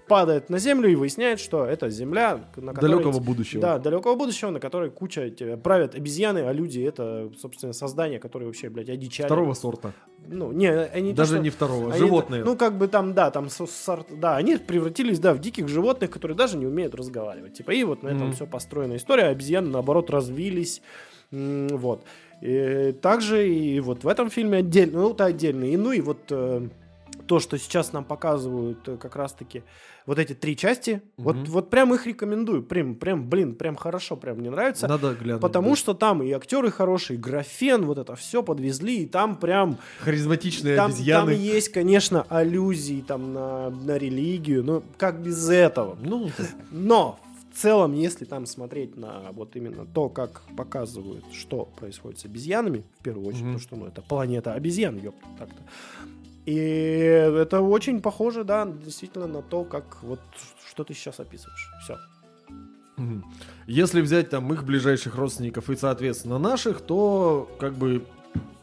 падает 0.08 0.50
на 0.50 0.58
Землю 0.58 0.88
и 0.90 0.94
выясняет, 0.94 1.40
что 1.40 1.64
это 1.64 1.88
Земля, 1.90 2.40
на 2.56 2.72
которой... 2.74 2.90
Далекого 2.92 3.20
будущего. 3.20 3.62
Да, 3.62 3.78
далекого 3.78 4.14
будущего, 4.16 4.50
на 4.50 4.60
которой 4.60 4.90
куча 4.90 5.22
эти- 5.22 5.56
правят 5.56 5.94
обезьяны, 5.94 6.40
а 6.40 6.52
люди 6.52 6.80
это, 6.80 7.30
собственно, 7.38 7.72
создания, 7.72 8.18
которые 8.18 8.46
вообще, 8.48 8.68
блядь, 8.68 8.88
одичали. 8.90 9.26
Второго 9.28 9.54
сорта. 9.54 9.92
Ну, 10.26 10.52
не, 10.52 10.68
они 10.70 11.10
то, 11.10 11.16
Даже 11.18 11.34
что- 11.36 11.42
не 11.42 11.50
второго, 11.50 11.90
они- 11.90 11.98
животные. 11.98 12.44
Ну, 12.44 12.56
как 12.56 12.76
бы 12.78 12.88
там, 12.88 13.14
да, 13.14 13.30
там 13.30 13.48
со- 13.48 13.66
сорт, 13.66 14.06
да, 14.18 14.36
они 14.36 14.56
превратились, 14.56 15.18
да, 15.18 15.32
в 15.34 15.38
диких 15.40 15.68
животных, 15.68 16.10
которые 16.10 16.36
даже 16.36 16.56
не 16.56 16.66
умеют 16.66 16.94
разговаривать. 16.94 17.54
Типа, 17.54 17.70
и 17.72 17.84
вот 17.84 18.02
на 18.02 18.08
этом 18.08 18.24
Мгм. 18.26 18.32
все 18.32 18.46
построена 18.46 18.96
история. 18.96 19.24
Обезьяны, 19.24 19.68
наоборот, 19.70 20.10
развились. 20.10 20.82
Вот. 21.30 22.04
И 22.42 22.94
также 23.00 23.48
и 23.48 23.80
вот 23.80 24.04
в 24.04 24.08
этом 24.08 24.28
фильме 24.30 24.58
отдельно, 24.58 25.00
ну, 25.00 25.10
это 25.12 25.24
отдельно. 25.24 25.64
И, 25.64 25.76
ну, 25.76 25.92
и 25.92 26.00
вот 26.00 26.18
э, 26.30 26.68
то, 27.26 27.40
что 27.40 27.58
сейчас 27.58 27.92
нам 27.92 28.04
показывают 28.04 28.86
э, 28.88 28.96
как 28.96 29.16
раз-таки 29.16 29.62
вот 30.06 30.18
эти 30.18 30.34
три 30.34 30.56
части, 30.56 31.00
вот, 31.16 31.36
Мгм. 31.36 31.44
вот 31.46 31.70
прям 31.70 31.94
их 31.94 32.06
рекомендую. 32.06 32.62
Прям, 32.62 32.94
прям, 32.94 33.28
блин, 33.28 33.54
прям 33.54 33.76
хорошо, 33.76 34.16
прям 34.16 34.38
мне 34.38 34.50
нравится. 34.50 34.86
Надо 34.86 35.14
глянуть. 35.14 35.40
Потому 35.40 35.70
да. 35.70 35.76
что 35.76 35.94
там 35.94 36.22
и 36.22 36.30
актеры 36.32 36.70
хорошие, 36.70 37.16
и 37.16 37.20
графен, 37.20 37.86
вот 37.86 37.98
это 37.98 38.14
все 38.16 38.42
подвезли, 38.42 39.02
и 39.02 39.06
там 39.06 39.36
прям 39.36 39.78
Харизматичные 40.00 40.76
там, 40.76 40.90
обезьяны. 40.90 41.32
там 41.32 41.40
есть, 41.40 41.70
конечно, 41.70 42.26
аллюзии 42.28 43.00
там 43.06 43.32
на, 43.32 43.70
на 43.70 43.96
религию, 43.96 44.62
но 44.62 44.82
как 44.98 45.22
без 45.22 45.48
этого? 45.48 45.96
Ну, 46.00 46.30
Но 46.70 47.18
в 47.50 47.56
целом, 47.56 47.94
если 47.94 48.24
там 48.24 48.46
смотреть 48.46 48.96
на 48.96 49.30
вот 49.32 49.56
именно 49.56 49.86
то, 49.86 50.08
как 50.08 50.42
показывают, 50.56 51.24
что 51.32 51.64
происходит 51.76 52.18
с 52.18 52.24
обезьянами, 52.26 52.84
в 52.98 53.02
первую 53.02 53.28
очередь, 53.28 53.44
Мгм. 53.44 53.52
потому 53.54 53.60
что 53.60 53.76
ну, 53.76 53.86
это 53.86 54.02
планета 54.02 54.52
обезьян, 54.52 54.98
ёпта, 54.98 55.26
так-то. 55.38 55.62
И 56.46 56.54
это 56.54 57.60
очень 57.60 58.02
похоже, 58.02 58.44
да, 58.44 58.66
действительно 58.66 59.26
на 59.26 59.42
то, 59.42 59.64
как 59.64 60.02
вот 60.02 60.20
что 60.68 60.84
ты 60.84 60.94
сейчас 60.94 61.20
описываешь. 61.20 61.70
Все. 61.82 61.96
Если 63.66 64.00
взять 64.00 64.30
там 64.30 64.52
их 64.52 64.64
ближайших 64.64 65.16
родственников 65.16 65.70
и, 65.70 65.76
соответственно, 65.76 66.38
наших, 66.38 66.80
то 66.80 67.50
как 67.58 67.74
бы 67.74 68.04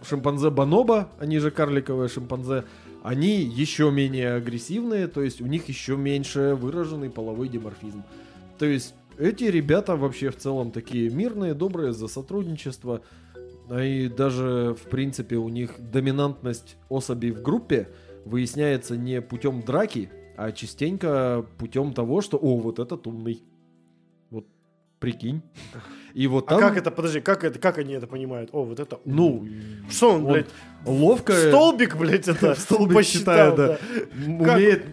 шимпанзе 0.08 0.50
бонобо, 0.50 1.10
они 1.20 1.40
же 1.40 1.52
карликовые 1.52 2.08
шимпанзе, 2.08 2.64
они 3.04 3.42
еще 3.42 3.92
менее 3.92 4.34
агрессивные, 4.34 5.08
то 5.08 5.22
есть 5.22 5.42
у 5.42 5.48
них 5.48 5.68
еще 5.68 5.98
меньше 5.98 6.56
выраженный 6.56 7.10
половой 7.10 7.50
dimorфизм. 7.50 8.04
То 8.58 8.66
есть 8.66 8.94
эти 9.18 9.46
ребята 9.46 9.96
вообще 9.96 10.30
в 10.30 10.38
целом 10.38 10.72
такие 10.72 11.10
мирные, 11.10 11.54
добрые, 11.54 11.94
за 11.94 12.08
сотрудничество. 12.08 13.02
А 13.72 13.82
И 13.82 14.10
даже, 14.10 14.76
в 14.78 14.90
принципе, 14.90 15.38
у 15.38 15.48
них 15.48 15.76
доминантность 15.80 16.76
особей 16.90 17.32
в 17.32 17.42
группе 17.42 17.88
выясняется 18.26 18.98
не 18.98 19.22
путем 19.22 19.62
драки, 19.62 20.12
а 20.36 20.52
частенько 20.52 21.46
путем 21.58 21.94
того, 21.94 22.20
что 22.20 22.38
«О, 22.38 22.58
вот 22.58 22.80
этот 22.80 23.08
умный». 23.08 23.42
Вот, 24.30 24.46
прикинь. 25.00 25.42
И 26.14 26.28
вот 26.28 26.48
А 26.48 26.50
там... 26.50 26.60
как 26.60 26.78
это, 26.78 26.92
подожди, 26.92 27.22
как 27.22 27.46
это, 27.46 27.60
как 27.60 27.78
они 27.78 27.94
это 27.94 28.08
понимают? 28.08 28.50
О, 28.52 28.66
вот 28.66 28.82
это... 28.82 29.00
Ну, 29.06 29.48
что 29.90 30.16
он, 30.16 30.26
он 30.26 30.34
блядь, 30.34 30.50
ловко... 30.86 31.32
столбик, 31.32 31.96
блядь, 31.96 32.28
это 32.28 32.56
столбик 32.60 32.98
посчитал, 32.98 33.52
считает, 33.52 33.56
да. 33.56 33.78
Как? 34.46 34.58
Умеет 34.58 34.86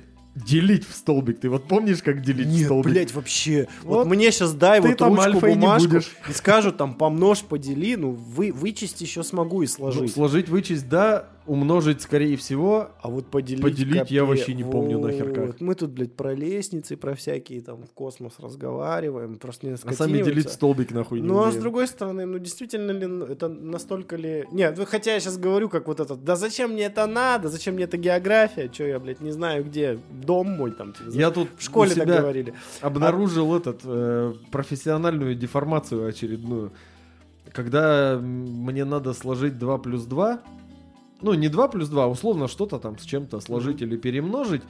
делить 0.45 0.87
в 0.89 0.95
столбик. 0.95 1.41
Ты 1.41 1.49
вот 1.51 1.67
помнишь, 1.69 2.03
как 2.03 2.23
делить 2.23 2.47
в 2.47 2.51
Нет, 2.51 2.67
столбик? 2.67 2.93
блядь, 2.93 3.15
вообще. 3.15 3.69
Вот, 3.83 3.99
Вот 3.99 4.07
мне 4.07 4.31
сейчас 4.31 4.53
дай 4.55 4.81
вот 4.81 4.97
там 4.97 5.15
ручку, 5.15 5.41
бумажку 5.47 5.89
будешь. 5.89 6.11
и 6.29 6.33
скажут 6.33 6.77
там 6.77 6.95
помножь, 6.95 7.41
подели, 7.43 7.97
ну 7.97 8.11
вы, 8.13 8.53
вычесть 8.53 9.01
еще 9.01 9.23
смогу 9.23 9.63
и 9.63 9.67
Ну, 9.67 9.73
сложить. 9.73 10.13
сложить, 10.13 10.49
вычесть, 10.49 10.89
да. 10.89 11.27
Умножить, 11.49 12.03
скорее 12.03 12.37
всего, 12.37 12.91
А 13.03 13.09
вот 13.09 13.27
поделить... 13.27 13.63
Поделить 13.63 14.11
я 14.11 14.21
копе- 14.21 14.25
вообще 14.25 14.55
не 14.55 14.63
помню 14.65 14.99
нахер 14.99 15.33
как. 15.33 15.47
Вот. 15.47 15.61
Мы 15.61 15.75
тут, 15.75 15.91
блядь, 15.91 16.15
про 16.15 16.35
лестницы, 16.35 16.97
про 16.97 17.15
всякие 17.15 17.61
там 17.63 17.85
космос 17.95 18.35
разговариваем, 18.39 19.37
просто 19.37 19.67
не 19.67 19.73
а 19.73 19.93
сами 19.93 20.23
делить 20.23 20.51
столбик 20.51 20.91
нахуй 20.93 21.21
не 21.21 21.27
Ну, 21.27 21.43
а 21.43 21.51
с 21.51 21.57
другой 21.57 21.87
стороны, 21.89 22.27
ну, 22.27 22.39
действительно 22.39 22.91
ли 22.93 23.05
н- 23.05 23.23
это 23.23 23.49
настолько 23.49 24.17
ли... 24.17 24.47
Нет, 24.53 24.75
ну, 24.77 24.85
хотя 24.87 25.15
я 25.15 25.21
сейчас 25.21 25.39
говорю, 25.39 25.69
как 25.69 25.89
вот 25.89 26.01
этот, 26.01 26.23
да 26.23 26.37
зачем 26.37 26.73
мне 26.73 26.85
это 26.85 27.07
надо, 27.07 27.49
зачем 27.49 27.75
мне 27.75 27.85
эта 27.85 27.97
география, 27.97 28.71
что 28.73 28.85
я, 28.85 28.99
блядь, 29.01 29.21
не 29.21 29.31
знаю, 29.33 29.65
где 29.65 29.99
дом 30.11 30.49
мой 30.51 30.71
там. 30.73 30.93
Я 31.11 31.31
тут 31.31 31.49
В 31.57 31.63
школе 31.63 31.95
так 31.95 32.07
говорили. 32.07 32.55
обнаружил 32.81 33.57
этот 33.57 33.81
э, 33.85 34.35
профессиональную 34.51 35.35
деформацию 35.35 36.07
очередную. 36.07 36.73
Когда 37.53 38.19
мне 38.21 38.85
надо 38.85 39.15
сложить 39.15 39.59
2 39.59 39.79
плюс 39.79 40.05
2, 40.05 40.41
ну 41.23 41.35
не 41.35 41.49
2 41.49 41.69
плюс 41.69 41.89
2, 41.89 42.05
а 42.05 42.07
условно 42.07 42.49
что-то 42.49 42.79
там 42.79 42.99
с 42.99 43.03
чем-то 43.03 43.41
сложить 43.41 43.83
или 43.83 43.97
перемножить, 43.97 44.63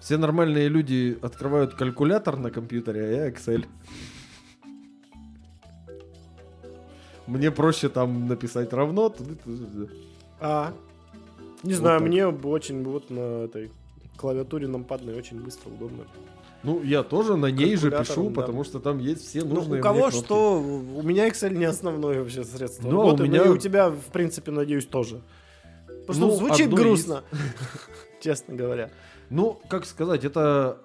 все 0.00 0.16
нормальные 0.18 0.68
люди 0.68 1.18
открывают 1.22 1.74
калькулятор 1.74 2.36
на 2.38 2.50
компьютере, 2.50 3.00
а 3.04 3.08
я 3.10 3.28
Excel. 3.30 3.64
Мне 7.26 7.50
проще 7.50 7.88
там 7.88 8.28
написать 8.28 8.72
равно. 8.72 9.12
А, 10.40 10.72
не 11.62 11.72
Вот 11.72 11.78
знаю, 11.80 12.00
так. 12.00 12.08
мне 12.08 12.26
очень 12.26 12.84
вот 12.84 13.10
на 13.10 13.44
этой 13.44 13.70
клавиатуре 14.16 14.68
нампадной 14.68 15.14
очень 15.16 15.40
быстро, 15.40 15.70
удобно. 15.70 16.04
Ну, 16.62 16.82
я 16.82 17.02
тоже 17.02 17.36
на 17.36 17.46
ней 17.50 17.76
же 17.76 17.90
пишу, 17.90 18.28
да. 18.30 18.40
потому 18.42 18.64
что 18.64 18.80
там 18.80 18.98
есть 18.98 19.26
все 19.26 19.44
Ну, 19.44 19.56
нужные 19.56 19.80
у 19.80 19.82
кого 19.82 20.10
что, 20.10 20.60
у 20.60 21.02
меня 21.02 21.28
Excel 21.28 21.56
не 21.56 21.64
основное 21.64 22.20
вообще 22.20 22.44
средство. 22.44 22.88
Ну, 22.88 23.00
а 23.00 23.04
работы, 23.06 23.22
у 23.24 23.26
меня- 23.26 23.44
и 23.44 23.48
у 23.48 23.56
тебя, 23.56 23.90
в 23.90 24.06
принципе, 24.12 24.50
надеюсь, 24.52 24.86
тоже. 24.86 25.20
Потому 26.06 26.30
что 26.32 26.40
Ну, 26.40 26.46
звучит 26.46 26.66
одно 26.68 26.76
из. 26.78 26.82
грустно, 26.82 27.24
честно 28.20 28.54
говоря. 28.54 28.90
Ну, 29.30 29.60
как 29.68 29.84
сказать, 29.86 30.24
это 30.24 30.78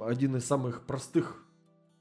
один 0.00 0.36
из 0.36 0.44
самых 0.46 0.82
простых 0.82 1.42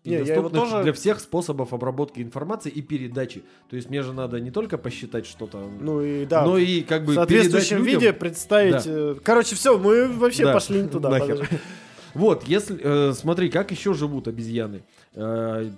и 0.03 0.09
Не, 0.11 0.19
доступных 0.19 0.51
тоже- 0.53 0.83
для 0.83 0.93
всех 0.93 1.19
способов 1.19 1.73
обработки 1.73 2.21
информации 2.21 2.69
и 2.71 2.81
передачи. 2.81 3.43
То 3.69 3.75
есть 3.75 3.89
мне 3.89 4.03
же 4.03 4.13
надо 4.13 4.39
не 4.39 4.51
только 4.51 4.77
посчитать 4.77 5.25
что-то, 5.25 5.67
Ну 5.79 6.01
и 6.01 6.25
да, 6.25 6.45
но 6.45 6.57
и 6.57 6.81
как 6.81 7.05
бы 7.05 7.13
в 7.13 7.15
соответствующем 7.15 7.77
людям. 7.83 7.99
виде 8.01 8.13
представить... 8.13 8.83
Да. 8.85 8.91
э, 8.91 9.15
Короче, 9.23 9.55
все, 9.55 9.77
мы 9.79 10.07
вообще 10.07 10.43
Да, 10.45 10.53
пошли 10.53 10.81
не 10.83 10.89
туда. 10.89 11.19
Вот, 12.13 12.43
если 12.47 12.79
э, 12.81 13.13
смотри, 13.13 13.49
как 13.49 13.71
еще 13.71 13.93
живут 13.93 14.27
обезьяны. 14.29 14.83
Э, 15.15 15.69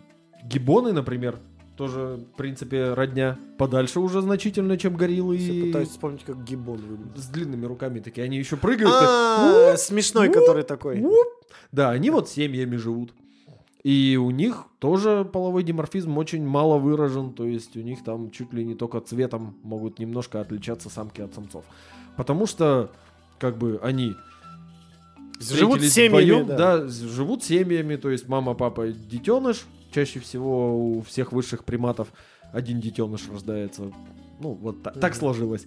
гибоны, 0.44 0.92
например, 0.94 1.40
тоже, 1.78 2.26
в 2.34 2.38
принципе, 2.38 2.94
родня 2.94 3.38
подальше 3.58 4.00
уже 4.00 4.22
значительно, 4.22 4.78
чем 4.78 4.96
гориллы 4.96 5.38
Всё 5.38 5.54
и 5.54 5.68
Пытаюсь 5.68 5.90
вспомнить, 5.90 6.24
как 6.24 6.44
гибон 6.44 6.78
выглядит. 6.78 7.18
с 7.18 7.28
длинными 7.28 7.66
руками 7.66 8.00
такие. 8.00 8.26
Они 8.26 8.38
еще 8.38 8.58
прыгают. 8.58 8.92
так, 8.92 9.04
А, 9.08 9.78
Смешной, 9.78 10.30
который 10.30 10.64
такой. 10.64 11.04
Да, 11.72 11.92
они 11.92 12.10
вот 12.10 12.30
семьями 12.30 12.76
живут. 12.76 13.14
И 13.84 14.18
у 14.22 14.32
них 14.32 14.66
тоже 14.80 15.24
половой 15.24 15.64
диморфизм 15.64 16.18
очень 16.18 16.46
мало 16.46 16.78
выражен, 16.78 17.32
то 17.32 17.46
есть 17.46 17.78
у 17.78 17.82
них 17.82 18.04
там 18.04 18.32
чуть 18.32 18.52
ли 18.52 18.66
не 18.66 18.76
только 18.76 19.00
цветом 19.00 19.56
могут 19.64 20.00
немножко 20.00 20.42
отличаться 20.42 20.90
самки 20.90 21.22
от 21.22 21.34
самцов. 21.34 21.64
Потому 22.18 22.48
что, 22.48 22.92
как 23.40 23.58
бы, 23.58 23.80
они 23.82 24.14
Живут 25.40 25.84
семьями, 25.84 26.42
вдвоем, 26.42 26.48
да. 26.48 26.88
живут 26.88 27.44
семьями, 27.44 27.96
то 27.96 28.10
есть 28.10 28.28
мама, 28.28 28.56
папа, 28.56 28.88
детеныш. 28.88 29.66
Чаще 29.98 30.20
всего 30.20 30.78
у 30.78 31.02
всех 31.02 31.32
высших 31.32 31.64
приматов 31.64 32.10
один 32.54 32.80
детеныш 32.80 33.28
рождается. 33.32 33.92
Ну, 34.40 34.54
вот 34.54 34.84
та- 34.84 34.92
так 34.92 35.14
Мгм. 35.14 35.20
сложилось. 35.20 35.66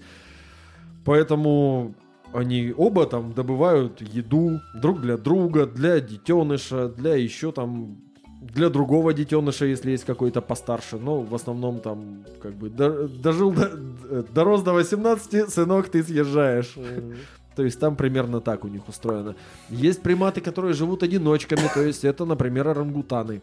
Поэтому 1.05 1.95
они 2.33 2.73
оба 2.77 3.07
там 3.07 3.33
добывают 3.33 4.01
еду 4.01 4.61
друг 4.81 5.01
для 5.01 5.17
друга, 5.17 5.67
для 5.67 5.99
детеныша, 5.99 6.89
для 6.91 7.17
еще 7.17 7.51
там 7.51 7.97
для 8.41 8.69
другого 8.71 9.13
детеныша, 9.13 9.65
если 9.67 9.91
есть 9.91 10.05
какой-то 10.05 10.41
постарше. 10.41 10.97
Но 10.97 11.23
в 11.23 11.35
основном 11.35 11.81
там 11.81 12.25
как 12.41 12.55
бы 12.55 12.71
до- 12.71 13.09
дожил 13.09 13.51
до, 13.51 14.23
дорос 14.33 14.63
до 14.63 14.73
18, 14.75 15.51
сынок, 15.51 15.89
ты 15.89 16.05
съезжаешь. 16.05 16.77
Мгм. 16.77 17.17
То 17.57 17.65
есть 17.65 17.81
там 17.81 17.97
примерно 17.97 18.41
так 18.41 18.65
у 18.65 18.69
них 18.69 18.89
устроено. 18.89 19.35
Есть 19.71 20.03
приматы, 20.03 20.41
которые 20.41 20.73
живут 20.75 21.03
одиночками, 21.03 21.69
то 21.75 21.83
есть 21.83 22.05
это, 22.05 22.25
например, 22.25 22.69
орангутаны. 22.69 23.43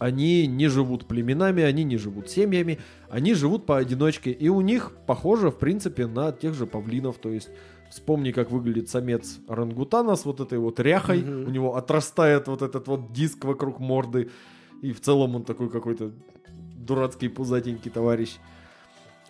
Они 0.00 0.46
не 0.46 0.68
живут 0.68 1.06
племенами, 1.06 1.62
они 1.62 1.84
не 1.84 1.98
живут 1.98 2.30
семьями, 2.30 2.78
они 3.10 3.34
живут 3.34 3.66
поодиночке. 3.66 4.30
И 4.32 4.48
у 4.48 4.62
них 4.62 4.92
похоже, 5.06 5.50
в 5.50 5.58
принципе, 5.58 6.06
на 6.06 6.32
тех 6.32 6.54
же 6.54 6.66
павлинов. 6.66 7.18
То 7.18 7.28
есть 7.28 7.50
вспомни, 7.90 8.32
как 8.32 8.50
выглядит 8.50 8.88
самец 8.88 9.40
орангутана 9.46 10.16
с 10.16 10.24
вот 10.24 10.40
этой 10.40 10.58
вот 10.58 10.80
ряхой. 10.80 11.20
Мгм. 11.20 11.48
У 11.48 11.50
него 11.50 11.76
отрастает 11.76 12.48
вот 12.48 12.62
этот 12.62 12.88
вот 12.88 13.12
диск 13.12 13.44
вокруг 13.44 13.78
морды. 13.78 14.30
И 14.80 14.92
в 14.92 15.02
целом 15.02 15.36
он 15.36 15.44
такой 15.44 15.68
какой-то 15.68 16.12
дурацкий 16.78 17.28
пузатенький 17.28 17.90
товарищ. 17.90 18.38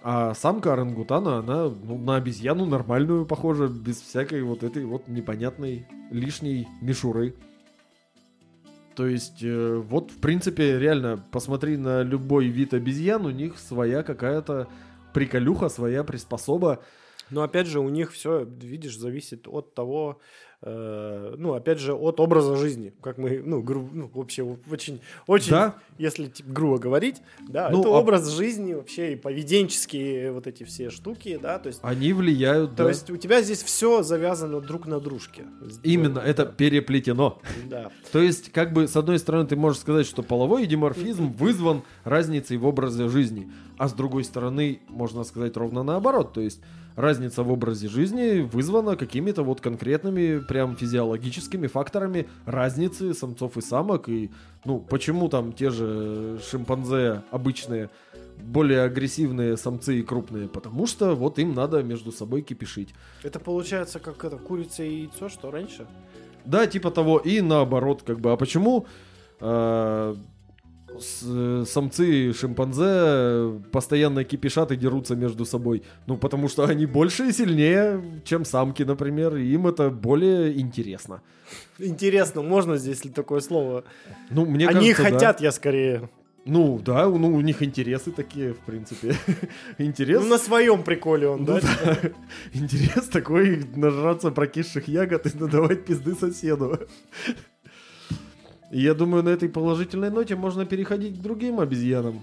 А 0.04 0.34
самка 0.34 0.74
орангутана, 0.74 1.38
она 1.38 1.64
ну, 1.64 1.98
на 1.98 2.14
обезьяну 2.14 2.64
нормальную 2.64 3.26
похожа, 3.26 3.66
без 3.66 4.00
всякой 4.00 4.44
вот 4.44 4.62
этой 4.62 4.84
вот 4.84 5.08
непонятной 5.08 5.88
лишней 6.12 6.68
мишуры. 6.80 7.34
То 9.00 9.06
есть, 9.06 9.42
э, 9.42 9.76
вот, 9.76 10.10
в 10.10 10.20
принципе, 10.20 10.78
реально, 10.78 11.24
посмотри 11.32 11.78
на 11.78 12.02
любой 12.02 12.48
вид 12.48 12.74
обезьян, 12.74 13.24
у 13.24 13.30
них 13.30 13.58
своя 13.58 14.02
какая-то 14.02 14.68
приколюха, 15.14 15.70
своя 15.70 16.04
приспособа. 16.04 16.84
Но 17.30 17.40
опять 17.40 17.66
же, 17.66 17.80
у 17.80 17.88
них 17.88 18.12
все, 18.12 18.44
видишь, 18.44 18.98
зависит 18.98 19.48
от 19.48 19.72
того, 19.72 20.20
э, 20.62 21.34
ну, 21.38 21.54
опять 21.54 21.78
же, 21.78 21.94
от 21.94 22.20
образа 22.20 22.56
жизни. 22.56 22.92
Как 23.02 23.16
мы, 23.18 23.42
ну, 23.44 23.62
гру- 23.62 23.88
ну, 23.92 24.10
вообще 24.12 24.42
очень, 24.70 25.00
очень, 25.26 25.50
Да. 25.52 25.76
если 25.98 26.26
типа, 26.26 26.50
грубо 26.52 26.78
говорить, 26.78 27.16
да, 27.48 27.70
Ну, 27.70 27.80
это 27.80 27.88
а- 27.88 27.92
образ 27.92 28.28
жизни 28.30 28.74
вообще 28.74 29.14
и 29.14 29.16
поведенческие 29.16 30.32
вот 30.32 30.46
эти 30.46 30.64
все 30.64 30.90
штуки, 30.90 31.38
да, 31.40 31.58
то 31.58 31.68
есть, 31.68 31.80
Они 31.82 32.12
влияют, 32.12 32.72
то 32.72 32.84
да. 32.84 32.88
есть 32.90 33.08
у 33.10 33.16
тебя 33.16 33.42
здесь 33.42 33.62
все 33.62 34.02
завязано 34.02 34.60
друг 34.60 34.86
на 34.86 35.00
дружке. 35.00 35.44
Именно, 35.82 36.18
это 36.18 36.44
переплетено. 36.46 37.40
Да. 37.68 37.90
То 38.12 38.20
есть, 38.20 38.52
как 38.52 38.72
бы, 38.72 38.86
с 38.88 38.96
одной 38.96 39.18
стороны, 39.18 39.46
ты 39.46 39.56
можешь 39.56 39.80
сказать, 39.80 40.06
что 40.06 40.22
половой 40.22 40.66
диморфизм 40.66 41.32
вызван 41.32 41.82
разницей 42.04 42.56
в 42.56 42.66
образе 42.66 43.08
жизни, 43.08 43.50
а 43.78 43.88
с 43.88 43.92
другой 43.92 44.24
стороны, 44.24 44.80
можно 44.88 45.24
сказать 45.24 45.56
ровно 45.56 45.82
наоборот. 45.82 46.32
То 46.32 46.40
есть, 46.40 46.60
разница 46.96 47.42
в 47.42 47.50
образе 47.50 47.88
жизни 47.88 48.40
вызвана 48.40 48.96
какими-то 48.96 49.42
вот 49.42 49.60
конкретными, 49.60 50.38
прям 50.38 50.76
физиологическими 50.76 51.66
факторами 51.66 52.28
разницы 52.46 53.14
самцов 53.14 53.56
и 53.56 53.60
самок. 53.60 54.08
И, 54.08 54.30
ну, 54.64 54.78
почему 54.80 55.28
там 55.28 55.52
те 55.52 55.70
же 55.70 56.38
шимпанзе 56.50 57.22
обычные 57.30 57.90
более 58.42 58.82
агрессивные 58.82 59.56
самцы 59.56 60.00
и 60.00 60.02
крупные? 60.02 60.48
Потому 60.48 60.86
что 60.86 61.14
вот 61.14 61.38
им 61.38 61.54
надо 61.54 61.82
между 61.82 62.12
собой 62.12 62.42
кипишить. 62.42 62.94
Это 63.22 63.38
получается 63.38 63.98
как 63.98 64.24
это 64.24 64.36
курица 64.36 64.82
и 64.82 65.02
яйцо, 65.02 65.28
что 65.28 65.50
раньше? 65.50 65.86
Да, 66.44 66.66
типа 66.66 66.90
того, 66.90 67.18
и 67.18 67.40
наоборот, 67.40 68.02
как 68.02 68.20
бы. 68.20 68.32
А 68.32 68.36
почему 68.36 68.86
э, 69.40 70.14
самцы 70.98 72.32
шимпанзе 72.32 73.60
постоянно 73.70 74.24
кипишат 74.24 74.72
и 74.72 74.76
дерутся 74.76 75.16
между 75.16 75.44
собой? 75.44 75.82
Ну, 76.06 76.16
потому 76.16 76.48
что 76.48 76.64
они 76.64 76.86
больше 76.86 77.28
и 77.28 77.32
сильнее, 77.32 78.02
чем 78.24 78.44
самки, 78.44 78.82
например, 78.82 79.36
и 79.36 79.46
им 79.52 79.66
это 79.66 79.90
более 79.90 80.58
интересно. 80.60 81.22
Интересно, 81.78 82.42
можно 82.42 82.76
здесь 82.76 83.04
ли 83.04 83.10
такое 83.10 83.40
слово? 83.40 83.84
Ну, 84.30 84.46
мне 84.46 84.66
Они 84.68 84.92
кажется, 84.92 85.02
да. 85.02 85.10
хотят, 85.10 85.40
я 85.40 85.52
скорее. 85.52 86.08
Ну, 86.46 86.78
да, 86.78 87.06
ну, 87.06 87.28
у 87.34 87.40
них 87.42 87.62
интересы 87.62 88.12
такие, 88.12 88.54
в 88.54 88.58
принципе. 88.60 89.14
Интерес. 89.78 90.22
Ну, 90.22 90.28
на 90.28 90.38
своем 90.38 90.82
приколе 90.82 91.28
он, 91.28 91.40
Ну 91.40 91.46
да? 91.46 91.60
да. 91.60 91.98
Интерес 92.54 93.08
такой 93.08 93.64
нажраться 93.76 94.30
прокисших 94.30 94.88
ягод 94.88 95.26
и 95.26 95.38
надавать 95.38 95.84
пизды 95.84 96.14
соседу. 96.14 96.78
Я 98.70 98.94
думаю, 98.94 99.22
на 99.24 99.30
этой 99.30 99.48
положительной 99.48 100.10
ноте 100.10 100.36
можно 100.36 100.64
переходить 100.64 101.18
к 101.18 101.22
другим 101.22 101.58
обезьянам. 101.60 102.20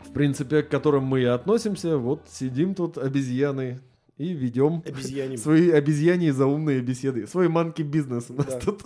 В 0.00 0.12
принципе, 0.12 0.62
к 0.62 0.68
которым 0.68 1.04
мы 1.04 1.22
и 1.22 1.24
относимся. 1.24 1.98
Вот 1.98 2.22
сидим 2.28 2.74
тут 2.74 2.98
обезьяны 2.98 3.80
и 4.16 4.32
ведем 4.32 4.82
Обезьяним. 4.86 5.36
свои 5.38 5.70
обезьяне 5.70 6.32
заумные 6.32 6.80
беседы. 6.80 7.26
Свой 7.26 7.48
манки 7.48 7.82
бизнес 7.82 8.26
у 8.30 8.34
нас 8.34 8.46
Да. 8.46 8.60
тут. 8.60 8.82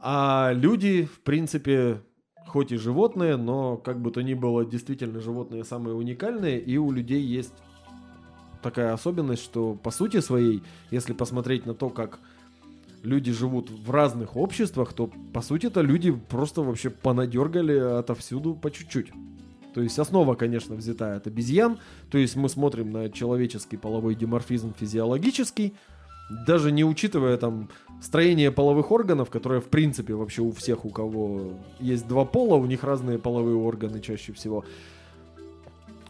А 0.00 0.52
люди, 0.54 1.04
в 1.04 1.20
принципе, 1.20 2.00
хоть 2.46 2.72
и 2.72 2.76
животные, 2.76 3.36
но 3.36 3.76
как 3.76 4.00
бы 4.00 4.10
то 4.10 4.22
ни 4.22 4.34
было, 4.34 4.64
действительно 4.64 5.20
животные 5.20 5.64
самые 5.64 5.94
уникальные, 5.94 6.60
и 6.60 6.78
у 6.78 6.90
людей 6.90 7.20
есть 7.20 7.52
такая 8.62 8.92
особенность, 8.92 9.42
что 9.42 9.74
по 9.74 9.90
сути 9.90 10.20
своей, 10.20 10.62
если 10.90 11.12
посмотреть 11.12 11.66
на 11.66 11.74
то, 11.74 11.90
как 11.90 12.20
люди 13.06 13.32
живут 13.32 13.70
в 13.70 13.90
разных 13.90 14.36
обществах, 14.36 14.92
то 14.92 15.10
по 15.32 15.40
сути-то 15.40 15.80
люди 15.80 16.10
просто 16.10 16.62
вообще 16.62 16.90
понадергали 16.90 17.78
отовсюду 17.78 18.54
по 18.54 18.70
чуть-чуть. 18.70 19.12
То 19.74 19.82
есть 19.82 19.98
основа, 19.98 20.34
конечно, 20.34 20.74
взята 20.74 21.16
от 21.16 21.26
обезьян. 21.26 21.78
То 22.10 22.18
есть 22.18 22.34
мы 22.36 22.48
смотрим 22.48 22.90
на 22.90 23.10
человеческий 23.10 23.76
половой 23.76 24.14
диморфизм 24.14 24.72
физиологический, 24.72 25.74
даже 26.46 26.72
не 26.72 26.84
учитывая 26.84 27.36
там 27.36 27.68
строение 28.02 28.50
половых 28.50 28.90
органов, 28.90 29.30
которое 29.30 29.60
в 29.60 29.66
принципе 29.66 30.14
вообще 30.14 30.42
у 30.42 30.50
всех, 30.50 30.84
у 30.84 30.90
кого 30.90 31.52
есть 31.78 32.08
два 32.08 32.24
пола, 32.24 32.56
у 32.56 32.66
них 32.66 32.84
разные 32.84 33.18
половые 33.18 33.56
органы 33.56 34.00
чаще 34.00 34.32
всего. 34.32 34.64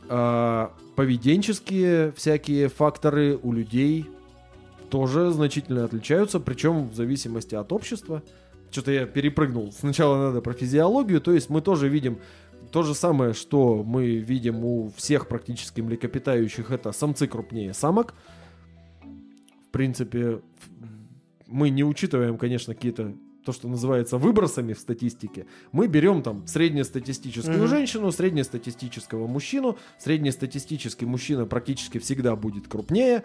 А, 0.08 0.72
поведенческие 0.94 2.12
всякие 2.12 2.68
факторы 2.68 3.38
у 3.42 3.52
людей 3.52 4.06
тоже 4.88 5.30
значительно 5.30 5.84
отличаются, 5.84 6.40
причем 6.40 6.88
в 6.88 6.94
зависимости 6.94 7.54
от 7.54 7.72
общества. 7.72 8.22
Что-то 8.70 8.90
я 8.92 9.06
перепрыгнул. 9.06 9.72
Сначала 9.72 10.16
надо 10.18 10.40
про 10.40 10.52
физиологию, 10.52 11.20
то 11.20 11.32
есть 11.32 11.50
мы 11.50 11.60
тоже 11.60 11.88
видим 11.88 12.18
то 12.72 12.82
же 12.82 12.94
самое, 12.94 13.32
что 13.32 13.82
мы 13.84 14.16
видим 14.16 14.64
у 14.64 14.90
всех 14.96 15.28
практически 15.28 15.80
млекопитающих, 15.80 16.70
это 16.70 16.92
самцы 16.92 17.26
крупнее 17.26 17.72
самок. 17.74 18.14
В 19.68 19.70
принципе, 19.70 20.40
мы 21.46 21.70
не 21.70 21.84
учитываем, 21.84 22.38
конечно, 22.38 22.74
какие-то 22.74 23.14
то, 23.44 23.52
что 23.52 23.68
называется 23.68 24.18
выбросами 24.18 24.72
в 24.72 24.80
статистике, 24.80 25.46
мы 25.70 25.86
берем 25.86 26.22
там 26.22 26.46
среднестатистическую 26.48 27.58
Мгм. 27.58 27.68
женщину, 27.68 28.10
среднестатистического 28.10 29.28
мужчину. 29.28 29.78
Среднестатистический 30.00 31.06
мужчина 31.06 31.46
практически 31.46 31.98
всегда 31.98 32.34
будет 32.34 32.66
крупнее, 32.66 33.22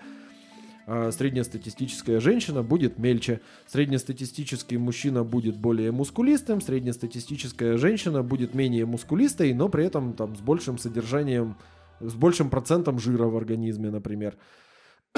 среднестатистическая 0.85 2.19
женщина 2.19 2.63
будет 2.63 2.97
мельче. 2.97 3.41
Среднестатистический 3.67 4.77
мужчина 4.77 5.23
будет 5.23 5.57
более 5.57 5.91
мускулистым, 5.91 6.61
среднестатистическая 6.61 7.77
женщина 7.77 8.23
будет 8.23 8.53
менее 8.53 8.85
мускулистой, 8.85 9.53
но 9.53 9.69
при 9.69 9.85
этом 9.85 10.13
там 10.13 10.35
с 10.35 10.39
большим 10.39 10.77
содержанием, 10.77 11.57
с 11.99 12.13
большим 12.13 12.49
процентом 12.49 12.99
жира 12.99 13.25
в 13.25 13.37
организме, 13.37 13.89
например. 13.89 14.37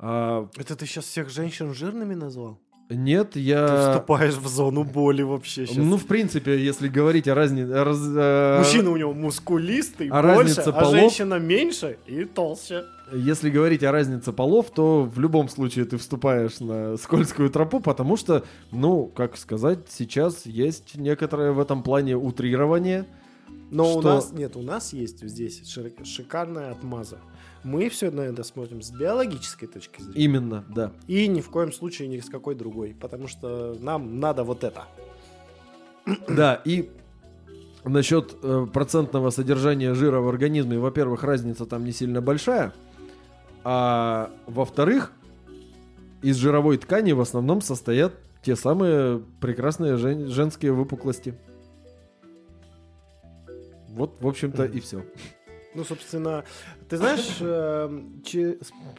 А, 0.00 0.48
Это 0.56 0.76
ты 0.76 0.86
сейчас 0.86 1.06
всех 1.06 1.28
женщин 1.28 1.74
жирными 1.74 2.14
назвал? 2.14 2.60
Нет, 2.90 3.32
Ты 3.32 3.40
я... 3.40 3.90
вступаешь 3.92 4.34
в 4.34 4.46
зону 4.48 4.84
боли 4.84 5.22
вообще 5.22 5.66
сейчас. 5.66 5.76
Ну, 5.76 5.96
в 5.96 6.06
принципе, 6.06 6.58
если 6.58 6.88
говорить 6.88 7.28
о 7.28 7.34
разнице... 7.34 8.58
Мужчина 8.58 8.90
у 8.90 8.96
него 8.96 9.12
мускулистый, 9.12 10.08
а 10.08 10.22
больше, 10.22 10.60
а 10.60 10.72
полов? 10.72 10.92
женщина 10.92 11.38
меньше 11.38 11.98
и 12.06 12.24
толще. 12.24 12.84
Если 13.12 13.50
говорить 13.50 13.82
о 13.84 13.92
разнице 13.92 14.32
полов, 14.32 14.70
то 14.70 15.02
в 15.02 15.18
любом 15.18 15.48
случае 15.48 15.84
ты 15.84 15.98
вступаешь 15.98 16.60
на 16.60 16.96
скользкую 16.96 17.50
тропу, 17.50 17.80
потому 17.80 18.16
что, 18.16 18.44
ну, 18.70 19.06
как 19.06 19.36
сказать, 19.36 19.80
сейчас 19.90 20.46
есть 20.46 20.96
некоторое 20.96 21.52
в 21.52 21.60
этом 21.60 21.82
плане 21.82 22.16
утрирование. 22.16 23.06
Но 23.70 23.96
у 23.96 24.00
Что? 24.00 24.14
нас 24.14 24.32
нет, 24.32 24.56
у 24.56 24.62
нас 24.62 24.92
есть 24.92 25.22
здесь 25.22 25.62
шикарная 26.04 26.72
отмаза. 26.72 27.18
Мы 27.64 27.88
все 27.88 28.10
на 28.10 28.22
это 28.22 28.44
смотрим 28.44 28.82
с 28.82 28.90
биологической 28.90 29.66
точки 29.66 30.00
зрения. 30.00 30.20
Именно, 30.24 30.64
да. 30.68 30.92
И 31.06 31.26
ни 31.26 31.40
в 31.40 31.50
коем 31.50 31.72
случае 31.72 32.08
ни 32.08 32.18
с 32.20 32.28
какой 32.30 32.54
другой. 32.54 32.96
Потому 32.98 33.28
что 33.28 33.76
нам 33.80 34.20
надо 34.20 34.44
вот 34.44 34.64
это. 34.64 34.84
Да, 36.28 36.60
и 36.64 36.90
насчет 37.84 38.36
э, 38.42 38.66
процентного 38.72 39.30
содержания 39.30 39.94
жира 39.94 40.20
в 40.20 40.28
организме, 40.28 40.78
во-первых, 40.78 41.22
разница 41.22 41.66
там 41.66 41.84
не 41.84 41.92
сильно 41.92 42.20
большая, 42.22 42.72
а 43.64 44.30
во-вторых, 44.46 45.12
из 46.22 46.36
жировой 46.36 46.78
ткани 46.78 47.12
в 47.12 47.20
основном 47.20 47.60
состоят 47.60 48.14
те 48.42 48.56
самые 48.56 49.20
прекрасные 49.40 49.96
жен- 49.96 50.28
женские 50.28 50.72
выпуклости. 50.72 51.34
Вот, 53.88 54.16
в 54.20 54.26
общем-то, 54.26 54.64
и 54.64 54.80
все. 54.80 55.04
Ну, 55.74 55.84
собственно, 55.84 56.44
ты 56.88 56.96
знаешь, 56.96 57.36
э, 57.40 58.00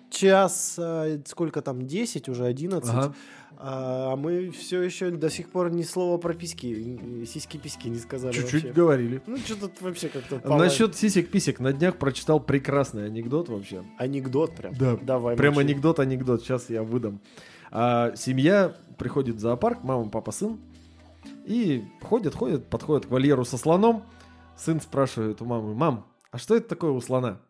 час, 0.10 0.76
э, 0.78 1.20
сколько 1.26 1.62
там, 1.62 1.86
10, 1.88 2.30
уже 2.30 2.46
11, 2.46 2.90
Ага. 2.90 3.14
а 3.58 4.16
мы 4.16 4.52
все 4.52 4.82
еще 4.82 5.10
до 5.12 5.30
сих 5.30 5.50
пор 5.50 5.72
ни 5.72 5.82
слова 5.84 6.18
про 6.18 6.34
письки, 6.34 7.26
сиськи-письки 7.26 7.88
не 7.90 7.98
сказали 7.98 8.34
Чуть-чуть 8.34 8.64
вообще. 8.66 8.72
говорили. 8.74 9.22
Ну, 9.26 9.38
что-то 9.38 9.72
вообще 9.82 10.10
как-то... 10.10 10.40
Насчет 10.58 10.96
сисек-писек 10.96 11.60
на 11.60 11.74
днях 11.74 11.98
прочитал 11.98 12.40
прекрасный 12.40 13.06
анекдот 13.08 13.50
вообще. 13.50 13.84
Анекдот 13.98 14.56
прям. 14.56 14.74
Да, 14.76 14.96
Давай, 15.02 15.36
Прям 15.36 15.56
мочи. 15.56 15.66
анекдот, 15.68 16.00
анекдот. 16.00 16.44
Сейчас 16.44 16.70
я 16.70 16.84
выдам. 16.84 17.20
А, 17.72 18.14
семья 18.16 18.76
приходит 18.98 19.36
в 19.38 19.40
зоопарк, 19.40 19.84
мама, 19.84 20.10
папа, 20.10 20.32
сын. 20.32 20.60
И 21.46 21.84
ходят, 22.02 22.36
ходят, 22.36 22.68
подходят 22.68 23.08
к 23.08 23.10
вольеру 23.10 23.44
со 23.44 23.58
слоном. 23.58 24.04
Сын 24.56 24.80
спрашивает 24.82 25.42
у 25.42 25.46
мамы, 25.46 25.74
мам, 25.74 26.06
а 26.32 26.38
что 26.38 26.56
это 26.56 26.70
такое 26.70 26.92
у 26.92 27.02
слона? 27.02 27.42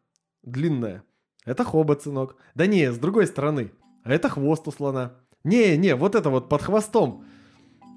Длинное. 0.44 1.04
Это 1.46 1.64
хобот, 1.64 2.04
сынок. 2.04 2.36
Да 2.56 2.66
не, 2.66 2.92
с 2.92 2.98
другой 2.98 3.28
стороны. 3.28 3.72
А 4.04 4.12
это 4.12 4.30
хвост 4.30 4.68
у 4.68 4.72
слона. 4.72 5.14
Не, 5.44 5.78
не, 5.78 5.96
вот 5.96 6.16
это 6.16 6.30
вот 6.30 6.50
под 6.50 6.62
хвостом. 6.62 7.26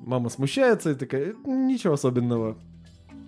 Мама 0.01 0.31
смущается 0.31 0.91
и 0.91 0.95
такая, 0.95 1.33
«Э, 1.33 1.35
ничего 1.45 1.95
особенного. 1.95 2.57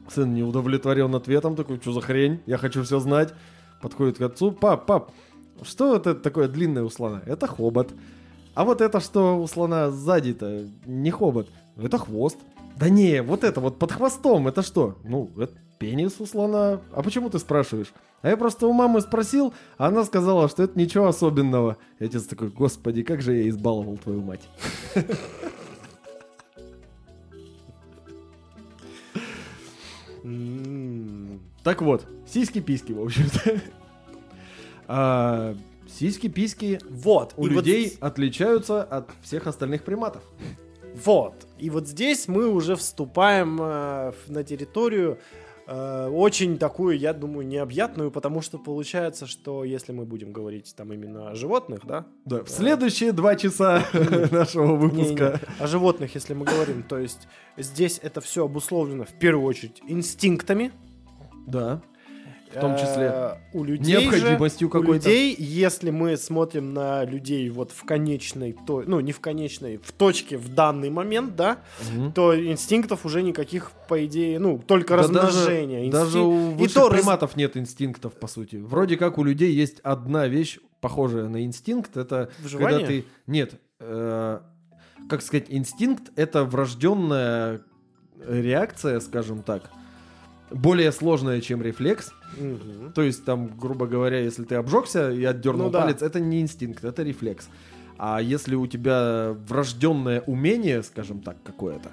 Сын 0.08 0.34
не 0.34 0.42
удовлетворен 0.42 1.14
ответом, 1.14 1.56
такой, 1.56 1.80
что 1.80 1.92
за 1.92 2.00
хрень, 2.00 2.40
я 2.46 2.58
хочу 2.58 2.82
все 2.82 2.98
знать. 3.00 3.32
Подходит 3.80 4.18
к 4.18 4.22
отцу, 4.22 4.52
пап, 4.52 4.86
пап, 4.86 5.12
что 5.62 5.90
вот 5.90 6.06
это 6.06 6.20
такое 6.20 6.48
длинное 6.48 6.82
у 6.82 6.90
слона? 6.90 7.22
Это 7.26 7.46
хобот. 7.46 7.92
А 8.54 8.64
вот 8.64 8.80
это 8.80 9.00
что 9.00 9.40
у 9.40 9.46
слона 9.46 9.90
сзади-то 9.90 10.66
не 10.86 11.10
хобот, 11.10 11.48
это 11.76 11.98
хвост. 11.98 12.38
Да 12.76 12.88
не, 12.88 13.22
вот 13.22 13.44
это 13.44 13.60
вот 13.60 13.78
под 13.78 13.92
хвостом, 13.92 14.48
это 14.48 14.62
что? 14.62 14.98
Ну, 15.04 15.30
это 15.36 15.52
пенис 15.78 16.20
у 16.20 16.26
слона. 16.26 16.80
А 16.92 17.02
почему 17.02 17.30
ты 17.30 17.38
спрашиваешь? 17.38 17.92
А 18.22 18.28
я 18.28 18.36
просто 18.36 18.66
у 18.66 18.72
мамы 18.72 19.00
спросил, 19.00 19.52
а 19.76 19.88
она 19.88 20.04
сказала, 20.04 20.48
что 20.48 20.62
это 20.62 20.78
ничего 20.78 21.06
особенного. 21.06 21.76
И 21.98 22.04
отец 22.04 22.24
такой, 22.24 22.48
господи, 22.48 23.02
как 23.02 23.20
же 23.20 23.34
я 23.36 23.48
избаловал 23.48 23.98
твою 23.98 24.22
мать. 24.22 24.48
Так 31.62 31.82
вот, 31.82 32.06
сиськи-письки, 32.26 32.92
в 32.92 33.02
общем-то. 33.02 33.60
А, 34.86 35.54
Сиськи-письки 35.88 36.80
Вот. 36.90 37.34
у 37.36 37.46
людей 37.46 37.96
отличаются 38.00 38.82
от 38.82 39.10
всех 39.22 39.46
остальных 39.46 39.84
приматов. 39.84 40.22
Вот. 40.94 41.34
И 41.58 41.70
вот 41.70 41.88
здесь 41.88 42.28
мы 42.28 42.48
уже 42.48 42.76
вступаем 42.76 43.58
э, 43.60 44.12
на 44.28 44.44
территорию 44.44 45.18
э, 45.66 46.08
очень 46.08 46.58
такую, 46.58 46.98
я 46.98 47.12
думаю, 47.12 47.46
необъятную, 47.46 48.10
потому 48.10 48.40
что 48.40 48.58
получается, 48.58 49.26
что 49.26 49.64
если 49.64 49.92
мы 49.92 50.04
будем 50.04 50.32
говорить 50.32 50.74
там 50.76 50.92
именно 50.92 51.30
о 51.30 51.34
животных, 51.34 51.80
да? 51.84 52.06
Да, 52.24 52.44
в 52.44 52.48
следующие 52.48 53.12
два 53.12 53.36
часа 53.36 53.84
нашего 54.30 54.76
выпуска. 54.76 55.40
о 55.58 55.66
животных, 55.66 56.14
если 56.14 56.34
мы 56.34 56.44
говорим, 56.44 56.82
то 56.82 56.98
есть 56.98 57.28
здесь 57.56 58.00
это 58.02 58.20
все 58.20 58.44
обусловлено 58.44 59.04
в 59.04 59.18
первую 59.18 59.46
очередь 59.46 59.82
инстинктами. 59.86 60.72
Да, 61.46 61.82
в 62.54 62.60
том 62.60 62.76
числе 62.76 63.10
Э, 63.14 63.34
у 63.52 63.64
людей 63.64 63.96
необходимостью 64.02 64.68
у 64.68 64.70
какой-то. 64.70 65.08
людей, 65.08 65.34
если 65.38 65.90
мы 65.90 66.16
смотрим 66.16 66.72
на 66.74 67.04
людей 67.04 67.48
вот 67.50 67.72
в 67.72 67.84
конечной, 67.84 68.56
то, 68.66 68.82
ну 68.86 69.00
не 69.00 69.12
в 69.12 69.20
конечной, 69.20 69.76
в 69.78 69.92
точке 69.92 70.36
в 70.38 70.48
данный 70.54 70.90
момент, 70.90 71.36
да, 71.36 71.58
Мгм. 71.92 72.12
то 72.12 72.38
инстинктов 72.38 73.04
уже 73.04 73.22
никаких, 73.22 73.70
по 73.88 74.04
идее, 74.06 74.38
ну, 74.38 74.58
только 74.58 74.96
Да 74.96 75.08
даже- 75.08 75.26
размножение. 75.26 75.90
Даже, 75.90 76.18
Инстин- 76.18 76.24
у 76.26 76.50
И 76.52 76.54
высших 76.54 76.74
то 76.74 76.88
раз- 76.88 77.00
приматов 77.00 77.36
нет 77.36 77.56
инстинктов, 77.56 78.12
по 78.14 78.26
сути. 78.26 78.56
Вроде 78.56 78.96
как 78.96 79.18
у 79.18 79.24
людей 79.24 79.52
есть 79.52 79.80
одна 79.80 80.28
вещь, 80.28 80.58
похожая 80.80 81.28
на 81.28 81.44
инстинкт. 81.44 81.96
Это 81.96 82.30
Выживание? 82.40 82.78
когда 82.80 82.86
ты... 82.88 83.04
Нет, 83.26 83.54
э, 83.80 84.40
как 85.08 85.22
сказать, 85.22 85.46
инстинкт— 85.48 86.10
это 86.16 86.44
врожденная 86.44 87.62
реакция, 88.26 89.00
скажем 89.00 89.42
так, 89.42 89.70
более 90.54 90.92
сложная, 90.92 91.40
чем 91.40 91.62
рефлекс. 91.62 92.12
Мгм. 92.38 92.92
То 92.94 93.02
есть, 93.02 93.24
там, 93.24 93.48
грубо 93.58 93.86
говоря, 93.86 94.18
если 94.20 94.44
ты 94.44 94.54
обжегся 94.56 95.10
и 95.10 95.24
отдернул 95.24 95.66
Ну 95.66 95.70
да. 95.70 95.82
палец, 95.82 96.02
это 96.02 96.20
не 96.20 96.40
инстинкт, 96.40 96.84
это 96.84 97.02
рефлекс. 97.02 97.48
А 97.98 98.20
если 98.20 98.54
у 98.56 98.66
тебя 98.66 99.36
врожденное 99.48 100.20
умение, 100.26 100.82
скажем 100.82 101.20
так, 101.20 101.36
какое-то, 101.44 101.90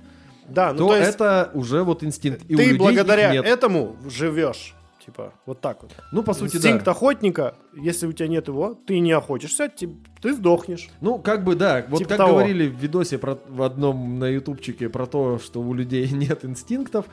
Да, 0.49 0.71
ну 0.73 0.79
то, 0.79 0.87
то 0.89 0.97
есть 0.97 1.15
это 1.15 1.51
уже 1.53 1.83
вот 1.83 2.03
инстинкт. 2.03 2.43
И 2.49 2.55
у 2.55 2.57
ты 2.57 2.75
благодаря 2.77 3.33
этому 3.35 3.95
живешь. 4.07 4.73
Типа, 5.05 5.33
вот 5.47 5.59
так 5.61 5.81
вот. 5.81 5.91
Ну, 6.11 6.21
по 6.21 6.33
сути, 6.33 6.57
Инстинкт 6.57 6.85
да. 6.85 6.91
охотника, 6.91 7.55
если 7.75 8.05
у 8.05 8.11
тебя 8.11 8.27
нет 8.27 8.47
его, 8.47 8.75
ты 8.85 8.99
не 8.99 9.11
охотишься, 9.13 9.67
ти- 9.67 9.89
ты 10.21 10.31
сдохнешь. 10.33 10.89
Ну, 11.01 11.17
как 11.17 11.43
бы, 11.43 11.55
да. 11.55 11.83
Вот 11.89 11.97
Типа 11.97 12.09
как 12.09 12.17
того. 12.19 12.33
говорили 12.33 12.67
в 12.69 12.75
видосе 12.75 13.17
про, 13.17 13.39
в 13.47 13.63
одном 13.63 14.19
на 14.19 14.25
ютубчике 14.25 14.89
про 14.89 15.07
то, 15.07 15.39
что 15.39 15.59
у 15.59 15.73
людей 15.73 16.07
нет 16.11 16.45
инстинктов. 16.45 17.07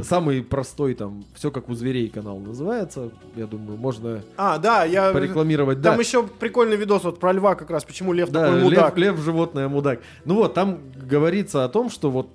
Самый 0.00 0.42
простой 0.42 0.94
там, 0.94 1.24
все 1.34 1.50
как 1.50 1.68
у 1.68 1.74
зверей 1.74 2.08
канал 2.08 2.38
называется. 2.38 3.10
Я 3.36 3.46
думаю, 3.46 3.76
можно 3.76 4.22
А, 4.36 4.58
да, 4.58 4.84
я... 4.84 5.12
порекламировать. 5.12 5.82
Там 5.82 5.96
да. 5.96 6.00
еще 6.00 6.26
прикольный 6.26 6.76
видос 6.76 7.04
вот 7.04 7.20
про 7.20 7.32
льва 7.32 7.54
как 7.54 7.70
раз, 7.70 7.84
почему 7.84 8.12
лев 8.12 8.30
Да, 8.30 8.46
такой 8.46 8.60
лев, 8.60 8.64
мудак. 8.70 8.98
лев 8.98 9.18
животное 9.18 9.68
мудак. 9.68 10.00
Ну 10.24 10.36
вот, 10.36 10.54
там 10.54 10.80
говорится 10.94 11.64
о 11.64 11.68
том, 11.68 11.90
что 11.90 12.10
вот 12.10 12.30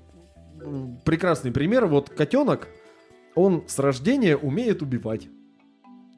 прекрасный 1.03 1.51
пример, 1.51 1.87
вот 1.87 2.09
котенок, 2.09 2.67
он 3.33 3.63
с 3.67 3.79
рождения 3.79 4.37
умеет 4.37 4.81
убивать. 4.81 5.27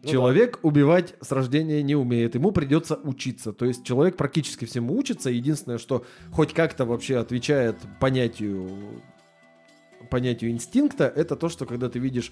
Ну 0.03 0.10
человек 0.10 0.60
убивать 0.61 1.16
с 1.22 1.32
рождения 1.32 1.84
не 1.84 1.95
умеет, 1.95 2.36
ему 2.36 2.52
придется 2.52 2.95
учиться. 3.03 3.52
То 3.52 3.66
есть 3.66 3.84
человек 3.84 4.16
практически 4.16 4.66
всему 4.66 4.98
учится. 4.98 5.30
Единственное, 5.30 5.78
что 5.78 6.06
хоть 6.32 6.53
как-то 6.53 6.86
вообще 6.86 7.18
отвечает 7.18 7.78
понятию, 7.99 8.70
понятию 10.10 10.52
инстинкта, 10.52 11.06
это 11.15 11.36
то, 11.36 11.49
что 11.49 11.65
когда 11.65 11.90
ты 11.90 11.99
видишь 11.99 12.31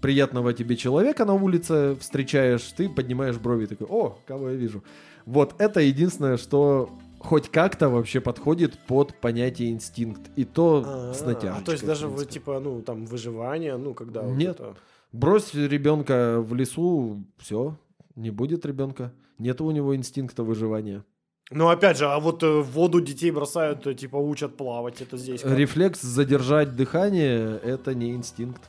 приятного 0.00 0.52
тебе 0.52 0.76
человека 0.76 1.24
на 1.24 1.34
улице, 1.34 1.96
встречаешь, 2.00 2.62
ты 2.76 2.88
поднимаешь 2.88 3.36
брови 3.36 3.66
такой, 3.66 3.86
о, 3.88 4.18
кого 4.26 4.50
я 4.50 4.56
вижу. 4.56 4.82
Вот 5.26 5.54
это 5.58 5.80
единственное, 5.80 6.36
что 6.36 6.90
хоть 7.18 7.48
как-то 7.48 7.88
вообще 7.88 8.20
подходит 8.20 8.78
под 8.86 9.14
понятие 9.20 9.70
инстинкт. 9.70 10.22
И 10.36 10.44
то 10.44 10.84
А, 10.86 11.12
с 11.14 11.20
натяжечкой. 11.22 11.62
а, 11.62 11.64
то 11.64 11.72
есть 11.72 11.84
даже 11.84 12.06
вы, 12.08 12.24
типа, 12.26 12.60
ну, 12.60 12.80
там, 12.82 13.06
выживание, 13.06 13.76
ну, 13.76 13.92
когда... 13.94 14.22
вот 14.22 14.36
Нет. 14.36 14.60
это- 14.60 14.76
Брось 15.10 15.54
ребенка 15.54 16.38
в 16.40 16.54
лесу, 16.54 17.24
все, 17.38 17.76
не 18.14 18.30
будет 18.30 18.66
ребенка. 18.66 19.12
Нет 19.38 19.60
у 19.60 19.70
него 19.70 19.96
инстинкта 19.96 20.42
выживания. 20.44 21.02
Ну, 21.50 21.68
опять 21.68 21.96
же, 21.96 22.06
а 22.06 22.18
вот 22.18 22.42
э, 22.42 22.46
в 22.46 22.70
воду 22.72 23.00
детей 23.00 23.30
бросают, 23.30 23.86
э, 23.86 23.94
типа, 23.94 24.16
учат 24.16 24.56
плавать, 24.56 25.00
это 25.00 25.16
здесь 25.16 25.40
как? 25.40 25.56
Рефлекс 25.56 26.02
задержать 26.02 26.76
дыхание 26.76 27.58
это 27.64 27.94
не 27.94 28.12
инстинкт. 28.12 28.62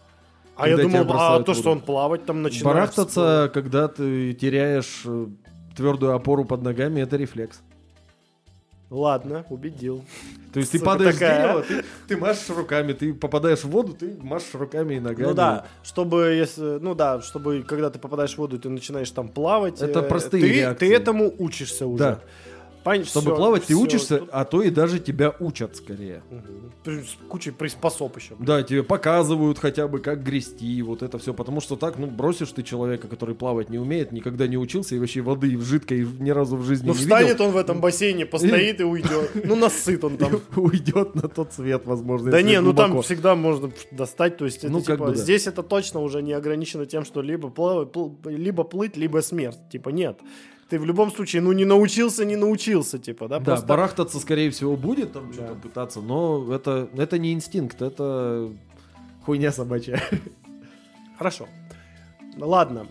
А 0.55 0.67
я 0.67 0.77
думал, 0.77 1.05
а 1.09 1.41
то, 1.41 1.53
в 1.53 1.55
что 1.55 1.69
воду. 1.69 1.79
он 1.79 1.81
плавать 1.81 2.25
там 2.25 2.41
начинает... 2.41 2.65
Барахтаться, 2.65 3.51
когда 3.53 3.89
ты 3.89 4.33
теряешь 4.33 5.03
э, 5.05 5.27
твердую 5.75 6.13
опору 6.13 6.45
под 6.45 6.61
ногами, 6.61 7.01
это 7.01 7.17
рефлекс. 7.17 7.61
Ладно, 8.89 9.45
убедил. 9.49 10.03
То 10.51 10.59
есть 10.59 10.71
ты 10.71 10.79
падаешь 10.79 11.13
такая, 11.13 11.63
с 11.63 11.67
дерева, 11.67 11.83
ты, 11.83 11.85
ты 12.07 12.17
машешь 12.17 12.49
руками, 12.49 12.93
ты 12.93 13.13
попадаешь 13.13 13.59
в 13.59 13.69
воду, 13.69 13.93
ты 13.93 14.17
машешь 14.19 14.53
руками 14.53 14.95
и 14.95 14.99
ногами. 14.99 15.27
Ну 15.27 15.33
да, 15.35 15.65
чтобы, 15.83 16.33
если, 16.35 16.79
ну 16.79 16.95
да, 16.95 17.21
чтобы, 17.21 17.63
когда 17.67 17.91
ты 17.91 17.99
попадаешь 17.99 18.33
в 18.33 18.37
воду, 18.39 18.57
ты 18.57 18.67
начинаешь 18.69 19.11
там 19.11 19.27
плавать. 19.27 19.79
Это 19.81 20.01
простые 20.01 20.41
ты, 20.41 20.51
реакции. 20.51 20.87
Ты 20.87 20.95
этому 20.95 21.31
учишься 21.37 21.85
уже. 21.85 21.99
Да. 21.99 22.19
Пон- 22.89 23.03
Чтобы 23.05 23.25
всё, 23.27 23.35
плавать, 23.35 23.61
ты 23.63 23.73
всё, 23.73 23.79
учишься, 23.83 24.17
тут- 24.19 24.29
а 24.31 24.45
то 24.45 24.61
и 24.61 24.69
даже 24.69 24.99
тебя 24.99 25.35
учат 25.39 25.75
скорее. 25.75 26.23
С 26.85 27.17
кучей 27.27 27.51
приспособ 27.51 28.17
еще. 28.17 28.35
Да, 28.39 28.63
тебе 28.63 28.83
показывают 28.83 29.59
хотя 29.59 29.87
бы, 29.87 29.99
как 29.99 30.23
грести, 30.23 30.81
вот 30.81 31.03
это 31.03 31.17
все. 31.19 31.33
Потому 31.33 31.61
что 31.61 31.75
так, 31.75 31.97
ну, 31.99 32.07
бросишь 32.07 32.51
ты 32.51 32.63
человека, 32.63 33.07
который 33.07 33.35
плавать 33.35 33.69
не 33.69 33.77
умеет, 33.77 34.11
никогда 34.11 34.47
не 34.47 34.57
учился 34.57 34.95
и 34.95 34.99
вообще 34.99 35.21
воды 35.21 35.55
в 35.57 35.63
жидкой 35.63 36.07
ни 36.19 36.29
разу 36.31 36.55
в 36.57 36.63
жизни 36.63 36.87
Ну 36.87 36.93
не 36.93 36.99
встанет 36.99 37.29
видел. 37.33 37.45
он 37.45 37.51
в 37.51 37.57
этом 37.57 37.81
бассейне, 37.81 38.25
постоит 38.25 38.81
и 38.81 38.83
уйдет. 38.83 39.31
Ну 39.45 39.55
насыт 39.55 40.03
он 40.03 40.17
там. 40.17 40.41
Уйдет 40.55 41.15
на 41.15 41.27
тот 41.27 41.53
свет, 41.53 41.83
возможно. 41.85 42.31
Да 42.31 42.41
не, 42.41 42.59
ну 42.61 42.73
там 42.73 43.01
всегда 43.01 43.35
можно 43.35 43.71
достать, 43.91 44.37
то 44.37 44.45
есть 44.45 44.63
Ну, 44.63 44.81
типа, 44.81 45.13
здесь 45.15 45.47
это 45.47 45.63
точно 45.63 45.99
уже 46.01 46.21
не 46.21 46.33
ограничено 46.33 46.85
тем, 46.85 47.05
что 47.05 47.21
либо 47.21 47.49
плавать, 47.49 47.89
пл- 47.89 48.15
либо 48.31 48.63
плыть, 48.63 48.97
либо 48.97 49.19
смерть, 49.21 49.59
типа 49.71 49.89
нет. 49.89 50.19
Ты 50.69 50.77
в 50.79 50.85
любом 50.85 51.11
случае, 51.11 51.41
ну 51.41 51.51
не 51.51 51.65
научился, 51.65 52.25
не 52.25 52.35
научился, 52.35 52.99
типа, 52.99 53.27
да, 53.27 53.39
Да, 53.39 53.45
просто 53.45 53.65
барахтаться, 53.67 54.19
скорее 54.19 54.51
всего, 54.51 54.75
будет 54.77 55.13
там 55.13 55.27
Да. 55.27 55.33
что-то 55.33 55.55
пытаться, 55.55 56.01
но 56.01 56.53
это, 56.53 56.87
это 56.95 57.17
не 57.17 57.33
инстинкт, 57.33 57.81
это 57.81 58.51
хуйня 59.25 59.51
собачья. 59.51 60.01
Хорошо. 61.17 61.47
Ладно. 62.37 62.87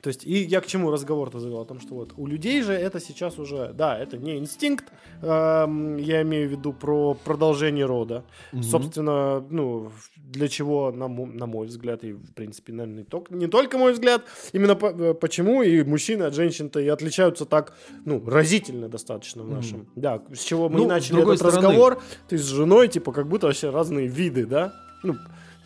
То 0.00 0.08
есть, 0.08 0.24
и 0.24 0.32
я 0.44 0.60
к 0.60 0.66
чему 0.66 0.92
разговор-то 0.92 1.40
завел? 1.40 1.58
О 1.60 1.64
том, 1.64 1.80
что 1.80 1.94
вот 1.94 2.12
у 2.16 2.26
людей 2.28 2.62
же 2.62 2.72
это 2.72 3.00
сейчас 3.00 3.36
уже, 3.40 3.72
да, 3.74 3.98
это 3.98 4.16
не 4.16 4.38
инстинкт, 4.38 4.84
эм, 5.22 5.96
я 5.96 6.22
имею 6.22 6.48
в 6.48 6.52
виду 6.52 6.72
про 6.72 7.14
продолжение 7.14 7.84
рода. 7.84 8.22
Мгм. 8.52 8.62
Собственно, 8.62 9.40
ну, 9.50 9.90
для 10.16 10.46
чего, 10.46 10.92
на, 10.92 11.08
на 11.08 11.46
мой 11.46 11.66
взгляд, 11.66 12.04
и, 12.04 12.12
в 12.12 12.32
принципе, 12.32 12.72
наверное, 12.72 12.98
не 12.98 13.04
только, 13.04 13.34
не 13.34 13.48
только 13.48 13.76
мой 13.76 13.92
взгляд, 13.92 14.22
именно 14.52 14.76
по- 14.76 14.86
э, 14.86 15.14
почему 15.14 15.62
и 15.62 15.82
мужчины 15.82 16.22
от 16.22 16.34
женщин-то 16.34 16.78
и 16.78 16.86
отличаются 16.86 17.44
так, 17.44 17.74
ну, 18.04 18.22
разительно 18.24 18.88
достаточно 18.88 19.42
в 19.42 19.50
нашем. 19.50 19.88
Да, 19.96 20.22
с 20.32 20.44
чего 20.44 20.68
мы 20.68 20.78
Ну, 20.78 20.86
начали 20.86 21.20
этот 21.22 21.38
стороны- 21.38 21.56
разговор, 21.56 22.02
ты 22.28 22.38
с 22.38 22.44
женой, 22.44 22.86
типа, 22.86 23.10
как 23.12 23.26
будто 23.26 23.46
вообще 23.48 23.70
разные 23.70 24.06
виды, 24.06 24.46
да? 24.46 24.72
Ну, 25.02 25.16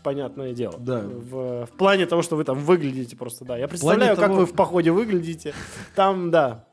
понятное 0.03 0.53
дело. 0.53 0.74
Да. 0.79 1.01
В, 1.01 1.66
в 1.66 1.70
плане 1.77 2.07
того, 2.07 2.23
что 2.23 2.37
вы 2.37 2.45
там 2.45 2.59
выглядите 2.59 3.16
просто, 3.16 3.45
да. 3.45 3.57
Я 3.57 3.69
представляю, 3.69 4.16
как 4.16 4.27
того- 4.27 4.41
вы 4.41 4.47
в 4.47 4.53
походе 4.53 4.91
выглядите. 4.91 5.55
Там, 5.95 6.31
да. 6.31 6.65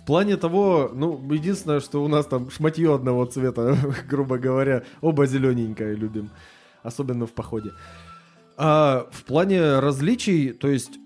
В 0.00 0.04
плане 0.04 0.36
того, 0.36 0.90
ну, 0.92 1.20
единственное, 1.32 1.80
что 1.80 2.02
у 2.02 2.08
нас 2.08 2.26
там 2.26 2.50
шматье 2.50 2.92
одного 2.92 3.24
цвета, 3.26 3.76
грубо 4.08 4.36
говоря, 4.36 4.82
оба 5.00 5.26
зелененькое 5.26 5.94
любим, 5.94 6.30
особенно 6.82 7.26
в 7.26 7.32
походе. 7.32 7.70
А 8.56 9.06
в 9.12 9.24
плане 9.24 9.78
различий, 9.78 10.52
то 10.52 10.68
есть, 10.68 10.98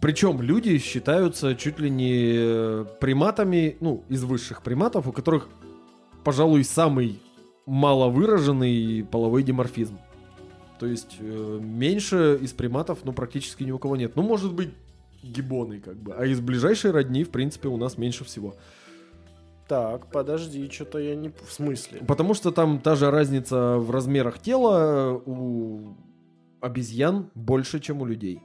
причем 0.00 0.42
люди 0.42 0.78
считаются 0.78 1.54
чуть 1.54 1.78
ли 1.78 1.90
не 1.90 2.32
э, 2.34 2.84
приматами, 3.00 3.76
ну, 3.80 4.02
из 4.08 4.24
высших 4.24 4.62
приматов, 4.62 5.06
у 5.06 5.12
которых, 5.12 5.48
пожалуй, 6.24 6.64
самый 6.64 7.20
маловыраженный 7.66 9.04
половой 9.04 9.42
диморфизм. 9.42 9.98
То 10.82 10.88
есть 10.88 11.18
э, 11.20 11.58
меньше 11.62 12.40
из 12.42 12.52
приматов, 12.54 13.04
ну, 13.04 13.12
практически 13.12 13.62
ни 13.62 13.70
у 13.70 13.78
кого 13.78 13.94
нет. 13.94 14.16
Ну, 14.16 14.22
может 14.24 14.52
быть, 14.52 14.70
гибоны, 15.22 15.78
как 15.78 15.94
бы. 15.94 16.12
А 16.12 16.26
из 16.26 16.40
ближайшей 16.40 16.90
родни, 16.90 17.22
в 17.22 17.30
принципе, 17.30 17.68
у 17.68 17.76
нас 17.76 17.98
меньше 17.98 18.24
всего. 18.24 18.56
Так, 19.68 20.10
подожди, 20.10 20.68
что-то 20.68 20.98
я 20.98 21.14
не... 21.14 21.28
В 21.28 21.52
смысле? 21.52 22.00
Потому 22.00 22.34
что 22.34 22.50
там 22.50 22.80
та 22.80 22.96
же 22.96 23.12
разница 23.12 23.76
в 23.78 23.92
размерах 23.92 24.40
тела 24.40 25.22
у 25.24 25.94
обезьян 26.60 27.30
больше, 27.36 27.78
чем 27.78 28.02
у 28.02 28.04
людей. 28.04 28.40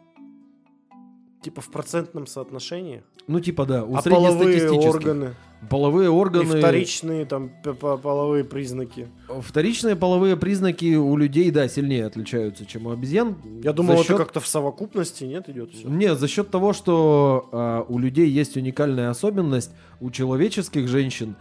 Типа 1.42 1.62
в 1.62 1.72
процентном 1.72 2.28
соотношении? 2.28 3.02
Ну, 3.26 3.40
типа, 3.40 3.66
да, 3.66 3.84
у 3.84 3.96
а 3.96 4.04
половые 4.04 4.70
органы? 4.70 5.34
Половые 5.70 6.10
органы... 6.10 6.58
И 6.58 6.60
вторичные 6.60 7.26
там 7.26 7.52
половые 7.82 8.44
признаки. 8.44 9.08
Вторичные 9.28 9.96
половые 9.96 10.38
признаки 10.38 10.96
у 10.96 11.18
людей, 11.18 11.50
да, 11.52 11.68
сильнее 11.68 12.06
отличаются, 12.06 12.66
чем 12.66 12.86
у 12.88 12.92
обезьян. 12.92 13.36
Я 13.64 13.74
думал, 13.74 13.96
За 13.96 14.02
это 14.02 14.08
счет- 14.08 14.18
как-то 14.18 14.40
в 14.40 14.48
совокупности, 14.48 15.24
нет, 15.24 15.50
идет 15.50 15.72
все? 15.72 15.88
Нет, 15.88 16.20
за 16.20 16.28
счет 16.28 16.52
того, 16.52 16.74
что 16.74 17.50
а, 17.52 17.86
у 17.88 17.98
людей 17.98 18.30
есть 18.30 18.56
уникальная 18.56 19.10
особенность, 19.10 19.72
у 20.00 20.12
человеческих 20.12 20.88
женщин 20.88 21.36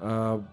а, 0.00 0.44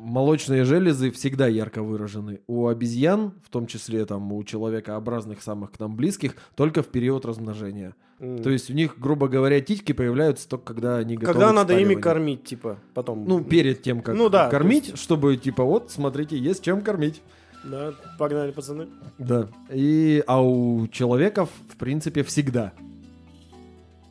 молочные 0.00 0.64
железы 0.64 1.10
всегда 1.10 1.46
ярко 1.46 1.82
выражены. 1.82 2.40
У 2.46 2.68
обезьян, 2.68 3.34
в 3.44 3.50
том 3.50 3.66
числе 3.66 4.04
там 4.06 4.32
у 4.32 4.42
человекообразных 4.44 5.42
самых 5.42 5.72
к 5.72 5.80
нам 5.80 5.96
близких, 5.96 6.36
только 6.54 6.82
в 6.82 6.86
период 6.88 7.24
размножения. 7.24 7.94
То 8.20 8.50
есть 8.50 8.68
у 8.68 8.74
них, 8.74 8.98
грубо 8.98 9.28
говоря, 9.28 9.62
титьки 9.62 9.92
появляются 9.92 10.46
только 10.46 10.74
когда 10.74 10.98
они 10.98 11.16
готовы 11.16 11.32
Когда 11.32 11.52
надо 11.54 11.78
ими 11.78 11.94
кормить, 11.94 12.44
типа, 12.44 12.78
потом. 12.92 13.24
Ну, 13.26 13.42
перед 13.42 13.82
тем, 13.82 14.02
как 14.02 14.14
Ну 14.14 14.28
да, 14.28 14.50
кормить, 14.50 14.90
то 14.90 14.96
чтобы, 14.98 15.38
типа, 15.38 15.64
вот, 15.64 15.90
смотрите, 15.90 16.36
есть 16.36 16.62
чем 16.62 16.82
кормить. 16.82 17.22
Да, 17.64 17.94
погнали, 18.18 18.50
пацаны. 18.52 18.88
Да. 19.18 19.48
И, 19.70 20.22
а 20.26 20.42
у 20.42 20.86
человеков, 20.88 21.48
в 21.72 21.76
принципе, 21.76 22.22
всегда. 22.22 22.72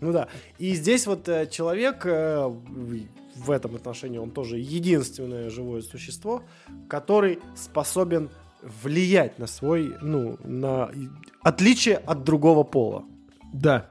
Ну 0.01 0.11
да. 0.11 0.27
И 0.57 0.73
здесь 0.73 1.05
вот 1.05 1.27
э, 1.27 1.45
человек 1.47 2.05
э, 2.05 2.47
в- 2.47 3.51
этом 3.51 3.75
отношении, 3.75 4.17
он 4.17 4.31
тоже 4.31 4.57
единственное 4.57 5.49
живое 5.49 5.81
существо, 5.81 6.43
который 6.87 7.39
способен 7.55 8.29
влиять 8.83 9.39
на 9.39 9.47
свой, 9.47 9.95
ну, 10.01 10.37
на 10.43 10.91
отличие 11.41 11.97
от 11.97 12.23
другого 12.23 12.63
пола. 12.63 13.03
Да. 13.53 13.89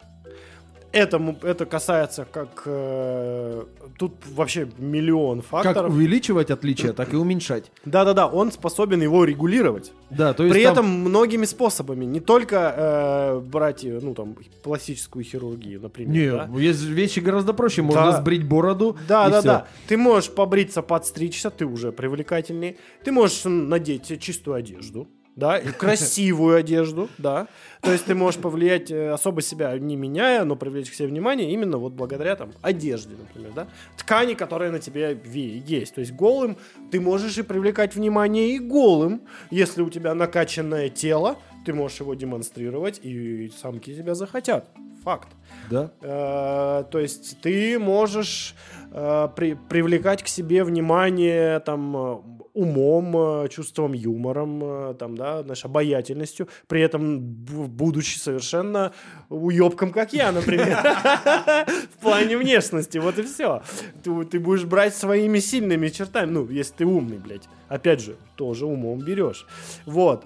Этому, 0.91 1.37
это 1.43 1.67
касается 1.67 2.25
как... 2.31 2.63
э, 2.65 3.65
тут 3.99 4.15
вообще 4.35 4.69
миллион 4.79 5.43
факторов. 5.43 5.77
Как 5.77 5.89
увеличивать 5.91 6.51
отличия, 6.51 6.93
так 6.95 7.13
и 7.13 7.17
уменьшать. 7.17 7.71
Да-да-да, 7.85 8.27
он 8.27 8.51
способен 8.53 9.03
его 9.03 9.25
регулировать. 9.25 9.93
Да, 10.09 10.33
то 10.33 10.45
есть 10.45 10.55
При 10.55 10.65
там- 10.65 10.73
этом 10.73 10.87
многими 10.87 11.45
способами. 11.45 12.07
Не 12.07 12.21
только 12.21 12.75
э, 12.77 13.41
брать, 13.41 13.85
э, 13.85 13.99
ну, 14.03 14.15
там, 14.15 14.37
пластическую 14.63 15.25
хирургию, 15.25 15.81
например. 15.81 16.11
Не, 16.13 16.31
да? 16.31 16.49
есть 16.59 16.83
вещи 16.85 17.21
гораздо 17.21 17.53
проще. 17.53 17.83
Можно 17.83 18.13
Да. 18.13 18.21
сбрить 18.21 18.45
бороду. 18.49 18.97
Да, 19.07 19.27
и 19.29 19.31
да, 19.31 19.41
всё. 19.41 19.49
да. 19.49 19.67
Ты 19.89 19.97
можешь 19.99 20.31
побриться, 20.31 20.81
подстричься, 20.81 21.51
ты 21.51 21.67
уже 21.67 21.93
привлекательнее. 21.93 22.77
Ты 23.05 23.13
можешь 23.13 23.43
надеть 23.45 24.19
чистую 24.21 24.55
одежду, 24.57 25.07
да, 25.39 25.57
и 25.57 25.69
красивую 25.69 26.57
одежду, 26.57 27.09
да. 27.17 27.47
То 27.81 27.93
есть 27.93 28.07
ты 28.07 28.15
можешь 28.17 28.41
повлиять, 28.41 28.91
э, 28.91 29.11
особо 29.11 29.41
себя 29.41 29.79
не 29.79 29.95
меняя, 29.95 30.45
но 30.45 30.57
привлечь 30.57 30.91
к 30.91 30.95
себе 30.95 31.07
внимание 31.09 31.53
именно 31.53 31.79
вот 31.79 31.93
благодаря 31.93 32.35
там 32.35 32.51
одежде, 32.61 33.15
например, 33.17 33.53
да. 33.55 33.69
Ткани, 33.97 34.35
которые 34.35 34.73
на 34.73 34.81
тебе 34.81 35.17
есть. 35.25 35.95
То 35.95 36.01
есть 36.01 36.13
голым 36.13 36.57
ты 36.91 37.01
можешь 37.01 37.39
и 37.39 37.43
привлекать 37.43 37.95
внимание 37.95 38.57
и 38.57 38.59
голым, 38.59 39.21
если 39.51 39.83
у 39.83 39.91
тебя 39.91 40.13
накачанное 40.15 40.89
тело, 40.89 41.37
ты 41.65 41.73
можешь 41.73 42.01
его 42.01 42.15
демонстрировать, 42.15 42.99
и 43.05 43.53
самки 43.63 43.95
тебя 43.95 44.17
захотят. 44.17 44.69
Факт. 45.05 45.29
Да. 45.71 45.93
Э, 46.01 46.85
то 46.91 46.99
есть 46.99 47.41
ты 47.41 47.79
можешь 47.79 48.57
э, 48.93 49.29
при- 49.37 49.55
привлекать 49.55 50.25
к 50.25 50.27
себе 50.27 50.65
внимание 50.65 51.61
там 51.61 52.38
умом, 52.59 53.17
э, 53.45 53.49
чувством 53.49 53.93
юмором, 53.93 54.61
э, 54.63 54.95
там, 54.99 55.17
да, 55.17 55.43
знаешь, 55.43 55.65
обаятельностью, 55.65 56.49
при 56.67 56.81
этом 56.83 57.21
будучи 57.21 58.19
совершенно 58.19 58.93
уебком, 59.29 59.93
как 59.93 60.13
я, 60.13 60.33
например, 60.33 60.77
в 61.97 62.03
плане 62.03 62.37
внешности, 62.37 62.99
вот 62.99 63.19
и 63.19 63.23
все. 63.23 63.63
Ты, 64.03 64.25
ты 64.25 64.41
будешь 64.41 64.65
брать 64.65 64.95
своими 64.97 65.39
сильными 65.39 65.89
чертами, 65.89 66.31
ну, 66.31 66.49
если 66.49 66.75
ты 66.75 66.85
умный, 66.85 67.19
блядь. 67.19 67.49
Опять 67.69 68.01
же, 68.01 68.17
тоже 68.37 68.67
умом 68.67 68.99
берешь. 68.99 69.47
Вот. 69.87 70.25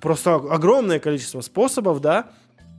Просто 0.00 0.36
огромное 0.36 1.00
количество 1.00 1.40
способов, 1.42 2.00
да, 2.00 2.30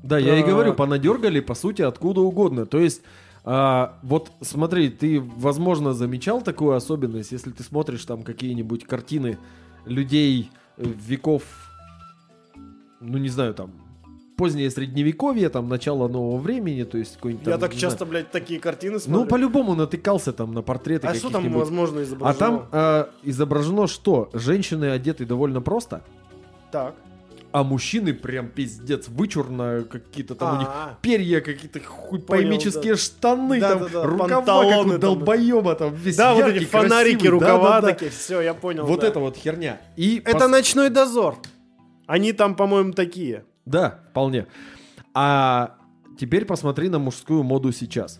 Да, 0.03 0.18
я 0.18 0.38
и 0.38 0.41
А. 0.41 0.45
говорю, 0.45 0.74
понадергали, 0.74 1.41
по 1.41 1.53
сути, 1.56 1.82
откуда 1.84 2.22
угодно. 2.22 2.66
То 2.66 2.80
есть, 2.80 3.02
а, 3.44 3.98
вот 4.03 4.32
смотри, 4.41 4.90
ты, 4.90 5.20
возможно, 5.20 5.94
замечал 5.94 6.41
такую 6.41 6.76
особенность, 6.76 7.32
если 7.32 7.52
ты 7.52 7.64
смотришь 7.64 8.06
там 8.06 8.24
какие-нибудь 8.24 8.86
картины 8.86 9.38
людей 9.86 10.52
э, 10.78 10.84
веков, 10.86 11.44
ну 12.99 13.18
не 13.18 13.30
знаю, 13.30 13.53
там, 13.53 13.72
позднее 14.38 14.70
средневековье, 14.72 15.49
там, 15.49 15.68
начало 15.68 16.07
нового 16.07 16.38
времени, 16.38 16.84
то 16.84 16.98
есть 16.98 17.16
какой-нибудь 17.16 17.45
Я 17.45 17.57
там, 17.57 17.61
так 17.70 17.76
часто, 17.76 17.99
знаю. 17.99 18.11
блядь, 18.11 18.32
такие 18.32 18.60
картины 18.60 18.99
смотрю. 18.99 19.24
Ну, 19.24 19.28
по-любому 19.30 19.76
натыкался 19.76 20.32
там 20.32 20.53
на 20.53 20.61
портреты 20.61 21.07
А 21.07 21.14
что 21.14 21.30
там, 21.30 21.52
возможно, 21.52 21.99
А 21.99 22.03
изображено? 22.03 22.40
там 22.40 22.68
а, 22.72 23.10
изображено 23.24 23.88
что? 23.88 24.30
Женщины 24.34 24.86
одеты 24.86 25.26
довольно 25.26 25.61
просто, 25.61 26.03
Так. 26.72 26.95
А 27.51 27.63
мужчины 27.63 28.13
прям 28.13 28.49
пиздец 28.49 29.07
вычурно, 29.07 29.84
какие-то 29.89 30.35
там 30.35 30.57
у 30.57 30.59
них 30.59 30.69
перья 31.01 31.41
какие-то 31.41 31.80
хуй 31.80 32.19
поймические 32.19 32.95
штаны, 32.95 33.59
там 33.59 33.88
рукава, 34.03 34.43
как 34.43 34.85
у 34.85 34.97
долбоеба, 34.97 35.76
там 35.76 35.93
весь 35.93 36.15
Да, 36.15 36.34
вот 36.34 36.45
эти 36.45 36.65
фонарики, 36.65 37.27
рукава 37.27 37.81
такие, 37.81 38.11
все, 38.11 38.41
я 38.41 38.53
понял. 38.53 38.85
Вот 38.85 39.03
это 39.03 39.19
вот 39.19 39.35
херня. 39.35 39.81
И 39.95 40.21
Это 40.26 40.47
ночной 40.47 40.89
дозор. 40.89 41.38
Они 42.07 42.34
там, 42.34 42.55
по-моему, 42.55 42.93
такие. 42.93 43.45
Да, 43.65 43.99
вполне. 44.09 44.47
А 45.13 45.76
теперь 46.19 46.45
посмотри 46.45 46.89
на 46.89 46.97
мужскую 46.97 47.43
моду 47.43 47.71
сейчас. 47.71 48.19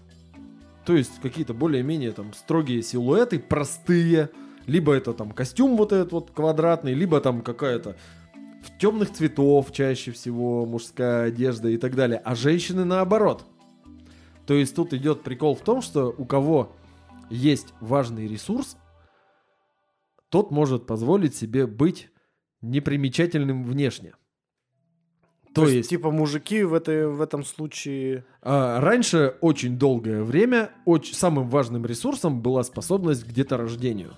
То 0.86 0.96
есть 0.96 1.20
какие-то 1.22 1.54
более-менее 1.54 2.12
там 2.12 2.34
строгие 2.34 2.84
силуэты, 2.84 3.40
простые. 3.40 4.30
Либо 4.68 4.94
это 4.94 5.14
там 5.14 5.32
костюм 5.32 5.76
вот 5.76 5.92
этот 5.92 6.12
вот 6.12 6.32
квадратный, 6.32 6.94
либо 6.94 7.20
там 7.20 7.42
какая-то 7.42 7.96
в 8.62 8.78
темных 8.78 9.12
цветов 9.12 9.72
чаще 9.72 10.12
всего 10.12 10.66
мужская 10.66 11.28
одежда 11.28 11.70
и 11.70 11.78
так 11.78 11.96
далее. 11.96 12.22
А 12.24 12.36
женщины 12.36 12.86
наоборот. 12.86 13.46
То 14.46 14.54
есть 14.54 14.76
тут 14.76 14.94
идет 14.94 15.24
прикол 15.24 15.56
в 15.56 15.62
том, 15.62 15.82
что 15.82 16.14
у 16.18 16.26
кого 16.26 16.76
есть 17.30 17.74
важный 17.80 18.28
ресурс, 18.28 18.78
тот 20.30 20.52
может 20.52 20.86
позволить 20.86 21.36
себе 21.36 21.68
быть 21.68 22.10
непримечательным 22.62 23.64
внешне. 23.64 24.14
То, 25.54 25.68
есть, 25.68 25.90
типа, 25.90 26.12
мужики 26.12 26.64
в, 26.64 26.74
этой, 26.74 27.08
в 27.08 27.22
этом 27.22 27.44
случае... 27.44 28.24
а, 28.42 28.80
раньше 28.80 29.36
очень 29.42 29.80
долгое 29.80 30.24
время 30.24 30.70
оч- 30.86 31.14
самым 31.14 31.50
важным 31.50 31.86
ресурсом 31.86 32.42
была 32.42 32.64
способность 32.64 33.24
к 33.24 33.32
деторождению. 33.32 34.14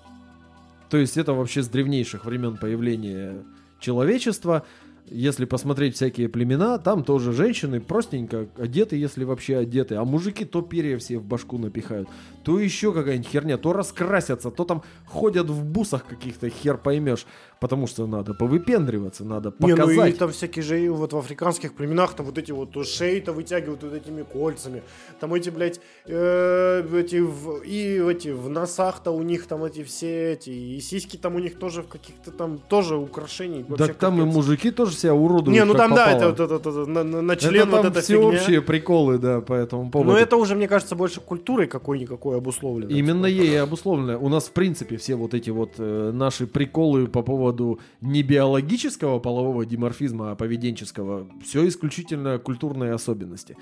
То 0.90 0.98
есть 0.98 1.16
это 1.16 1.32
вообще 1.32 1.62
с 1.62 1.68
древнейших 1.68 2.26
времен 2.26 2.58
появления 2.58 3.44
человечества. 3.82 4.64
Если 5.10 5.44
посмотреть 5.44 5.96
всякие 5.96 6.28
племена, 6.28 6.78
там 6.78 7.04
тоже 7.04 7.32
женщины 7.32 7.80
простенько 7.80 8.46
одеты, 8.56 8.96
если 8.96 9.24
вообще 9.24 9.58
одеты, 9.58 9.96
а 9.96 10.04
мужики 10.04 10.44
то 10.44 10.62
перья 10.62 10.96
все 10.96 11.18
в 11.18 11.24
башку 11.24 11.58
напихают, 11.58 12.08
то 12.44 12.58
еще 12.58 12.94
какая-нибудь 12.94 13.28
херня, 13.28 13.58
то 13.58 13.72
раскрасятся, 13.74 14.50
то 14.50 14.64
там 14.64 14.82
ходят 15.06 15.50
в 15.50 15.64
бусах 15.64 16.06
каких-то, 16.06 16.48
хер 16.48 16.78
поймешь, 16.78 17.26
потому 17.62 17.86
что 17.86 18.06
надо 18.08 18.34
повыпендриваться, 18.34 19.24
надо 19.24 19.54
Не, 19.60 19.68
ну 19.68 19.68
и 19.68 19.76
показать. 19.76 20.18
там 20.18 20.30
всякие 20.32 20.62
же, 20.64 20.90
вот 20.90 21.12
в 21.12 21.16
африканских 21.16 21.74
племенах, 21.74 22.14
там 22.14 22.26
вот 22.26 22.36
эти 22.36 22.50
вот 22.50 22.70
шеи-то 22.86 23.32
вытягивают 23.32 23.84
вот 23.84 23.94
этими 23.94 24.22
кольцами. 24.22 24.82
Там 25.20 25.32
эти, 25.32 25.50
блядь, 25.50 25.80
э, 26.06 26.82
эти, 27.00 27.20
в, 27.20 27.62
и 27.64 28.02
эти 28.10 28.30
в 28.30 28.48
носах-то 28.48 29.12
у 29.12 29.22
них 29.22 29.46
там 29.46 29.62
эти 29.62 29.84
все 29.84 30.32
эти, 30.32 30.50
и 30.50 30.80
сиськи 30.80 31.16
там 31.16 31.36
у 31.36 31.38
них 31.38 31.56
тоже 31.58 31.82
в 31.82 31.86
каких-то 31.86 32.32
там, 32.32 32.58
тоже 32.68 32.96
украшений. 32.96 33.64
Да 33.68 33.86
там 33.86 34.20
и 34.20 34.24
мужики 34.24 34.72
тоже 34.72 34.96
себя 34.96 35.14
уродуют. 35.14 35.56
Не, 35.56 35.64
ну 35.64 35.74
там, 35.74 35.94
да, 35.94 36.06
попало. 36.06 36.16
это, 36.18 36.26
вот 36.28 36.40
это, 36.40 36.68
это, 36.70 36.90
на, 36.90 37.04
на- 37.04 37.22
на 37.22 37.32
Это 37.32 37.42
член 37.48 37.70
там 37.70 37.82
вот 37.82 37.84
эта 37.92 38.00
всеобщие 38.00 38.40
фигня. 38.40 38.62
приколы, 38.62 39.18
да, 39.18 39.40
по 39.40 39.52
этому 39.52 39.88
поводу. 39.90 40.10
Но 40.12 40.18
это 40.18 40.36
уже, 40.36 40.56
мне 40.56 40.66
кажется, 40.66 40.96
больше 40.96 41.20
культурой 41.20 41.68
какой-никакой 41.68 42.36
обусловлено. 42.38 42.90
Именно 42.90 43.26
ей 43.26 43.52
и 43.52 43.54
обусловлено. 43.56 44.18
У 44.18 44.28
нас, 44.28 44.48
в 44.48 44.52
принципе, 44.52 44.96
все 44.96 45.14
вот 45.14 45.34
эти 45.34 45.50
вот 45.50 45.74
э, 45.78 46.10
наши 46.12 46.46
приколы 46.48 47.06
по 47.06 47.22
поводу 47.22 47.51
не 48.00 48.22
биологического 48.22 49.18
полового 49.18 49.66
диморфизма, 49.66 50.32
а 50.32 50.34
поведенческого, 50.34 51.28
все 51.44 51.66
исключительно 51.68 52.38
культурные 52.38 52.92
особенности. 52.92 53.56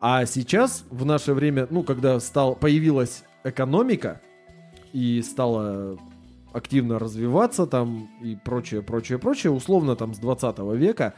А 0.00 0.26
сейчас, 0.26 0.84
в 0.90 1.04
наше 1.04 1.32
время, 1.32 1.66
ну, 1.70 1.82
когда 1.82 2.18
стал, 2.20 2.56
появилась 2.56 3.24
экономика 3.44 4.20
и 4.92 5.22
стала 5.22 5.98
активно 6.52 6.98
развиваться 6.98 7.66
там 7.66 8.08
и 8.22 8.36
прочее, 8.36 8.82
прочее, 8.82 9.18
прочее, 9.18 9.52
условно 9.52 9.96
там 9.96 10.14
с 10.14 10.18
20 10.18 10.58
века, 10.76 11.14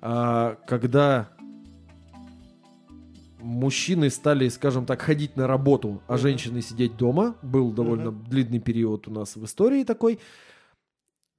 а, 0.00 0.56
когда 0.66 1.30
мужчины 3.42 4.10
стали, 4.10 4.48
скажем 4.48 4.86
так, 4.86 5.02
ходить 5.02 5.36
на 5.36 5.46
работу, 5.46 6.02
а 6.06 6.16
женщины 6.16 6.62
сидеть 6.62 6.96
дома. 6.96 7.34
Был 7.42 7.72
довольно 7.72 8.12
длинный 8.12 8.60
период 8.60 9.08
у 9.08 9.10
нас 9.10 9.36
в 9.36 9.44
истории 9.44 9.84
такой. 9.84 10.18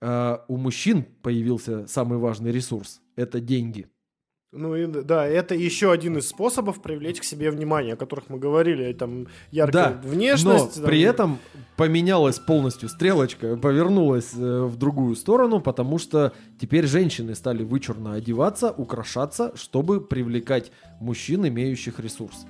А, 0.02 0.44
у 0.48 0.58
мужчин 0.58 1.06
появился 1.22 1.88
самый 1.88 2.18
важный 2.18 2.52
ресурс– 2.52 3.02
это 3.16 3.40
деньги. 3.40 3.88
Ну 4.54 4.76
и 4.76 4.86
да, 4.86 5.26
это 5.26 5.56
еще 5.56 5.94
один 5.94 6.18
из 6.18 6.28
способов 6.28 6.82
привлечь 6.82 7.22
к 7.22 7.24
себе 7.24 7.52
внимание, 7.52 7.94
о 7.94 7.96
которых 7.96 8.26
мы 8.28 8.38
говорили. 8.38 8.92
Там 8.92 9.28
яркая 9.52 9.94
Да, 10.02 10.10
внешность. 10.10 10.76
Но 10.76 10.82
там- 10.82 10.86
при 10.90 11.00
этом 11.02 11.40
поменялась 11.78 12.38
полностью 12.38 12.90
стрелочка, 12.90 13.56
повернулась 13.56 14.34
э, 14.36 14.64
в 14.66 14.76
другую 14.76 15.16
сторону, 15.16 15.62
потому 15.62 16.00
что 16.00 16.34
теперь 16.60 16.86
женщины 16.86 17.34
стали 17.34 17.64
вычурно 17.64 18.14
одеваться, 18.16 18.72
украшаться, 18.72 19.54
чтобы 19.56 20.02
привлекать 20.02 20.74
мужчин, 21.00 21.48
имеющих 21.48 22.00
ресурс. 22.02 22.46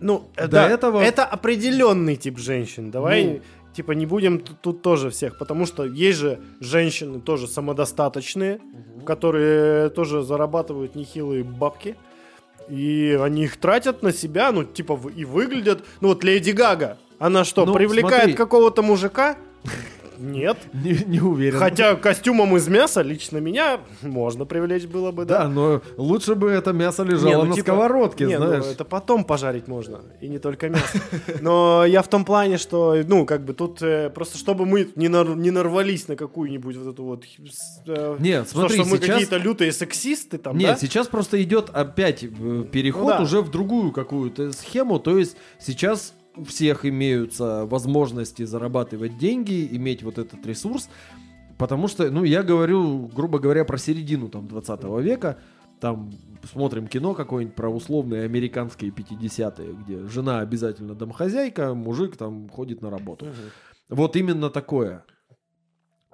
Ну, 0.00 0.28
э, 0.36 0.44
До 0.46 0.52
да, 0.52 0.68
этого- 0.70 1.00
это 1.02 1.26
определенный 1.26 2.16
тип 2.16 2.38
женщин. 2.38 2.90
Давай, 2.90 3.24
Ну. 3.24 3.40
Типа, 3.78 3.92
не 3.92 4.06
будем 4.06 4.40
тут, 4.40 4.60
тут 4.60 4.82
тоже 4.82 5.08
всех, 5.10 5.38
потому 5.38 5.64
что 5.64 5.84
есть 5.84 6.18
же 6.18 6.40
женщины 6.58 7.20
тоже 7.20 7.46
самодостаточные, 7.46 8.58
которые 9.06 9.88
тоже 9.90 10.24
зарабатывают 10.24 10.96
нехилые 10.96 11.44
бабки. 11.44 11.94
И 12.68 13.16
они 13.22 13.44
их 13.44 13.56
тратят 13.56 14.02
на 14.02 14.12
себя, 14.12 14.50
ну, 14.50 14.64
типа, 14.64 14.98
и 15.14 15.24
выглядят... 15.24 15.84
Ну, 16.00 16.08
вот 16.08 16.24
Леди 16.24 16.50
Гага, 16.50 16.98
она 17.20 17.44
что, 17.44 17.66
Ну, 17.66 17.72
привлекает 17.72 18.36
какого-то 18.36 18.82
мужика? 18.82 19.36
Нет. 20.18 20.56
Не, 20.72 21.04
не 21.06 21.20
уверен. 21.20 21.58
Хотя 21.58 21.94
костюмом 21.96 22.56
из 22.56 22.68
мяса 22.68 23.02
лично 23.02 23.38
меня 23.38 23.80
можно 24.02 24.44
привлечь 24.44 24.86
было 24.86 25.12
бы, 25.12 25.24
да. 25.24 25.44
Да, 25.44 25.48
но 25.48 25.82
лучше 25.96 26.34
бы 26.34 26.50
это 26.50 26.72
мясо 26.72 27.02
лежало 27.02 27.28
Не, 27.28 27.36
ну, 27.36 27.44
на 27.44 27.54
типа, 27.54 27.66
сковородке, 27.72 28.26
не, 28.26 28.38
ну, 28.38 28.46
знаешь. 28.46 28.64
это 28.66 28.84
потом 28.84 29.24
пожарить 29.24 29.68
можно, 29.68 30.00
и 30.20 30.28
не 30.28 30.38
только 30.38 30.68
мясо. 30.68 30.98
Но 31.40 31.84
я 31.84 32.02
в 32.02 32.08
том 32.08 32.24
плане, 32.24 32.58
что, 32.58 32.96
ну, 33.06 33.26
как 33.26 33.44
бы 33.44 33.52
тут 33.54 33.82
э, 33.82 34.10
просто, 34.10 34.38
чтобы 34.38 34.66
мы 34.66 34.88
не, 34.96 35.08
нар- 35.08 35.36
не 35.36 35.50
нарвались 35.50 36.08
на 36.08 36.16
какую-нибудь 36.16 36.76
вот 36.76 36.92
эту 36.92 37.04
вот... 37.04 37.24
э, 37.86 38.16
Нет, 38.18 38.46
что, 38.48 38.60
смотри, 38.60 38.78
что 38.80 38.88
мы 38.88 38.96
сейчас... 38.96 39.08
какие-то 39.10 39.36
лютые 39.36 39.72
сексисты 39.72 40.38
там, 40.38 40.56
Нет, 40.56 40.70
да? 40.70 40.76
сейчас 40.78 41.06
просто 41.06 41.42
идет 41.42 41.70
опять 41.72 42.24
э, 42.24 42.64
переход 42.70 43.02
Ну 43.02 43.08
да. 43.08 43.22
уже 43.22 43.40
в 43.40 43.50
другую 43.50 43.92
какую-то 43.92 44.52
схему. 44.52 44.98
То 44.98 45.18
есть 45.18 45.36
сейчас 45.60 46.14
у 46.40 46.44
всех 46.44 46.84
имеются 46.84 47.66
возможности 47.66 48.44
зарабатывать 48.44 49.18
деньги, 49.18 49.68
иметь 49.72 50.02
вот 50.02 50.18
этот 50.18 50.46
ресурс. 50.46 50.88
Потому 51.58 51.88
что, 51.88 52.10
ну, 52.10 52.24
я 52.24 52.42
говорю, 52.42 53.08
грубо 53.08 53.38
говоря, 53.38 53.64
про 53.64 53.78
середину 53.78 54.28
там 54.28 54.46
20 54.46 54.84
века. 55.00 55.38
Там 55.80 56.12
смотрим 56.50 56.88
кино 56.88 57.14
какое-нибудь 57.14 57.54
про 57.54 57.68
условные 57.68 58.24
американские 58.24 58.90
50-е, 58.90 59.74
где 59.84 60.06
жена 60.08 60.40
обязательно 60.40 60.94
домохозяйка, 60.94 61.74
мужик 61.74 62.16
там 62.16 62.48
ходит 62.48 62.82
на 62.82 62.90
работу. 62.90 63.26
Вот 63.88 64.16
именно 64.16 64.50
такое. 64.50 65.04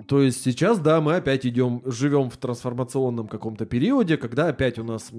То 0.07 0.21
есть 0.21 0.43
сейчас, 0.43 0.81
да, 0.81 1.01
мы 1.01 1.17
опять 1.17 1.47
идем, 1.47 1.81
живем 1.85 2.29
в 2.29 2.37
трансформационном 2.37 3.29
каком-то 3.29 3.65
периоде, 3.65 4.17
когда 4.17 4.49
опять 4.49 4.79
у 4.79 4.85
нас 4.85 5.11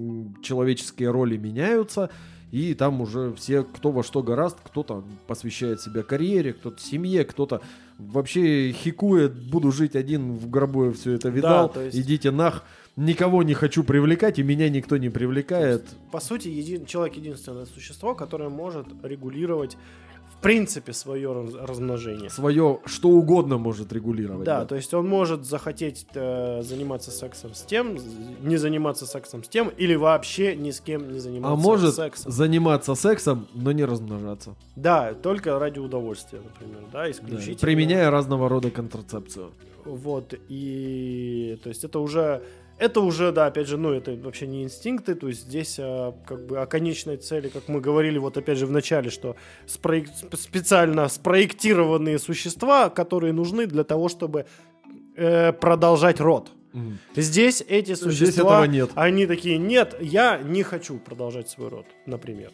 человеческие 0.42 1.10
роли 1.10 1.36
меняются, 1.36 2.10
и 2.52 2.74
там 2.74 3.00
уже 3.00 3.32
все, 3.34 3.64
кто 3.64 3.90
во 3.90 4.02
что 4.02 4.22
гораст, 4.22 4.56
кто-то 4.62 5.04
посвящает 5.26 5.80
себя 5.80 6.02
карьере, 6.02 6.52
кто-то 6.52 6.80
семье, 6.80 7.24
кто-то 7.24 7.60
вообще 7.98 8.72
хикует, 8.72 9.32
буду 9.50 9.72
жить 9.72 9.96
один 9.96 10.32
в 10.34 10.48
гробу, 10.50 10.86
я 10.86 10.92
все 10.92 11.12
это 11.12 11.28
видал, 11.28 11.68
то 11.68 11.80
есть- 11.82 11.96
идите 11.98 12.30
нах, 12.30 12.62
никого 12.96 13.42
не 13.42 13.54
хочу 13.54 13.84
привлекать, 13.84 14.38
и 14.38 14.42
меня 14.42 14.68
никто 14.68 14.96
не 14.96 15.08
привлекает. 15.10 15.84
По 16.12 16.20
сути, 16.20 16.48
един- 16.48 16.86
человек 16.86 17.16
единственное 17.16 17.66
существо, 17.66 18.14
которое 18.14 18.48
может 18.48 18.86
регулировать 19.02 19.76
в 20.38 20.42
принципе 20.42 20.92
свое 20.92 21.32
раз- 21.32 21.54
размножение. 21.54 22.30
Свое 22.30 22.80
что 22.84 23.08
угодно 23.08 23.58
может 23.58 23.92
регулировать. 23.92 24.44
Да, 24.44 24.64
то 24.64 24.74
есть 24.76 24.92
он 24.94 25.08
может 25.08 25.44
захотеть 25.44 26.06
э, 26.14 26.62
заниматься 26.62 27.10
сексом 27.10 27.54
с 27.54 27.62
тем, 27.62 27.96
не 28.42 28.56
заниматься 28.56 29.06
сексом 29.06 29.42
с 29.42 29.48
тем, 29.48 29.68
или 29.68 29.94
вообще 29.94 30.54
ни 30.54 30.70
с 30.70 30.80
кем 30.80 31.10
не 31.12 31.18
заниматься 31.18 31.52
А 31.52 31.56
может 31.56 31.94
сексом. 31.94 32.30
заниматься 32.30 32.94
сексом, 32.94 33.46
но 33.54 33.72
не 33.72 33.84
размножаться. 33.84 34.54
Да, 34.76 35.14
только 35.14 35.58
ради 35.58 35.78
удовольствия, 35.78 36.40
например, 36.44 36.82
да, 36.92 37.04
Да, 37.04 37.10
исключительно. 37.10 37.56
Применяя 37.58 38.10
разного 38.10 38.48
рода 38.48 38.70
контрацепцию. 38.70 39.50
Вот, 39.84 40.34
и 40.48 41.58
то 41.62 41.68
есть 41.68 41.84
это 41.84 42.00
уже, 42.00 42.42
это 42.78 43.00
уже, 43.00 43.32
да, 43.32 43.46
опять 43.46 43.66
же, 43.68 43.76
ну, 43.76 43.92
это 43.92 44.12
вообще 44.14 44.46
не 44.46 44.62
инстинкты, 44.62 45.14
то 45.14 45.28
есть 45.28 45.42
здесь 45.42 45.76
а, 45.78 46.12
как 46.26 46.46
бы 46.46 46.58
о 46.60 46.66
конечной 46.66 47.16
цели, 47.16 47.48
как 47.48 47.68
мы 47.68 47.80
говорили, 47.80 48.18
вот 48.18 48.36
опять 48.36 48.58
же 48.58 48.66
в 48.66 48.70
начале, 48.70 49.10
что 49.10 49.36
спроек- 49.66 50.10
сп- 50.14 50.36
специально 50.36 51.08
спроектированные 51.08 52.18
существа, 52.18 52.90
которые 52.90 53.32
нужны 53.32 53.66
для 53.66 53.84
того, 53.84 54.08
чтобы 54.08 54.44
э, 55.16 55.52
продолжать 55.52 56.20
род. 56.20 56.50
Мгм. 56.72 56.98
Здесь 57.16 57.64
эти 57.66 57.94
Здесь 57.94 57.98
существа, 58.00 58.60
этого 58.62 58.64
нет. 58.72 58.90
они 58.96 59.26
такие, 59.26 59.56
нет, 59.58 59.96
я 60.00 60.38
не 60.38 60.62
хочу 60.62 60.98
продолжать 60.98 61.48
свой 61.48 61.68
род, 61.68 61.86
например. 62.06 62.50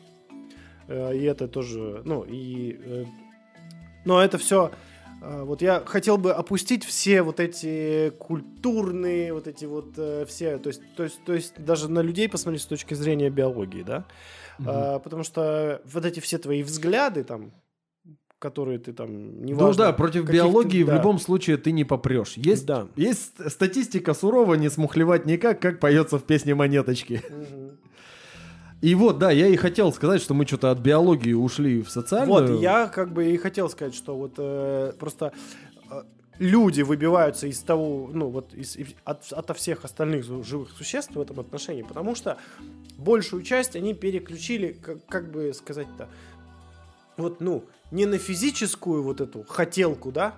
Э, 0.88 1.12
И 1.16 1.22
это 1.24 1.48
тоже, 1.48 2.02
ну, 2.04 2.22
и... 2.22 2.78
э, 2.84 3.04
Но 4.04 4.22
это 4.22 4.38
все... 4.38 4.70
Вот 5.44 5.62
я 5.62 5.82
хотел 5.86 6.18
бы 6.18 6.32
опустить 6.32 6.84
все 6.84 7.22
вот 7.22 7.38
эти 7.40 8.10
культурные, 8.18 9.32
вот 9.32 9.46
эти 9.46 9.64
вот 9.66 9.92
э, 9.96 10.24
все, 10.26 10.58
то 10.58 10.68
есть, 10.68 10.82
то 10.96 11.04
есть, 11.04 11.24
то 11.24 11.32
есть 11.32 11.54
даже 11.64 11.88
на 11.88 12.00
людей 12.00 12.28
посмотреть 12.28 12.62
с 12.62 12.66
точки 12.66 12.94
зрения 12.94 13.30
биологии, 13.30 13.82
да. 13.82 14.04
А, 14.66 14.98
потому 14.98 15.22
что 15.22 15.80
вот 15.84 16.04
эти 16.04 16.20
все 16.20 16.38
твои 16.38 16.62
взгляды 16.62 17.22
там, 17.24 17.52
которые 18.38 18.78
ты 18.80 18.92
там, 18.92 19.08
Ну 19.40 19.44
неважно, 19.44 19.84
да, 19.86 19.92
против 19.92 20.22
каких 20.26 20.30
ты- 20.30 20.36
биологии 20.36 20.82
в 20.82 20.86
да. 20.88 20.96
любом 20.96 21.18
случае 21.20 21.56
ты 21.56 21.70
не 21.72 21.84
попрешь. 21.84 22.32
Есть, 22.36 22.66
Да. 22.66 22.88
есть 22.96 23.48
статистика 23.50 24.14
сурова, 24.14 24.54
не 24.54 24.68
смухлевать 24.70 25.26
никак, 25.26 25.60
как 25.60 25.78
поется 25.78 26.18
в 26.18 26.24
песне 26.24 26.54
«Монеточки». 26.54 27.22
Мгм. 27.30 27.78
И 28.82 28.96
вот, 28.96 29.18
да, 29.18 29.30
я 29.30 29.46
и 29.46 29.54
хотел 29.54 29.92
сказать, 29.92 30.20
что 30.20 30.34
мы 30.34 30.44
что-то 30.44 30.72
от 30.72 30.80
биологии 30.80 31.32
ушли 31.32 31.82
в 31.82 31.88
социальную. 31.88 32.54
Вот, 32.54 32.60
я 32.60 32.88
как 32.88 33.12
бы 33.12 33.30
и 33.30 33.36
хотел 33.36 33.70
сказать, 33.70 33.94
что 33.94 34.16
вот 34.16 34.34
э, 34.38 34.92
просто 34.98 35.32
э, 35.88 36.02
люди 36.40 36.82
выбиваются 36.82 37.46
из 37.46 37.60
того, 37.60 38.10
ну 38.12 38.28
вот 38.28 38.52
из, 38.54 38.76
от, 39.04 39.32
ото 39.32 39.54
всех 39.54 39.84
остальных 39.84 40.24
живых 40.24 40.72
существ 40.76 41.14
в 41.14 41.20
этом 41.20 41.38
отношении, 41.38 41.82
потому 41.82 42.16
что 42.16 42.38
большую 42.98 43.44
часть 43.44 43.76
они 43.76 43.94
переключили, 43.94 44.72
как, 44.72 45.06
как 45.06 45.30
бы 45.30 45.54
сказать-то, 45.54 46.08
вот, 47.16 47.40
ну, 47.40 47.64
не 47.92 48.04
на 48.06 48.18
физическую 48.18 49.04
вот 49.04 49.20
эту 49.20 49.44
хотелку, 49.44 50.10
да, 50.10 50.34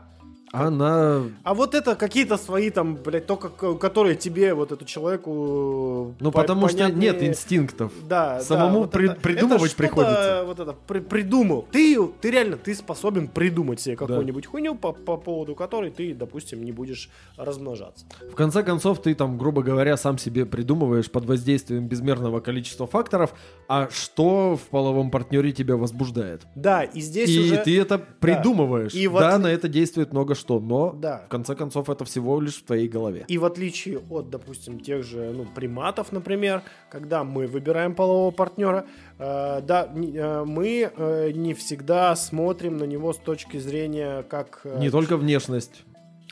Она... 0.54 1.22
а 1.42 1.54
вот 1.54 1.74
это 1.74 1.96
какие-то 1.96 2.36
свои 2.36 2.70
там, 2.70 2.96
блядь, 2.96 3.26
только 3.26 3.48
которые 3.74 4.14
тебе, 4.16 4.54
вот 4.54 4.72
эту 4.72 4.84
человеку... 4.84 6.14
Ну, 6.20 6.30
по- 6.32 6.40
потому 6.42 6.68
что 6.68 6.78
понятнее- 6.78 7.12
нет 7.12 7.22
инстинктов. 7.22 7.92
Да, 8.08 8.40
Самому 8.40 8.72
да, 8.74 8.78
вот 8.80 8.90
при- 8.92 9.10
это- 9.10 9.20
придумывать 9.20 9.72
это 9.72 9.76
приходится. 9.76 10.44
Вот 10.46 10.60
это 10.60 10.72
при- 10.86 11.00
придумал. 11.00 11.66
Ты, 11.72 11.98
ты 12.20 12.30
реально, 12.30 12.56
ты 12.56 12.74
способен 12.74 13.28
придумать 13.28 13.80
себе 13.80 13.96
какую-нибудь 13.96 14.46
хуйню 14.46 14.74
по, 14.74 14.92
по 14.92 15.16
поводу 15.16 15.54
которой 15.54 15.90
ты, 15.90 16.14
допустим, 16.14 16.64
не 16.64 16.72
будешь 16.72 17.10
размножаться. 17.36 18.06
В 18.30 18.34
конце 18.34 18.62
концов, 18.62 19.02
ты 19.02 19.14
там, 19.14 19.38
грубо 19.38 19.62
говоря, 19.62 19.96
сам 19.96 20.18
себе 20.18 20.46
придумываешь 20.46 21.10
под 21.10 21.24
воздействием 21.24 21.86
безмерного 21.88 22.40
количества 22.40 22.86
факторов, 22.86 23.34
а 23.68 23.88
что 23.90 24.56
в 24.56 24.68
половом 24.70 25.10
партнере 25.10 25.52
тебя 25.52 25.76
возбуждает. 25.76 26.42
Да, 26.54 26.84
и 26.84 27.00
здесь 27.00 27.30
и 27.30 27.40
уже... 27.40 27.56
ты 27.58 27.78
это 27.80 27.98
придумываешь. 27.98 28.94
И 28.94 29.06
вот- 29.08 29.20
Да, 29.20 29.38
на 29.38 29.48
это 29.48 29.68
действует 29.68 30.12
много 30.12 30.34
что, 30.44 30.60
но 30.60 30.92
Да. 30.92 31.22
в 31.26 31.28
конце 31.28 31.54
концов 31.54 31.88
это 31.88 32.04
всего 32.04 32.38
лишь 32.40 32.56
в 32.62 32.64
твоей 32.64 32.86
голове. 32.88 33.24
И 33.28 33.38
в 33.38 33.44
отличие 33.44 33.98
от, 34.10 34.28
допустим, 34.30 34.78
тех 34.78 35.02
же 35.02 35.32
ну, 35.32 35.46
приматов, 35.46 36.12
например, 36.12 36.62
когда 36.90 37.24
мы 37.24 37.46
выбираем 37.46 37.94
полового 37.94 38.30
партнера, 38.30 38.84
э, 39.18 39.60
да, 39.62 39.88
э, 39.94 40.44
мы 40.44 40.92
э, 40.94 41.30
не 41.32 41.54
всегда 41.54 42.14
смотрим 42.16 42.76
на 42.76 42.84
него 42.84 43.12
с 43.12 43.16
точки 43.18 43.56
зрения 43.58 44.22
как... 44.24 44.60
э, 44.64 44.78
Не 44.80 44.90
только 44.90 45.16
внешность. 45.16 45.82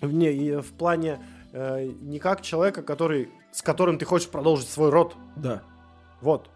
в, 0.02 0.12
не, 0.12 0.60
в 0.60 0.72
плане 0.72 1.20
э, 1.52 1.86
не 2.02 2.18
как 2.18 2.42
человека, 2.42 2.82
который, 2.82 3.30
с 3.50 3.62
которым 3.62 3.98
ты 3.98 4.04
хочешь 4.04 4.28
продолжить 4.28 4.68
свой 4.68 4.90
род. 4.90 5.16
Да. 5.36 5.62
Вот. 6.20 6.50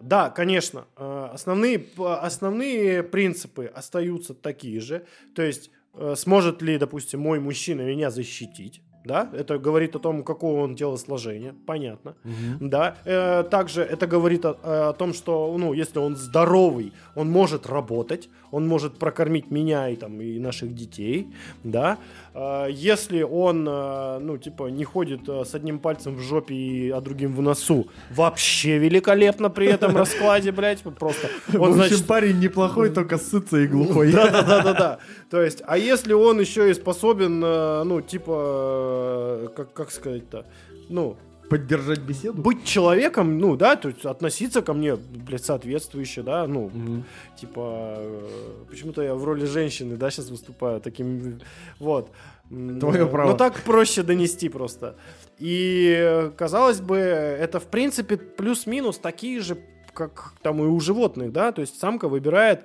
Да, 0.00 0.28
конечно, 0.28 0.84
э, 0.96 1.28
основные, 1.32 1.82
основные 1.98 3.02
принципы 3.02 3.64
остаются 3.74 4.34
такие 4.34 4.80
же. 4.80 5.06
То 5.34 5.42
есть, 5.42 5.70
сможет 6.16 6.62
ли, 6.62 6.78
допустим, 6.78 7.20
мой 7.20 7.40
мужчина 7.40 7.82
меня 7.82 8.10
защитить? 8.10 8.82
Да, 9.04 9.28
это 9.34 9.58
говорит 9.58 9.94
о 9.96 9.98
том, 9.98 10.24
какого 10.24 10.62
он 10.62 10.76
телосложения, 10.76 11.54
понятно. 11.66 12.16
Мгм. 12.24 12.70
Да, 12.70 12.96
э, 13.04 13.44
также 13.50 13.82
это 13.82 14.06
говорит 14.06 14.46
о, 14.46 14.54
о 14.88 14.92
том, 14.94 15.12
что, 15.12 15.54
ну, 15.58 15.74
если 15.74 15.98
он 15.98 16.16
здоровый, 16.16 16.94
он 17.14 17.30
может 17.30 17.66
работать, 17.66 18.30
он 18.54 18.68
может 18.68 18.98
прокормить 18.98 19.50
меня 19.50 19.88
и 19.88 19.96
там 19.96 20.20
и 20.20 20.38
наших 20.38 20.74
детей, 20.74 21.28
да. 21.64 21.98
Э, 22.34 22.68
если 22.70 23.22
он, 23.22 23.66
э, 23.68 24.18
ну, 24.20 24.38
типа, 24.38 24.68
не 24.68 24.84
ходит 24.84 25.28
э, 25.28 25.44
с 25.44 25.54
одним 25.54 25.80
пальцем 25.80 26.14
в 26.14 26.20
жопе, 26.20 26.54
и, 26.54 26.90
а 26.90 27.00
другим 27.00 27.34
в 27.34 27.42
носу, 27.42 27.88
вообще 28.10 28.78
великолепно 28.78 29.50
при 29.50 29.66
этом 29.66 29.96
раскладе, 30.02 30.52
блядь, 30.52 30.82
просто. 30.82 31.28
В 31.48 31.60
Он, 31.60 31.70
общем, 31.70 31.74
значит, 31.74 32.06
парень 32.06 32.38
неплохой, 32.38 32.90
только 32.90 33.18
сытся 33.18 33.58
и 33.58 33.66
глухой. 33.66 34.12
да, 34.12 34.30
да, 34.30 34.42
да, 34.42 34.62
да, 34.62 34.72
да. 34.72 34.98
То 35.30 35.42
есть, 35.42 35.62
а 35.66 35.76
если 35.76 36.12
он 36.12 36.40
еще 36.40 36.70
и 36.70 36.74
способен, 36.74 37.40
ну, 37.40 38.00
типа, 38.00 39.44
э, 39.44 39.48
как, 39.56 39.72
как 39.72 39.90
сказать-то, 39.90 40.46
ну, 40.88 41.16
Поддержать 41.48 42.00
беседу? 42.00 42.40
быть 42.42 42.64
человеком, 42.64 43.38
ну, 43.38 43.56
да, 43.56 43.76
то 43.76 43.88
есть 43.88 44.04
относиться 44.04 44.62
ко 44.62 44.72
мне, 44.72 44.96
блядь, 44.96 45.44
соответствующе, 45.44 46.22
да, 46.22 46.46
ну, 46.46 46.70
Мгм. 46.72 47.04
типа, 47.40 47.94
э, 47.98 48.28
почему-то 48.70 49.02
я 49.02 49.14
в 49.14 49.24
роли 49.24 49.44
женщины, 49.44 49.96
да, 49.96 50.10
сейчас 50.10 50.30
выступаю 50.30 50.80
таким, 50.80 51.40
вот. 51.78 52.10
Твое 52.48 53.04
э, 53.04 53.06
право. 53.06 53.30
Но 53.30 53.36
так 53.36 53.60
проще 53.62 54.02
донести 54.02 54.48
просто. 54.48 54.96
И, 55.38 55.94
э, 55.96 56.30
казалось 56.36 56.80
бы, 56.80 56.96
это, 56.96 57.58
в 57.58 57.66
принципе, 57.66 58.16
плюс-минус 58.16 58.98
такие 58.98 59.40
же, 59.40 59.56
как 59.94 60.34
там 60.42 60.62
и 60.62 60.66
у 60.66 60.78
животных, 60.80 61.32
да, 61.32 61.52
то 61.52 61.60
есть 61.60 61.78
самка 61.78 62.08
выбирает 62.08 62.64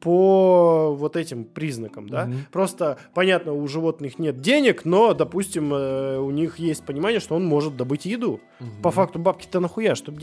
по 0.00 0.94
вот 0.96 1.16
этим 1.16 1.44
признакам, 1.44 2.08
да. 2.08 2.26
Мгм. 2.26 2.46
Просто, 2.52 2.98
понятно, 3.14 3.52
у 3.52 3.66
животных 3.68 4.18
нет 4.18 4.40
денег, 4.40 4.84
но, 4.84 5.14
допустим, 5.14 5.72
э, 5.72 6.18
у 6.18 6.30
них 6.30 6.58
есть 6.58 6.84
понимание, 6.84 7.20
что 7.20 7.34
он 7.34 7.44
может 7.44 7.76
добыть 7.76 8.04
еду. 8.04 8.40
По 8.82 8.90
факту 8.90 9.18
бабки-то 9.18 9.60
нахуя, 9.60 9.94
чтобы 9.94 10.20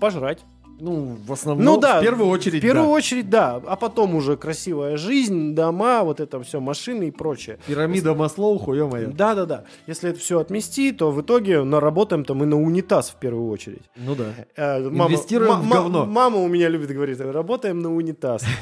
пожрать. 0.00 0.44
Ну, 0.80 1.16
в 1.26 1.32
основном, 1.32 1.64
Ну 1.64 1.78
да, 1.80 2.00
в 2.00 2.02
первую 2.02 2.28
очередь, 2.28 2.60
В 2.60 2.62
первую 2.62 2.86
да. 2.88 2.92
очередь, 2.92 3.30
да. 3.30 3.60
А 3.66 3.76
потом 3.76 4.14
уже 4.14 4.36
красивая 4.36 4.96
жизнь, 4.96 5.54
дома, 5.54 6.02
вот 6.02 6.20
это 6.20 6.42
все, 6.42 6.60
машины 6.60 7.08
и 7.08 7.10
прочее. 7.10 7.58
Пирамида 7.66 8.14
Маслоу, 8.14 8.58
хуё 8.58 8.88
моя. 8.88 9.08
Да, 9.08 9.34
да, 9.34 9.46
да. 9.46 9.64
Если 9.86 10.10
это 10.10 10.18
все 10.18 10.38
отмести, 10.38 10.92
то 10.92 11.10
в 11.10 11.20
итоге 11.20 11.62
наработаем-то 11.62 12.34
мы 12.34 12.46
на 12.46 12.60
унитаз 12.60 13.10
в 13.10 13.16
первую 13.16 13.50
очередь. 13.50 13.82
Ну 13.96 14.14
да. 14.14 14.32
Э, 14.56 14.78
Инвестируем 14.80 15.60
в 15.60 15.68
говно. 15.68 16.06
Мама 16.06 16.38
у 16.38 16.48
меня 16.48 16.68
любит 16.68 16.90
говорить, 16.90 17.20
работаем 17.20 17.80
на 17.80 17.94
унитаз. 17.94 18.42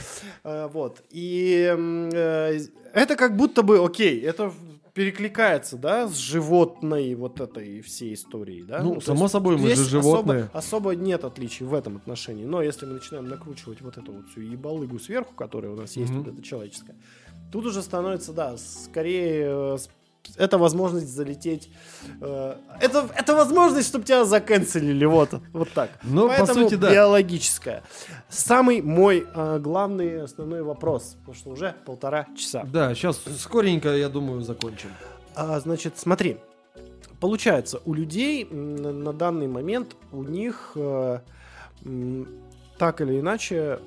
Э, 0.44 0.68
Вот. 0.72 1.02
И 1.10 1.68
м, 1.72 2.10
э, 2.12 2.58
это 2.94 3.16
как 3.16 3.36
будто 3.36 3.62
бы, 3.62 3.84
окей, 3.84 4.20
это 4.20 4.50
перекликается, 4.98 5.76
да, 5.76 6.08
с 6.08 6.16
животной 6.16 7.14
вот 7.14 7.40
этой 7.40 7.82
всей 7.82 8.14
историей, 8.14 8.62
да? 8.64 8.82
Ну, 8.82 8.96
то 8.96 9.00
само 9.00 9.22
есть 9.26 9.32
собой, 9.32 9.56
мы 9.56 9.68
же 9.68 9.74
особо- 9.74 9.88
животные. 9.90 10.50
Особо, 10.52 10.96
нет 10.96 11.22
отличий 11.22 11.64
в 11.64 11.72
этом 11.72 11.98
отношении. 11.98 12.44
Но 12.44 12.60
если 12.62 12.84
мы 12.84 12.94
начинаем 12.94 13.28
накручивать 13.28 13.80
вот 13.80 13.96
эту 13.96 14.10
вот 14.12 14.26
всю 14.26 14.40
ебалыгу 14.40 14.98
сверху, 14.98 15.34
которая 15.36 15.70
у 15.70 15.76
нас 15.76 15.94
есть, 15.96 16.10
Мгм. 16.10 16.24
вот 16.24 16.32
эта 16.34 16.42
человеческая, 16.42 16.96
тут 17.52 17.64
уже 17.66 17.80
становится, 17.82 18.32
да, 18.32 18.56
скорее 18.56 19.46
э, 19.76 19.76
это 20.36 20.58
возможность 20.58 21.08
залететь. 21.08 21.70
э, 22.20 22.56
это, 22.80 23.08
это 23.14 23.34
возможность, 23.34 23.88
чтобы 23.88 24.04
тебя 24.04 24.24
заканцелили. 24.24 25.04
Вот, 25.04 25.30
вот 25.52 25.70
так. 25.72 25.90
Ну, 26.02 26.28
по 26.28 26.36
Поэтому 26.36 26.64
сути, 26.64 26.74
да. 26.76 26.92
биологическая. 26.92 27.82
Самый 28.28 28.82
мой 28.82 29.26
э, 29.34 29.58
главный 29.58 30.22
основной 30.22 30.62
вопрос, 30.62 31.16
потому 31.20 31.34
что 31.34 31.50
уже 31.50 31.74
полтора 31.84 32.26
часа. 32.36 32.64
Да, 32.64 32.94
сейчас 32.94 33.20
скоренько, 33.38 33.96
я 33.96 34.08
думаю, 34.08 34.42
закончим. 34.42 34.90
А, 35.34 35.60
значит, 35.60 35.94
смотри. 35.96 36.38
Получается, 37.20 37.80
у 37.84 37.94
людей 37.94 38.44
на, 38.44 38.92
на 38.92 39.12
данный 39.12 39.48
момент 39.48 39.96
у 40.12 40.22
них 40.22 40.72
э, 40.76 41.18
так 42.78 43.00
или 43.00 43.18
иначе, 43.18 43.80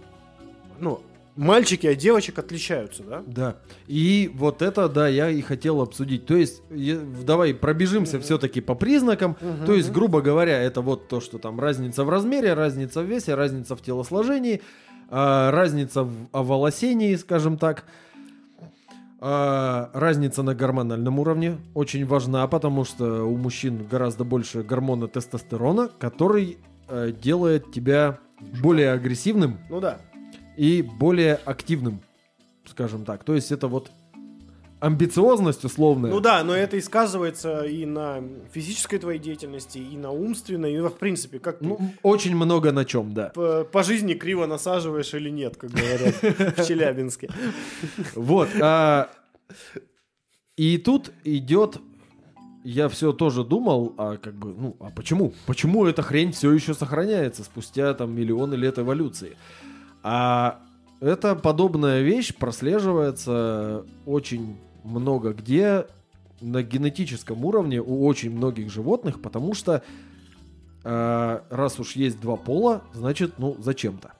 ну, 0.80 1.02
мальчики 1.36 1.88
от 1.88 1.98
девочек 1.98 2.40
отличаются, 2.40 3.04
да? 3.04 3.24
Да. 3.26 3.56
И 3.88 4.32
вот 4.36 4.62
это, 4.62 4.88
да, 4.90 5.08
я 5.08 5.30
и 5.30 5.42
хотел 5.42 5.82
обсудить. 5.82 6.26
То 6.26 6.36
есть, 6.36 6.62
я- 6.70 7.00
давай 7.26 7.54
пробежимся 7.54 8.18
Мгм. 8.18 8.24
все-таки 8.24 8.62
по 8.62 8.76
признакам. 8.76 9.36
То 9.66 9.74
есть, 9.74 9.92
грубо 9.92 10.22
говоря, 10.22 10.62
это 10.62 10.82
вот 10.82 11.08
то, 11.08 11.22
что 11.22 11.38
там 11.38 11.60
разница 11.60 12.04
в 12.04 12.10
размере, 12.10 12.54
разница 12.54 13.02
в 13.02 13.06
весе, 13.06 13.36
разница 13.36 13.76
в 13.76 13.82
телосложении. 13.82 14.62
А, 15.10 15.52
разница 15.52 16.04
в 16.04 16.14
оволосении, 16.32 17.16
скажем 17.16 17.58
так. 17.58 17.84
А, 19.20 19.92
разница 19.94 20.42
на 20.42 20.56
гормональном 20.56 21.20
уровне 21.20 21.58
очень 21.76 22.06
важна, 22.06 22.48
потому 22.48 22.86
что 22.86 23.24
у 23.26 23.38
мужчин 23.38 23.86
гораздо 23.90 24.24
больше 24.24 24.64
гормона 24.64 25.08
тестостерона, 25.08 25.90
который 26.00 26.58
э, 26.88 27.12
делает 27.22 27.72
тебя 27.72 28.18
более 28.62 28.92
агрессивным 28.92 29.60
Ну 29.70 29.80
да. 29.80 30.00
И 30.62 30.84
более 30.84 31.40
активным, 31.44 32.02
скажем 32.66 33.04
так. 33.04 33.24
То 33.24 33.34
есть 33.34 33.52
это 33.52 33.68
вот 33.68 33.90
амбициозность 34.80 35.66
условная. 35.66 36.12
Ну 36.12 36.20
да, 36.20 36.44
но 36.44 36.56
это 36.56 36.78
и 36.78 36.82
сказывается 36.82 37.64
и 37.64 37.84
на 37.88 38.24
физической 38.54 39.00
твоей 39.00 39.18
деятельности, 39.18 39.80
и 39.80 39.98
на 39.98 40.12
умственной, 40.12 40.76
и 40.76 40.80
в 40.80 40.92
принципе, 40.92 41.40
как 41.40 41.62
Ну, 41.62 41.80
очень 42.04 42.36
много 42.36 42.72
на 42.72 42.86
чем, 42.86 43.12
да. 43.16 43.32
по, 43.34 43.64
по 43.64 43.82
жизни 43.82 44.14
криво 44.14 44.46
насаживаешь 44.46 45.12
или 45.16 45.32
нет, 45.32 45.58
как 45.58 45.72
говорят 45.72 46.14
в 46.22 46.64
Челябинске. 46.68 47.32
Вот. 48.14 48.50
а, 48.62 49.10
и 50.58 50.78
тут 50.78 51.12
идет. 51.24 51.78
Я 52.64 52.88
все 52.90 53.14
тоже 53.14 53.44
думал, 53.44 53.96
а 53.98 54.18
как 54.18 54.36
бы, 54.36 54.54
ну, 54.54 54.76
а 54.80 54.92
почему? 54.92 55.34
Почему 55.48 55.88
эта 55.88 56.04
хрень 56.04 56.32
все 56.32 56.52
еще 56.52 56.76
сохраняется 56.76 57.44
спустя 57.44 57.96
там 57.96 58.16
миллионы 58.16 58.54
лет 58.54 58.78
эволюции? 58.78 59.36
А 60.04 60.60
эта 61.00 61.36
подобная 61.36 62.02
вещь 62.02 62.34
прослеживается 62.36 63.86
очень 64.06 64.58
много 64.84 65.34
где 65.34 65.86
на 66.42 66.64
генетическом 66.64 67.46
уровне 67.46 67.82
у 67.82 68.06
очень 68.06 68.32
многих 68.36 68.72
животных, 68.72 69.22
потому 69.22 69.54
что 69.54 69.84
а, 70.84 71.44
раз 71.50 71.80
уж 71.80 71.96
есть 71.96 72.20
два 72.20 72.36
пола, 72.36 72.82
значит, 72.94 73.34
ну, 73.38 73.56
зачем-то. 73.60 74.12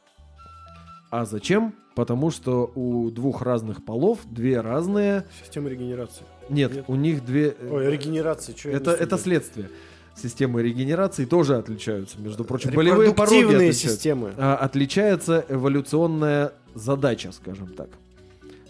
А 1.10 1.26
зачем? 1.26 1.74
Потому 1.96 2.32
что 2.32 2.72
у 2.76 3.10
двух 3.10 3.42
разных 3.42 3.84
полов 3.84 4.20
две 4.26 4.62
разные... 4.62 5.26
Система 5.44 5.70
регенерации. 5.70 6.24
Нет, 6.50 6.74
Нет. 6.74 6.86
у 6.88 6.96
них 6.96 7.26
две... 7.26 7.56
Ой, 7.70 7.92
регенерация, 7.92 8.56
что 8.56 8.70
это, 8.70 8.92
это 8.92 9.18
следствие. 9.18 9.70
Системы 10.16 10.62
регенерации 10.62 11.26
тоже 11.26 11.58
отличаются, 11.58 12.20
между 12.20 12.44
прочим. 12.44 12.72
Болевые 12.72 13.14
пороги 13.14 13.72
системы. 13.72 14.34
А, 14.38 14.56
отличается 14.56 15.46
эволюционная 15.48 16.54
задача, 16.76 17.32
скажем 17.32 17.74
так. 17.74 17.90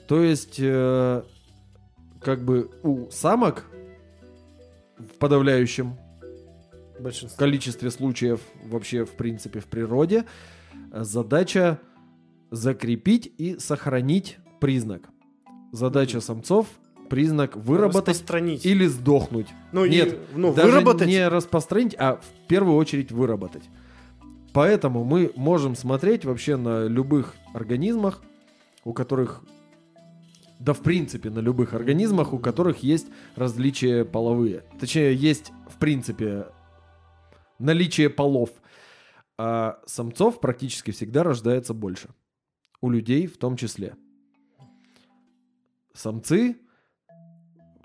То 0.08 0.22
есть, 0.22 0.58
э, 0.60 1.24
как 2.22 2.44
бы 2.44 2.70
у 2.84 3.10
самок 3.10 3.66
в 4.98 5.18
подавляющем 5.18 5.98
Большинство. 7.00 7.38
количестве 7.38 7.90
случаев 7.90 8.42
вообще, 8.66 9.06
в 9.06 9.12
принципе, 9.12 9.60
в 9.60 9.66
природе, 9.66 10.26
э, 10.92 11.04
задача 11.04 11.80
закрепить 12.52 13.32
и 13.38 13.58
сохранить 13.58 14.38
признак. 14.60 15.10
Задача 15.72 16.20
самцов 16.22 16.68
признак 17.12 17.58
выработать 17.58 18.24
или 18.64 18.86
сдохнуть. 18.86 19.48
Ну, 19.74 19.84
и- 19.84 19.90
Нет, 19.90 20.18
ну, 20.34 20.54
Даже 20.54 20.72
выработать. 20.72 21.10
не 21.10 21.28
распространить, 21.28 21.94
а 22.00 22.16
в 22.16 22.48
первую 22.48 22.78
очередь 22.78 23.12
выработать. 23.12 23.64
Поэтому 24.54 25.04
мы 25.04 25.34
можем 25.36 25.76
смотреть 25.76 26.24
вообще 26.24 26.56
на 26.56 26.86
любых 26.88 27.36
организмах, 27.54 28.24
у 28.86 28.94
которых, 28.94 29.44
да 30.60 30.72
в 30.72 30.80
принципе 30.80 31.30
на 31.30 31.40
любых 31.40 31.74
организмах, 31.74 32.32
у 32.32 32.40
которых 32.40 32.78
есть 32.82 33.08
различия 33.36 34.06
половые. 34.06 34.64
Точнее, 34.80 35.14
есть 35.14 35.52
в 35.68 35.78
принципе 35.80 36.46
наличие 37.60 38.10
полов. 38.10 38.52
А 39.38 39.82
самцов 39.86 40.40
практически 40.40 40.92
всегда 40.92 41.24
рождается 41.24 41.74
больше. 41.74 42.08
У 42.80 42.90
людей 42.90 43.28
в 43.28 43.38
том 43.38 43.58
числе. 43.58 43.96
Самцы 45.94 46.56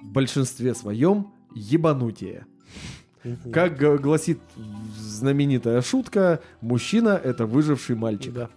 в 0.07 0.12
большинстве 0.12 0.74
своем 0.74 1.33
ебанутие. 1.55 2.47
Как 3.53 3.77
гласит 4.01 4.39
знаменитая 4.99 5.83
шутка, 5.83 6.41
мужчина 6.61 7.20
это 7.23 7.47
выживший 7.47 7.97
мальчик. 7.97 8.33
Да. 8.33 8.51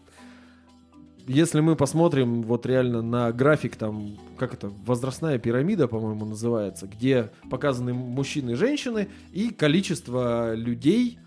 Если 1.26 1.59
мы 1.59 1.76
посмотрим 1.76 2.41
вот 2.43 2.65
реально 2.65 3.01
на 3.01 3.31
график 3.31 3.76
там, 3.76 4.17
как 4.38 4.53
это, 4.53 4.71
возрастная 4.85 5.38
пирамида, 5.38 5.88
по-моему, 5.88 6.26
называется, 6.26 6.88
где 6.88 7.31
показаны 7.49 7.93
мужчины 7.93 8.51
и 8.51 8.55
женщины 8.55 9.09
и 9.31 9.49
количество 9.51 10.55
людей 10.55 11.19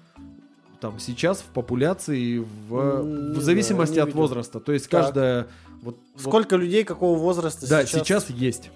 там 0.81 0.99
сейчас 0.99 1.39
в 1.39 1.45
популяции 1.45 2.39
в, 2.39 3.03
в 3.37 3.41
зависимости 3.41 3.95
знаю, 3.95 4.03
от 4.03 4.09
видел. 4.09 4.21
возраста. 4.23 4.59
То 4.59 4.73
есть 4.73 4.89
Так. 4.89 5.03
каждая 5.03 5.47
вот, 5.83 5.97
вот 6.15 6.21
Сколько 6.21 6.57
людей 6.57 6.83
какого 6.83 7.17
возраста 7.17 7.69
да, 7.69 7.87
сейчас... 7.87 8.29
есть. 8.31 8.71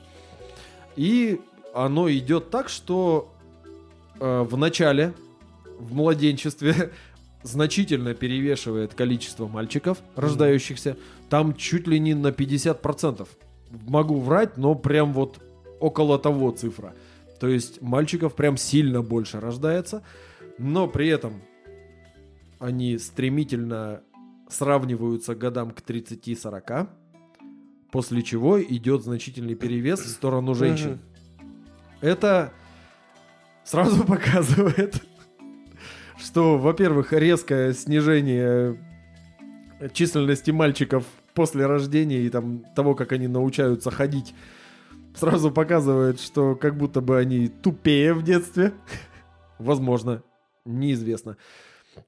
И 0.97 1.41
оно 1.75 2.11
идет 2.11 2.51
так, 2.51 2.69
что 2.69 3.33
э, 4.19 4.43
в 4.43 4.57
начале, 4.57 5.15
в 5.79 5.95
младенчестве, 5.95 6.93
значительно 7.43 8.15
перевешивает 8.15 8.95
количество 8.95 9.47
мальчиков, 9.47 9.99
рождающихся. 10.17 10.97
Там 11.29 11.55
чуть 11.55 11.87
ли 11.87 12.01
не 12.01 12.15
на 12.15 12.29
50%. 12.29 13.29
Могу 13.87 14.21
врать, 14.21 14.57
но 14.57 14.75
прям 14.75 15.13
вот 15.13 15.41
около 15.81 16.19
того 16.19 16.51
цифра. 16.51 16.95
То 17.39 17.49
есть 17.49 17.83
мальчиков 17.83 18.35
прям 18.35 18.57
сильно 18.57 19.03
больше 19.03 19.41
рождается, 19.41 20.03
но 20.59 20.89
при 20.89 21.09
этом 21.09 21.43
они 22.59 22.99
стремительно 22.99 24.01
сравниваются 24.49 25.35
годам 25.35 25.71
к 25.71 25.81
30-40, 25.81 26.89
после 27.91 28.23
чего 28.23 28.61
идет 28.63 29.03
значительный 29.03 29.55
перевес 29.55 30.01
в 30.01 30.09
сторону 30.09 30.55
женщин. 30.55 30.99
Это 32.01 32.53
сразу 33.65 34.05
показывает, 34.07 35.03
что, 36.19 36.59
во-первых, 36.59 37.13
резкое 37.13 37.73
снижение 37.73 38.79
численности 39.93 40.51
мальчиков 40.51 41.05
после 41.35 41.67
рождения 41.67 42.23
и 42.23 42.31
там 42.31 42.61
того, 42.75 42.95
как 42.95 43.13
они 43.13 43.29
научаются 43.29 43.91
ходить, 43.91 44.35
сразу 45.15 45.51
показывает, 45.51 46.21
что 46.21 46.55
как 46.57 46.77
будто 46.77 47.01
бы 47.01 47.19
они 47.19 47.49
тупее 47.49 48.15
в 48.15 48.23
детстве. 48.23 48.73
Возможно, 49.59 50.23
неизвестно. 50.65 51.37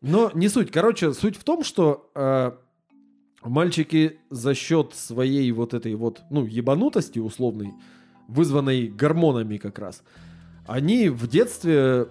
Но 0.01 0.31
не 0.35 0.49
суть. 0.49 0.71
Короче, 0.71 1.13
суть 1.13 1.37
в 1.37 1.45
том, 1.45 1.65
что 1.65 2.11
э, 2.15 2.53
мальчики 3.49 4.19
за 4.31 4.55
счет 4.55 4.95
своей 4.95 5.51
вот 5.53 5.75
этой 5.75 5.95
вот, 5.95 6.23
ну, 6.31 6.45
ебанутости 6.45 7.19
условной, 7.19 7.73
вызванной 8.29 8.89
гормонами 8.89 9.57
как 9.57 9.79
раз, 9.79 10.03
они 10.67 11.09
в 11.09 11.27
детстве 11.29 12.09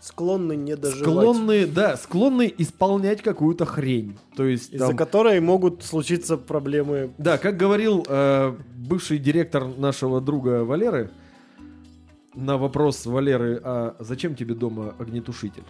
Склонны 0.00 0.54
не 0.56 0.76
доживать. 0.76 1.02
склонны, 1.02 1.66
да, 1.66 1.96
склонны 1.96 2.52
исполнять 2.58 3.22
какую-то 3.22 3.64
хрень. 3.64 4.16
То 4.36 4.44
есть 4.44 4.72
Из-за 4.72 4.88
там- 4.88 4.96
которой 4.96 5.40
могут 5.40 5.82
случиться 5.82 6.36
проблемы. 6.36 7.10
Да, 7.18 7.38
как 7.38 7.56
говорил 7.56 8.04
э, 8.08 8.54
бывший 8.76 9.18
директор 9.18 9.66
нашего 9.66 10.20
друга 10.20 10.64
Валеры, 10.64 11.10
на 12.34 12.58
вопрос 12.58 13.06
Валеры, 13.06 13.60
а 13.64 13.96
зачем 13.98 14.34
тебе 14.36 14.54
дома 14.54 14.94
огнетушитель? 14.98 15.64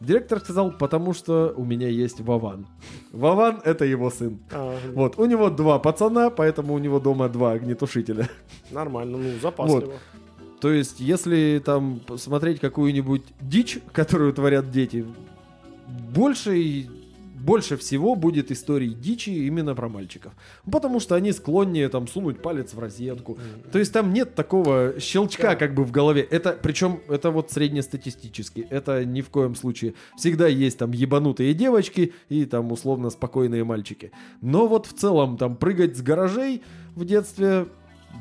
Директор 0.00 0.40
сказал, 0.40 0.72
потому 0.72 1.14
что 1.14 1.54
у 1.56 1.64
меня 1.64 1.88
есть 1.88 2.20
Вован. 2.20 2.66
Вован— 3.12 3.60
это 3.64 3.84
его 3.86 4.10
сын. 4.10 4.38
А, 4.52 4.78
Вот, 4.94 5.18
у 5.18 5.24
него 5.24 5.48
два 5.48 5.78
пацана, 5.78 6.28
поэтому 6.30 6.74
у 6.74 6.78
него 6.78 7.00
дома 7.00 7.28
два 7.28 7.52
огнетушителя. 7.52 8.28
Нормально, 8.70 9.16
ну, 9.18 9.30
запасливо. 9.40 9.94
То 10.60 10.70
есть, 10.70 11.00
если 11.00 11.62
там 11.64 12.00
посмотреть 12.06 12.60
какую-нибудь 12.60 13.22
дичь, 13.40 13.78
которую 13.92 14.32
творят 14.32 14.70
дети, 14.70 15.04
больше, 16.14 16.58
и- 16.58 16.88
больше 17.36 17.76
всего 17.76 18.14
будет 18.14 18.50
историй 18.50 18.94
дичи 18.94 19.30
именно 19.30 19.74
про 19.74 19.88
мальчиков. 19.88 20.32
Потому 20.70 21.00
что 21.00 21.14
они 21.14 21.32
склоннее 21.32 21.88
там 21.88 22.08
сунуть 22.08 22.40
палец 22.42 22.72
в 22.74 22.78
розетку. 22.78 23.38
То 23.72 23.78
есть 23.78 23.92
там 23.92 24.12
нет 24.12 24.34
такого 24.34 24.94
щелчка 24.98 25.50
Да. 25.50 25.56
как 25.56 25.74
бы 25.74 25.84
в 25.84 25.90
голове. 25.90 26.22
Это, 26.22 26.58
причем, 26.60 27.00
это 27.08 27.30
вот 27.30 27.50
среднестатистически. 27.50 28.66
Это 28.70 29.04
ни 29.04 29.20
в 29.20 29.30
коем 29.30 29.54
случае. 29.54 29.94
Всегда 30.16 30.46
есть 30.48 30.78
там 30.78 30.92
ебанутые 30.92 31.54
девочки 31.54 32.12
и 32.28 32.44
там 32.46 32.72
условно 32.72 33.10
спокойные 33.10 33.64
мальчики. 33.64 34.12
Но 34.40 34.66
вот 34.66 34.86
в 34.86 34.94
целом 34.94 35.36
там 35.36 35.56
прыгать 35.56 35.96
с 35.96 36.02
гаражей 36.02 36.62
в 36.94 37.04
детстве 37.04 37.66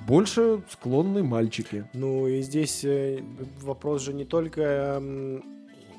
больше 0.07 0.61
склонны 0.69 1.23
мальчики. 1.23 1.85
Ну 1.93 2.27
и 2.27 2.41
здесь 2.41 2.83
э, 2.83 3.21
вопрос 3.61 4.03
же 4.03 4.13
не 4.13 4.25
только... 4.25 5.01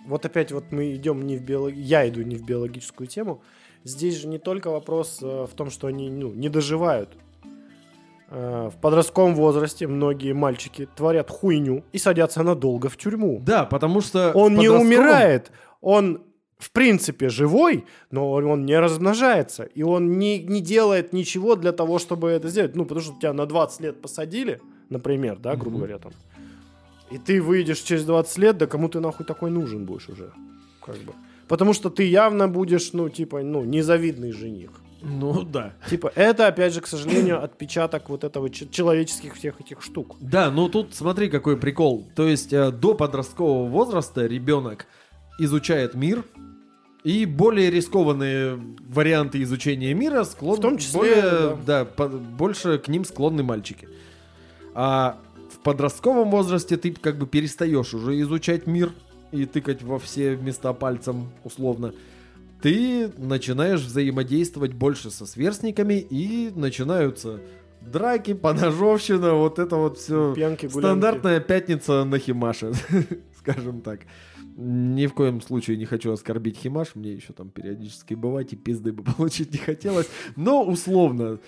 вот 0.06 0.24
опять 0.24 0.52
вот 0.52 0.64
мы 0.70 0.94
идем 0.94 1.26
не 1.26 1.36
в 1.36 1.42
биолог... 1.42 1.74
Я 1.74 2.08
иду 2.08 2.22
не 2.22 2.36
в 2.36 2.44
биологическую 2.44 3.06
тему. 3.06 3.42
Здесь 3.84 4.16
же 4.16 4.28
не 4.28 4.38
только 4.38 4.70
вопрос 4.70 5.18
э, 5.22 5.46
в 5.50 5.54
том, 5.54 5.70
что 5.70 5.86
они 5.86 6.10
ну, 6.10 6.32
не 6.32 6.48
доживают. 6.48 7.16
Э, 8.28 8.70
в 8.72 8.80
подростковом 8.80 9.34
возрасте 9.34 9.86
многие 9.86 10.32
мальчики 10.32 10.88
творят 10.96 11.30
хуйню 11.30 11.84
и 11.92 11.98
садятся 11.98 12.42
надолго 12.42 12.88
в 12.88 12.96
тюрьму. 12.96 13.40
Да, 13.44 13.64
потому 13.64 14.00
что... 14.00 14.32
Он 14.32 14.56
в 14.56 14.58
не 14.58 14.66
подростковом- 14.66 14.80
умирает, 14.80 15.52
он 15.80 16.22
в 16.58 16.70
принципе 16.70 17.28
живой, 17.28 17.84
но 18.10 18.30
он 18.32 18.64
не 18.64 18.78
размножается. 18.78 19.64
И 19.64 19.82
он 19.82 20.18
не, 20.18 20.38
не 20.38 20.60
делает 20.60 21.12
ничего 21.12 21.54
для 21.54 21.72
того, 21.72 21.98
чтобы 21.98 22.30
это 22.30 22.48
сделать. 22.48 22.74
Ну, 22.74 22.84
потому 22.84 23.02
что 23.02 23.14
тебя 23.20 23.32
на 23.32 23.46
20 23.46 23.80
лет 23.80 24.00
посадили, 24.00 24.60
например, 24.88 25.38
да, 25.38 25.54
грубо 25.54 25.76
Мгм. 25.76 25.78
говоря, 25.78 25.98
там. 25.98 26.12
И 27.10 27.18
ты 27.18 27.40
выйдешь 27.40 27.80
через 27.80 28.04
20 28.04 28.38
лет, 28.38 28.58
да 28.58 28.66
кому 28.66 28.88
ты 28.88 29.00
нахуй 29.00 29.24
такой 29.26 29.50
нужен 29.50 29.84
будешь 29.84 30.08
уже? 30.08 30.32
Как 30.84 30.96
бы. 30.98 31.12
Потому 31.48 31.72
что 31.72 31.90
ты 31.90 32.04
явно 32.04 32.48
будешь, 32.48 32.92
ну, 32.92 33.08
типа, 33.08 33.42
ну, 33.42 33.64
незавидный 33.64 34.32
жених. 34.32 34.70
Ну 35.02 35.42
да. 35.42 35.74
Типа, 35.88 36.10
это, 36.14 36.48
опять 36.48 36.74
же, 36.74 36.80
к 36.80 36.86
сожалению, 36.86 37.42
отпечаток 37.44 38.08
вот 38.08 38.24
этого 38.24 38.50
человеческих 38.50 39.36
всех 39.36 39.60
этих 39.60 39.82
штук. 39.82 40.16
Да, 40.20 40.50
ну 40.50 40.68
тут 40.68 40.94
смотри, 40.94 41.28
какой 41.28 41.56
прикол. 41.56 42.08
То 42.16 42.26
есть 42.26 42.52
э, 42.52 42.72
до 42.72 42.94
подросткового 42.94 43.68
возраста 43.68 44.26
ребенок 44.26 44.86
изучает 45.38 45.94
мир, 45.94 46.24
и 47.04 47.24
более 47.24 47.70
рискованные 47.70 48.58
варианты 48.88 49.40
изучения 49.42 49.94
мира 49.94 50.24
склонны... 50.24 50.58
В 50.58 50.62
том 50.62 50.78
числе, 50.78 50.98
более, 50.98 51.58
да, 51.64 51.84
по- 51.84 52.08
больше 52.08 52.78
к 52.78 52.88
ним 52.88 53.04
склонны 53.04 53.44
мальчики. 53.44 53.88
А 54.74 55.18
подростковом 55.66 56.30
возрасте 56.30 56.76
ты 56.76 56.92
как 56.92 57.18
бы 57.18 57.26
перестаешь 57.26 57.92
уже 57.92 58.20
изучать 58.20 58.68
мир 58.68 58.92
и 59.32 59.46
тыкать 59.46 59.82
во 59.82 59.98
все 59.98 60.36
места 60.36 60.72
пальцем 60.72 61.32
условно. 61.42 61.92
Ты 62.62 63.08
начинаешь 63.18 63.80
взаимодействовать 63.80 64.74
больше 64.74 65.10
со 65.10 65.26
сверстниками 65.26 65.94
и 65.94 66.52
начинаются 66.54 67.40
драки, 67.80 68.32
поножовщина, 68.32 69.34
вот 69.34 69.58
это 69.58 69.74
вот 69.74 69.98
все. 69.98 70.34
Пьянки, 70.34 70.66
гулянки. 70.66 70.86
Стандартная 70.86 71.40
пятница 71.40 72.04
на 72.04 72.20
Химаше, 72.20 72.72
скажем 73.40 73.80
так. 73.80 74.02
Ни 74.56 75.08
в 75.08 75.14
коем 75.14 75.40
случае 75.42 75.78
не 75.78 75.84
хочу 75.84 76.12
оскорбить 76.12 76.58
Химаш, 76.58 76.94
мне 76.94 77.12
еще 77.12 77.32
там 77.32 77.50
периодически 77.50 78.14
бывать 78.14 78.52
и 78.52 78.56
пизды 78.56 78.92
бы 78.92 79.02
получить 79.16 79.52
не 79.52 79.58
хотелось. 79.58 80.08
Но 80.36 80.64
условно, 80.64 81.40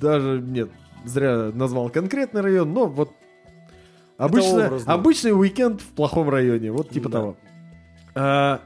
даже, 0.00 0.40
нет, 0.40 0.70
зря 1.04 1.52
назвал 1.52 1.90
конкретный 1.90 2.40
район, 2.40 2.72
но 2.72 2.86
вот 2.86 3.10
обычно, 4.24 4.66
образно. 4.66 4.92
обычный 4.92 5.32
уикенд 5.38 5.80
в 5.80 5.86
плохом 5.88 6.28
районе, 6.28 6.70
вот 6.72 6.90
типа 6.90 7.08
Да. 7.08 7.18
того. 7.18 7.36
А, 8.14 8.60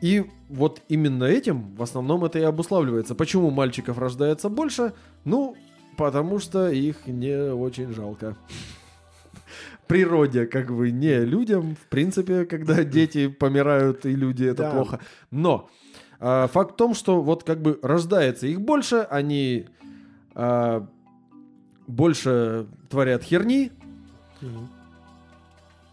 и 0.00 0.24
вот 0.48 0.80
именно 0.88 1.24
этим 1.24 1.74
в 1.74 1.82
основном 1.82 2.24
это 2.24 2.38
и 2.38 2.42
обуславливается. 2.42 3.14
Почему 3.14 3.50
мальчиков 3.50 3.98
рождается 3.98 4.48
больше? 4.48 4.92
Ну, 5.24 5.56
потому 5.96 6.38
что 6.38 6.68
их 6.70 7.06
не 7.06 7.52
очень 7.52 7.92
жалко. 7.92 8.36
Природе, 9.86 10.46
как 10.46 10.70
бы, 10.74 10.90
не 10.90 11.20
людям. 11.24 11.76
В 11.76 11.86
принципе, 11.88 12.44
когда 12.46 12.84
дети 12.84 13.28
помирают 13.28 14.06
и 14.06 14.14
люди, 14.14 14.44
это 14.44 14.62
Да. 14.64 14.70
плохо. 14.72 15.00
Но 15.30 15.68
а, 16.20 16.46
факт 16.48 16.72
в 16.72 16.76
том, 16.76 16.94
что 16.94 17.20
вот 17.22 17.44
как 17.44 17.60
бы 17.60 17.78
рождается 17.82 18.46
их 18.46 18.60
больше, 18.60 19.06
они 19.10 19.66
а, 20.34 20.86
больше 21.86 22.66
творят 22.88 23.22
херни, 23.22 23.72
Мгм. 24.40 24.68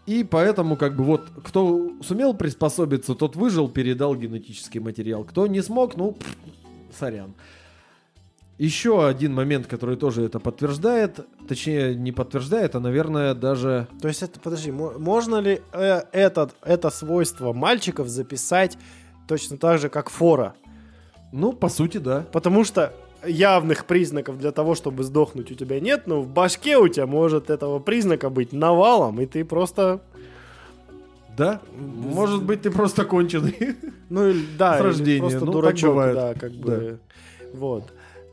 И 0.06 0.24
поэтому, 0.24 0.76
как 0.76 0.96
бы, 0.96 1.04
вот, 1.04 1.28
кто 1.44 1.92
сумел 2.02 2.34
приспособиться, 2.34 3.14
тот 3.14 3.36
выжил, 3.36 3.68
передал 3.68 4.16
генетический 4.16 4.80
материал. 4.80 5.24
Кто 5.24 5.46
не 5.46 5.62
смог, 5.62 5.96
ну, 5.96 6.12
пф, 6.12 6.36
сорян. 6.98 7.34
Еще 8.58 9.06
один 9.06 9.34
момент, 9.34 9.66
который 9.66 9.96
тоже 9.96 10.24
это 10.24 10.38
подтверждает, 10.38 11.20
точнее, 11.48 11.94
не 11.94 12.12
подтверждает, 12.12 12.74
а, 12.74 12.80
наверное, 12.80 13.34
даже... 13.34 13.88
То 14.00 14.08
есть 14.08 14.22
это, 14.22 14.38
подожди, 14.40 14.70
мо- 14.70 14.98
можно 14.98 15.36
ли 15.36 15.62
э, 15.72 16.02
этот, 16.12 16.54
это 16.62 16.90
свойство 16.90 17.52
мальчиков 17.52 18.08
записать 18.08 18.78
точно 19.26 19.56
так 19.56 19.78
же, 19.78 19.88
как 19.88 20.10
фора? 20.10 20.54
Ну, 21.32 21.52
по 21.52 21.68
сути, 21.68 21.98
да. 21.98 22.26
Потому 22.30 22.64
что 22.64 22.92
явных 23.26 23.84
признаков 23.86 24.38
для 24.38 24.52
того, 24.52 24.74
чтобы 24.74 25.02
сдохнуть 25.04 25.50
у 25.50 25.54
тебя 25.54 25.80
нет, 25.80 26.06
но 26.06 26.20
в 26.22 26.28
башке 26.28 26.76
у 26.78 26.88
тебя 26.88 27.06
может 27.06 27.50
этого 27.50 27.78
признака 27.78 28.30
быть 28.30 28.52
навалом, 28.52 29.20
и 29.20 29.26
ты 29.26 29.44
просто... 29.44 30.00
Да? 31.36 31.60
Может 31.78 32.42
быть, 32.44 32.62
ты 32.62 32.70
просто 32.70 33.04
конченый. 33.04 33.76
Ну, 34.10 34.28
или- 34.28 34.44
да, 34.58 34.78
С 34.78 34.82
рождения, 34.82 35.20
просто 35.20 35.44
ну, 35.46 35.52
дурачок, 35.52 35.96
да, 35.96 36.34
как 36.34 36.52
бы, 36.52 36.98
вот. 37.54 37.84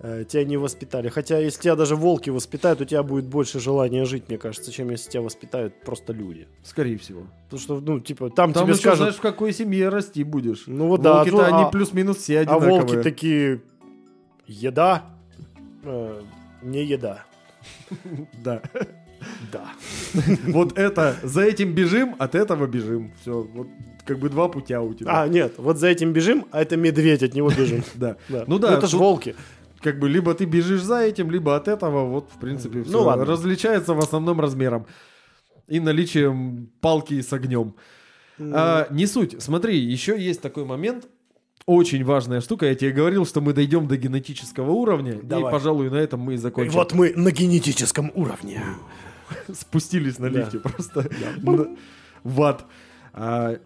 Э, 0.02 0.24
Тебя 0.28 0.46
не 0.46 0.56
воспитали. 0.58 1.10
Хотя, 1.10 1.40
если 1.40 1.62
тебя 1.62 1.76
даже 1.76 1.96
волки 1.96 2.30
воспитают, 2.30 2.80
у 2.80 2.86
тебя 2.86 3.04
будет 3.04 3.26
больше 3.26 3.60
желания 3.60 4.06
жить, 4.06 4.24
мне 4.30 4.38
кажется, 4.38 4.72
чем 4.72 4.90
если 4.92 5.10
тебя 5.12 5.24
воспитают 5.24 5.74
просто 5.84 6.14
люди. 6.14 6.48
Скорее 6.64 6.98
всего. 6.98 7.24
Потому 7.46 7.60
что, 7.62 7.80
ну, 7.82 8.00
типа, 8.00 8.30
там, 8.30 8.54
Там 8.54 8.64
тебе 8.64 8.74
еще, 8.74 8.82
скажут, 8.82 9.00
знаешь, 9.00 9.16
в 9.16 9.22
какой 9.22 9.52
семье 9.52 9.90
расти 9.90 10.24
будешь. 10.24 10.64
ну 10.68 10.88
вот 10.88 11.02
да, 11.02 11.16
Волки-то 11.16 11.46
а- 11.46 11.62
они 11.64 11.72
плюс-минус 11.72 12.18
все 12.18 12.40
а 12.40 12.42
одинаковые. 12.42 12.72
волки 12.82 13.04
такие, 13.04 13.62
еда, 14.50 15.06
э, 15.84 16.22
не 16.62 16.84
еда. 16.84 17.24
Да. 18.44 18.62
Да. 19.52 19.72
Вот 20.48 20.78
это, 20.78 21.16
за 21.24 21.42
этим 21.42 21.74
бежим, 21.74 22.16
от 22.20 22.36
этого 22.36 22.68
бежим. 22.68 23.12
Все, 23.22 23.42
вот 23.54 23.68
как 24.06 24.18
бы 24.20 24.30
два 24.30 24.48
путя 24.48 24.82
у 24.82 24.94
тебя. 24.94 25.22
А, 25.22 25.28
нет, 25.28 25.54
вот 25.58 25.78
за 25.78 25.88
этим 25.88 26.14
бежим, 26.14 26.46
а 26.52 26.62
это 26.62 26.78
медведь, 26.78 27.24
от 27.24 27.34
него 27.34 27.50
бежим. 27.50 27.84
Да. 27.96 28.18
Ну 28.48 28.60
да, 28.60 28.78
это 28.78 28.88
же 28.88 28.98
волки. 28.98 29.36
Как 29.82 30.00
бы 30.00 30.10
либо 30.10 30.34
ты 30.34 30.46
бежишь 30.46 30.82
за 30.82 31.02
этим, 31.02 31.32
либо 31.32 31.56
от 31.56 31.68
этого. 31.68 32.06
Вот, 32.06 32.30
в 32.36 32.40
принципе, 32.40 32.80
Ну 32.80 32.84
все 32.86 33.02
ладно. 33.04 33.26
различается 33.26 33.94
в 33.94 34.00
основном 34.00 34.42
размером. 34.42 34.86
И 35.68 35.80
наличием 35.80 36.70
палки 36.82 37.22
с 37.22 37.32
огнем. 37.34 37.76
А, 38.40 38.88
не 38.90 39.06
суть. 39.06 39.42
Смотри, 39.42 39.78
еще 39.78 40.20
есть 40.20 40.42
такой 40.42 40.66
момент. 40.66 41.08
Очень 41.70 42.04
важная 42.04 42.42
штука. 42.42 42.66
Я 42.66 42.74
тебе 42.74 42.92
говорил, 42.92 43.28
что 43.28 43.42
мы 43.42 43.54
дойдем 43.54 43.88
до 43.88 43.96
генетического 43.96 44.72
уровня. 44.72 45.20
Давай. 45.22 45.52
И, 45.52 45.54
пожалуй, 45.54 45.92
на 45.92 45.98
этом 45.98 46.20
мы 46.20 46.32
и 46.32 46.36
И 46.36 46.38
закончим. 46.40 46.74
вот 46.74 46.94
мы 46.94 47.14
на 47.16 47.30
генетическом 47.32 48.12
уровне. 48.16 48.64
спустились 49.54 50.18
на 50.18 50.32
Да. 50.32 50.40
лифте 50.40 50.58
просто 50.64 51.08
на- 51.44 51.68
в 52.24 52.42
ад. 52.42 52.66
А, 53.14 53.60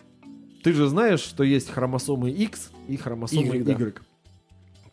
ты 0.63 0.73
же 0.73 0.89
знаешь, 0.89 1.21
что 1.21 1.43
есть 1.45 1.69
хромосомы 1.69 2.29
X 2.29 2.71
и 2.89 2.97
хромосомы 2.97 3.55
Y, 3.55 3.63
да. 3.63 3.71
Y. 3.71 4.01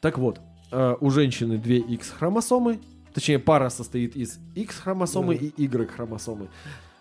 Так 0.00 0.16
вот, 0.18 0.40
а, 0.70 0.96
у 1.00 1.10
женщины 1.10 1.58
две 1.58 1.78
X 1.78 2.10
хромосомы, 2.10 2.78
точнее 3.12 3.40
пара 3.40 3.70
состоит 3.70 4.14
из 4.14 4.38
X 4.54 4.78
хромосомы 4.78 5.34
Да. 5.36 5.46
и 5.46 5.52
Y 5.64 5.86
хромосомы. 5.90 6.48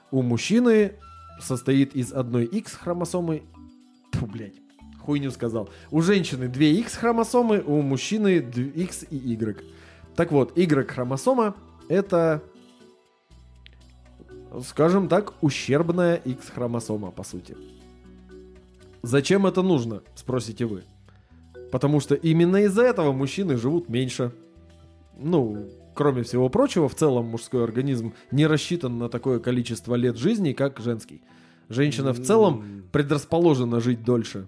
У 0.10 0.23
мужчины 0.23 0.94
состоит 1.40 1.95
из 1.95 2.11
одной 2.11 2.45
X 2.45 2.73
хромосомы, 2.73 3.44
Тьфу, 4.11 4.26
блядь, 4.26 4.56
хуйню 5.03 5.31
сказал. 5.31 5.69
У 5.91 6.01
женщины 6.01 6.47
две 6.47 6.73
X 6.73 6.95
хромосомы, 6.95 7.63
у 7.65 7.81
мужчины 7.81 8.38
X 8.38 9.05
и 9.09 9.15
Y. 9.15 9.63
Так 10.15 10.31
вот, 10.31 10.57
Y 10.57 10.88
хромосома 10.88 11.55
это 11.88 12.43
скажем 14.63 15.07
так, 15.07 15.34
ущербная 15.41 16.15
X-хромосома, 16.15 17.11
по 17.11 17.23
сути. 17.23 17.55
Зачем 19.01 19.47
это 19.47 19.61
нужно, 19.61 20.01
спросите 20.15 20.65
вы? 20.65 20.84
Потому 21.71 21.99
что 21.99 22.15
именно 22.15 22.57
из-за 22.63 22.84
этого 22.84 23.13
мужчины 23.13 23.57
живут 23.57 23.89
меньше. 23.89 24.31
Ну, 25.17 25.67
кроме 25.93 26.23
всего 26.23 26.49
прочего, 26.49 26.89
в 26.89 26.95
целом 26.95 27.26
мужской 27.26 27.63
организм 27.63 28.13
не 28.31 28.47
рассчитан 28.47 28.97
на 28.97 29.09
такое 29.09 29.39
количество 29.39 29.95
лет 29.95 30.17
жизни, 30.17 30.53
как 30.53 30.80
женский. 30.80 31.21
Женщина 31.69 32.13
в 32.13 32.21
целом 32.21 32.84
предрасположена 32.91 33.80
жить 33.80 34.03
дольше. 34.03 34.47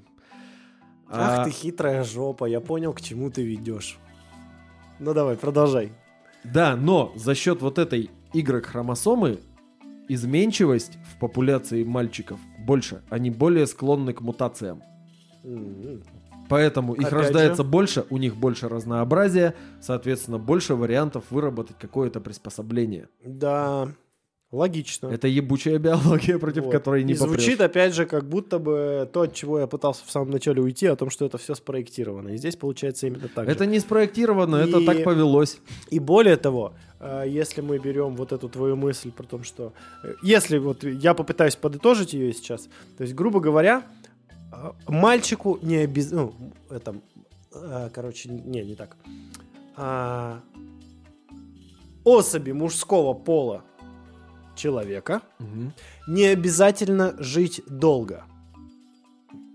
Ах 1.12 1.40
А- 1.40 1.44
ты 1.46 1.52
хитрая 1.52 2.04
жопа, 2.04 2.46
я 2.46 2.60
понял, 2.62 2.94
к 2.94 3.02
чему 3.02 3.30
ты 3.30 3.44
ведешь. 3.44 3.98
Ну 5.00 5.14
давай, 5.14 5.36
продолжай. 5.36 5.92
Да, 6.44 6.76
но 6.76 7.12
за 7.16 7.36
счет 7.36 7.62
вот 7.62 7.78
этой 7.78 8.10
Y-хромосомы 8.34 9.40
изменчивость 10.08 10.98
в 11.14 11.20
популяции 11.20 11.84
мальчиков 11.84 12.40
больше. 12.66 13.02
Они 13.10 13.30
более 13.30 13.68
склонны 13.68 14.14
к 14.14 14.22
мутациям. 14.22 14.82
М. 15.44 16.04
Поэтому 16.50 16.94
их 16.94 17.08
Опять 17.08 17.14
рождается 17.14 17.64
же. 17.64 17.70
больше, 17.70 18.06
у 18.10 18.18
них 18.18 18.36
больше 18.36 18.68
разнообразия, 18.68 19.56
соответственно, 19.80 20.38
больше 20.38 20.76
вариантов 20.76 21.24
выработать 21.30 21.78
какое-то 21.80 22.20
приспособление. 22.20 23.08
Да, 23.24 23.88
логично. 24.52 25.07
Это 25.07 25.28
ебучая 25.28 25.78
биология, 25.80 26.38
против 26.38 26.65
Вот. 26.65 26.72
которой 26.72 27.03
не 27.03 27.14
И 27.14 27.15
звучит 27.15 27.57
попрешь. 27.57 27.69
опять 27.69 27.95
же 27.95 28.06
как 28.06 28.28
будто 28.28 28.60
бы 28.60 29.10
то, 29.14 29.22
от 29.22 29.34
чего 29.34 29.60
я 29.60 29.68
пытался 29.68 30.06
в 30.06 30.11
самом 30.11 30.32
начале 30.32 30.61
уйти, 30.61 30.88
о 30.88 30.95
том, 30.95 31.10
что 31.10 31.26
это 31.26 31.38
все 31.38 31.56
спроектировано. 31.56 32.30
И 32.30 32.38
здесь 32.38 32.56
получается 32.56 33.07
именно 33.07 33.28
так 33.28 33.45
же. 33.45 33.52
Это 33.52 33.65
не 33.65 33.80
спроектировано, 33.80 34.57
это 34.57 34.80
И- 34.80 34.86
так 34.86 35.03
повелось. 35.03 35.60
И 35.90 35.99
более 35.99 36.36
того, 36.38 36.73
э, 36.99 37.23
если 37.28 37.61
мы 37.61 37.78
берем 37.80 38.15
вот 38.15 38.32
эту 38.34 38.49
твою 38.49 38.76
мысль 38.76 39.11
про 39.11 39.23
то, 39.26 39.41
что... 39.44 39.73
э, 40.03 40.15
Если 40.22 40.57
вот 40.57 40.84
я 40.84 41.14
попытаюсь 41.14 41.56
подытожить 41.56 42.14
ее 42.14 42.34
сейчас, 42.34 42.68
то 42.98 43.03
есть, 43.03 43.14
грубо 43.15 43.40
говоря, 43.40 43.84
э, 44.52 44.72
мальчику 44.88 45.60
не 45.61 45.78
обязательно... 45.78 46.32
Ну, 46.40 46.53
это... 46.76 46.95
Короче, 47.94 48.30
не, 48.30 48.64
не 48.64 48.76
так. 48.76 48.95
А, 49.76 50.40
Особи 52.06 52.52
мужского 52.52 53.14
пола 53.14 53.64
человека 54.56 55.22
не 56.07 56.26
обязательно 56.28 57.15
жить 57.19 57.61
долго. 57.68 58.23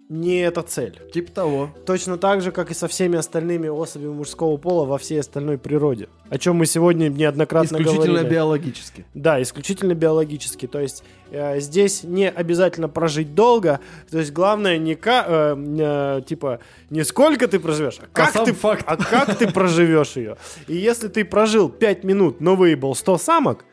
не 0.09 0.39
эта 0.39 0.63
цель. 0.63 1.01
Типа 1.13 1.33
того. 1.33 1.71
Точно 1.85 2.17
так 2.17 2.41
же, 2.41 2.53
как 2.53 2.71
и 2.71 2.75
со 2.75 2.87
всеми 2.87 3.19
остальными 3.19 3.69
особями 3.69 4.13
мужского 4.13 4.57
пола 4.57 4.85
во 4.85 4.99
всей 4.99 5.19
остальной 5.19 5.59
природе. 5.59 6.09
О 6.31 6.39
чем 6.39 6.57
мы 6.57 6.67
сегодня 6.67 7.09
неоднократно 7.09 7.75
Исключительно 7.75 8.07
говорили. 8.21 8.31
биологически. 8.31 9.05
Да, 9.15 9.43
исключительно 9.43 9.95
биологически. 9.95 10.69
То 10.69 10.79
есть 10.81 11.03
э, 11.33 11.59
здесь 11.59 12.05
не 12.05 12.31
обязательно 12.31 12.89
прожить 12.89 13.35
долго. 13.35 13.81
То 14.09 14.21
есть 14.21 14.33
главное 14.33 14.79
не 14.79 14.95
ка- 14.95 15.25
э, 15.27 15.57
э, 15.59 16.23
типа 16.25 16.61
не 16.89 17.03
сколько 17.05 17.49
ты 17.49 17.59
проживешь, 17.59 17.99
а 18.01 18.07
как 18.13 18.31
сам 18.33 18.45
ты 18.45 18.53
факт. 18.53 18.85
а 18.87 18.97
как 18.97 19.37
ты 19.37 19.51
проживешь 19.51 20.15
ее. 20.15 20.37
И 20.69 20.77
если 20.77 21.09
ты 21.09 21.25
прожил 21.25 21.69
5 21.69 22.05
минут, 22.05 22.41
но 22.41 22.55
выебал 22.55 22.95
100 22.95 23.19
самок, 23.19 23.65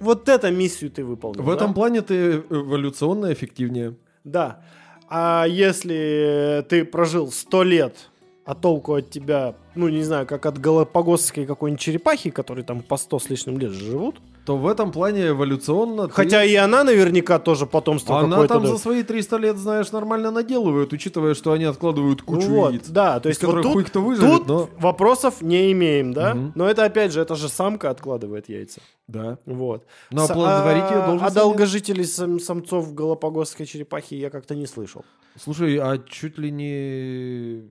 вот 0.00 0.28
эту 0.28 0.50
миссию 0.50 0.90
ты 0.90 1.04
выполнил. 1.04 1.42
В 1.42 1.46
да? 1.46 1.54
этом 1.54 1.74
плане 1.74 2.02
ты 2.02 2.44
эволюционно 2.50 3.32
эффективнее. 3.32 3.94
Да. 4.24 4.62
А 5.08 5.46
если 5.48 6.64
ты 6.68 6.84
прожил 6.84 7.30
100 7.30 7.62
лет, 7.62 8.10
а 8.44 8.54
толку 8.54 8.94
от 8.94 9.10
тебя, 9.10 9.54
ну, 9.74 9.88
не 9.88 10.02
знаю, 10.02 10.26
как 10.26 10.46
от 10.46 10.58
галапагосской 10.58 11.46
какой-нибудь 11.46 11.80
черепахи, 11.80 12.30
которые 12.30 12.64
там 12.64 12.82
по 12.82 12.96
100 12.96 13.18
с 13.18 13.30
лишним 13.30 13.58
лет 13.58 13.72
живут. 13.72 14.16
То 14.48 14.56
в 14.56 14.66
этом 14.66 14.92
плане 14.92 15.28
эволюционно... 15.28 16.06
ты- 16.08 16.14
Хотя 16.14 16.42
и 16.42 16.54
она 16.54 16.82
наверняка 16.82 17.38
тоже 17.38 17.66
потомство 17.66 18.20
Она 18.20 18.46
там 18.46 18.62
дает. 18.62 18.76
за 18.76 18.82
свои 18.82 19.02
300 19.02 19.36
лет, 19.36 19.58
знаешь, 19.58 19.92
нормально 19.92 20.30
наделывают, 20.30 20.90
учитывая, 20.94 21.34
что 21.34 21.52
они 21.52 21.64
откладывают 21.64 22.20
Ну 22.20 22.24
кучу 22.26 22.48
вот, 22.48 22.72
яиц. 22.72 22.88
да, 22.88 23.20
то 23.20 23.28
есть 23.28 23.44
вот 23.44 23.60
тут, 23.60 23.86
кто 23.88 24.00
выживет, 24.00 24.38
тут 24.38 24.48
но... 24.48 24.70
вопросов 24.80 25.42
не 25.42 25.70
имеем, 25.72 26.14
да? 26.14 26.34
Мгм. 26.34 26.52
Но 26.54 26.66
это 26.66 26.86
опять 26.86 27.12
же, 27.12 27.20
это 27.20 27.34
же 27.34 27.50
самка 27.50 27.90
откладывает 27.90 28.48
яйца. 28.48 28.80
Да. 29.06 29.36
Вот. 29.44 29.84
Но 30.10 30.26
С- 30.26 30.30
оплодотворить 30.30 30.90
ее 30.92 31.02
а, 31.02 31.06
должен 31.08 31.26
а 31.26 31.30
долгожителей 31.30 32.06
сам- 32.06 32.40
самцов 32.40 32.94
галапагосской 32.94 33.66
черепахи 33.66 34.14
я 34.14 34.30
как-то 34.30 34.54
не 34.54 34.66
слышал. 34.66 35.04
Слушай, 35.38 35.76
а 35.76 35.98
чуть 35.98 36.38
ли 36.38 36.50
не 36.50 37.68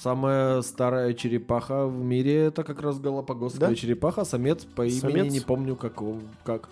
самая 0.00 0.62
старая 0.62 1.12
черепаха 1.14 1.86
в 1.86 2.02
мире 2.02 2.44
это 2.46 2.64
как 2.64 2.80
раз 2.80 2.98
галапагосская 2.98 3.68
Да? 3.70 3.74
черепаха, 3.74 4.24
самец 4.24 4.64
по 4.64 4.82
имени 4.86 4.98
Самец? 4.98 5.32
не 5.32 5.40
помню 5.40 5.76
какого, 5.76 6.20
как. 6.44 6.68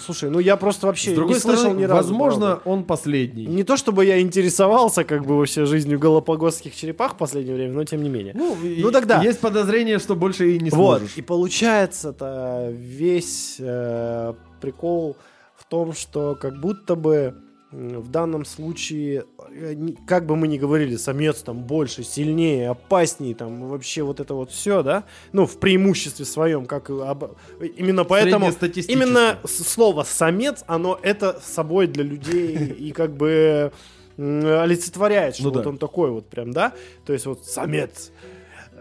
Слушай, 0.00 0.30
ну 0.30 0.38
я 0.38 0.56
просто 0.56 0.86
вообще 0.86 1.10
С 1.10 1.14
другой 1.14 1.34
не 1.34 1.40
слышал 1.40 1.62
стороны, 1.62 1.80
ни 1.80 1.82
разу. 1.84 1.96
возможно, 1.96 2.46
правда. 2.52 2.62
он 2.70 2.84
последний. 2.84 3.46
Не 3.46 3.64
то 3.64 3.76
чтобы 3.76 4.04
я 4.04 4.20
интересовался 4.20 5.02
как 5.02 5.26
бы 5.26 5.36
вообще 5.36 5.64
жизнью 5.66 5.98
галапагосских 5.98 6.76
черепах 6.76 7.14
в 7.14 7.16
последнее 7.16 7.56
время, 7.56 7.72
но 7.74 7.82
тем 7.84 8.00
не 8.04 8.08
менее. 8.08 8.32
Ну, 8.36 8.56
Ну 8.62 8.92
тогда. 8.92 9.20
Есть 9.20 9.40
подозрение, 9.40 9.98
что 9.98 10.14
больше 10.14 10.52
и 10.54 10.60
не 10.60 10.70
вот, 10.70 10.98
сможешь. 10.98 11.16
и 11.16 11.22
получается-то 11.22 12.68
весь 12.72 13.56
э, 13.58 14.32
прикол 14.60 15.16
в 15.56 15.64
том, 15.64 15.92
что 15.92 16.36
как 16.40 16.60
будто 16.60 16.94
бы 16.94 17.34
в 17.72 18.08
данном 18.08 18.44
случае, 18.44 19.24
э, 19.54 19.76
как 20.06 20.26
бы 20.26 20.34
мы 20.36 20.48
ни 20.48 20.58
говорили, 20.58 20.96
самец 20.96 21.42
там 21.42 21.62
больше, 21.62 22.02
сильнее, 22.02 22.70
опаснее, 22.70 23.34
там 23.34 23.68
вообще 23.68 24.02
вот 24.02 24.18
это 24.18 24.34
вот 24.34 24.50
все, 24.50 24.82
да, 24.82 25.04
ну 25.32 25.46
в 25.46 25.58
преимуществе 25.58 26.24
своем, 26.24 26.66
как 26.66 26.90
об- 26.90 27.36
именно 27.76 28.04
поэтому 28.04 28.46
именно 28.88 29.38
слово 29.46 30.02
самец, 30.02 30.64
оно 30.66 30.98
это 31.00 31.40
собой 31.44 31.86
для 31.86 32.02
людей 32.04 32.56
и 32.56 32.90
как 32.92 33.16
бы 33.16 33.72
олицетворяет, 34.16 35.34
что 35.36 35.44
Ну 35.44 35.50
вот 35.50 35.62
да. 35.62 35.68
он 35.68 35.78
такой 35.78 36.10
вот 36.10 36.28
прям, 36.28 36.52
да, 36.52 36.72
то 37.06 37.12
есть 37.12 37.26
вот 37.26 37.44
самец, 37.46 38.10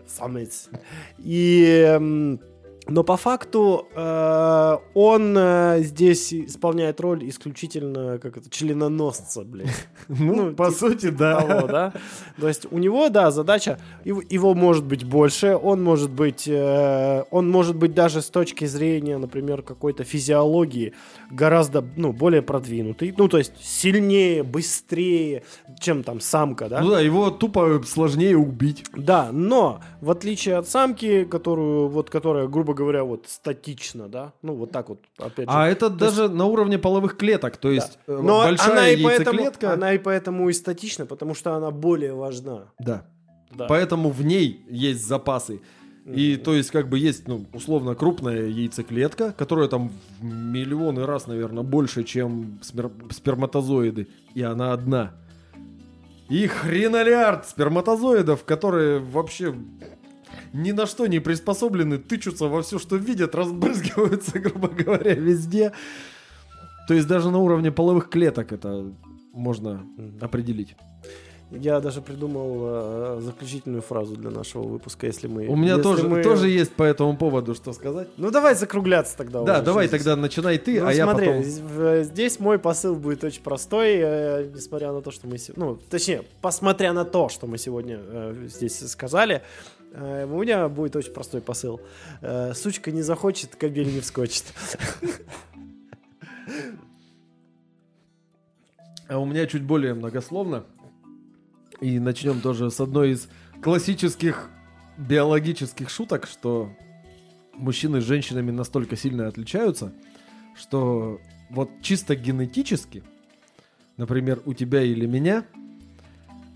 самец. 0.07 0.68
И 1.20 2.40
но 2.90 3.03
по 3.03 3.18
факту 3.18 3.88
э, 3.94 4.78
он 4.94 5.38
э, 5.38 5.82
здесь 5.82 6.34
исполняет 6.34 6.99
роль 6.99 7.28
исключительно 7.30 8.18
как 8.20 8.38
это 8.38 8.49
членоносца, 8.49 9.44
блядь. 9.44 9.70
Ну, 10.07 10.36
ну, 10.36 10.56
по 10.56 10.66
типа 10.66 10.78
сути, 10.78 11.10
да. 11.10 11.41
того, 11.41 11.68
да. 11.68 11.94
То 12.40 12.48
есть 12.48 12.66
у 12.72 12.78
него, 12.80 13.10
да, 13.10 13.32
задача, 13.32 13.80
его, 14.03 14.22
его 14.28 14.53
может 14.56 14.86
быть 14.86 15.03
больше, 15.03 15.56
он 15.56 15.84
может 15.84 16.10
быть, 16.10 16.48
э, 16.48 17.24
он 17.30 17.49
может 17.49 17.76
быть 17.76 17.94
даже 17.94 18.22
с 18.22 18.30
точки 18.30 18.66
зрения, 18.66 19.18
например, 19.18 19.61
какой-то 19.61 20.03
физиологии 20.03 20.94
гораздо, 21.30 21.84
ну, 21.95 22.11
более 22.11 22.41
продвинутый, 22.41 23.14
ну, 23.16 23.28
то 23.28 23.38
есть 23.38 23.53
сильнее, 23.61 24.44
быстрее, 24.44 25.44
чем 25.80 26.03
там 26.03 26.20
самка, 26.20 26.70
да. 26.70 26.82
Ну 26.82 26.90
да, 26.90 27.02
его 27.02 27.30
тупо 27.30 27.82
сложнее 27.86 28.38
убить. 28.38 28.86
Да, 28.95 29.30
но 29.32 29.82
в 30.02 30.10
отличие 30.11 30.56
от 30.57 30.68
самки, 30.68 31.26
которую, 31.26 31.90
вот, 31.90 32.10
которая, 32.10 32.48
грубо 32.48 32.74
говоря, 32.80 33.03
вот 33.03 33.26
статична, 33.27 34.07
да, 34.07 34.34
ну, 34.41 34.53
вот 34.56 34.72
так 34.72 34.89
вот, 34.89 34.99
опять 35.18 35.49
же. 35.49 35.56
А 35.56 35.68
это 35.68 35.89
То 35.89 35.95
даже 35.95 36.30
на 36.30 36.45
уровне 36.45 36.77
половых 36.77 37.18
клеток, 37.18 37.57
то 37.57 37.69
есть 37.72 37.99
э, 38.07 38.19
Но 38.22 38.43
большая 38.43 38.72
она 38.72 38.89
и, 38.89 39.03
поэтому, 39.03 39.39
яйцеклетка. 39.39 39.73
она 39.73 39.93
и 39.93 39.97
поэтому 39.97 40.49
и 40.49 40.53
статична, 40.53 41.06
потому 41.06 41.35
что 41.35 41.53
она 41.56 41.72
более 41.72 42.14
важна. 42.14 42.72
Да. 42.80 43.06
Да. 43.51 43.65
Поэтому 43.68 44.10
в 44.10 44.23
ней 44.23 44.64
есть 44.69 45.06
запасы. 45.06 45.61
И 46.06 46.38
то 46.38 46.56
есть 46.56 46.72
как 46.72 46.89
бы 46.89 46.97
есть, 46.97 47.27
ну, 47.27 47.45
условно 47.53 47.93
крупная 47.93 48.47
яйцеклетка, 48.47 49.31
которая 49.38 49.68
там 49.68 49.91
в 50.19 50.23
миллионы 50.23 51.06
раз, 51.06 51.27
наверное, 51.27 51.64
больше, 51.64 52.03
чем 52.03 52.60
смер- 52.64 52.91
сперматозоиды. 53.11 54.07
И 54.34 54.41
она 54.41 54.73
одна. 54.73 55.14
И 56.30 56.47
хренолиард 56.47 57.47
сперматозоидов, 57.47 58.43
которые 58.43 58.99
вообще 58.99 59.53
ни 60.54 60.72
на 60.72 60.86
что 60.86 61.08
не 61.08 61.20
приспособлены, 61.20 61.98
тычутся 61.98 62.46
во 62.48 62.62
все, 62.62 62.80
что 62.80 62.96
видят, 62.98 63.36
разбрызгиваются, 63.36 64.40
грубо 64.40 64.68
говоря, 64.68 65.14
везде. 65.16 65.72
То 66.88 66.94
есть 66.94 67.08
даже 67.08 67.30
на 67.30 67.38
уровне 67.40 67.72
половых 67.72 68.10
клеток 68.10 68.52
это 68.52 68.86
можно 69.34 69.86
определить. 70.22 70.76
Я 71.52 71.80
даже 71.80 72.02
придумал 72.02 72.58
э, 72.62 73.20
заключительную 73.22 73.82
фразу 73.82 74.16
для 74.16 74.30
нашего 74.30 74.68
выпуска, 74.68 75.08
если 75.08 75.28
мы... 75.28 75.48
У 75.48 75.56
меня 75.56 75.80
тоже, 75.80 76.08
мы- 76.08 76.22
тоже 76.22 76.48
есть 76.48 76.72
по 76.74 76.84
этому 76.84 77.18
поводу 77.18 77.56
что 77.56 77.74
сказать. 77.74 78.08
Ну 78.18 78.30
давай 78.30 78.54
закругляться 78.54 79.18
тогда. 79.18 79.42
Да, 79.44 79.54
уже, 79.56 79.64
давай 79.64 79.88
здесь. 79.88 80.00
тогда 80.00 80.16
начинай 80.16 80.60
ты, 80.60 80.80
Ну, 80.80 80.88
а 80.88 80.94
я 80.94 81.06
смотри, 81.06 81.26
потом... 81.28 81.44
з- 81.44 81.60
в- 81.62 82.04
здесь 82.04 82.40
мой 82.40 82.60
посыл 82.60 82.96
будет 82.96 83.24
очень 83.24 83.42
простой, 83.42 83.96
э, 83.96 84.52
несмотря 84.54 84.92
на 84.92 85.02
то, 85.02 85.10
что 85.10 85.26
мы... 85.26 85.38
Ну, 85.56 85.80
точнее, 85.90 86.22
посмотря 86.42 86.94
на 86.94 87.04
то, 87.04 87.30
что 87.30 87.48
мы 87.48 87.58
сегодня 87.58 88.00
э, 88.00 88.46
здесь 88.48 88.78
сказали, 88.88 89.42
э, 89.78 89.78
у 89.94 90.41
меня 90.41 90.70
будет 90.70 90.95
очень 90.95 91.14
простой 91.14 91.41
посыл. 91.41 91.82
Э, 92.22 92.53
сучка 92.53 92.91
не 92.91 93.02
захочет, 93.02 93.56
кабель 93.56 93.94
не 93.94 94.02
вскочит. 94.02 94.45
А 99.07 99.18
у 99.18 99.26
меня 99.26 99.48
чуть 99.48 99.64
более 99.64 99.95
многословно. 99.95 100.66
И 101.82 101.98
начнем 101.98 102.41
тоже 102.41 102.70
с 102.70 102.80
одной 102.80 103.11
из 103.11 103.28
классических 103.64 104.49
биологических 104.98 105.90
шуток, 105.90 106.28
что 106.28 106.70
мужчины 107.53 108.02
с 108.02 108.03
женщинами 108.03 108.52
настолько 108.52 108.95
сильно 108.95 109.28
отличаются, 109.28 109.94
что 110.56 111.20
вот 111.49 111.70
чисто 111.82 112.16
генетически, 112.16 113.03
например, 113.98 114.41
у 114.45 114.53
тебя 114.53 114.84
или 114.84 115.06
меня, 115.06 115.45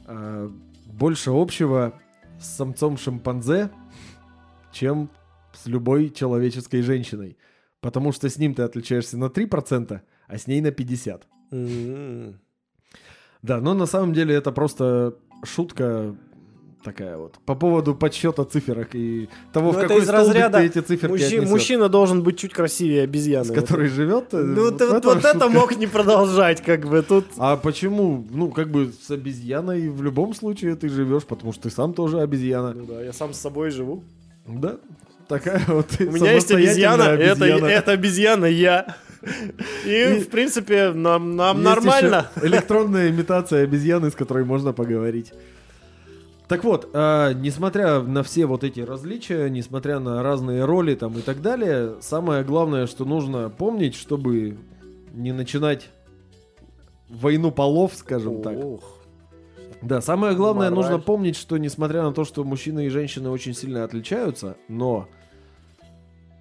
а, 0.05 0.51
больше 0.85 1.31
общего 1.31 1.99
с 2.43 2.55
самцом 2.55 2.97
шимпанзе, 2.97 3.71
чем 4.71 5.09
с 5.53 5.65
любой 5.67 6.09
человеческой 6.09 6.81
женщиной. 6.81 7.37
Потому 7.79 8.11
что 8.11 8.29
с 8.29 8.37
ним 8.37 8.53
ты 8.53 8.63
отличаешься 8.63 9.17
на 9.17 9.25
3%, 9.25 10.01
а 10.27 10.37
с 10.37 10.47
ней 10.47 10.61
на 10.61 10.71
50%. 10.71 11.21
М. 11.51 12.39
Да, 13.41 13.59
но 13.59 13.73
на 13.73 13.85
самом 13.85 14.13
деле 14.13 14.35
это 14.35 14.51
просто 14.51 15.15
шутка 15.43 16.15
такая 16.83 17.17
вот. 17.17 17.35
По 17.45 17.55
поводу 17.55 17.95
подсчета 17.95 18.43
циферок 18.45 18.89
и 18.93 19.29
того, 19.51 19.71
Ну, 19.71 19.77
в 19.77 19.81
какой 19.81 20.01
из 20.01 20.09
разряда 20.09 20.59
ты 20.59 20.65
эти 20.65 20.79
циферки 20.79 21.11
Мужчи-. 21.23 21.39
Мужчина 21.41 21.89
должен 21.89 22.21
быть 22.23 22.37
чуть 22.37 22.53
красивее 22.53 23.03
обезьяны. 23.03 23.45
с 23.45 23.49
Вот 23.49 23.57
которой 23.59 23.87
живет. 23.87 24.33
э, 24.33 24.37
Ну, 24.37 24.65
вот 24.65 24.77
ты 24.77 24.87
вот, 24.87 25.05
вот 25.05 25.25
это 25.25 25.49
мог 25.49 25.75
не 25.77 25.87
продолжать, 25.87 26.61
как 26.61 26.85
бы 26.87 27.01
тут. 27.01 27.25
А 27.37 27.55
почему? 27.57 28.25
Ну, 28.29 28.49
как 28.51 28.69
бы 28.69 28.91
с 29.05 29.09
обезьяной 29.11 29.89
в 29.89 30.03
любом 30.03 30.33
случае 30.33 30.75
ты 30.75 30.89
живешь, 30.89 31.23
потому 31.23 31.53
что 31.53 31.63
ты 31.63 31.69
сам 31.69 31.93
тоже 31.93 32.19
обезьяна. 32.21 32.73
Ну 32.73 32.85
да, 32.85 33.01
я 33.01 33.13
сам 33.13 33.33
с 33.33 33.39
собой 33.39 33.71
живу. 33.71 34.03
Да, 34.45 34.77
такая 35.27 35.61
вот 35.67 35.87
У 35.99 36.03
меня 36.11 36.33
есть 36.33 36.51
обезьяна, 36.51 37.03
самостоятельная 37.03 37.31
это, 37.33 37.43
обезьяна. 37.45 37.65
это 37.67 37.91
обезьяна 37.91 38.45
я. 38.45 38.95
И, 39.85 40.19
в 40.19 40.27
принципе, 40.29 40.91
нам, 40.91 41.37
нам 41.37 41.63
нормально. 41.63 42.29
электронная 42.41 43.09
имитация 43.09 43.63
обезьяны, 43.63 44.11
с 44.11 44.15
которой 44.15 44.43
можно 44.43 44.73
поговорить. 44.73 45.31
Так 46.47 46.63
вот, 46.63 46.89
а, 46.93 47.33
несмотря 47.33 48.01
на 48.01 48.21
все 48.21 48.45
вот 48.45 48.63
эти 48.63 48.81
различия, 48.81 49.49
несмотря 49.49 49.99
на 49.99 50.21
разные 50.21 50.65
роли 50.65 50.95
там 50.95 51.17
и 51.17 51.21
так 51.21 51.41
далее, 51.41 51.95
самое 52.01 52.43
главное, 52.43 52.85
что 52.85 53.05
нужно 53.05 53.49
помнить, 53.49 53.95
чтобы 53.95 54.57
не 55.13 55.31
начинать 55.31 55.89
войну 57.09 57.51
полов, 57.51 57.93
скажем 57.95 58.41
так. 58.41 58.57
Ох. 58.57 58.99
Да, 59.81 60.01
самое 60.01 60.35
главное, 60.35 60.69
Мораль. 60.69 60.75
нужно 60.75 60.99
помнить, 60.99 61.35
что 61.35 61.57
несмотря 61.57 62.03
на 62.03 62.13
то, 62.13 62.23
что 62.23 62.43
мужчины 62.43 62.85
и 62.85 62.89
женщины 62.89 63.29
очень 63.29 63.53
сильно 63.53 63.83
отличаются, 63.83 64.55
но 64.67 65.07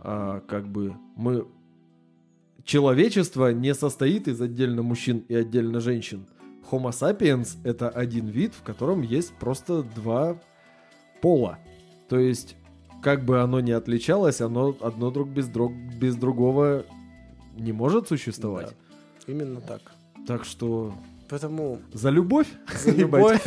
а, 0.00 0.40
как 0.46 0.68
бы 0.68 0.94
мы 1.16 1.46
человечество 2.64 3.52
не 3.52 3.74
состоит 3.74 4.28
из 4.28 4.40
отдельно 4.40 4.82
мужчин 4.82 5.24
и 5.28 5.34
отдельно 5.34 5.80
женщин. 5.80 6.26
Homo 6.72 6.90
sapiens— 6.90 7.58
это 7.64 7.90
один 7.90 8.26
вид, 8.28 8.54
в 8.54 8.62
котором 8.62 9.02
есть 9.02 9.34
просто 9.34 9.82
два 9.82 10.38
пола. 11.20 11.58
То 12.08 12.18
есть, 12.18 12.56
как 13.02 13.24
бы 13.24 13.42
оно 13.42 13.60
ни 13.60 13.72
отличалось, 13.72 14.40
оно 14.40 14.74
одно 14.80 15.10
друг 15.10 15.28
без, 15.28 15.48
друг, 15.48 15.72
без 15.72 16.16
другого 16.16 16.86
не 17.54 17.72
может 17.72 18.08
существовать. 18.08 18.68
Да, 18.68 18.74
именно 19.32 19.60
так. 19.60 19.82
Так 20.26 20.44
что 20.44 20.94
Поэтому 21.28 21.80
за 21.92 22.08
любовь. 22.10 22.48
за 22.74 22.90
любовь. 22.96 23.42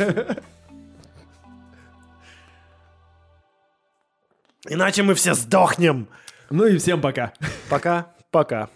Иначе 4.68 5.02
мы 5.02 5.14
все 5.14 5.34
сдохнем. 5.34 6.08
Ну 6.50 6.66
и 6.66 6.78
всем 6.78 7.00
пока. 7.00 7.32
Пока, 7.68 8.12
пока. 8.30 8.68